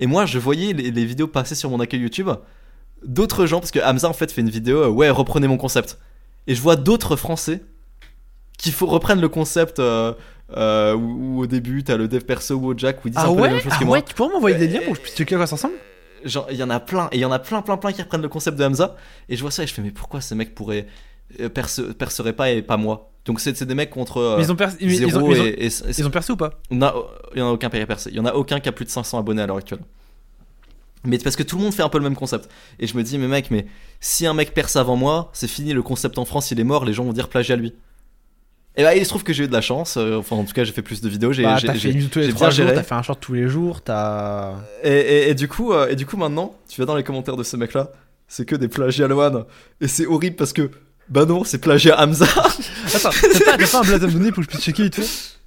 Et 0.00 0.06
moi, 0.06 0.26
je 0.26 0.38
voyais 0.38 0.72
les, 0.72 0.90
les 0.90 1.04
vidéos 1.04 1.26
passer 1.26 1.54
sur 1.54 1.70
mon 1.70 1.80
accueil 1.80 2.00
YouTube 2.00 2.30
d'autres 3.04 3.46
gens, 3.46 3.60
parce 3.60 3.70
que 3.70 3.78
Hamza, 3.78 4.08
en 4.08 4.12
fait, 4.12 4.32
fait 4.32 4.40
une 4.40 4.50
vidéo, 4.50 4.78
euh, 4.82 4.88
ouais, 4.88 5.10
reprenez 5.10 5.48
mon 5.48 5.58
concept. 5.58 5.98
Et 6.46 6.54
je 6.54 6.60
vois 6.60 6.76
d'autres 6.76 7.16
Français 7.16 7.62
qui 8.58 8.72
faut 8.72 8.86
reprendre 8.86 9.20
le 9.20 9.28
concept 9.28 9.78
euh, 9.78 10.14
euh, 10.56 10.94
où, 10.94 11.36
où 11.36 11.42
au 11.42 11.46
début, 11.46 11.84
t'as 11.84 11.96
le 11.96 12.08
dev 12.08 12.22
perso 12.22 12.54
ou 12.54 12.66
au 12.72 12.74
Jack, 12.78 13.04
où 13.04 13.08
ils 13.08 13.10
disent 13.10 13.20
Ah 13.22 13.28
un 13.28 13.34
peu 13.34 13.36
les 13.36 13.42
ouais, 13.42 13.50
mêmes 13.50 13.60
choses 13.60 13.72
ah 13.74 13.78
que 13.78 13.84
moi. 13.84 13.98
ouais, 13.98 14.02
tu 14.02 14.14
pourrais 14.14 14.32
m'envoyer 14.32 14.56
des 14.56 14.68
liens 14.68 14.80
Euh, 14.80 14.84
pour 14.84 14.92
que 14.94 14.98
je 14.98 15.02
puisse 15.02 15.14
checker 15.16 15.36
quoi 15.36 15.46
ça 15.46 15.56
ressemble 15.56 15.74
Genre, 16.24 16.46
il 16.50 16.56
y 16.56 16.62
en 16.62 16.70
a 16.70 16.80
plein, 16.80 17.08
et 17.12 17.16
il 17.16 17.20
y 17.20 17.24
en 17.24 17.32
a 17.32 17.38
plein, 17.38 17.62
plein, 17.62 17.76
plein 17.76 17.92
qui 17.92 18.02
reprennent 18.02 18.22
le 18.22 18.28
concept 18.28 18.56
de 18.58 18.64
Hamza. 18.64 18.96
Et 19.28 19.36
je 19.36 19.42
vois 19.42 19.50
ça 19.50 19.62
et 19.62 19.66
je 19.66 19.74
fais, 19.74 19.82
mais 19.82 19.90
pourquoi 19.90 20.20
ces 20.20 20.34
mecs 20.34 20.54
pourraient 20.54 20.86
euh, 21.40 21.48
perce, 21.48 21.80
perceraient 21.98 22.32
pas 22.32 22.50
et 22.50 22.62
pas 22.62 22.76
moi 22.76 23.12
Donc 23.26 23.40
c'est 23.40 23.60
des 23.64 23.74
mecs 23.74 23.90
contre 23.90 24.18
euh, 24.18 24.36
Mais 24.38 24.44
ils 24.44 24.52
ont, 24.52 24.56
percé- 24.56 24.76
mais 24.80 24.94
ils 24.96 25.04
ont- 25.06 25.10
zéro 25.10 25.34
ils 25.34 25.40
ont- 25.40 25.44
et, 25.44 25.68
ils 25.98 26.06
ont 26.06 26.10
percé 26.10 26.32
ou 26.32 26.36
pas? 26.36 26.50
Il 26.70 26.76
y 26.78 27.42
en 27.42 27.48
a 27.48 27.50
aucun 27.52 27.68
qui 27.68 27.76
a 27.76 27.86
percé. 27.86 28.10
Il 28.10 28.16
y 28.16 28.20
en 28.20 28.24
a 28.24 28.32
aucun 28.34 28.60
qui 28.60 28.68
a 28.68 28.72
plus 28.72 28.84
de 28.84 28.90
500 28.90 29.18
abonnés 29.18 29.42
à 29.42 29.46
l'heure 29.46 29.56
actuelle. 29.56 29.80
Mais 31.04 31.18
parce 31.18 31.36
que 31.36 31.42
tout 31.42 31.56
le 31.56 31.62
monde 31.62 31.74
fait 31.74 31.82
un 31.82 31.88
peu 31.88 31.98
le 31.98 32.04
même 32.04 32.16
concept. 32.16 32.48
Et 32.80 32.86
je 32.86 32.96
me 32.96 33.02
dis, 33.02 33.16
mais 33.18 33.28
mec, 33.28 33.50
mais 33.50 33.66
si 34.00 34.26
un 34.26 34.34
mec 34.34 34.54
perce 34.54 34.76
avant 34.76 34.96
moi, 34.96 35.30
c'est 35.32 35.46
fini, 35.48 35.72
le 35.72 35.82
concept 35.82 36.18
en 36.18 36.24
France 36.24 36.50
il 36.50 36.58
est 36.60 36.64
mort, 36.64 36.84
les 36.84 36.92
gens 36.92 37.04
vont 37.04 37.12
dire 37.12 37.28
plagiat 37.28 37.56
lui. 37.56 37.74
Et 38.78 38.82
bah 38.82 38.94
il 38.94 39.02
se 39.04 39.08
trouve 39.08 39.22
que 39.24 39.32
j'ai 39.32 39.44
eu 39.44 39.48
de 39.48 39.52
la 39.54 39.62
chance, 39.62 39.96
euh, 39.96 40.18
enfin 40.18 40.36
en 40.36 40.44
tout 40.44 40.52
cas 40.52 40.62
j'ai 40.64 40.72
fait 40.72 40.82
plus 40.82 41.00
de 41.00 41.08
vidéos, 41.08 41.32
j'ai 41.32 41.44
Bah, 41.44 41.56
fait 41.58 41.66
une 41.90 42.08
tous 42.10 42.18
les 42.18 42.26
j'ai 42.26 42.32
3 42.34 42.48
bien 42.48 42.56
jours, 42.56 42.66
géré. 42.66 42.74
t'as 42.74 42.82
fait 42.82 42.94
un 42.94 43.00
short 43.02 43.18
tous 43.20 43.32
les 43.32 43.48
jours, 43.48 43.80
t'as. 43.80 44.52
Et, 44.84 44.90
et- 44.90 45.30
et 45.30 45.34
du 45.34 45.48
coup, 45.48 45.72
euh, 45.72 45.88
et 45.88 45.96
du 45.96 46.04
coup 46.04 46.18
maintenant, 46.18 46.54
tu 46.68 46.80
vas 46.80 46.84
dans 46.86 46.94
les 46.96 47.02
commentaires 47.02 47.36
de 47.38 47.42
ce 47.42 47.56
mec 47.56 47.72
là, 47.72 47.90
c'est 48.28 48.44
que 48.44 48.54
des 48.54 48.68
plagiats 48.68 49.08
Loan. 49.08 49.46
Et 49.80 49.88
c'est 49.88 50.04
horrible 50.06 50.36
parce 50.36 50.52
que, 50.52 50.70
bah 51.08 51.24
non, 51.24 51.44
c'est 51.44 51.58
plagiat 51.58 52.00
Hamza. 52.00 52.26
Attends, 52.94 53.10
t'as 53.10 53.58
pas, 53.58 53.78
un 53.78 53.82
blaze 53.82 54.04
à 54.04 54.06
me 54.06 54.12
donner 54.12 54.32
pour 54.32 54.38
que 54.38 54.42
je 54.42 54.48
puisse 54.48 54.62
checker 54.62 54.84
vite 54.84 54.96
fait 54.96 55.38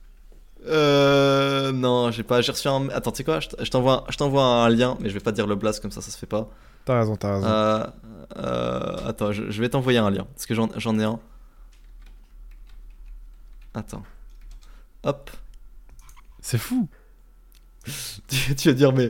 Euh. 0.67 1.71
Non, 1.71 2.11
j'ai 2.11 2.23
pas. 2.23 2.41
J'ai 2.41 2.51
reçu 2.51 2.67
un. 2.67 2.89
Attends, 2.89 3.11
tu 3.11 3.17
sais 3.17 3.23
quoi 3.23 3.39
Je 3.39 3.69
t'envoie 3.69 4.05
t'envoie 4.17 4.43
un 4.43 4.69
lien, 4.69 4.97
mais 4.99 5.09
je 5.09 5.13
vais 5.13 5.19
pas 5.19 5.31
dire 5.31 5.47
le 5.47 5.55
blast 5.55 5.81
comme 5.81 5.91
ça, 5.91 6.01
ça 6.01 6.11
se 6.11 6.17
fait 6.17 6.25
pas. 6.25 6.49
T'as 6.85 6.99
raison, 6.99 7.15
t'as 7.15 7.35
raison. 7.35 7.47
Euh. 7.47 7.85
euh, 8.37 9.07
attends, 9.07 9.31
je, 9.31 9.49
je 9.49 9.61
vais 9.61 9.69
t'envoyer 9.69 9.99
un 9.99 10.09
lien. 10.09 10.25
Parce 10.33 10.45
que 10.45 10.55
j'en 10.55 10.99
ai 10.99 11.03
un. 11.03 11.19
Attends. 13.73 14.03
Hop. 15.03 15.29
C'est 16.41 16.57
fou. 16.57 16.87
Tu, 18.27 18.69
vas 18.69 18.73
dire, 18.73 18.93
mais. 18.93 19.09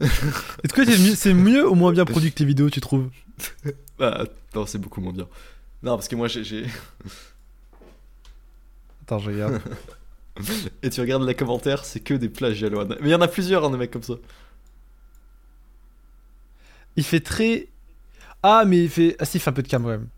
Est-ce 0.00 0.72
que 0.72 1.14
c'est 1.16 1.34
mieux, 1.34 1.68
ou 1.68 1.74
moins 1.74 1.92
bien 1.92 2.04
produit 2.04 2.32
que 2.32 2.38
les 2.38 2.44
vidéos, 2.44 2.70
tu 2.70 2.80
trouves? 2.80 3.08
Bah, 3.98 4.24
non, 4.54 4.66
c'est 4.66 4.78
beaucoup 4.78 5.00
moins 5.00 5.12
bien. 5.12 5.28
Non, 5.82 5.96
parce 5.96 6.08
que 6.08 6.16
moi, 6.16 6.28
j'ai-. 6.28 6.66
Attends, 9.02 9.18
je 9.18 9.30
regarde. 9.30 9.60
Et 10.82 10.90
tu 10.90 11.00
regardes 11.00 11.24
les 11.24 11.34
commentaires, 11.34 11.84
c'est 11.84 12.00
que 12.00 12.14
des 12.14 12.28
plagiats 12.28 12.68
Loan. 12.68 12.88
Mais 13.00 13.08
il 13.08 13.10
y 13.10 13.14
en 13.14 13.20
a 13.20 13.28
plusieurs, 13.28 13.64
hein, 13.64 13.70
des 13.70 13.76
mecs 13.76 13.90
comme 13.90 14.02
ça. 14.02 14.14
Il 16.96 17.04
fait 17.04 17.20
très. 17.20 17.68
Ah, 18.42 18.64
mais 18.66 18.84
il 18.84 18.90
fait. 18.90 19.16
Ah, 19.18 19.24
si, 19.24 19.38
il 19.38 19.40
fait 19.40 19.50
un 19.50 19.52
peu 19.52 19.62
de 19.62 19.68
cam 19.68 19.82
quand 19.82 19.88
même. 19.88 20.08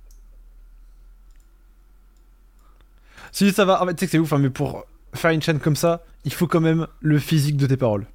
Si, 3.32 3.50
ça 3.52 3.64
va. 3.64 3.82
En 3.82 3.86
fait, 3.86 3.94
tu 3.94 4.00
sais 4.00 4.06
que 4.06 4.10
c'est 4.12 4.18
ouf, 4.18 4.32
hein, 4.32 4.38
mais 4.38 4.50
pour 4.50 4.86
faire 5.14 5.30
une 5.30 5.42
chaîne 5.42 5.60
comme 5.60 5.76
ça, 5.76 6.04
il 6.24 6.32
faut 6.32 6.46
quand 6.46 6.60
même 6.60 6.86
le 7.00 7.18
physique 7.18 7.56
de 7.56 7.66
tes 7.66 7.76
paroles. 7.76 8.06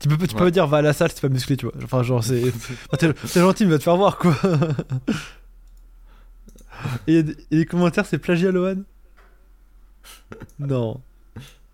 Tu 0.00 0.08
peux, 0.08 0.16
tu 0.26 0.34
peux 0.34 0.44
Ouais. 0.44 0.50
dire 0.50 0.66
va 0.66 0.78
à 0.78 0.82
la 0.82 0.92
salle, 0.94 1.10
c'est 1.12 1.20
pas 1.20 1.28
musclé, 1.28 1.56
tu 1.56 1.66
vois. 1.66 1.74
Enfin, 1.84 2.02
genre, 2.02 2.24
c'est. 2.24 2.42
T'es 2.98 3.12
t'es 3.12 3.40
gentil, 3.40 3.64
mais 3.66 3.72
va 3.72 3.78
te 3.78 3.82
faire 3.84 3.96
voir, 3.96 4.16
quoi. 4.18 4.34
et, 7.06 7.18
et 7.18 7.24
les 7.50 7.66
commentaires, 7.66 8.06
c'est 8.06 8.18
plagiat, 8.18 8.50
Lohan? 8.50 8.76
Non. 10.58 11.00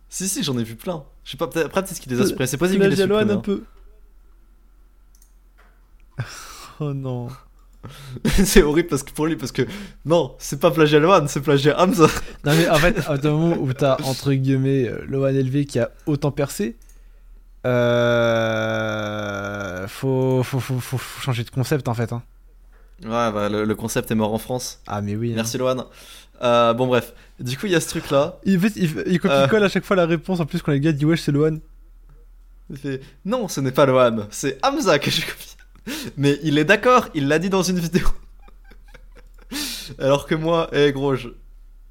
Si, 0.08 0.28
si, 0.28 0.42
j'en 0.42 0.58
ai 0.58 0.64
vu 0.64 0.74
plein. 0.74 1.04
Je 1.24 1.32
sais 1.32 1.36
pas, 1.36 1.46
peut-être- 1.46 1.66
après, 1.66 1.82
peut-être 1.84 2.00
qu'il 2.00 2.12
les 2.12 2.20
a 2.20 2.26
supprimés. 2.26 2.46
C'est 2.48 2.56
possible 2.56 2.80
qu'il 2.80 2.90
les 2.90 2.96
Plagiat, 2.96 3.06
Lohan, 3.24 3.28
un 3.30 3.40
peu. 3.40 3.62
oh 6.80 6.92
non. 6.92 7.28
c'est 8.44 8.62
horrible 8.62 8.88
parce 8.88 9.04
que 9.04 9.12
pour 9.12 9.26
lui, 9.26 9.36
parce 9.36 9.52
que 9.52 9.62
non, 10.04 10.34
c'est 10.40 10.58
pas 10.58 10.72
plagiat 10.72 10.98
Lohan, 10.98 11.28
c'est 11.28 11.40
plagiat 11.40 11.80
Hamza. 11.80 12.08
Non 12.44 12.52
mais 12.56 12.68
en 12.68 12.74
fait, 12.76 12.98
à 13.06 13.12
un 13.12 13.30
moment 13.30 13.56
où 13.60 13.72
t'as 13.72 13.96
entre 14.02 14.32
guillemets 14.32 14.88
euh, 14.88 15.04
Lohan 15.06 15.28
LV 15.30 15.66
qui 15.66 15.78
a 15.78 15.90
autant 16.06 16.32
percé, 16.32 16.76
euh, 18.56 19.86
faut, 19.88 20.42
faut, 20.42 20.60
faut, 20.60 20.78
faut- 20.80 21.20
changer 21.20 21.44
de 21.44 21.50
concept 21.50 21.88
en 21.88 21.94
fait. 21.94 22.12
Hein. 22.12 22.22
Ouais, 23.02 23.08
bah, 23.32 23.48
le, 23.48 23.64
le 23.64 23.74
concept 23.74 24.10
est 24.10 24.14
mort 24.14 24.32
en 24.32 24.38
France. 24.38 24.80
Ah 24.86 25.00
mais 25.02 25.16
oui. 25.16 25.32
hein. 25.32 25.36
Merci 25.36 25.58
Lohan. 25.58 25.86
Euh, 26.42 26.72
bon, 26.74 26.86
bref. 26.86 27.14
Du 27.40 27.56
coup, 27.56 27.66
il 27.66 27.72
y 27.72 27.74
a 27.74 27.80
ce 27.80 27.88
truc 27.88 28.10
là. 28.10 28.38
Il, 28.44 28.54
il, 28.76 29.04
il 29.06 29.20
copie-colle 29.20 29.64
à 29.64 29.68
chaque 29.68 29.84
fois 29.84 29.96
la 29.96 30.06
réponse 30.06 30.40
en 30.40 30.46
plus 30.46 30.62
quand 30.62 30.72
les 30.72 30.80
gars 30.80 30.92
disent 30.92 31.04
wesh 31.04 31.22
c'est 31.22 31.32
Lohan. 31.32 31.58
Il 32.70 32.76
fait 32.76 33.00
Non, 33.24 33.48
ce 33.48 33.60
n'est 33.60 33.72
pas 33.72 33.86
Lohan, 33.86 34.26
c'est 34.30 34.58
Hamza 34.64 34.98
que 34.98 35.10
je 35.10 35.20
copie. 35.22 35.56
Mais 36.16 36.38
il 36.42 36.58
est 36.58 36.64
d'accord, 36.64 37.08
il 37.14 37.28
l'a 37.28 37.38
dit 37.38 37.48
dans 37.50 37.62
une 37.62 37.78
vidéo. 37.78 38.06
Alors 40.00 40.26
que 40.26 40.34
moi, 40.34 40.68
eh 40.72 40.90
gros, 40.92 41.14
je, 41.14 41.28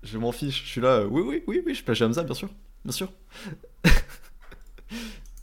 je 0.03 0.17
m'en 0.17 0.31
fiche. 0.33 0.63
Je 0.65 0.69
suis 0.69 0.81
là, 0.81 0.89
euh, 0.99 1.07
oui, 1.09 1.21
oui, 1.25 1.43
oui, 1.47 1.63
oui, 1.65 1.73
je 1.73 1.81
plagie 1.83 2.03
Hamza, 2.03 2.23
bien 2.23 2.33
sûr. 2.35 2.49
Bien 2.83 2.91
sûr. 2.91 3.11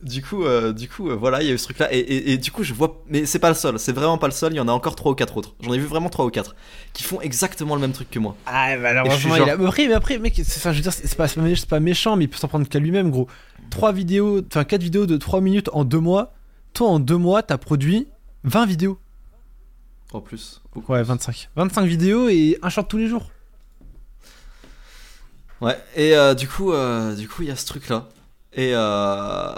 du 0.03 0.23
coup, 0.23 0.45
euh, 0.45 0.73
du 0.73 0.89
coup 0.89 1.09
euh, 1.11 1.15
voilà, 1.15 1.43
il 1.43 1.49
y 1.49 1.51
a 1.51 1.55
eu 1.55 1.59
ce 1.59 1.65
truc 1.65 1.79
là. 1.79 1.93
Et, 1.95 1.99
et- 1.99 2.33
et 2.33 2.39
du 2.39 2.51
coup, 2.51 2.63
je 2.65 2.75
vois. 2.75 3.03
Mais 3.09 3.25
c'est 3.27 3.39
pas 3.39 3.49
le 3.49 3.55
seul, 3.55 3.79
c'est 3.79 3.93
vraiment 3.93 4.19
pas 4.19 4.27
le 4.27 4.33
seul. 4.33 4.53
Il 4.53 4.57
y 4.57 4.61
en 4.61 4.69
a 4.69 4.73
encore 4.73 4.97
3 4.97 5.13
ou 5.13 5.15
4 5.15 5.37
autres. 5.37 5.55
J'en 5.61 5.73
ai 5.73 5.79
vu 5.79 5.87
vraiment 5.87 6.09
3 6.09 6.25
ou 6.25 6.31
4 6.31 6.55
qui 6.93 7.03
font 7.03 7.21
exactement 7.21 7.75
le 7.75 7.81
même 7.81 7.93
truc 7.93 8.11
que 8.11 8.19
moi. 8.19 8.37
Ah 8.47 8.75
je 8.77 8.81
malheureusement 8.83 9.35
suis 9.35 9.43
il 9.43 9.51
a... 9.51 9.57
mais 9.57 9.65
après, 9.67 9.87
mais 9.89 9.95
après 9.95 10.19
mec, 10.19 10.35
c'est, 10.37 10.57
enfin, 10.59 10.73
je 10.73 10.77
veux 10.79 10.83
dire 10.83 10.93
c'est 10.93 11.15
pas, 11.17 11.29
c'est 11.29 11.67
pas 11.69 11.81
méchant 11.81 12.17
mais 12.17 12.25
il 12.25 12.29
peut 12.29 12.37
s'en 12.39 12.49
prendre 12.49 12.69
qu'à 12.69 12.79
lui-même 12.79 13.11
gros. 13.11 13.29
3 13.71 13.93
vidéos, 13.93 14.43
enfin 14.49 14.65
4 14.65 14.83
vidéos 14.83 15.07
de 15.07 15.17
3 15.17 15.41
minutes 15.41 15.71
en 15.73 15.85
2 15.85 15.99
mois. 16.01 16.33
Toi 16.75 16.89
en 16.89 16.99
2 16.99 17.17
mois 17.17 17.43
t'as 17.43 17.59
produit 17.59 18.09
20 18.45 18.67
vidéos. 18.67 18.99
En 20.13 20.21
plus. 20.21 20.61
beaucoup. 20.75 20.93
Ouais 20.93 21.03
25. 21.03 21.49
25 21.57 21.85
vidéos 21.87 22.29
et 22.29 22.59
un 22.63 22.69
short 22.69 22.91
tous 22.91 22.99
les 22.99 23.07
jours. 23.09 23.31
Ouais, 25.61 25.79
et 25.95 26.17
euh, 26.17 26.35
du 26.35 26.49
coup, 26.49 26.73
euh, 26.73 27.15
du 27.15 27.29
coup, 27.29 27.43
il 27.43 27.49
y 27.49 27.51
a 27.53 27.57
ce 27.57 27.67
truc-là. 27.67 28.09
Et, 28.53 28.73
euh, 28.75 29.55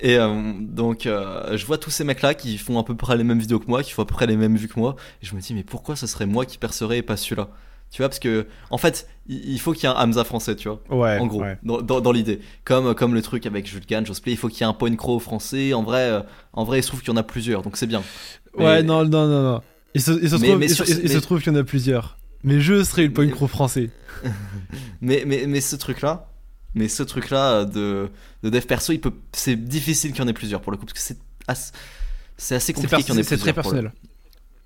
et 0.00 0.16
euh, 0.18 0.52
donc, 0.60 1.06
euh, 1.06 1.56
je 1.56 1.64
vois 1.66 1.78
tous 1.78 1.90
ces 1.90 2.04
mecs-là 2.04 2.34
qui 2.34 2.58
font 2.58 2.78
à 2.78 2.84
peu 2.84 2.94
près 2.96 3.16
les 3.16 3.24
mêmes 3.24 3.38
vidéos 3.38 3.58
que 3.58 3.66
moi, 3.68 3.82
qui 3.82 3.92
font 3.92 4.02
à 4.02 4.06
peu 4.06 4.14
près 4.14 4.26
les 4.26 4.36
mêmes 4.36 4.56
vues 4.56 4.68
que 4.68 4.78
moi. 4.78 4.96
Et 5.22 5.26
je 5.26 5.34
me 5.34 5.40
dis, 5.40 5.54
mais 5.54 5.62
pourquoi 5.64 5.96
ce 5.96 6.06
serait 6.06 6.26
moi 6.26 6.44
qui 6.46 6.58
percerais 6.58 6.98
et 6.98 7.02
pas 7.02 7.16
celui-là? 7.16 7.48
Tu 7.90 8.02
vois, 8.02 8.08
parce 8.08 8.20
que, 8.20 8.46
en 8.70 8.78
fait, 8.78 9.08
il 9.26 9.58
faut 9.60 9.72
qu'il 9.72 9.82
y 9.88 9.92
ait 9.92 9.94
un 9.96 9.98
Hamza 9.98 10.22
français, 10.22 10.54
tu 10.54 10.68
vois. 10.68 10.80
Ouais. 10.90 11.18
en 11.18 11.26
gros, 11.26 11.40
ouais. 11.42 11.58
dans, 11.64 11.82
dans- 11.82 12.00
dans 12.00 12.12
l'idée. 12.12 12.38
Comme, 12.64 12.94
comme 12.94 13.14
le 13.14 13.20
truc 13.22 13.46
avec 13.46 13.66
Jules 13.66 13.84
Gann, 13.88 14.06
Josplay, 14.06 14.30
il 14.32 14.36
faut 14.38 14.46
qu'il 14.48 14.60
y 14.60 14.62
ait 14.62 14.66
un 14.66 14.72
point 14.74 14.94
crow 14.94 15.18
français. 15.18 15.74
En 15.74 15.82
vrai, 15.82 16.02
euh, 16.10 16.20
en 16.52 16.62
vrai, 16.64 16.78
il 16.78 16.82
se 16.82 16.88
trouve 16.88 17.00
qu'il 17.00 17.08
y 17.08 17.12
en 17.12 17.16
a 17.16 17.24
plusieurs, 17.24 17.62
donc 17.62 17.76
c'est 17.76 17.88
bien. 17.88 18.02
Mais- 18.56 18.64
Ouais, 18.64 18.82
non, 18.84 19.04
non, 19.04 19.26
non, 19.26 19.42
non. 19.42 19.60
Il 19.94 20.00
se, 20.00 20.12
il 20.12 20.30
se 20.30 20.36
Mais- 20.36 20.46
trouve, 20.46 20.58
mais 20.60 20.66
il, 20.66 20.74
sur 20.74 20.86
se- 20.86 20.94
ce- 20.94 21.00
il 21.00 21.08
se 21.08 21.14
mais- 21.14 21.20
trouve 21.20 21.42
qu'il 21.42 21.52
y 21.52 21.56
en 21.56 21.58
a 21.58 21.64
plusieurs. 21.64 22.16
Mais 22.44 22.60
je 22.60 22.82
serai 22.84 23.02
le 23.08 23.12
point 23.12 23.28
crow 23.28 23.48
français. 23.48 23.90
Mais, 25.00 25.24
mais, 25.26 25.46
mais 25.46 25.60
ce 25.60 25.76
truc-là, 25.76 26.29
mais 26.74 26.88
ce 26.88 27.02
truc-là 27.02 27.64
de, 27.64 28.08
de 28.42 28.50
dev 28.50 28.62
perso, 28.64 28.92
il 28.92 29.00
peut, 29.00 29.12
c'est 29.32 29.56
difficile 29.56 30.12
qu'il 30.12 30.20
y 30.20 30.24
en 30.24 30.28
ait 30.28 30.32
plusieurs 30.32 30.60
pour 30.60 30.72
le 30.72 30.78
coup, 30.78 30.86
parce 30.86 30.94
que 30.94 31.00
c'est 31.00 31.18
assez, 31.48 31.72
c'est 32.36 32.54
assez 32.54 32.66
C'est 32.66 32.72
compliqué 32.74 33.02
qu'il 33.02 33.14
y 33.14 33.16
en 33.16 33.20
ait 33.20 33.22
c'est 33.24 33.36
très 33.36 33.52
plusieurs. 33.52 33.62
pour 33.62 33.72
le- 33.72 33.82
personnel. 33.82 33.92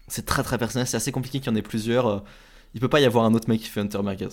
C'est 0.08 0.26
très 0.26 0.42
très 0.42 0.58
personnel, 0.58 0.86
c'est 0.86 0.96
assez 0.98 1.12
compliqué 1.12 1.40
qu'il 1.40 1.50
y 1.50 1.52
en 1.52 1.56
ait 1.56 1.62
plusieurs. 1.62 2.06
euh, 2.06 2.18
Il 2.74 2.80
peut 2.80 2.88
pas 2.88 3.00
y 3.00 3.04
avoir 3.06 3.24
un 3.24 3.32
autre 3.34 3.48
mec 3.48 3.60
qui 3.60 3.68
fait 3.68 3.80
Hunter 3.80 4.02
Merguez. 4.02 4.28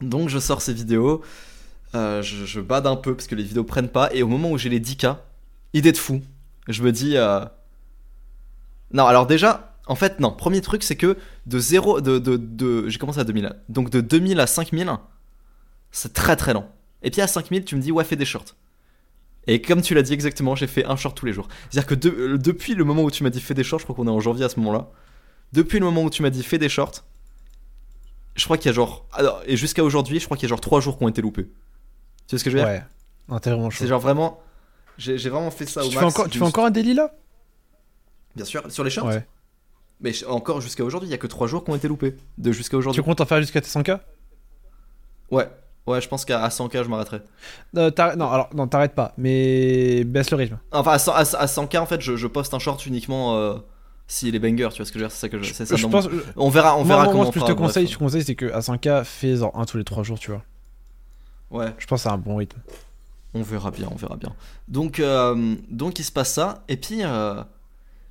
Donc 0.00 0.28
je 0.28 0.38
sors 0.38 0.62
ces 0.62 0.72
vidéos, 0.72 1.22
euh, 1.94 2.22
je, 2.22 2.44
je 2.46 2.60
bade 2.60 2.86
un 2.86 2.96
peu 2.96 3.14
parce 3.14 3.26
que 3.26 3.34
les 3.34 3.42
vidéos 3.42 3.64
prennent 3.64 3.88
pas, 3.90 4.14
et 4.14 4.22
au 4.22 4.28
moment 4.28 4.50
où 4.52 4.58
j'ai 4.58 4.68
les 4.68 4.80
10K, 4.80 5.16
idée 5.74 5.92
de 5.92 5.96
fou, 5.98 6.22
je 6.68 6.82
me 6.82 6.92
dis. 6.92 7.16
euh, 7.16 7.44
Non, 8.92 9.06
alors 9.06 9.26
déjà, 9.26 9.74
en 9.86 9.94
fait, 9.94 10.20
non, 10.20 10.30
premier 10.32 10.60
truc, 10.60 10.82
c'est 10.82 10.96
que 10.96 11.16
de 11.46 11.58
0. 11.58 12.00
De, 12.00 12.18
de, 12.18 12.36
de... 12.36 12.88
J'ai 12.88 12.98
commencé 12.98 13.18
à 13.20 13.24
2000. 13.24 13.52
Donc 13.68 13.90
de 13.90 14.00
2000 14.00 14.40
à 14.40 14.46
5000, 14.46 14.90
c'est 15.92 16.12
très 16.12 16.36
très 16.36 16.52
lent. 16.52 16.68
Et 17.02 17.10
puis 17.10 17.20
à 17.20 17.26
5000, 17.26 17.64
tu 17.64 17.76
me 17.76 17.80
dis, 17.80 17.92
ouais, 17.92 18.04
fais 18.04 18.16
des 18.16 18.24
shorts. 18.24 18.56
Et 19.46 19.62
comme 19.62 19.80
tu 19.82 19.94
l'as 19.94 20.02
dit 20.02 20.12
exactement, 20.12 20.54
j'ai 20.54 20.66
fait 20.66 20.84
un 20.84 20.96
short 20.96 21.16
tous 21.16 21.24
les 21.26 21.32
jours. 21.32 21.48
C'est-à-dire 21.70 21.86
que 21.86 21.94
de- 21.94 22.10
euh, 22.10 22.38
depuis 22.38 22.74
le 22.74 22.84
moment 22.84 23.02
où 23.02 23.10
tu 23.10 23.22
m'as 23.24 23.30
dit 23.30 23.40
fais 23.40 23.54
des 23.54 23.64
shorts, 23.64 23.80
je 23.80 23.84
crois 23.84 23.96
qu'on 23.96 24.06
est 24.06 24.10
en 24.10 24.20
janvier 24.20 24.44
à 24.44 24.48
ce 24.48 24.58
moment-là. 24.60 24.90
Depuis 25.52 25.78
le 25.78 25.84
moment 25.86 26.02
où 26.02 26.10
tu 26.10 26.22
m'as 26.22 26.30
dit 26.30 26.42
fais 26.42 26.58
des 26.58 26.68
shorts, 26.68 27.02
je 28.36 28.44
crois 28.44 28.58
qu'il 28.58 28.66
y 28.66 28.68
a 28.68 28.74
genre. 28.74 29.06
alors, 29.12 29.42
et 29.46 29.56
jusqu'à 29.56 29.82
aujourd'hui, 29.82 30.20
je 30.20 30.26
crois 30.26 30.36
qu'il 30.36 30.44
y 30.44 30.48
a 30.48 30.50
genre 30.50 30.60
3 30.60 30.80
jours 30.80 30.98
qui 30.98 31.04
ont 31.04 31.08
été 31.08 31.22
loupés. 31.22 31.44
Tu 31.46 32.36
vois 32.36 32.38
ce 32.38 32.44
que 32.44 32.50
je 32.50 32.56
veux 32.58 32.62
dire? 32.62 32.70
Ouais. 33.28 33.40
Chaud. 33.70 33.70
C'est 33.78 33.86
genre 33.88 34.00
vraiment. 34.00 34.40
J'ai 34.98 35.16
vraiment 35.30 35.50
fait 35.50 35.66
ça 35.66 35.82
au 35.84 35.88
Tu 35.88 35.94
max. 35.94 36.00
fais 36.00 36.04
encore, 36.06 36.28
tu 36.28 36.38
fais 36.38 36.44
encore 36.44 36.66
un 36.66 36.70
daily 36.70 36.92
là? 36.94 37.14
Bien 38.36 38.44
sûr, 38.44 38.70
sur 38.70 38.84
les 38.84 38.90
shorts. 38.90 39.06
Ouais. 39.08 39.26
Mais 40.00 40.12
encore 40.26 40.60
jusqu'à 40.60 40.84
aujourd'hui, 40.84 41.08
il 41.08 41.12
y 41.12 41.14
a 41.14 41.18
que 41.18 41.26
3 41.26 41.46
jours 41.48 41.64
qui 41.64 41.70
ont 41.70 41.76
été 41.76 41.88
loupés. 41.88 42.14
De 42.38 42.52
jusqu'à 42.52 42.70
Tu 42.72 42.76
aujourd'hui. 42.76 43.02
comptes 43.02 43.20
en 43.20 43.26
faire 43.26 43.40
jusqu'à 43.40 43.60
tes 43.60 43.68
100k 43.68 44.00
Ouais. 45.30 45.48
Ouais, 45.90 46.00
je 46.00 46.08
pense 46.08 46.24
qu'à 46.24 46.42
à 46.42 46.48
100k, 46.48 46.84
je 46.84 46.88
m'arrêterai. 46.88 47.20
Euh, 47.76 47.90
Non, 48.16 48.30
alors, 48.30 48.48
non, 48.54 48.66
t'arrêtes 48.66 48.94
pas, 48.94 49.12
mais 49.18 50.04
baisse 50.04 50.30
le 50.30 50.36
rythme. 50.36 50.58
Enfin, 50.72 50.92
à, 50.92 50.98
100, 50.98 51.12
à 51.12 51.46
100k, 51.46 51.78
en 51.78 51.86
fait, 51.86 52.00
je, 52.00 52.16
je 52.16 52.26
poste 52.26 52.54
un 52.54 52.58
short 52.58 52.84
uniquement 52.86 53.36
euh, 53.36 53.54
s'il 54.06 54.34
est 54.34 54.38
banger, 54.38 54.68
tu 54.72 54.78
vois 54.78 54.86
ce 54.86 54.92
que 54.92 54.98
je 54.98 55.04
veux 55.04 55.08
dire 55.08 55.10
C'est 55.10 55.20
ça 55.20 55.28
que 55.28 55.42
je. 55.42 55.52
ça 55.52 55.64
je 55.76 55.86
pense. 55.86 56.08
mon- 56.10 56.20
On 56.36 56.48
verra, 56.50 56.74
on 56.76 56.84
moi, 56.84 56.86
verra 56.96 57.04
moi, 57.04 57.12
comment 57.12 57.24
ce 57.26 57.30
que 57.32 57.40
je 57.40 57.44
te 57.44 57.52
conseille, 57.52 57.84
bref. 57.84 57.92
je 57.92 57.98
te 57.98 58.02
conseille, 58.04 58.24
c'est 58.24 58.34
que 58.34 58.52
à 58.52 58.60
100k, 58.60 59.04
fais 59.04 59.36
genre 59.36 59.52
un 59.58 59.64
tous 59.64 59.76
les 59.78 59.84
3 59.84 60.02
jours, 60.02 60.18
tu 60.18 60.30
vois. 60.30 60.42
Ouais. 61.50 61.72
Je 61.78 61.86
pense 61.86 62.02
c'est 62.02 62.08
un 62.08 62.18
bon 62.18 62.36
rythme. 62.36 62.58
On 63.34 63.42
verra 63.42 63.70
bien, 63.70 63.88
on 63.90 63.94
verra 63.96 64.16
bien. 64.16 64.32
Donc, 64.68 64.98
euh, 65.00 65.54
donc 65.70 65.98
il 66.00 66.04
se 66.04 66.10
passe 66.12 66.32
ça, 66.32 66.62
et 66.68 66.76
puis, 66.76 67.00
euh, 67.02 67.42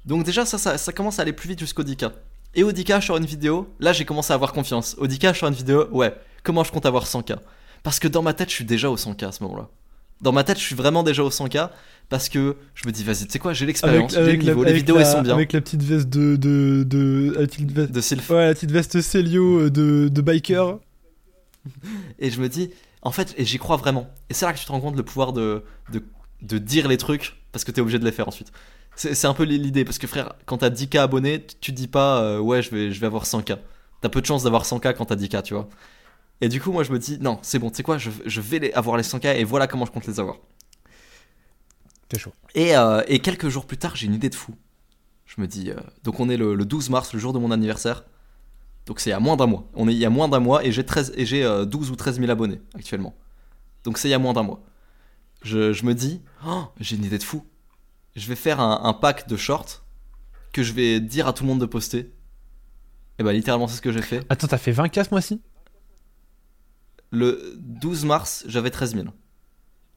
donc 0.05 0.23
déjà 0.23 0.45
ça, 0.45 0.57
ça, 0.57 0.77
ça 0.77 0.93
commence 0.93 1.19
à 1.19 1.23
aller 1.23 1.33
plus 1.33 1.49
vite 1.49 1.59
jusqu'au 1.59 1.83
10K. 1.83 2.11
Et 2.55 2.63
au 2.63 2.71
10K 2.71 3.01
sur 3.01 3.17
une 3.17 3.25
vidéo, 3.25 3.69
là 3.79 3.91
j'ai 3.93 4.05
commencé 4.05 4.31
à 4.31 4.35
avoir 4.35 4.53
confiance. 4.53 4.95
Au 4.97 5.07
10K 5.07 5.33
sur 5.33 5.47
une 5.47 5.53
vidéo, 5.53 5.87
ouais, 5.91 6.15
comment 6.43 6.63
je 6.63 6.71
compte 6.71 6.85
avoir 6.85 7.05
100K 7.05 7.35
Parce 7.83 7.99
que 7.99 8.07
dans 8.07 8.21
ma 8.21 8.33
tête 8.33 8.49
je 8.49 8.55
suis 8.55 8.65
déjà 8.65 8.89
au 8.89 8.95
100K 8.97 9.27
à 9.27 9.31
ce 9.31 9.43
moment-là. 9.43 9.69
Dans 10.21 10.31
ma 10.33 10.43
tête 10.43 10.57
je 10.59 10.63
suis 10.63 10.75
vraiment 10.75 11.03
déjà 11.03 11.23
au 11.23 11.29
100K 11.29 11.69
parce 12.09 12.27
que 12.27 12.57
je 12.75 12.87
me 12.87 12.91
dis 12.91 13.03
vas-y, 13.03 13.25
tu 13.25 13.31
sais 13.31 13.39
quoi, 13.39 13.53
j'ai 13.53 13.65
l'expérience, 13.65 14.13
j'ai 14.13 14.19
le 14.37 14.43
niveau, 14.43 14.63
les 14.63 14.73
vidéos 14.73 14.95
la, 14.95 15.01
elles 15.01 15.07
sont 15.07 15.21
bien. 15.21 15.33
avec 15.33 15.53
la 15.53 15.61
petite 15.61 15.81
veste 15.83 16.09
de. 16.09 16.35
de, 16.35 16.83
de 16.85 17.33
la, 17.39 17.47
petite 17.47 17.71
veste, 17.71 17.91
De 17.91 18.01
Sylph. 18.01 18.29
ouais, 18.29 18.47
la 18.47 18.53
petite 18.53 18.71
veste 18.71 18.99
Célio 19.01 19.59
euh, 19.61 19.69
de, 19.69 20.09
de 20.09 20.21
biker. 20.21 20.79
Et 22.19 22.31
je 22.31 22.41
me 22.41 22.49
dis, 22.49 22.71
en 23.01 23.11
fait, 23.11 23.33
et 23.37 23.45
j'y 23.45 23.57
crois 23.59 23.77
vraiment. 23.77 24.09
Et 24.29 24.33
c'est 24.33 24.45
là 24.45 24.53
que 24.53 24.59
tu 24.59 24.65
te 24.65 24.71
rends 24.71 24.79
compte 24.81 24.95
le 24.97 25.03
pouvoir 25.03 25.33
de, 25.33 25.63
de, 25.91 26.01
de 26.41 26.57
dire 26.57 26.87
les 26.87 26.97
trucs 26.97 27.35
parce 27.51 27.63
que 27.63 27.71
t'es 27.71 27.81
obligé 27.81 27.99
de 27.99 28.05
les 28.05 28.11
faire 28.11 28.27
ensuite. 28.27 28.51
C'est 28.95 29.25
un 29.27 29.33
peu 29.33 29.43
l'idée 29.43 29.85
parce 29.85 29.97
que 29.97 30.07
frère, 30.07 30.33
quand 30.45 30.57
t'as 30.57 30.69
10k 30.69 30.99
abonnés, 30.99 31.45
tu- 31.45 31.55
tu 31.61 31.71
dis 31.71 31.87
pas 31.87 32.21
euh, 32.21 32.39
ouais, 32.39 32.61
je 32.61 32.69
vais, 32.71 32.91
je 32.91 32.99
vais 32.99 33.07
avoir 33.07 33.23
100k. 33.25 33.57
T'as 34.01 34.09
peu 34.09 34.19
de 34.19 34.25
chance 34.25 34.43
d'avoir 34.43 34.65
100k 34.65 34.93
quand 34.95 35.05
t'as 35.05 35.15
10k, 35.15 35.41
tu 35.43 35.53
vois. 35.53 35.69
Et 36.41 36.47
du 36.49 36.61
coup, 36.61 36.71
moi 36.71 36.83
je 36.83 36.91
me 36.91 36.99
dis, 36.99 37.17
non, 37.19 37.39
c'est 37.41 37.59
bon, 37.59 37.69
tu 37.69 37.77
sais 37.77 37.83
quoi, 37.83 37.97
je, 37.97 38.09
je 38.25 38.41
vais 38.41 38.59
les- 38.59 38.71
avoir 38.73 38.95
les 38.97 39.03
100k 39.03 39.35
et 39.37 39.43
voilà 39.43 39.67
comment 39.67 39.85
je 39.85 39.91
compte 39.91 40.07
les 40.07 40.19
avoir. 40.19 40.37
T'es 42.07 42.17
chaud. 42.19 42.33
Et, 42.55 42.75
euh, 42.75 43.01
et 43.07 43.19
quelques 43.19 43.49
jours 43.49 43.65
plus 43.65 43.77
tard, 43.77 43.95
j'ai 43.95 44.07
une 44.07 44.13
idée 44.15 44.29
de 44.29 44.35
fou. 44.35 44.55
Je 45.25 45.39
me 45.41 45.47
dis, 45.47 45.69
euh, 45.69 45.75
donc 46.03 46.19
on 46.19 46.29
est 46.29 46.37
le, 46.37 46.55
le 46.55 46.65
12 46.65 46.89
mars, 46.89 47.13
le 47.13 47.19
jour 47.19 47.33
de 47.33 47.39
mon 47.39 47.51
anniversaire. 47.51 48.03
Donc 48.87 48.99
c'est 48.99 49.09
il 49.09 49.13
y 49.13 49.15
a 49.15 49.19
moins 49.19 49.35
d'un 49.37 49.45
mois. 49.45 49.67
On 49.75 49.87
est 49.87 49.93
il 49.93 49.99
y 49.99 50.05
a 50.05 50.09
moins 50.09 50.27
d'un 50.27 50.39
mois 50.39 50.65
et 50.65 50.71
j'ai 50.71 50.83
13 50.83 51.13
et 51.15 51.25
j'ai 51.25 51.43
euh, 51.43 51.65
12 51.65 51.91
ou 51.91 51.95
13 51.95 52.19
000 52.19 52.31
abonnés 52.31 52.61
actuellement. 52.73 53.13
Donc 53.83 53.97
c'est 53.99 54.07
il 54.07 54.11
y 54.11 54.15
a 54.15 54.19
moins 54.19 54.33
d'un 54.33 54.41
mois. 54.43 54.63
Je, 55.43 55.71
je 55.71 55.85
me 55.85 55.93
dis, 55.93 56.21
oh, 56.47 56.63
j'ai 56.79 56.95
une 56.95 57.05
idée 57.05 57.19
de 57.19 57.23
fou. 57.23 57.45
Je 58.15 58.27
vais 58.27 58.35
faire 58.35 58.59
un, 58.59 58.81
un 58.83 58.93
pack 58.93 59.27
de 59.27 59.37
shorts 59.37 59.83
que 60.51 60.63
je 60.63 60.73
vais 60.73 60.99
dire 60.99 61.27
à 61.27 61.33
tout 61.33 61.43
le 61.43 61.49
monde 61.49 61.61
de 61.61 61.67
poster. 61.67 62.11
Et 63.19 63.23
bah 63.23 63.33
littéralement 63.33 63.67
c'est 63.67 63.75
ce 63.77 63.81
que 63.81 63.91
j'ai 63.91 64.01
fait. 64.01 64.25
Attends, 64.29 64.47
t'as 64.47 64.57
fait 64.57 64.71
20k 64.71 65.03
ce 65.03 65.09
mois-ci? 65.11 65.41
Le 67.11 67.55
12 67.57 68.05
mars, 68.05 68.43
j'avais 68.47 68.69
13 68.69 68.93
000. 68.95 69.07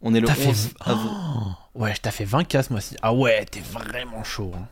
On 0.01 0.15
est 0.15 0.21
le 0.21 0.27
T'as 0.27 0.35
fait 0.35 0.49
11 0.49 0.71
avril. 0.81 1.11
Oh, 1.13 1.51
Ouais, 1.81 1.95
t'as 2.01 2.11
fait 2.11 2.25
20k 2.25 2.63
ce 2.65 2.73
mois-ci. 2.73 2.97
Ah 3.03 3.15
ouais, 3.15 3.45
t'es 3.45 3.61
vraiment 3.61 4.25
chaud. 4.25 4.53
hein. 4.57 4.67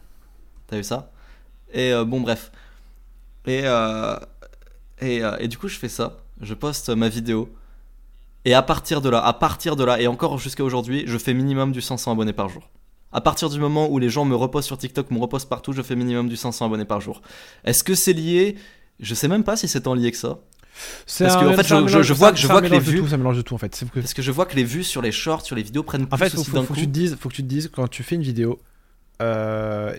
T'as 0.66 0.76
vu 0.76 0.84
ça? 0.84 1.10
Et 1.72 1.92
euh, 1.92 2.04
bon, 2.04 2.20
bref. 2.20 2.50
Et, 3.46 3.62
euh, 3.64 4.16
et, 5.00 5.22
euh, 5.22 5.36
et 5.38 5.48
du 5.48 5.56
coup, 5.58 5.68
je 5.68 5.78
fais 5.78 5.88
ça. 5.88 6.18
Je 6.40 6.54
poste 6.54 6.88
ma 6.90 7.08
vidéo. 7.08 7.52
Et 8.44 8.54
à 8.54 8.62
partir 8.62 9.00
de 9.02 9.08
là, 9.10 9.24
à 9.24 9.32
partir 9.34 9.76
de 9.76 9.84
là, 9.84 10.00
et 10.00 10.06
encore 10.08 10.38
jusqu'à 10.38 10.64
aujourd'hui, 10.64 11.04
je 11.06 11.18
fais 11.18 11.34
minimum 11.34 11.72
du 11.72 11.80
500 11.82 12.12
abonnés 12.12 12.32
par 12.32 12.48
jour. 12.48 12.70
À 13.12 13.20
partir 13.20 13.50
du 13.50 13.58
moment 13.60 13.88
où 13.88 13.98
les 13.98 14.08
gens 14.08 14.24
me 14.24 14.34
repostent 14.34 14.66
sur 14.68 14.78
TikTok, 14.78 15.10
me 15.10 15.18
repostent 15.18 15.48
partout, 15.48 15.72
je 15.72 15.82
fais 15.82 15.96
minimum 15.96 16.28
du 16.28 16.36
500 16.36 16.66
abonnés 16.66 16.84
par 16.84 17.00
jour. 17.00 17.20
Est-ce 17.64 17.84
que 17.84 17.94
c'est 17.94 18.12
lié? 18.14 18.56
Je 18.98 19.14
sais 19.14 19.28
même 19.28 19.44
pas 19.44 19.56
si 19.56 19.68
c'est 19.68 19.82
tant 19.82 19.94
lié 19.94 20.10
que 20.10 20.16
ça. 20.16 20.38
C'est 21.06 21.24
Parce 21.24 21.36
un- 21.36 21.40
que, 21.40 21.46
en 21.46 21.52
fait, 21.54 21.62
je- 21.62 21.68
je- 21.68 21.74
mélange- 21.74 22.02
je 22.02 22.12
vois 22.14 22.30
que- 22.32 22.38
je 22.38 22.46
vois 22.46 22.62
que 22.62 22.66
les 22.68 22.78
vues- 22.78 23.00
tout, 23.00 23.08
ça 23.08 23.16
mélange 23.16 23.36
de 23.36 23.42
tout 23.42 23.54
en 23.54 23.58
fait. 23.58 23.84
Que- 23.92 24.00
Parce 24.00 24.14
que 24.14 24.22
je 24.22 24.30
vois 24.30 24.46
que 24.46 24.56
les 24.56 24.64
vues 24.64 24.84
sur 24.84 25.02
les 25.02 25.12
shorts, 25.12 25.42
sur 25.44 25.54
les 25.56 25.62
vidéos 25.62 25.82
prennent 25.82 26.04
En 26.04 26.06
plus 26.06 26.18
fait, 26.18 26.30
faut, 26.30 26.40
aussi 26.40 26.50
faut- 26.50 26.62
que 26.62 26.72
tu 26.74 26.86
te 26.86 26.90
dises, 26.90 27.16
faut 27.20 27.28
que 27.28 27.34
tu 27.34 27.42
te 27.42 27.48
dises 27.48 27.70
quand 27.74 27.86
tu 27.88 28.02
fais 28.02 28.14
une 28.14 28.22
vidéo. 28.22 28.60
euh, 29.22 29.94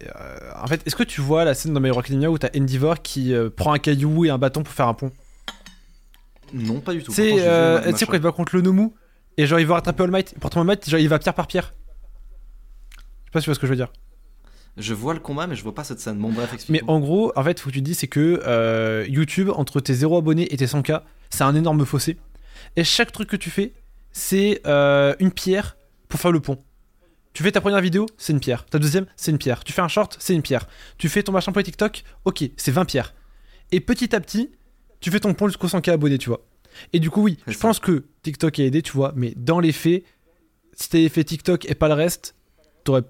en 0.60 0.66
fait, 0.66 0.82
est-ce 0.88 0.96
que 0.96 1.04
tu 1.04 1.22
vois 1.22 1.46
la 1.46 1.54
scène 1.54 1.74
dans 1.74 1.80
My 1.80 1.90
Hero 1.90 2.00
Academia 2.00 2.32
où 2.32 2.40
t'as 2.40 2.50
Endeavor 2.58 3.04
qui 3.04 3.34
euh, 3.36 3.52
prend 3.56 3.72
un 3.74 3.78
caillou 3.78 4.26
et 4.26 4.32
un 4.32 4.40
bâton 4.40 4.64
pour 4.64 4.74
faire 4.74 4.88
un 4.88 4.96
pont? 4.96 5.12
Non, 6.54 6.80
pas 6.80 6.92
du 6.94 7.04
tout. 7.04 7.12
C'est, 7.12 7.36
euh, 7.40 7.80
tu 7.92 7.98
sais 7.98 8.06
quand 8.08 8.14
il 8.14 8.22
va 8.22 8.32
contre 8.32 8.56
le 8.56 8.64
Nomu 8.64 8.90
et 9.38 9.46
genre 9.46 9.60
il 9.60 9.68
va 9.68 9.76
rattraper 9.76 10.02
All 10.04 10.10
Might. 10.10 10.34
Pourtant 10.40 10.62
All 10.62 10.66
Might, 10.68 10.90
genre 10.90 11.00
il 11.00 11.08
va 11.08 11.20
pierre 11.20 11.36
par 11.36 11.46
pierre. 11.46 11.74
Je 12.92 12.98
sais 12.98 13.32
pas 13.32 13.40
si 13.42 13.44
tu 13.44 13.50
vois 13.50 13.56
ce 13.56 13.60
que 13.60 13.68
je 13.68 13.72
veux 13.74 13.78
dire. 13.78 13.92
Je 14.78 14.94
vois 14.94 15.14
le 15.14 15.20
combat, 15.20 15.48
mais 15.48 15.56
je 15.56 15.64
vois 15.64 15.76
pas 15.76 15.84
cette 15.84 16.00
scène. 16.00 16.18
Bon, 16.18 16.30
bref, 16.30 16.54
explique. 16.54 16.82
Mais 16.82 16.90
en 16.90 17.00
gros, 17.00 17.32
en 17.36 17.44
fait, 17.44 17.60
faut 17.60 17.70
que 17.70 17.76
tu 17.76 17.82
dises, 17.82 18.00
c'est 18.00 18.08
que 18.08 18.42
euh, 18.46 19.06
YouTube, 19.08 19.50
entre 19.54 19.80
tes 19.82 19.94
0 19.94 20.18
abonnés 20.18 20.54
et 20.54 20.58
tes 20.58 20.66
100K, 20.66 21.02
c'est 21.30 21.44
un 21.44 21.56
énorme 21.56 21.86
fossé. 21.86 22.18
Et 22.76 22.84
chaque 22.84 23.12
truc 23.12 23.30
que 23.30 23.36
tu 23.36 23.50
fais, 23.50 23.74
c'est 24.12 24.62
euh, 24.66 25.14
une 25.20 25.32
pierre 25.32 25.78
pour 26.08 26.20
faire 26.20 26.32
le 26.32 26.40
pont. 26.40 26.64
Tu 27.34 27.44
fais 27.44 27.52
ta 27.52 27.62
première 27.62 27.82
vidéo, 27.82 28.06
c'est 28.18 28.34
une 28.34 28.40
pierre. 28.40 28.66
Ta 28.66 28.80
deuxième, 28.80 29.06
c'est 29.16 29.32
une 29.32 29.38
pierre. 29.38 29.64
Tu 29.64 29.72
fais 29.72 29.82
un 29.82 29.88
short, 29.88 30.18
c'est 30.20 30.34
une 30.34 30.42
pierre. 30.42 30.68
Tu 30.98 31.08
fais 31.10 31.24
ton 31.24 31.32
machin 31.32 31.52
pour 31.52 31.60
les 31.60 31.64
TikTok, 31.64 32.04
ok, 32.26 32.44
c'est 32.58 32.72
20 32.72 32.86
pierres. 32.86 33.14
Et 33.72 33.80
petit 33.80 34.14
à 34.16 34.20
petit, 34.20 34.52
tu 35.00 35.12
fais 35.12 35.20
ton 35.20 35.34
pont 35.34 35.48
jusqu'au 35.48 35.68
100K 35.68 35.92
abonnés, 35.92 36.18
tu 36.18 36.30
vois. 36.30 36.42
Et 36.94 37.00
du 37.00 37.10
coup, 37.10 37.22
oui, 37.22 37.38
je 37.48 37.58
pense 37.58 37.80
que 37.80 38.06
TikTok 38.24 38.60
a 38.60 38.64
aidé, 38.64 38.82
tu 38.82 38.92
vois, 38.92 39.14
mais 39.16 39.34
dans 39.36 39.60
les 39.60 39.72
faits, 39.72 40.04
si 40.74 40.90
t'avais 40.90 41.10
fait 41.10 41.24
TikTok 41.24 41.70
et 41.70 41.76
pas 41.76 41.88
le 41.88 41.94
reste, 41.94 42.36
t'aurais 42.84 43.04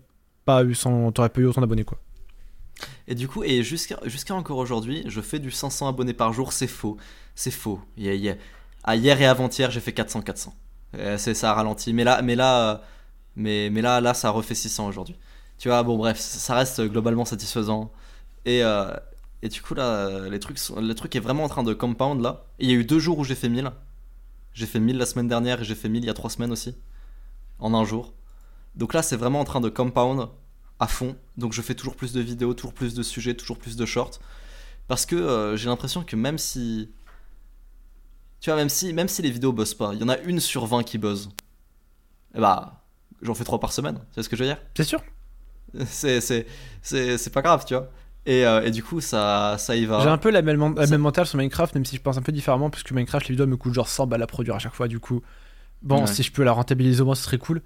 pas 0.60 0.64
eu, 0.64 0.76
100 0.76 1.12
t'aurais 1.12 1.30
pas 1.30 1.42
eu 1.42 1.46
autant 1.46 1.62
d'abonnés, 1.62 1.84
quoi. 1.84 1.98
Et 3.08 3.16
du 3.16 3.28
coup, 3.28 3.44
et 3.44 3.64
jusqu'à 3.64 4.00
jusqu'à 4.06 4.34
encore 4.36 4.58
aujourd'hui, 4.58 5.04
je 5.08 5.22
fais 5.22 5.40
du 5.40 5.52
500 5.52 5.88
abonnés 5.88 6.14
par 6.14 6.34
jour, 6.34 6.54
c'est 6.54 6.68
faux. 6.68 6.98
C'est 7.36 7.52
faux. 7.52 7.80
Il 7.98 8.06
y 8.06 8.10
a- 8.10 8.14
il 8.14 8.22
y 8.22 8.30
a- 8.30 8.36
ah, 8.84 8.96
hier 8.96 9.20
et 9.22 9.26
avant-hier, 9.26 9.70
j'ai 9.72 9.80
fait 9.80 9.94
400-400. 9.94 10.54
Euh, 10.96 11.18
c'est 11.18 11.34
ça 11.34 11.52
a 11.52 11.54
ralenti. 11.54 11.94
Mais 11.94 12.04
là, 12.04 12.22
mais 12.22 12.36
là, 12.36 12.72
euh, 12.72 12.78
mais, 13.36 13.70
mais 13.72 13.82
là, 13.82 14.02
là, 14.02 14.14
ça 14.14 14.30
refait 14.30 14.56
600 14.56 14.88
aujourd'hui. 14.88 15.16
Tu 15.58 15.68
vois, 15.70 15.84
bon, 15.84 15.98
bref, 15.98 16.18
ça 16.20 16.56
reste 16.56 16.82
globalement 16.82 17.26
satisfaisant. 17.26 17.92
Et, 18.46 18.64
euh, 18.64 18.92
et 19.44 19.50
du 19.50 19.62
coup, 19.62 19.74
là, 19.76 20.28
les 20.30 20.40
trucs, 20.40 20.58
sont- 20.60 20.80
le 20.82 20.94
truc 20.96 21.16
est 21.16 21.20
vraiment 21.20 21.44
en 21.44 21.50
train 21.50 21.64
de 21.64 21.74
compound 21.74 22.22
là. 22.22 22.46
Il 22.60 22.70
y 22.70 22.74
a 22.74 22.76
eu 22.76 22.86
deux 22.86 23.00
jours 23.00 23.20
où 23.20 23.24
j'ai 23.24 23.36
fait 23.36 23.50
1000. 23.50 23.72
J'ai 24.54 24.66
fait 24.66 24.80
1000 24.80 24.98
la 24.98 25.06
semaine 25.06 25.28
dernière 25.28 25.62
et 25.62 25.64
j'ai 25.66 25.76
fait 25.76 25.90
1000 25.90 26.04
il 26.04 26.08
y 26.08 26.10
a 26.10 26.14
trois 26.14 26.30
semaines 26.30 26.52
aussi. 26.52 26.76
En 27.60 27.74
un 27.76 27.86
jour. 27.86 28.14
Donc 28.76 28.94
là, 28.94 29.02
c'est 29.04 29.18
vraiment 29.18 29.40
en 29.42 29.46
train 29.46 29.62
de 29.62 29.70
compound 29.70 30.28
à 30.82 30.88
fond. 30.88 31.16
Donc 31.38 31.54
je 31.54 31.62
fais 31.62 31.76
toujours 31.76 31.96
plus 31.96 32.12
de 32.12 32.20
vidéos, 32.20 32.54
toujours 32.54 32.74
plus 32.74 32.94
de 32.94 33.04
sujets, 33.04 33.34
toujours 33.36 33.58
plus 33.58 33.78
de 33.78 33.86
shorts. 33.86 34.20
Parce 34.90 35.06
que 35.06 35.16
euh, 35.16 35.56
j'ai 35.56 35.70
l'impression 35.70 36.04
que 36.04 36.18
même 36.18 36.38
si. 36.38 36.90
Tu 38.42 38.50
vois, 38.50 38.58
même 38.58 38.70
si, 38.70 38.92
même 38.92 39.08
si 39.08 39.22
les 39.22 39.32
vidéos 39.32 39.54
buzzent 39.54 39.76
pas, 39.76 39.92
il 39.94 40.00
y 40.00 40.04
en 40.04 40.10
a 40.10 40.18
une 40.20 40.40
sur 40.40 40.66
20 40.66 40.84
qui 40.84 40.98
buzz. 40.98 41.30
Et 42.36 42.40
bah, 42.40 42.82
j'en 43.22 43.34
fais 43.36 43.44
3 43.44 43.60
par 43.60 43.72
semaine. 43.72 43.96
Tu 44.10 44.16
sais 44.16 44.24
ce 44.24 44.30
que 44.30 44.36
je 44.36 44.44
veux 44.44 44.50
dire? 44.50 44.58
C'est 44.76 44.84
sûr 44.84 45.02
C'est 45.86 46.20
c'est- 46.20 46.48
c'est- 46.82 47.18
c'est 47.18 47.30
pas 47.30 47.42
grave, 47.42 47.64
tu 47.66 47.76
vois. 47.76 47.90
Et, 48.26 48.46
euh, 48.46 48.62
et 48.64 48.72
du 48.72 48.84
coup, 48.84 49.00
ça, 49.02 49.56
ça 49.60 49.76
y 49.76 49.86
va. 49.86 50.00
J'ai 50.02 50.10
un 50.10 50.18
peu 50.18 50.30
la 50.32 50.42
même, 50.42 50.76
la 50.76 50.86
Ça- 50.86 50.92
même 50.92 51.02
mentale 51.02 51.26
sur 51.28 51.38
Minecraft, 51.38 51.74
même 51.76 51.86
si 51.86 51.96
je 51.96 52.02
pense 52.02 52.18
un 52.18 52.22
peu 52.22 52.32
différemment, 52.32 52.70
puisque 52.70 52.92
Minecraft, 52.92 53.28
les 53.30 53.34
vidéos 53.34 53.48
me 53.48 53.58
coûtent 53.58 53.74
genre 53.74 53.88
100 53.88 54.06
balles 54.08 54.22
à 54.24 54.28
produire 54.28 54.56
à 54.56 54.60
chaque 54.60 54.74
fois, 54.76 54.88
du 54.88 55.00
coup. 55.00 55.22
Bon, 55.82 56.02
Ouais. 56.02 56.08
si 56.08 56.22
je 56.24 56.32
peux 56.32 56.44
la 56.44 56.52
rentabiliser 56.52 57.02
au 57.02 57.06
moins, 57.06 57.16
ce 57.16 57.24
serait 57.24 57.38
cool. 57.38 57.62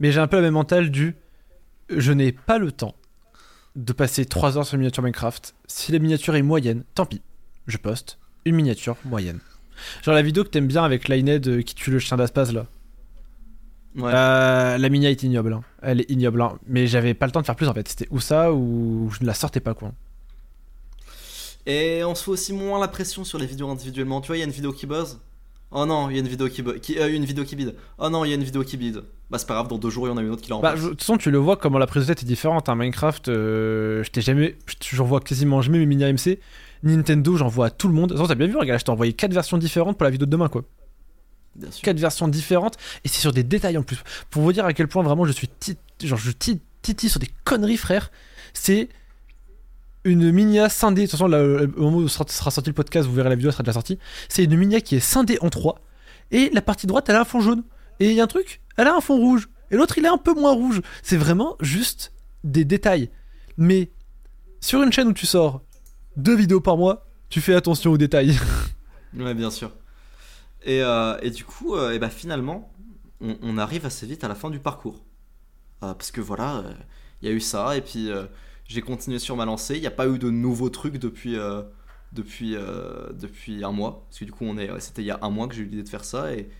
Mais 0.00 0.12
j'ai 0.12 0.20
un 0.20 0.26
peu 0.26 0.36
la 0.36 0.42
même 0.42 0.54
mentale 0.54 0.90
du. 0.90 1.16
Je 1.88 2.12
n'ai 2.12 2.32
pas 2.32 2.58
le 2.58 2.72
temps 2.72 2.94
de 3.76 3.92
passer 3.92 4.24
3 4.24 4.56
heures 4.58 4.66
sur 4.66 4.74
une 4.74 4.80
miniature 4.80 5.02
Minecraft. 5.02 5.54
Si 5.66 5.92
la 5.92 5.98
miniature 5.98 6.34
est 6.34 6.42
moyenne, 6.42 6.84
tant 6.94 7.06
pis. 7.06 7.20
Je 7.66 7.76
poste 7.78 8.18
une 8.44 8.54
miniature 8.56 8.96
moyenne. 9.04 9.40
Genre 10.02 10.14
la 10.14 10.22
vidéo 10.22 10.44
que 10.44 10.48
t'aimes 10.48 10.66
bien 10.68 10.84
avec 10.84 11.08
Lined 11.08 11.46
euh, 11.48 11.62
qui 11.62 11.74
tue 11.74 11.90
le 11.90 11.98
chien 11.98 12.16
d'Aspaz 12.16 12.52
là. 12.52 12.66
Ouais. 13.96 14.10
Euh, 14.14 14.78
la 14.78 14.88
mini 14.88 15.06
est 15.06 15.22
ignoble. 15.22 15.52
hein. 15.52 15.62
Elle 15.82 16.00
est 16.00 16.10
ignoble. 16.10 16.40
hein. 16.42 16.58
Mais 16.66 16.86
j'avais 16.86 17.12
pas 17.14 17.26
le 17.26 17.32
temps 17.32 17.40
de 17.40 17.46
faire 17.46 17.56
plus 17.56 17.68
en 17.68 17.74
fait. 17.74 17.86
C'était 17.88 18.08
ou 18.10 18.20
ça 18.20 18.52
ou 18.52 19.10
je 19.12 19.20
ne 19.20 19.26
la 19.26 19.34
sortais 19.34 19.60
pas 19.60 19.74
quoi. 19.74 19.92
Et 21.66 22.02
on 22.04 22.14
se 22.14 22.22
fait 22.24 22.30
aussi 22.30 22.52
moins 22.52 22.78
la 22.78 22.88
pression 22.88 23.24
sur 23.24 23.38
les 23.38 23.46
vidéos 23.46 23.68
individuellement. 23.68 24.20
Tu 24.20 24.28
vois, 24.28 24.36
il 24.36 24.40
y 24.40 24.42
a 24.42 24.46
une 24.46 24.52
vidéo 24.52 24.72
qui 24.72 24.86
buzz. 24.86 25.18
Oh 25.72 25.84
non, 25.84 26.08
il 26.08 26.14
y 26.14 26.16
a 26.16 26.20
une 26.20 26.28
vidéo 26.28 26.48
qui, 26.48 26.62
qui 26.80 26.98
euh, 26.98 27.12
une 27.12 27.24
vidéo 27.24 27.44
qui 27.44 27.56
bide. 27.56 27.74
Oh 27.98 28.08
non, 28.08 28.24
il 28.24 28.28
y 28.28 28.32
a 28.32 28.36
une 28.36 28.44
vidéo 28.44 28.62
qui 28.62 28.76
bide. 28.76 29.02
Bah 29.30 29.38
c'est 29.38 29.46
pas 29.48 29.54
grave, 29.54 29.66
dans 29.68 29.78
deux 29.78 29.90
jours 29.90 30.06
il 30.06 30.10
y 30.10 30.12
en 30.12 30.16
a 30.16 30.22
une 30.22 30.30
autre 30.30 30.42
qui 30.42 30.50
la 30.50 30.58
Bah, 30.58 30.76
de 30.76 30.80
toute 30.80 31.00
façon, 31.00 31.16
tu 31.16 31.30
le 31.32 31.38
vois 31.38 31.56
comment 31.56 31.78
la 31.78 31.86
prise 31.88 32.04
de 32.04 32.08
tête 32.14 32.22
est 32.22 32.26
différente. 32.26 32.68
Hein. 32.68 32.76
Minecraft, 32.76 33.28
euh, 33.28 34.04
je 34.04 34.10
t'ai 34.10 34.20
jamais, 34.20 34.56
je- 34.66 34.94
j'en 34.96 35.04
vois 35.04 35.20
quasiment 35.20 35.60
jamais 35.62 35.78
mes 35.78 35.86
mini 35.86 36.04
AMC. 36.04 36.38
Nintendo, 36.84 37.36
j'en 37.36 37.48
vois 37.48 37.66
à 37.66 37.70
tout 37.70 37.88
le 37.88 37.94
monde. 37.94 38.10
De 38.10 38.14
toute 38.14 38.18
façon, 38.18 38.28
t'as 38.28 38.34
bien 38.36 38.46
vu, 38.46 38.56
regarde, 38.56 38.78
je 38.78 38.84
t'ai 38.84 38.90
envoyé 38.92 39.12
4 39.14 39.32
versions 39.32 39.58
différentes 39.58 39.96
pour 39.98 40.04
la 40.04 40.10
vidéo 40.10 40.26
de 40.26 40.30
demain, 40.30 40.48
quoi. 40.48 40.62
Bien 41.56 41.70
sûr. 41.72 41.82
4 41.82 41.98
versions 41.98 42.28
différentes, 42.28 42.76
et 43.04 43.08
c'est 43.08 43.18
sur 43.20 43.32
des 43.32 43.42
détails 43.42 43.76
en 43.78 43.82
plus. 43.82 43.98
Pour 44.30 44.42
vous 44.42 44.52
dire 44.52 44.64
à 44.64 44.72
quel 44.72 44.86
point 44.86 45.02
vraiment 45.02 45.24
je 45.24 45.32
suis 45.32 45.48
tit- 45.48 45.76
genre 46.04 46.18
je 46.18 46.30
tit- 46.30 46.60
titille 46.82 47.08
sur 47.10 47.18
des 47.18 47.30
conneries, 47.44 47.78
frère. 47.78 48.12
C'est 48.54 48.88
une 50.04 50.30
minia 50.30 50.68
scindée. 50.68 51.02
De 51.02 51.06
toute 51.06 51.12
façon, 51.12 51.26
là, 51.26 51.38
euh, 51.38 51.66
au 51.76 51.82
moment 51.82 51.96
où 51.96 52.08
sera, 52.08 52.24
sera 52.28 52.50
sorti 52.52 52.70
le 52.70 52.74
podcast, 52.74 53.08
vous 53.08 53.14
verrez 53.14 53.30
la 53.30 53.34
vidéo, 53.34 53.48
elle 53.48 53.54
sera 53.54 53.62
déjà 53.64 53.72
sortie. 53.72 53.98
C'est 54.28 54.44
une 54.44 54.56
minia 54.56 54.80
qui 54.80 54.94
est 54.96 55.00
scindée 55.00 55.38
en 55.40 55.48
trois, 55.50 55.80
et 56.30 56.50
la 56.52 56.62
partie 56.62 56.86
droite, 56.86 57.08
elle 57.08 57.16
a 57.16 57.22
un 57.22 57.24
fond 57.24 57.40
jaune. 57.40 57.64
Et 57.98 58.10
il 58.10 58.14
y 58.14 58.20
a 58.20 58.24
un 58.24 58.28
truc, 58.28 58.60
elle 58.76 58.86
a 58.86 58.94
un 58.94 59.00
fond 59.00 59.16
rouge. 59.16 59.48
Et 59.70 59.76
l'autre, 59.76 59.98
il 59.98 60.04
est 60.04 60.08
un 60.08 60.18
peu 60.18 60.34
moins 60.34 60.52
rouge. 60.52 60.80
C'est 61.02 61.16
vraiment 61.16 61.56
juste 61.60 62.12
des 62.44 62.64
détails. 62.64 63.10
Mais 63.56 63.90
sur 64.60 64.82
une 64.82 64.92
chaîne 64.92 65.08
où 65.08 65.12
tu 65.12 65.26
sors 65.26 65.62
deux 66.16 66.34
vidéos 66.34 66.60
par 66.60 66.76
mois, 66.76 67.06
tu 67.28 67.40
fais 67.40 67.54
attention 67.54 67.92
aux 67.92 67.98
détails. 67.98 68.38
Ouais, 69.14 69.32
bien 69.32 69.50
sûr. 69.50 69.70
Et, 70.62 70.82
euh, 70.82 71.16
et 71.22 71.30
du 71.30 71.44
coup, 71.44 71.74
euh, 71.74 71.92
et 71.92 71.98
bah, 71.98 72.10
finalement, 72.10 72.70
on, 73.20 73.56
arrive 73.56 73.86
assez 73.86 74.04
vite 74.04 74.24
à 74.24 74.28
la 74.28 74.34
fin 74.34 74.50
du 74.50 74.58
parcours. 74.58 75.04
Euh, 75.82 75.94
parce 75.94 76.10
que 76.10 76.20
voilà, 76.20 76.64
il 77.22 77.28
y 77.28 77.32
a 77.32 77.34
eu 77.34 77.40
ça, 77.40 77.78
et 77.78 77.80
puis 77.80 78.10
j'ai 78.66 78.82
continué 78.82 79.18
sur 79.18 79.36
ma 79.36 79.46
lancée. 79.46 79.76
Il 79.76 79.80
n'y 79.80 79.86
a 79.86 79.92
pas 79.92 80.06
eu 80.06 80.18
de 80.18 80.28
nouveaux 80.28 80.68
trucs 80.68 80.98
depuis, 80.98 81.36
depuis, 82.12 82.56
depuis 83.14 83.64
un 83.64 83.72
mois. 83.72 84.04
Parce 84.06 84.18
que 84.18 84.24
du 84.26 84.32
coup, 84.32 84.44
on 84.44 84.58
est, 84.58 84.68
c'était 84.80 85.02
il 85.02 85.06
y 85.06 85.10
a 85.10 85.18
un 85.22 85.30
mois 85.30 85.48
que 85.48 85.54
j'ai 85.54 85.62
eu 85.62 85.66
l'idée 85.66 85.84
de 85.84 85.88
faire 85.88 86.04
ça. 86.04 86.34
Et, 86.34 86.50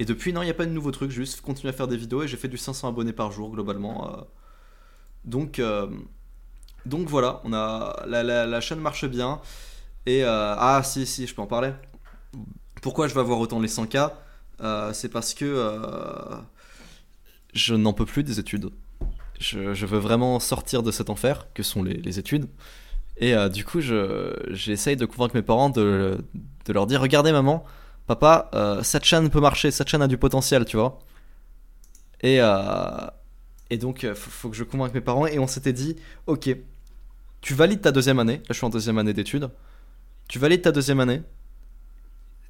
et 0.00 0.06
depuis, 0.06 0.32
non, 0.32 0.40
il 0.40 0.46
n'y 0.46 0.50
a 0.50 0.54
pas 0.54 0.64
de 0.64 0.70
nouveaux 0.70 0.92
trucs. 0.92 1.10
Juste 1.10 1.42
continué 1.42 1.68
à 1.68 1.72
faire 1.74 1.86
des 1.86 1.98
vidéos 1.98 2.22
et 2.22 2.26
j'ai 2.26 2.38
fait 2.38 2.48
du 2.48 2.56
500 2.56 2.88
abonnés 2.88 3.12
par 3.12 3.30
jour 3.32 3.50
globalement. 3.50 4.08
euh. 4.10 4.22
Donc, 5.26 5.58
euh, 5.58 5.88
donc 6.86 7.06
voilà, 7.06 7.42
on 7.44 7.52
a, 7.52 8.02
la, 8.06 8.22
la, 8.46 8.60
chaîne 8.62 8.80
marche 8.80 9.04
bien. 9.04 9.42
Et 10.06 10.24
euh, 10.24 10.54
ah, 10.56 10.80
si, 10.82 11.04
si, 11.04 11.26
je 11.26 11.34
peux 11.34 11.42
en 11.42 11.46
parler. 11.46 11.72
Pourquoi 12.80 13.08
je 13.08 13.14
vais 13.14 13.20
avoir 13.20 13.38
autant 13.40 13.60
les 13.60 13.68
100K 13.68 14.10
Euh, 14.62 14.94
C'est 14.94 15.10
parce 15.10 15.34
que 15.34 15.70
je 17.52 17.74
n'en 17.74 17.92
peux 17.92 18.06
plus 18.06 18.24
des 18.24 18.40
études. 18.40 18.70
Je, 19.38 19.84
veux 19.84 19.98
vraiment 19.98 20.40
sortir 20.40 20.82
de 20.82 20.90
cet 20.90 21.10
enfer 21.10 21.46
que 21.52 21.62
sont 21.62 21.82
les, 21.82 21.94
les 21.98 22.18
études. 22.18 22.48
Et 23.18 23.34
du 23.50 23.66
coup, 23.66 23.82
je- 23.82 24.34
j'essaye 24.48 24.96
de 24.96 25.04
convaincre 25.04 25.36
mes 25.36 25.42
parents 25.42 25.68
de, 25.68 26.16
de 26.64 26.72
leur 26.72 26.86
dire 26.86 27.02
Regardez, 27.02 27.32
maman, 27.32 27.66
papa, 28.16 28.50
euh, 28.54 28.82
cette 28.82 29.04
chaîne 29.04 29.30
peut 29.30 29.40
marcher, 29.40 29.70
cette 29.70 29.88
chaîne 29.88 30.02
a 30.02 30.08
du 30.08 30.18
potentiel, 30.18 30.64
tu 30.64 30.76
vois. 30.76 30.98
Et, 32.22 32.38
euh, 32.40 33.06
et 33.70 33.78
donc, 33.78 34.02
il 34.02 34.14
faut, 34.14 34.30
faut 34.30 34.50
que 34.50 34.56
je 34.56 34.64
convainque 34.64 34.94
mes 34.94 35.00
parents. 35.00 35.26
Et 35.26 35.38
on 35.38 35.46
s'était 35.46 35.72
dit 35.72 35.96
Ok, 36.26 36.50
tu 37.40 37.54
valides 37.54 37.80
ta 37.80 37.92
deuxième 37.92 38.18
année. 38.18 38.38
Là, 38.38 38.42
je 38.50 38.54
suis 38.54 38.66
en 38.66 38.70
deuxième 38.70 38.98
année 38.98 39.12
d'études. 39.12 39.48
Tu 40.28 40.38
valides 40.38 40.62
ta 40.62 40.72
deuxième 40.72 41.00
année. 41.00 41.22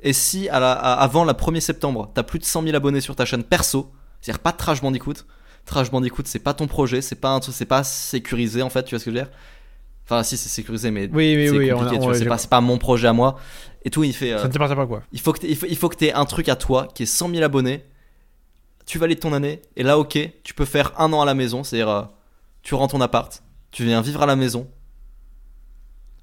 Et 0.00 0.14
si 0.14 0.48
avant 0.48 1.24
la 1.24 1.34
1er 1.34 1.60
septembre, 1.60 2.10
t'as 2.14 2.22
plus 2.22 2.38
de 2.38 2.44
100 2.44 2.62
000 2.62 2.74
abonnés 2.74 3.02
sur 3.02 3.14
ta 3.14 3.26
chaîne 3.26 3.44
perso, 3.44 3.92
c'est-à-dire 4.20 4.40
pas 4.40 4.52
de 4.52 4.56
Trash 4.56 4.80
Bandicoot, 4.80 5.26
Trash 5.66 5.90
Bandicoot 5.90 6.22
c'est 6.24 6.38
pas 6.38 6.54
ton 6.54 6.66
projet, 6.66 7.02
c'est 7.02 7.16
pas 7.16 7.38
c'est 7.42 7.66
pas 7.66 7.84
sécurisé 7.84 8.62
en 8.62 8.70
fait, 8.70 8.84
tu 8.84 8.94
vois 8.94 8.98
ce 8.98 9.04
que 9.04 9.10
je 9.10 9.16
veux 9.18 9.24
dire 9.24 9.30
Enfin 10.10 10.24
si 10.24 10.36
c'est 10.36 10.48
sécurisé 10.48 10.90
mais 10.90 11.08
Oui, 11.12 11.34
oui, 11.36 11.46
c'est 11.48 11.56
oui. 11.56 11.70
compliqué, 11.70 12.14
c'est 12.14 12.24
pas, 12.26 12.36
pas 12.36 12.60
mon 12.60 12.78
projet 12.78 13.06
à 13.06 13.12
moi. 13.12 13.36
Et 13.84 13.90
tout 13.90 14.02
il 14.02 14.12
fait, 14.12 14.32
euh, 14.32 14.38
Ça 14.38 14.48
ne 14.48 14.52
t'appartient 14.52 14.74
pas 14.74 14.86
quoi. 14.86 15.02
il 15.12 15.20
faut 15.20 15.32
que 15.32 15.46
il 15.46 15.54
faut, 15.56 15.66
il 15.68 15.76
faut 15.76 15.88
que 15.88 15.94
t'aies 15.96 16.12
un 16.12 16.24
truc 16.24 16.48
à 16.48 16.56
toi 16.56 16.88
qui 16.94 17.04
est 17.04 17.06
100 17.06 17.30
000 17.30 17.42
abonnés, 17.44 17.84
tu 18.86 18.98
valides 18.98 19.20
ton 19.20 19.32
année 19.32 19.62
et 19.76 19.82
là 19.84 19.98
ok, 19.98 20.18
tu 20.42 20.52
peux 20.54 20.64
faire 20.64 20.92
un 21.00 21.12
an 21.12 21.22
à 21.22 21.24
la 21.24 21.34
maison, 21.34 21.62
c'est-à-dire 21.62 21.88
euh, 21.88 22.02
tu 22.62 22.74
rends 22.74 22.88
ton 22.88 23.00
appart, 23.00 23.42
tu 23.70 23.84
viens 23.84 24.00
vivre 24.00 24.20
à 24.22 24.26
la 24.26 24.34
maison. 24.36 24.66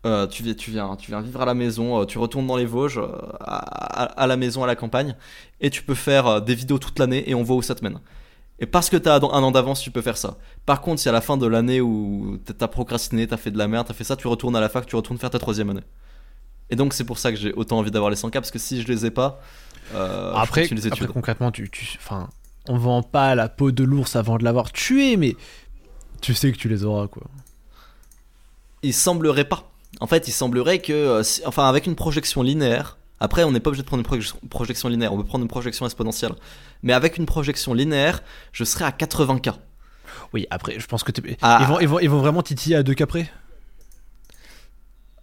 Euh, 0.05 0.27
tu, 0.27 0.43
viens, 0.43 0.53
tu, 0.53 0.71
viens, 0.71 0.95
tu 0.95 1.11
viens 1.11 1.21
vivre 1.21 1.41
à 1.41 1.45
la 1.45 1.53
maison, 1.55 2.01
euh, 2.01 2.05
tu 2.05 2.17
retournes 2.17 2.45
dans 2.47 2.55
les 2.55 2.65
Vosges, 2.65 2.99
euh, 2.99 3.07
à, 3.41 4.03
à- 4.03 4.21
à 4.23 4.27
la 4.27 4.37
maison, 4.37 4.63
à 4.63 4.67
la 4.67 4.75
campagne, 4.75 5.15
et 5.59 5.69
tu 5.69 5.81
peux 5.83 5.95
faire 5.95 6.27
euh, 6.27 6.39
des 6.39 6.55
vidéos 6.55 6.77
toute 6.77 6.97
l'année 6.99 7.29
et 7.29 7.33
on 7.35 7.43
voit 7.43 7.55
où 7.57 7.61
ça 7.61 7.73
te 7.75 7.83
mène. 7.83 7.99
Et 8.59 8.65
parce 8.65 8.89
que 8.89 8.97
t'as 8.97 9.17
un 9.17 9.43
an 9.43 9.51
d'avance, 9.51 9.81
tu 9.81 9.91
peux 9.91 10.01
faire 10.01 10.17
ça. 10.17 10.37
Par 10.65 10.81
contre, 10.81 10.99
si 10.99 11.07
à 11.07 11.11
la 11.11 11.21
fin 11.21 11.37
de 11.37 11.45
l'année 11.45 11.79
où 11.79 12.39
t'as- 12.43 12.53
t'as 12.53 12.67
procrastiné, 12.67 13.27
t'as 13.27 13.37
fait 13.37 13.51
de 13.51 13.57
la 13.57 13.67
merde, 13.67 13.85
t'as 13.87 13.93
fait 13.93 14.03
ça, 14.03 14.15
tu 14.15 14.27
retournes 14.27 14.55
à 14.55 14.59
la 14.59 14.67
fac, 14.69 14.85
tu 14.87 14.95
retournes 14.95 15.19
faire 15.19 15.29
ta 15.29 15.37
troisième 15.39 15.69
année. 15.69 15.83
Et 16.69 16.75
donc 16.75 16.93
c'est 16.93 17.03
pour 17.03 17.19
ça 17.19 17.31
que 17.31 17.37
j'ai 17.37 17.53
autant 17.53 17.77
envie 17.77 17.91
d'avoir 17.91 18.09
les 18.09 18.17
100K, 18.17 18.31
parce 18.33 18.51
que 18.51 18.59
si 18.59 18.81
je 18.81 18.87
les 18.87 19.05
ai 19.05 19.11
pas, 19.11 19.39
euh, 19.93 20.33
je 20.33 20.37
après, 20.39 20.61
continue 20.63 20.81
les 20.81 20.87
après, 20.87 21.05
concrètement, 21.07 21.51
tu, 21.51 21.69
tu, 21.69 21.97
enfin, 21.99 22.29
on 22.67 22.77
vend 22.77 23.03
pas 23.03 23.35
la 23.35 23.47
peau 23.47 23.71
de 23.71 23.83
l'ours 23.83 24.15
avant 24.15 24.37
de 24.37 24.43
l'avoir 24.43 24.71
tué, 24.71 25.17
mais 25.17 25.35
Tu 26.21 26.33
sais 26.33 26.51
que 26.51 26.57
tu 26.57 26.67
les 26.67 26.83
auras, 26.83 27.07
quoi. 27.07 27.23
Il 28.83 28.93
semblerait 28.93 29.45
pas. 29.45 29.69
En 29.99 30.07
fait, 30.07 30.27
il 30.27 30.31
semblerait 30.31 30.79
que, 30.79 30.93
euh, 30.93 31.23
enfin, 31.45 31.67
avec 31.69 31.85
une 31.87 31.95
projection 31.95 32.41
linéaire. 32.41 32.96
Après, 33.19 33.43
on 33.43 33.51
n'est 33.51 33.59
pas 33.59 33.69
obligé 33.69 33.81
de 33.83 33.87
prendre 33.87 34.01
une 34.01 34.05
projection- 34.07 34.37
projection 34.49 34.89
linéaire. 34.89 35.13
On 35.13 35.17
peut 35.17 35.23
prendre 35.25 35.43
une 35.43 35.49
projection 35.49 35.85
exponentielle. 35.85 36.33
Mais 36.83 36.93
avec 36.93 37.17
une 37.17 37.25
projection 37.25 37.73
linéaire, 37.73 38.21
je 38.51 38.63
serais 38.63 38.85
à 38.85 38.91
80K. 38.91 39.53
Oui, 40.33 40.45
après, 40.51 40.79
je 40.79 40.85
pense 40.87 41.03
que 41.03 41.11
t'es. 41.11 41.37
Ah. 41.41 41.59
Ils, 41.61 41.67
vont, 41.67 41.79
ils, 41.79 41.87
vont, 41.87 41.99
ils 41.99 42.09
vont 42.09 42.19
vraiment 42.19 42.43
titiller 42.43 42.75
à 42.75 42.83
deux 42.83 42.93
cas 42.93 43.05
près? 43.05 43.29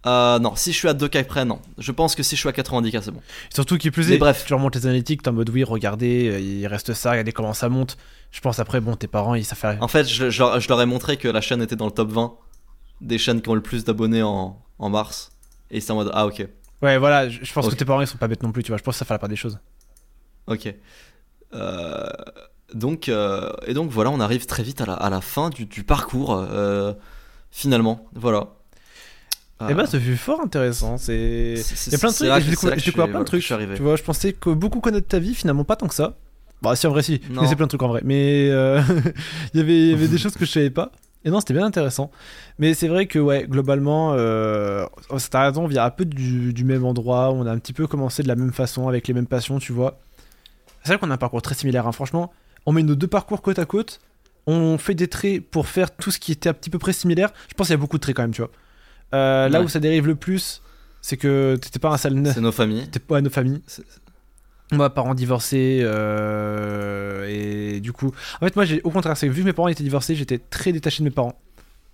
Euh, 0.05 0.37
non, 0.37 0.55
si 0.55 0.71
je 0.71 0.77
suis 0.77 0.87
à 0.87 0.93
2K 0.93 1.23
près, 1.25 1.45
non. 1.45 1.59
Je 1.79 1.91
pense 1.91 2.13
que 2.13 2.21
si 2.21 2.35
je 2.35 2.39
suis 2.41 2.49
à 2.49 2.51
90K, 2.51 3.01
c'est 3.01 3.11
bon. 3.11 3.21
Surtout 3.51 3.77
qui 3.77 3.89
plus 3.89 4.11
est, 4.11 4.19
bref. 4.19 4.43
tu 4.45 4.53
remontes 4.53 4.75
les 4.75 4.85
analytiques, 4.85 5.23
t'es 5.23 5.29
en 5.29 5.33
mode 5.33 5.49
oui, 5.49 5.63
regardez, 5.63 6.29
euh, 6.29 6.39
il 6.39 6.67
reste 6.67 6.93
ça, 6.93 7.09
regardez 7.11 7.31
comment 7.31 7.53
ça 7.53 7.69
monte. 7.69 7.97
Je 8.31 8.39
pense 8.39 8.59
après, 8.59 8.81
bon, 8.81 8.95
tes 8.95 9.07
parents, 9.07 9.33
ils 9.33 9.43
savent 9.45 9.57
faire. 9.57 9.77
En 9.81 9.87
fait, 9.87 10.07
je, 10.07 10.29
je 10.29 10.39
leur, 10.43 10.59
je 10.59 10.67
leur 10.69 10.79
ai 10.79 10.85
montré 10.85 11.17
que 11.17 11.27
la 11.27 11.41
chaîne 11.41 11.61
était 11.63 11.75
dans 11.75 11.85
le 11.85 11.91
top 11.91 12.11
20 12.11 12.35
des 13.01 13.17
chaînes 13.17 13.41
qui 13.41 13.49
ont 13.49 13.55
le 13.55 13.61
plus 13.61 13.83
d'abonnés 13.83 14.21
en, 14.21 14.61
en 14.77 14.89
mars. 14.89 15.31
Et 15.71 15.81
c'est 15.81 15.91
en 15.91 15.95
mode, 15.95 16.11
ah 16.13 16.27
ok, 16.27 16.47
Ouais, 16.81 16.97
voilà, 16.97 17.29
je 17.29 17.43
je 17.43 17.53
pense 17.53 17.67
que 17.69 17.75
tes 17.75 17.85
parents, 17.85 18.01
ils 18.01 18.07
sont 18.07 18.17
pas 18.17 18.27
bêtes 18.27 18.43
non 18.43 18.51
plus, 18.51 18.63
tu 18.63 18.71
vois. 18.71 18.77
Je 18.77 18.83
pense 18.83 18.95
que 18.95 18.99
ça 18.99 19.05
fait 19.05 19.13
la 19.13 19.19
part 19.19 19.29
des 19.29 19.35
choses. 19.35 19.59
ok. 20.47 20.73
Euh, 21.53 22.09
donc, 22.73 23.07
euh, 23.07 23.51
et 23.65 23.73
donc 23.73 23.91
voilà, 23.91 24.09
on 24.09 24.19
arrive 24.19 24.45
très 24.45 24.63
vite 24.63 24.81
à 24.81 24.85
la, 24.85 24.93
à 24.93 25.09
la 25.09 25.21
fin 25.21 25.49
du, 25.49 25.65
du 25.65 25.83
parcours, 25.83 26.33
euh, 26.33 26.93
finalement. 27.51 28.07
Voilà. 28.13 28.49
Et 29.69 29.73
bah, 29.73 29.87
ce 29.87 29.97
fut 29.97 30.17
fort 30.17 30.41
intéressant. 30.41 30.97
C'est. 30.97 31.53
Il 31.87 31.91
y 31.91 31.95
a 31.95 31.97
plein 31.97 32.09
de 32.09 32.15
trucs, 32.15 32.43
j'ai 32.43 32.49
découvert, 32.49 32.79
j'ai 32.79 32.85
découvert 32.85 33.09
plein 33.09 33.19
de 33.19 33.25
trucs. 33.25 33.39
Je 33.41 33.45
suis 33.45 33.53
arrivé. 33.53 33.75
Tu 33.75 33.81
vois, 33.83 33.95
je 33.95 34.03
pensais 34.03 34.33
que 34.33 34.49
beaucoup 34.49 34.81
connaître 34.81 35.07
ta 35.07 35.19
vie, 35.19 35.33
finalement, 35.33 35.63
pas 35.63 35.77
tant 35.77 35.87
que 35.87 35.95
ça. 35.95 36.17
Bah, 36.61 36.75
si, 36.75 36.87
en 36.87 36.89
vrai, 36.89 37.03
si. 37.03 37.21
Je 37.23 37.33
connaissais 37.33 37.55
plein 37.55 37.67
de 37.67 37.69
trucs 37.69 37.83
en 37.83 37.87
vrai. 37.87 38.01
Mais 38.03 38.47
il 38.47 38.51
y 39.53 39.59
avait, 39.59 39.79
il 39.79 39.91
y 39.91 39.93
avait 39.93 40.09
des 40.09 40.17
choses 40.17 40.33
que 40.35 40.45
je 40.45 40.51
savais 40.51 40.71
pas. 40.71 40.91
Et 41.25 41.31
non, 41.31 41.39
c'était 41.39 41.55
bien 41.55 41.65
intéressant. 41.65 42.11
Mais 42.59 42.73
c'est 42.75 42.87
vrai 42.87 43.07
que, 43.07 43.17
ouais, 43.19 43.45
globalement, 43.49 44.13
euh, 44.13 44.85
oh, 45.09 45.17
t'as 45.29 45.47
raison, 45.47 45.63
on 45.63 45.67
vient 45.67 45.83
un 45.83 45.89
peu 45.89 46.05
du, 46.05 46.53
du 46.53 46.63
même 46.63 46.85
endroit. 46.85 47.31
On 47.31 47.45
a 47.47 47.51
un 47.51 47.57
petit 47.57 47.73
peu 47.73 47.87
commencé 47.87 48.21
de 48.23 48.27
la 48.27 48.35
même 48.35 48.53
façon, 48.53 48.87
avec 48.87 49.07
les 49.07 49.13
mêmes 49.15 49.25
passions, 49.27 49.57
tu 49.59 49.73
vois. 49.73 49.99
C'est 50.83 50.89
vrai 50.93 50.99
qu'on 50.99 51.09
a 51.09 51.15
un 51.15 51.17
parcours 51.17 51.41
très 51.41 51.55
similaire, 51.55 51.87
hein. 51.87 51.91
franchement. 51.91 52.31
On 52.67 52.71
met 52.71 52.83
nos 52.83 52.95
deux 52.95 53.07
parcours 53.07 53.41
côte 53.41 53.57
à 53.59 53.65
côte. 53.65 53.99
On 54.47 54.77
fait 54.77 54.93
des 54.93 55.07
traits 55.07 55.41
pour 55.49 55.67
faire 55.67 55.95
tout 55.95 56.11
ce 56.11 56.19
qui 56.19 56.31
était 56.31 56.49
un 56.49 56.53
petit 56.53 56.69
peu 56.69 56.77
près 56.77 56.93
similaire. 56.93 57.31
Je 57.49 57.55
pense 57.55 57.67
qu'il 57.67 57.73
y 57.73 57.77
a 57.77 57.81
beaucoup 57.81 57.97
de 57.97 58.01
traits 58.01 58.15
quand 58.15 58.21
même, 58.23 58.31
tu 58.31 58.41
vois. 58.43 58.51
Euh, 59.15 59.49
là 59.49 59.59
Ouais. 59.59 59.65
où 59.65 59.67
ça 59.67 59.79
dérive 59.79 60.05
le 60.05 60.13
plus, 60.15 60.61
c'est 61.01 61.17
que 61.17 61.57
t'étais 61.59 61.79
pas 61.79 61.89
un 61.89 61.97
sale 61.97 62.21
C'est 62.31 62.41
nos 62.41 62.51
familles. 62.51 62.87
T'es 62.89 62.99
pas 62.99 63.17
à 63.17 63.21
nos 63.21 63.31
familles. 63.31 63.61
Moi, 64.71 64.89
parents 64.89 65.13
divorcés, 65.13 65.81
euh, 65.83 67.27
et 67.29 67.79
du 67.79 67.91
coup, 67.93 68.11
en 68.41 68.45
fait, 68.45 68.55
moi, 68.55 68.65
j'ai 68.65 68.81
au 68.83 68.89
contraire, 68.89 69.15
c'est 69.15 69.27
que 69.27 69.31
vu 69.31 69.41
que 69.41 69.45
mes 69.45 69.53
parents 69.53 69.67
étaient 69.67 69.83
divorcés, 69.83 70.15
j'étais 70.15 70.39
très 70.39 70.71
détaché 70.71 71.03
de 71.03 71.05
mes 71.05 71.13
parents 71.13 71.39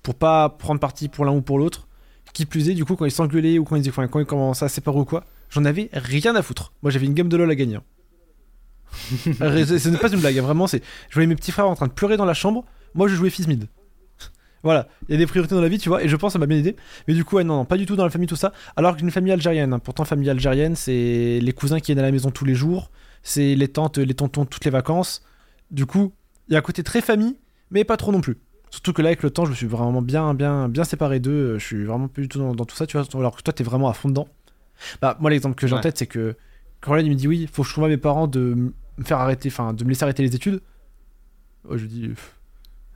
pour 0.03 0.15
pas 0.15 0.47
prendre 0.49 0.79
parti 0.79 1.09
pour 1.09 1.25
l'un 1.25 1.33
ou 1.33 1.41
pour 1.41 1.59
l'autre. 1.59 1.87
Qui 2.33 2.45
plus 2.45 2.69
est, 2.69 2.73
du 2.73 2.85
coup, 2.85 2.95
quand 2.95 3.03
ils 3.03 3.11
s'engueulaient 3.11 3.59
ou 3.59 3.65
quand 3.65 3.75
ils, 3.75 3.91
quand 3.91 4.19
ils 4.19 4.25
commençaient 4.25 4.63
à 4.65 4.69
se 4.69 4.75
séparer 4.75 4.97
ou 4.97 5.03
quoi, 5.03 5.25
j'en 5.49 5.65
avais 5.65 5.89
rien 5.91 6.33
à 6.33 6.41
foutre. 6.41 6.71
Moi, 6.81 6.89
j'avais 6.91 7.05
une 7.05 7.13
gamme 7.13 7.27
de 7.27 7.35
LOL 7.35 7.51
à 7.51 7.55
gagner. 7.55 7.75
hein. 7.75 7.83
Ce 9.29 9.89
n'est 9.89 9.97
pas 9.97 10.09
une 10.09 10.21
blague, 10.21 10.39
hein, 10.39 10.41
vraiment. 10.41 10.65
C'est, 10.67 10.81
je 11.09 11.13
voyais 11.15 11.27
mes 11.27 11.35
petits 11.35 11.51
frères 11.51 11.67
en 11.67 11.75
train 11.75 11.87
de 11.87 11.91
pleurer 11.91 12.15
dans 12.15 12.25
la 12.25 12.33
chambre. 12.33 12.63
Moi, 12.95 13.09
je 13.09 13.15
jouais 13.15 13.29
fils 13.29 13.47
mid. 13.47 13.67
Voilà, 14.63 14.87
il 15.09 15.13
y 15.13 15.15
a 15.15 15.17
des 15.17 15.25
priorités 15.25 15.55
dans 15.55 15.61
la 15.61 15.69
vie, 15.69 15.79
tu 15.79 15.89
vois, 15.89 16.03
et 16.03 16.07
je 16.07 16.15
pense 16.15 16.29
que 16.29 16.33
ça 16.33 16.39
m'a 16.39 16.45
bien 16.45 16.57
aidé. 16.57 16.75
Mais 17.07 17.13
du 17.15 17.25
coup, 17.25 17.37
ouais, 17.37 17.43
non, 17.43 17.57
non, 17.57 17.65
pas 17.65 17.77
du 17.77 17.85
tout 17.87 17.95
dans 17.95 18.03
la 18.03 18.11
famille, 18.11 18.27
tout 18.27 18.35
ça. 18.35 18.53
Alors 18.75 18.95
qu'une 18.95 19.09
famille 19.09 19.31
algérienne, 19.31 19.73
hein. 19.73 19.79
pourtant, 19.79 20.05
famille 20.05 20.29
algérienne, 20.29 20.75
c'est 20.75 21.39
les 21.41 21.51
cousins 21.53 21.79
qui 21.79 21.87
viennent 21.87 21.99
à 21.99 22.03
la 22.03 22.11
maison 22.11 22.29
tous 22.29 22.45
les 22.45 22.53
jours, 22.53 22.91
c'est 23.23 23.55
les 23.55 23.67
tantes, 23.67 23.97
les 23.97 24.13
tontons 24.13 24.45
toutes 24.45 24.63
les 24.65 24.71
vacances. 24.71 25.23
Du 25.71 25.85
coup, 25.85 26.13
il 26.47 26.53
y 26.53 26.55
a 26.55 26.59
un 26.59 26.61
côté 26.61 26.83
très 26.83 27.01
famille, 27.01 27.37
mais 27.71 27.83
pas 27.83 27.97
trop 27.97 28.11
non 28.11 28.21
plus. 28.21 28.37
Surtout 28.69 28.93
que 28.93 29.01
là, 29.01 29.09
avec 29.09 29.23
le 29.23 29.31
temps, 29.31 29.45
je 29.45 29.49
me 29.51 29.55
suis 29.55 29.65
vraiment 29.67 30.01
bien, 30.01 30.33
bien, 30.33 30.69
bien 30.69 30.83
séparé 30.83 31.19
d'eux. 31.19 31.57
Je 31.57 31.65
suis 31.65 31.83
vraiment 31.85 32.07
plus 32.07 32.23
du 32.23 32.29
tout 32.29 32.39
dans, 32.39 32.53
dans 32.55 32.65
tout 32.65 32.75
ça, 32.75 32.85
tu 32.85 32.97
vois. 32.97 33.05
Alors 33.19 33.35
que 33.35 33.41
toi, 33.41 33.53
t'es 33.53 33.63
vraiment 33.63 33.89
à 33.89 33.93
fond 33.93 34.09
dedans. 34.09 34.27
Bah, 35.01 35.17
moi, 35.19 35.29
l'exemple 35.29 35.55
que 35.55 35.67
j'ai 35.67 35.73
en 35.73 35.77
Ouais. 35.77 35.81
tête, 35.83 35.97
c'est 35.97 36.07
que 36.07 36.35
quand 36.81 36.95
il 36.97 37.09
me 37.09 37.15
dit 37.15 37.27
oui, 37.27 37.49
faut 37.51 37.63
que 37.63 37.69
je 37.69 37.73
convainc 37.75 37.89
mes 37.89 37.97
parents 37.97 38.27
de 38.27 38.71
me 38.97 39.03
faire 39.03 39.17
arrêter, 39.19 39.49
enfin, 39.49 39.73
de 39.73 39.83
me 39.83 39.89
laisser 39.89 40.03
arrêter 40.03 40.23
les 40.23 40.35
études. 40.35 40.61
Moi, 41.67 41.77
je 41.77 41.85
dis, 41.85 42.07
pff, 42.09 42.35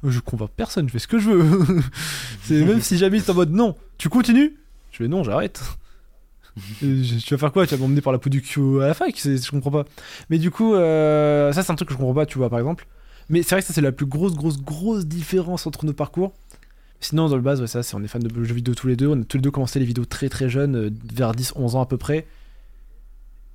je 0.03 0.19
convainc 0.19 0.49
personne, 0.55 0.87
je 0.87 0.91
fais 0.93 0.99
ce 0.99 1.07
que 1.07 1.19
je 1.19 1.31
veux. 1.31 1.81
c'est 2.43 2.63
même 2.63 2.81
si 2.81 2.97
jamais 2.97 3.19
c'est 3.19 3.31
en 3.31 3.35
mode 3.35 3.51
non, 3.51 3.75
tu 3.97 4.09
continues? 4.09 4.55
Je 4.91 4.97
fais 4.97 5.07
non, 5.07 5.23
j'arrête. 5.23 5.61
Je- 6.81 7.17
tu 7.19 7.33
vas 7.33 7.37
faire 7.37 7.51
quoi? 7.51 7.67
Tu 7.67 7.75
vas 7.75 7.81
m'emmener 7.81 7.99
par 8.01 8.13
la 8.13 8.19
peau 8.19 8.29
du 8.29 8.41
cul 8.41 8.81
à 8.81 8.87
la 8.87 8.93
fac? 8.93 9.13
Je 9.17 9.49
comprends 9.51 9.71
pas. 9.71 9.85
Mais 10.29 10.37
du 10.37 10.51
coup, 10.51 10.73
euh, 10.73 11.51
ça 11.51 11.63
c'est 11.63 11.71
un 11.71 11.75
truc 11.75 11.89
que 11.89 11.93
je 11.93 11.97
comprends 11.97 12.13
pas, 12.13 12.25
tu 12.25 12.37
vois, 12.37 12.49
par 12.49 12.59
exemple. 12.59 12.87
Mais 13.29 13.43
c'est 13.43 13.55
vrai 13.55 13.61
que 13.61 13.67
ça 13.67 13.73
c'est 13.73 13.81
la 13.81 13.91
plus 13.91 14.05
grosse, 14.05 14.35
grosse, 14.35 14.61
grosse 14.61 15.05
différence 15.05 15.67
entre 15.67 15.85
nos 15.85 15.91
parcours. 15.93 16.33
Sinon, 17.01 17.27
dans 17.27 17.35
le 17.35 17.41
base, 17.41 17.59
ouais, 17.59 17.67
ça, 17.67 17.83
c'est 17.83 17.93
on 17.95 18.03
est 18.03 18.07
fans 18.07 18.19
de 18.19 18.43
jeux 18.43 18.55
vidéo 18.55 18.73
tous 18.73 18.87
les 18.87 18.95
deux. 18.95 19.07
On 19.07 19.21
a 19.21 19.23
tous 19.25 19.37
les 19.37 19.41
deux 19.41 19.51
commencé 19.51 19.79
les 19.79 19.85
vidéos 19.85 20.05
très 20.05 20.29
très 20.29 20.47
jeunes, 20.49 20.75
euh, 20.75 20.89
vers 21.13 21.33
10-11 21.33 21.75
ans 21.75 21.81
à 21.81 21.85
peu 21.85 21.97
près. 21.97 22.25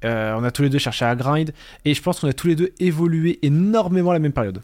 Euh, 0.05 0.35
on 0.39 0.45
a 0.45 0.51
tous 0.51 0.63
les 0.63 0.69
deux 0.69 0.79
cherché 0.79 1.05
à 1.05 1.15
grind. 1.17 1.53
Et 1.85 1.95
je 1.95 2.03
pense 2.03 2.21
qu'on 2.21 2.29
a 2.29 2.33
tous 2.33 2.49
les 2.49 2.55
deux 2.57 2.73
évolué 2.81 3.39
énormément 3.43 4.11
à 4.11 4.15
la 4.15 4.19
même 4.19 4.33
période. 4.33 4.61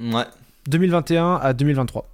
Ouais, 0.00 0.26
2021 0.68 1.36
à 1.36 1.52
2023. 1.52 2.08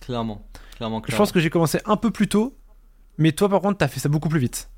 clairement. 0.00 0.44
Clairement, 0.76 1.02
Je 1.06 1.16
pense 1.16 1.30
que 1.30 1.38
j'ai 1.40 1.50
commencé 1.50 1.78
un 1.84 1.96
peu 1.96 2.10
plus 2.10 2.28
tôt. 2.28 2.56
Mais 3.16 3.30
toi, 3.30 3.48
par 3.48 3.60
contre, 3.60 3.78
t'as 3.78 3.86
fait 3.88 4.00
ça 4.00 4.08
beaucoup 4.08 4.28
plus 4.28 4.40
vite. 4.40 4.68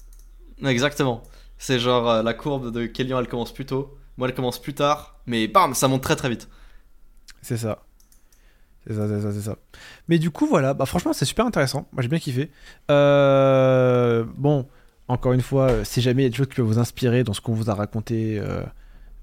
Exactement. 0.63 1.23
C'est 1.57 1.79
genre 1.79 2.09
euh, 2.09 2.23
la 2.23 2.35
courbe 2.35 2.71
de 2.71 2.85
Kélian, 2.85 3.19
elle 3.19 3.29
commence 3.29 3.53
plus 3.53 3.65
tôt. 3.65 3.97
Moi, 4.19 4.29
elle 4.29 4.35
commence 4.35 4.61
plus 4.61 4.75
tard. 4.75 5.17
Mais 5.27 5.49
bam, 5.49 5.73
ça 5.75 5.89
monte 5.89 6.03
très 6.03 6.17
très 6.17 6.29
vite. 6.29 6.49
C'est 7.41 7.57
ça. 7.57 7.83
C'est 8.87 8.95
ça, 8.95 9.09
c'est 9.09 9.21
ça, 9.23 9.33
c'est 9.33 9.41
ça. 9.41 9.57
Mais 10.09 10.19
du 10.19 10.31
coup, 10.31 10.47
voilà. 10.47 10.75
Bah, 10.75 10.85
franchement, 10.85 11.13
c'est 11.15 11.25
super 11.25 11.47
intéressant. 11.47 11.89
Moi, 11.93 12.03
j'ai 12.03 12.09
bien 12.09 12.19
kiffé. 12.19 12.51
Euh, 12.91 14.25
Bon, 14.37 14.69
encore 15.09 15.33
une 15.33 15.41
fois, 15.41 15.71
euh, 15.71 15.85
si 15.85 16.01
jamais 16.03 16.23
il 16.23 16.25
y 16.25 16.29
a 16.29 16.31
des 16.31 16.37
choses 16.37 16.49
qui 16.49 16.57
peuvent 16.57 16.67
vous 16.67 16.79
inspirer 16.79 17.25
dans 17.25 17.33
ce 17.33 17.41
qu'on 17.41 17.55
vous 17.55 17.71
a 17.71 17.75
raconté, 17.75 18.39
euh, 18.39 18.63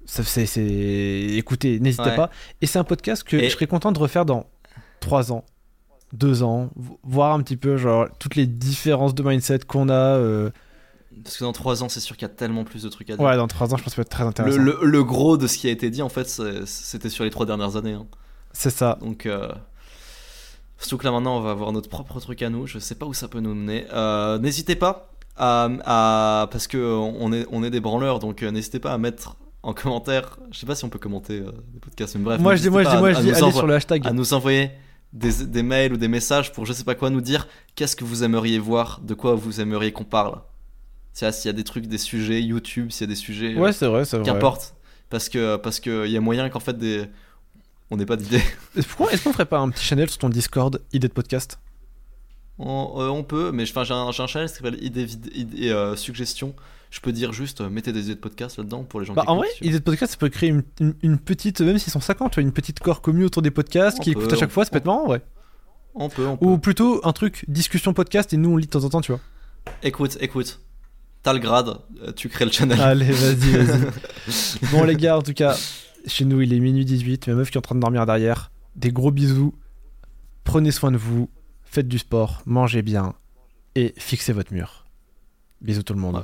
c'est, 0.06 0.46
c'est- 0.46 0.64
écoutez, 1.36 1.80
n'hésitez 1.80 2.10
Ouais. 2.10 2.16
pas. 2.16 2.30
Et 2.60 2.66
c'est 2.66 2.78
un 2.78 2.84
podcast 2.84 3.22
que 3.24 3.36
Et- 3.36 3.48
je 3.48 3.54
serais 3.54 3.66
content 3.66 3.92
de 3.92 3.98
refaire 3.98 4.24
dans 4.24 4.46
3 5.00 5.32
ans, 5.32 5.44
2 6.12 6.42
ans, 6.42 6.70
vo- 6.76 6.98
voir 7.02 7.32
un 7.34 7.40
petit 7.42 7.56
peu, 7.56 7.76
genre, 7.76 8.06
toutes 8.18 8.36
les 8.36 8.46
différences 8.46 9.14
de 9.14 9.22
mindset 9.22 9.60
qu'on 9.66 9.88
a. 9.88 9.92
euh, 9.94 10.50
Parce 11.22 11.36
que 11.36 11.44
dans 11.44 11.52
3 11.52 11.82
ans, 11.82 11.88
c'est 11.88 12.00
sûr 12.00 12.16
qu'il 12.16 12.26
y 12.26 12.30
a 12.30 12.34
tellement 12.34 12.64
plus 12.64 12.82
de 12.82 12.88
trucs 12.88 13.08
à 13.10 13.16
dire. 13.16 13.24
Ouais, 13.24 13.36
dans 13.36 13.46
3 13.46 13.72
ans, 13.72 13.76
je 13.76 13.82
pense 13.84 13.84
que 13.84 13.90
ça 13.90 13.96
peut 13.96 14.02
être 14.02 14.08
très 14.08 14.24
intéressant. 14.24 14.58
le- 14.58 14.78
le 14.82 15.04
gros 15.04 15.36
de 15.36 15.46
ce 15.46 15.58
qui 15.58 15.68
a 15.68 15.70
été 15.70 15.88
dit, 15.90 16.02
en 16.02 16.08
fait, 16.08 16.28
c'était 16.66 17.08
sur 17.08 17.24
les 17.24 17.30
3 17.30 17.46
dernières 17.46 17.76
années. 17.76 17.92
hein. 17.92 18.06
C'est 18.52 18.70
ça. 18.70 18.98
Donc, 19.00 19.26
euh, 19.26 19.48
surtout 20.78 20.98
que 20.98 21.04
là 21.04 21.12
maintenant, 21.12 21.38
on 21.38 21.40
va 21.40 21.50
avoir 21.52 21.72
notre 21.72 21.88
propre 21.88 22.18
truc 22.20 22.42
à 22.42 22.50
nous. 22.50 22.66
Je 22.66 22.78
sais 22.78 22.94
pas 22.94 23.06
où 23.06 23.14
ça 23.14 23.28
peut 23.28 23.40
nous 23.40 23.54
mener. 23.54 23.86
Euh, 23.92 24.38
n'hésitez 24.38 24.76
pas 24.76 25.10
à, 25.36 25.68
à- 25.84 26.46
parce 26.48 26.66
que 26.68 26.78
on 26.78 27.32
est, 27.32 27.46
on 27.50 27.62
est 27.64 27.70
des 27.70 27.80
branleurs, 27.80 28.18
donc 28.18 28.42
n'hésitez 28.42 28.78
pas 28.80 28.92
à 28.92 28.98
mettre 28.98 29.36
en 29.64 29.72
commentaire. 29.74 30.38
Je 30.52 30.58
sais 30.58 30.66
pas 30.66 30.74
si 30.74 30.84
on 30.84 30.88
peut 30.88 30.98
commenter 30.98 31.40
euh, 31.40 31.50
des 31.72 31.80
podcasts, 31.80 32.14
mais 32.16 32.22
bref. 32.22 32.40
moi, 32.40 32.54
je 32.56 32.62
dis, 32.62 32.70
moi, 32.70 32.82
je 32.84 32.90
dis, 32.90 32.96
moi, 32.96 33.08
à 33.08 33.12
je 33.14 33.20
dis, 33.20 33.30
allez 33.32 33.52
sur 33.52 33.66
le 33.66 33.74
hashtag. 33.74 34.06
à 34.06 34.12
nous 34.12 34.32
envoyer 34.34 34.70
des, 35.12 35.44
des 35.46 35.62
mails 35.62 35.92
ou 35.92 35.96
des 35.96 36.08
messages 36.08 36.52
pour 36.52 36.66
je 36.66 36.72
sais 36.72 36.84
pas 36.84 36.94
quoi 36.94 37.10
nous 37.10 37.20
dire 37.20 37.48
qu'est-ce 37.74 37.96
que 37.96 38.04
vous 38.04 38.24
aimeriez 38.24 38.58
voir, 38.58 39.00
de 39.02 39.14
quoi 39.14 39.34
vous 39.34 39.60
aimeriez 39.60 39.92
qu'on 39.92 40.04
parle. 40.04 40.40
C'est 41.12 41.30
S'il 41.32 41.46
y 41.48 41.50
a 41.50 41.52
des 41.52 41.62
trucs, 41.64 41.86
des 41.86 41.98
sujets 41.98 42.42
YouTube, 42.42 42.90
s'il 42.90 43.02
y 43.02 43.04
a 43.04 43.12
des 43.14 43.14
sujets, 43.14 43.54
euh, 43.56 43.60
Ouais, 43.60 43.72
c'est 43.72 43.86
vrai, 43.86 44.04
c'est 44.04 44.16
vrai. 44.18 44.26
qu'importe. 44.26 44.74
Parce 45.10 45.28
que 45.28 45.56
parce 45.56 45.78
que 45.80 46.06
y 46.08 46.16
a 46.16 46.20
moyen 46.20 46.48
qu'en 46.48 46.60
fait 46.60 46.76
des 46.76 47.06
on 47.90 47.96
n'ait 47.96 48.06
pas 48.06 48.16
d'idée. 48.16 48.42
Pourquoi- 48.88 49.12
est-ce 49.12 49.22
qu'on 49.24 49.32
ferait 49.32 49.44
pas 49.46 49.58
un 49.60 49.70
petit 49.70 49.84
channel 49.84 50.08
sur 50.10 50.18
ton 50.18 50.28
Discord, 50.28 50.80
idée 50.92 51.06
de 51.08 51.12
podcast? 51.12 51.58
On, 52.58 52.94
euh, 53.00 53.08
on 53.08 53.22
peut, 53.24 53.50
mais 53.52 53.66
j'ai 53.66 53.72
un, 53.76 53.94
un 54.08 54.12
channel 54.12 54.48
qui 54.48 54.54
s'appelle 54.54 54.82
idées, 54.82 55.04
vid- 55.06 55.30
idées, 55.34 55.70
euh, 55.70 55.96
suggestions. 55.96 56.54
Je 56.94 57.00
peux 57.00 57.10
dire 57.10 57.32
juste 57.32 57.60
euh, 57.60 57.68
mettez 57.68 57.92
des 57.92 58.04
idées 58.04 58.14
de 58.14 58.20
podcast 58.20 58.56
là-dedans 58.56 58.84
pour 58.84 59.00
les 59.00 59.06
gens 59.06 59.14
Bah, 59.14 59.22
qui 59.22 59.28
en 59.28 59.36
vrai, 59.38 59.48
si- 59.58 59.64
idée 59.64 59.80
de 59.80 59.82
podcast, 59.84 60.12
ça 60.12 60.16
peut 60.16 60.28
créer 60.28 60.50
une, 60.50 60.62
une- 60.78 60.94
une 61.02 61.18
petite, 61.18 61.60
même 61.60 61.76
s'ils 61.78 61.92
sont 61.92 61.98
50, 62.00 62.30
tu 62.30 62.34
vois, 62.36 62.42
une 62.46 62.52
petite 62.52 62.78
corps 62.78 63.02
commune 63.02 63.24
autour 63.24 63.42
des 63.42 63.50
podcasts 63.50 63.98
On 63.98 64.02
qui 64.04 64.12
peut, 64.14 64.20
écoutent 64.20 64.32
à 64.32 64.36
chaque 64.36 64.50
on- 64.50 64.52
fois, 64.52 64.64
ça 64.64 64.70
peut 64.70 64.76
être 64.78 64.84
marrant, 64.86 65.08
ouais. 65.08 65.20
On 65.96 66.08
peut, 66.08 66.24
on 66.24 66.36
peut. 66.36 66.46
Ou 66.46 66.56
plutôt 66.58 67.00
un 67.04 67.12
truc 67.12 67.44
discussion 67.48 67.92
podcast 67.94 68.32
et 68.32 68.36
nous 68.36 68.50
on 68.50 68.56
lit 68.56 68.66
de 68.66 68.70
temps 68.70 68.84
en 68.84 68.90
temps, 68.90 69.00
tu 69.00 69.10
vois. 69.10 69.20
Écoute, 69.82 70.16
écoute. 70.20 70.60
T'as 71.24 71.32
le 71.32 71.40
grade, 71.40 71.78
euh, 72.02 72.12
tu 72.12 72.28
crées 72.28 72.44
le 72.44 72.52
channel. 72.52 72.80
Allez, 72.80 73.10
vas-y, 73.10 73.56
vas-y. 73.64 73.80
bon, 74.72 74.84
les 74.84 74.94
gars, 74.94 75.16
en 75.18 75.22
tout 75.22 75.32
cas, 75.34 75.56
chez 76.06 76.24
nous 76.26 76.42
il 76.42 76.52
est 76.52 76.60
minuit 76.60 76.84
18, 76.84 77.26
ma 77.28 77.34
meuf 77.34 77.50
qui 77.50 77.56
est 77.56 77.58
en 77.58 77.62
train 77.62 77.74
de 77.74 77.80
dormir 77.80 78.06
derrière. 78.06 78.52
Des 78.76 78.92
gros 78.92 79.10
bisous. 79.10 79.52
Prenez 80.44 80.70
soin 80.70 80.92
de 80.92 80.96
vous, 80.98 81.28
faites 81.64 81.88
du 81.88 81.98
sport, 81.98 82.42
mangez 82.46 82.82
bien 82.82 83.14
et 83.74 83.94
fixez 83.96 84.32
votre 84.32 84.52
mur. 84.52 84.83
Bisous 85.64 85.82
tout 85.82 85.94
le 85.94 86.00
monde. 86.00 86.22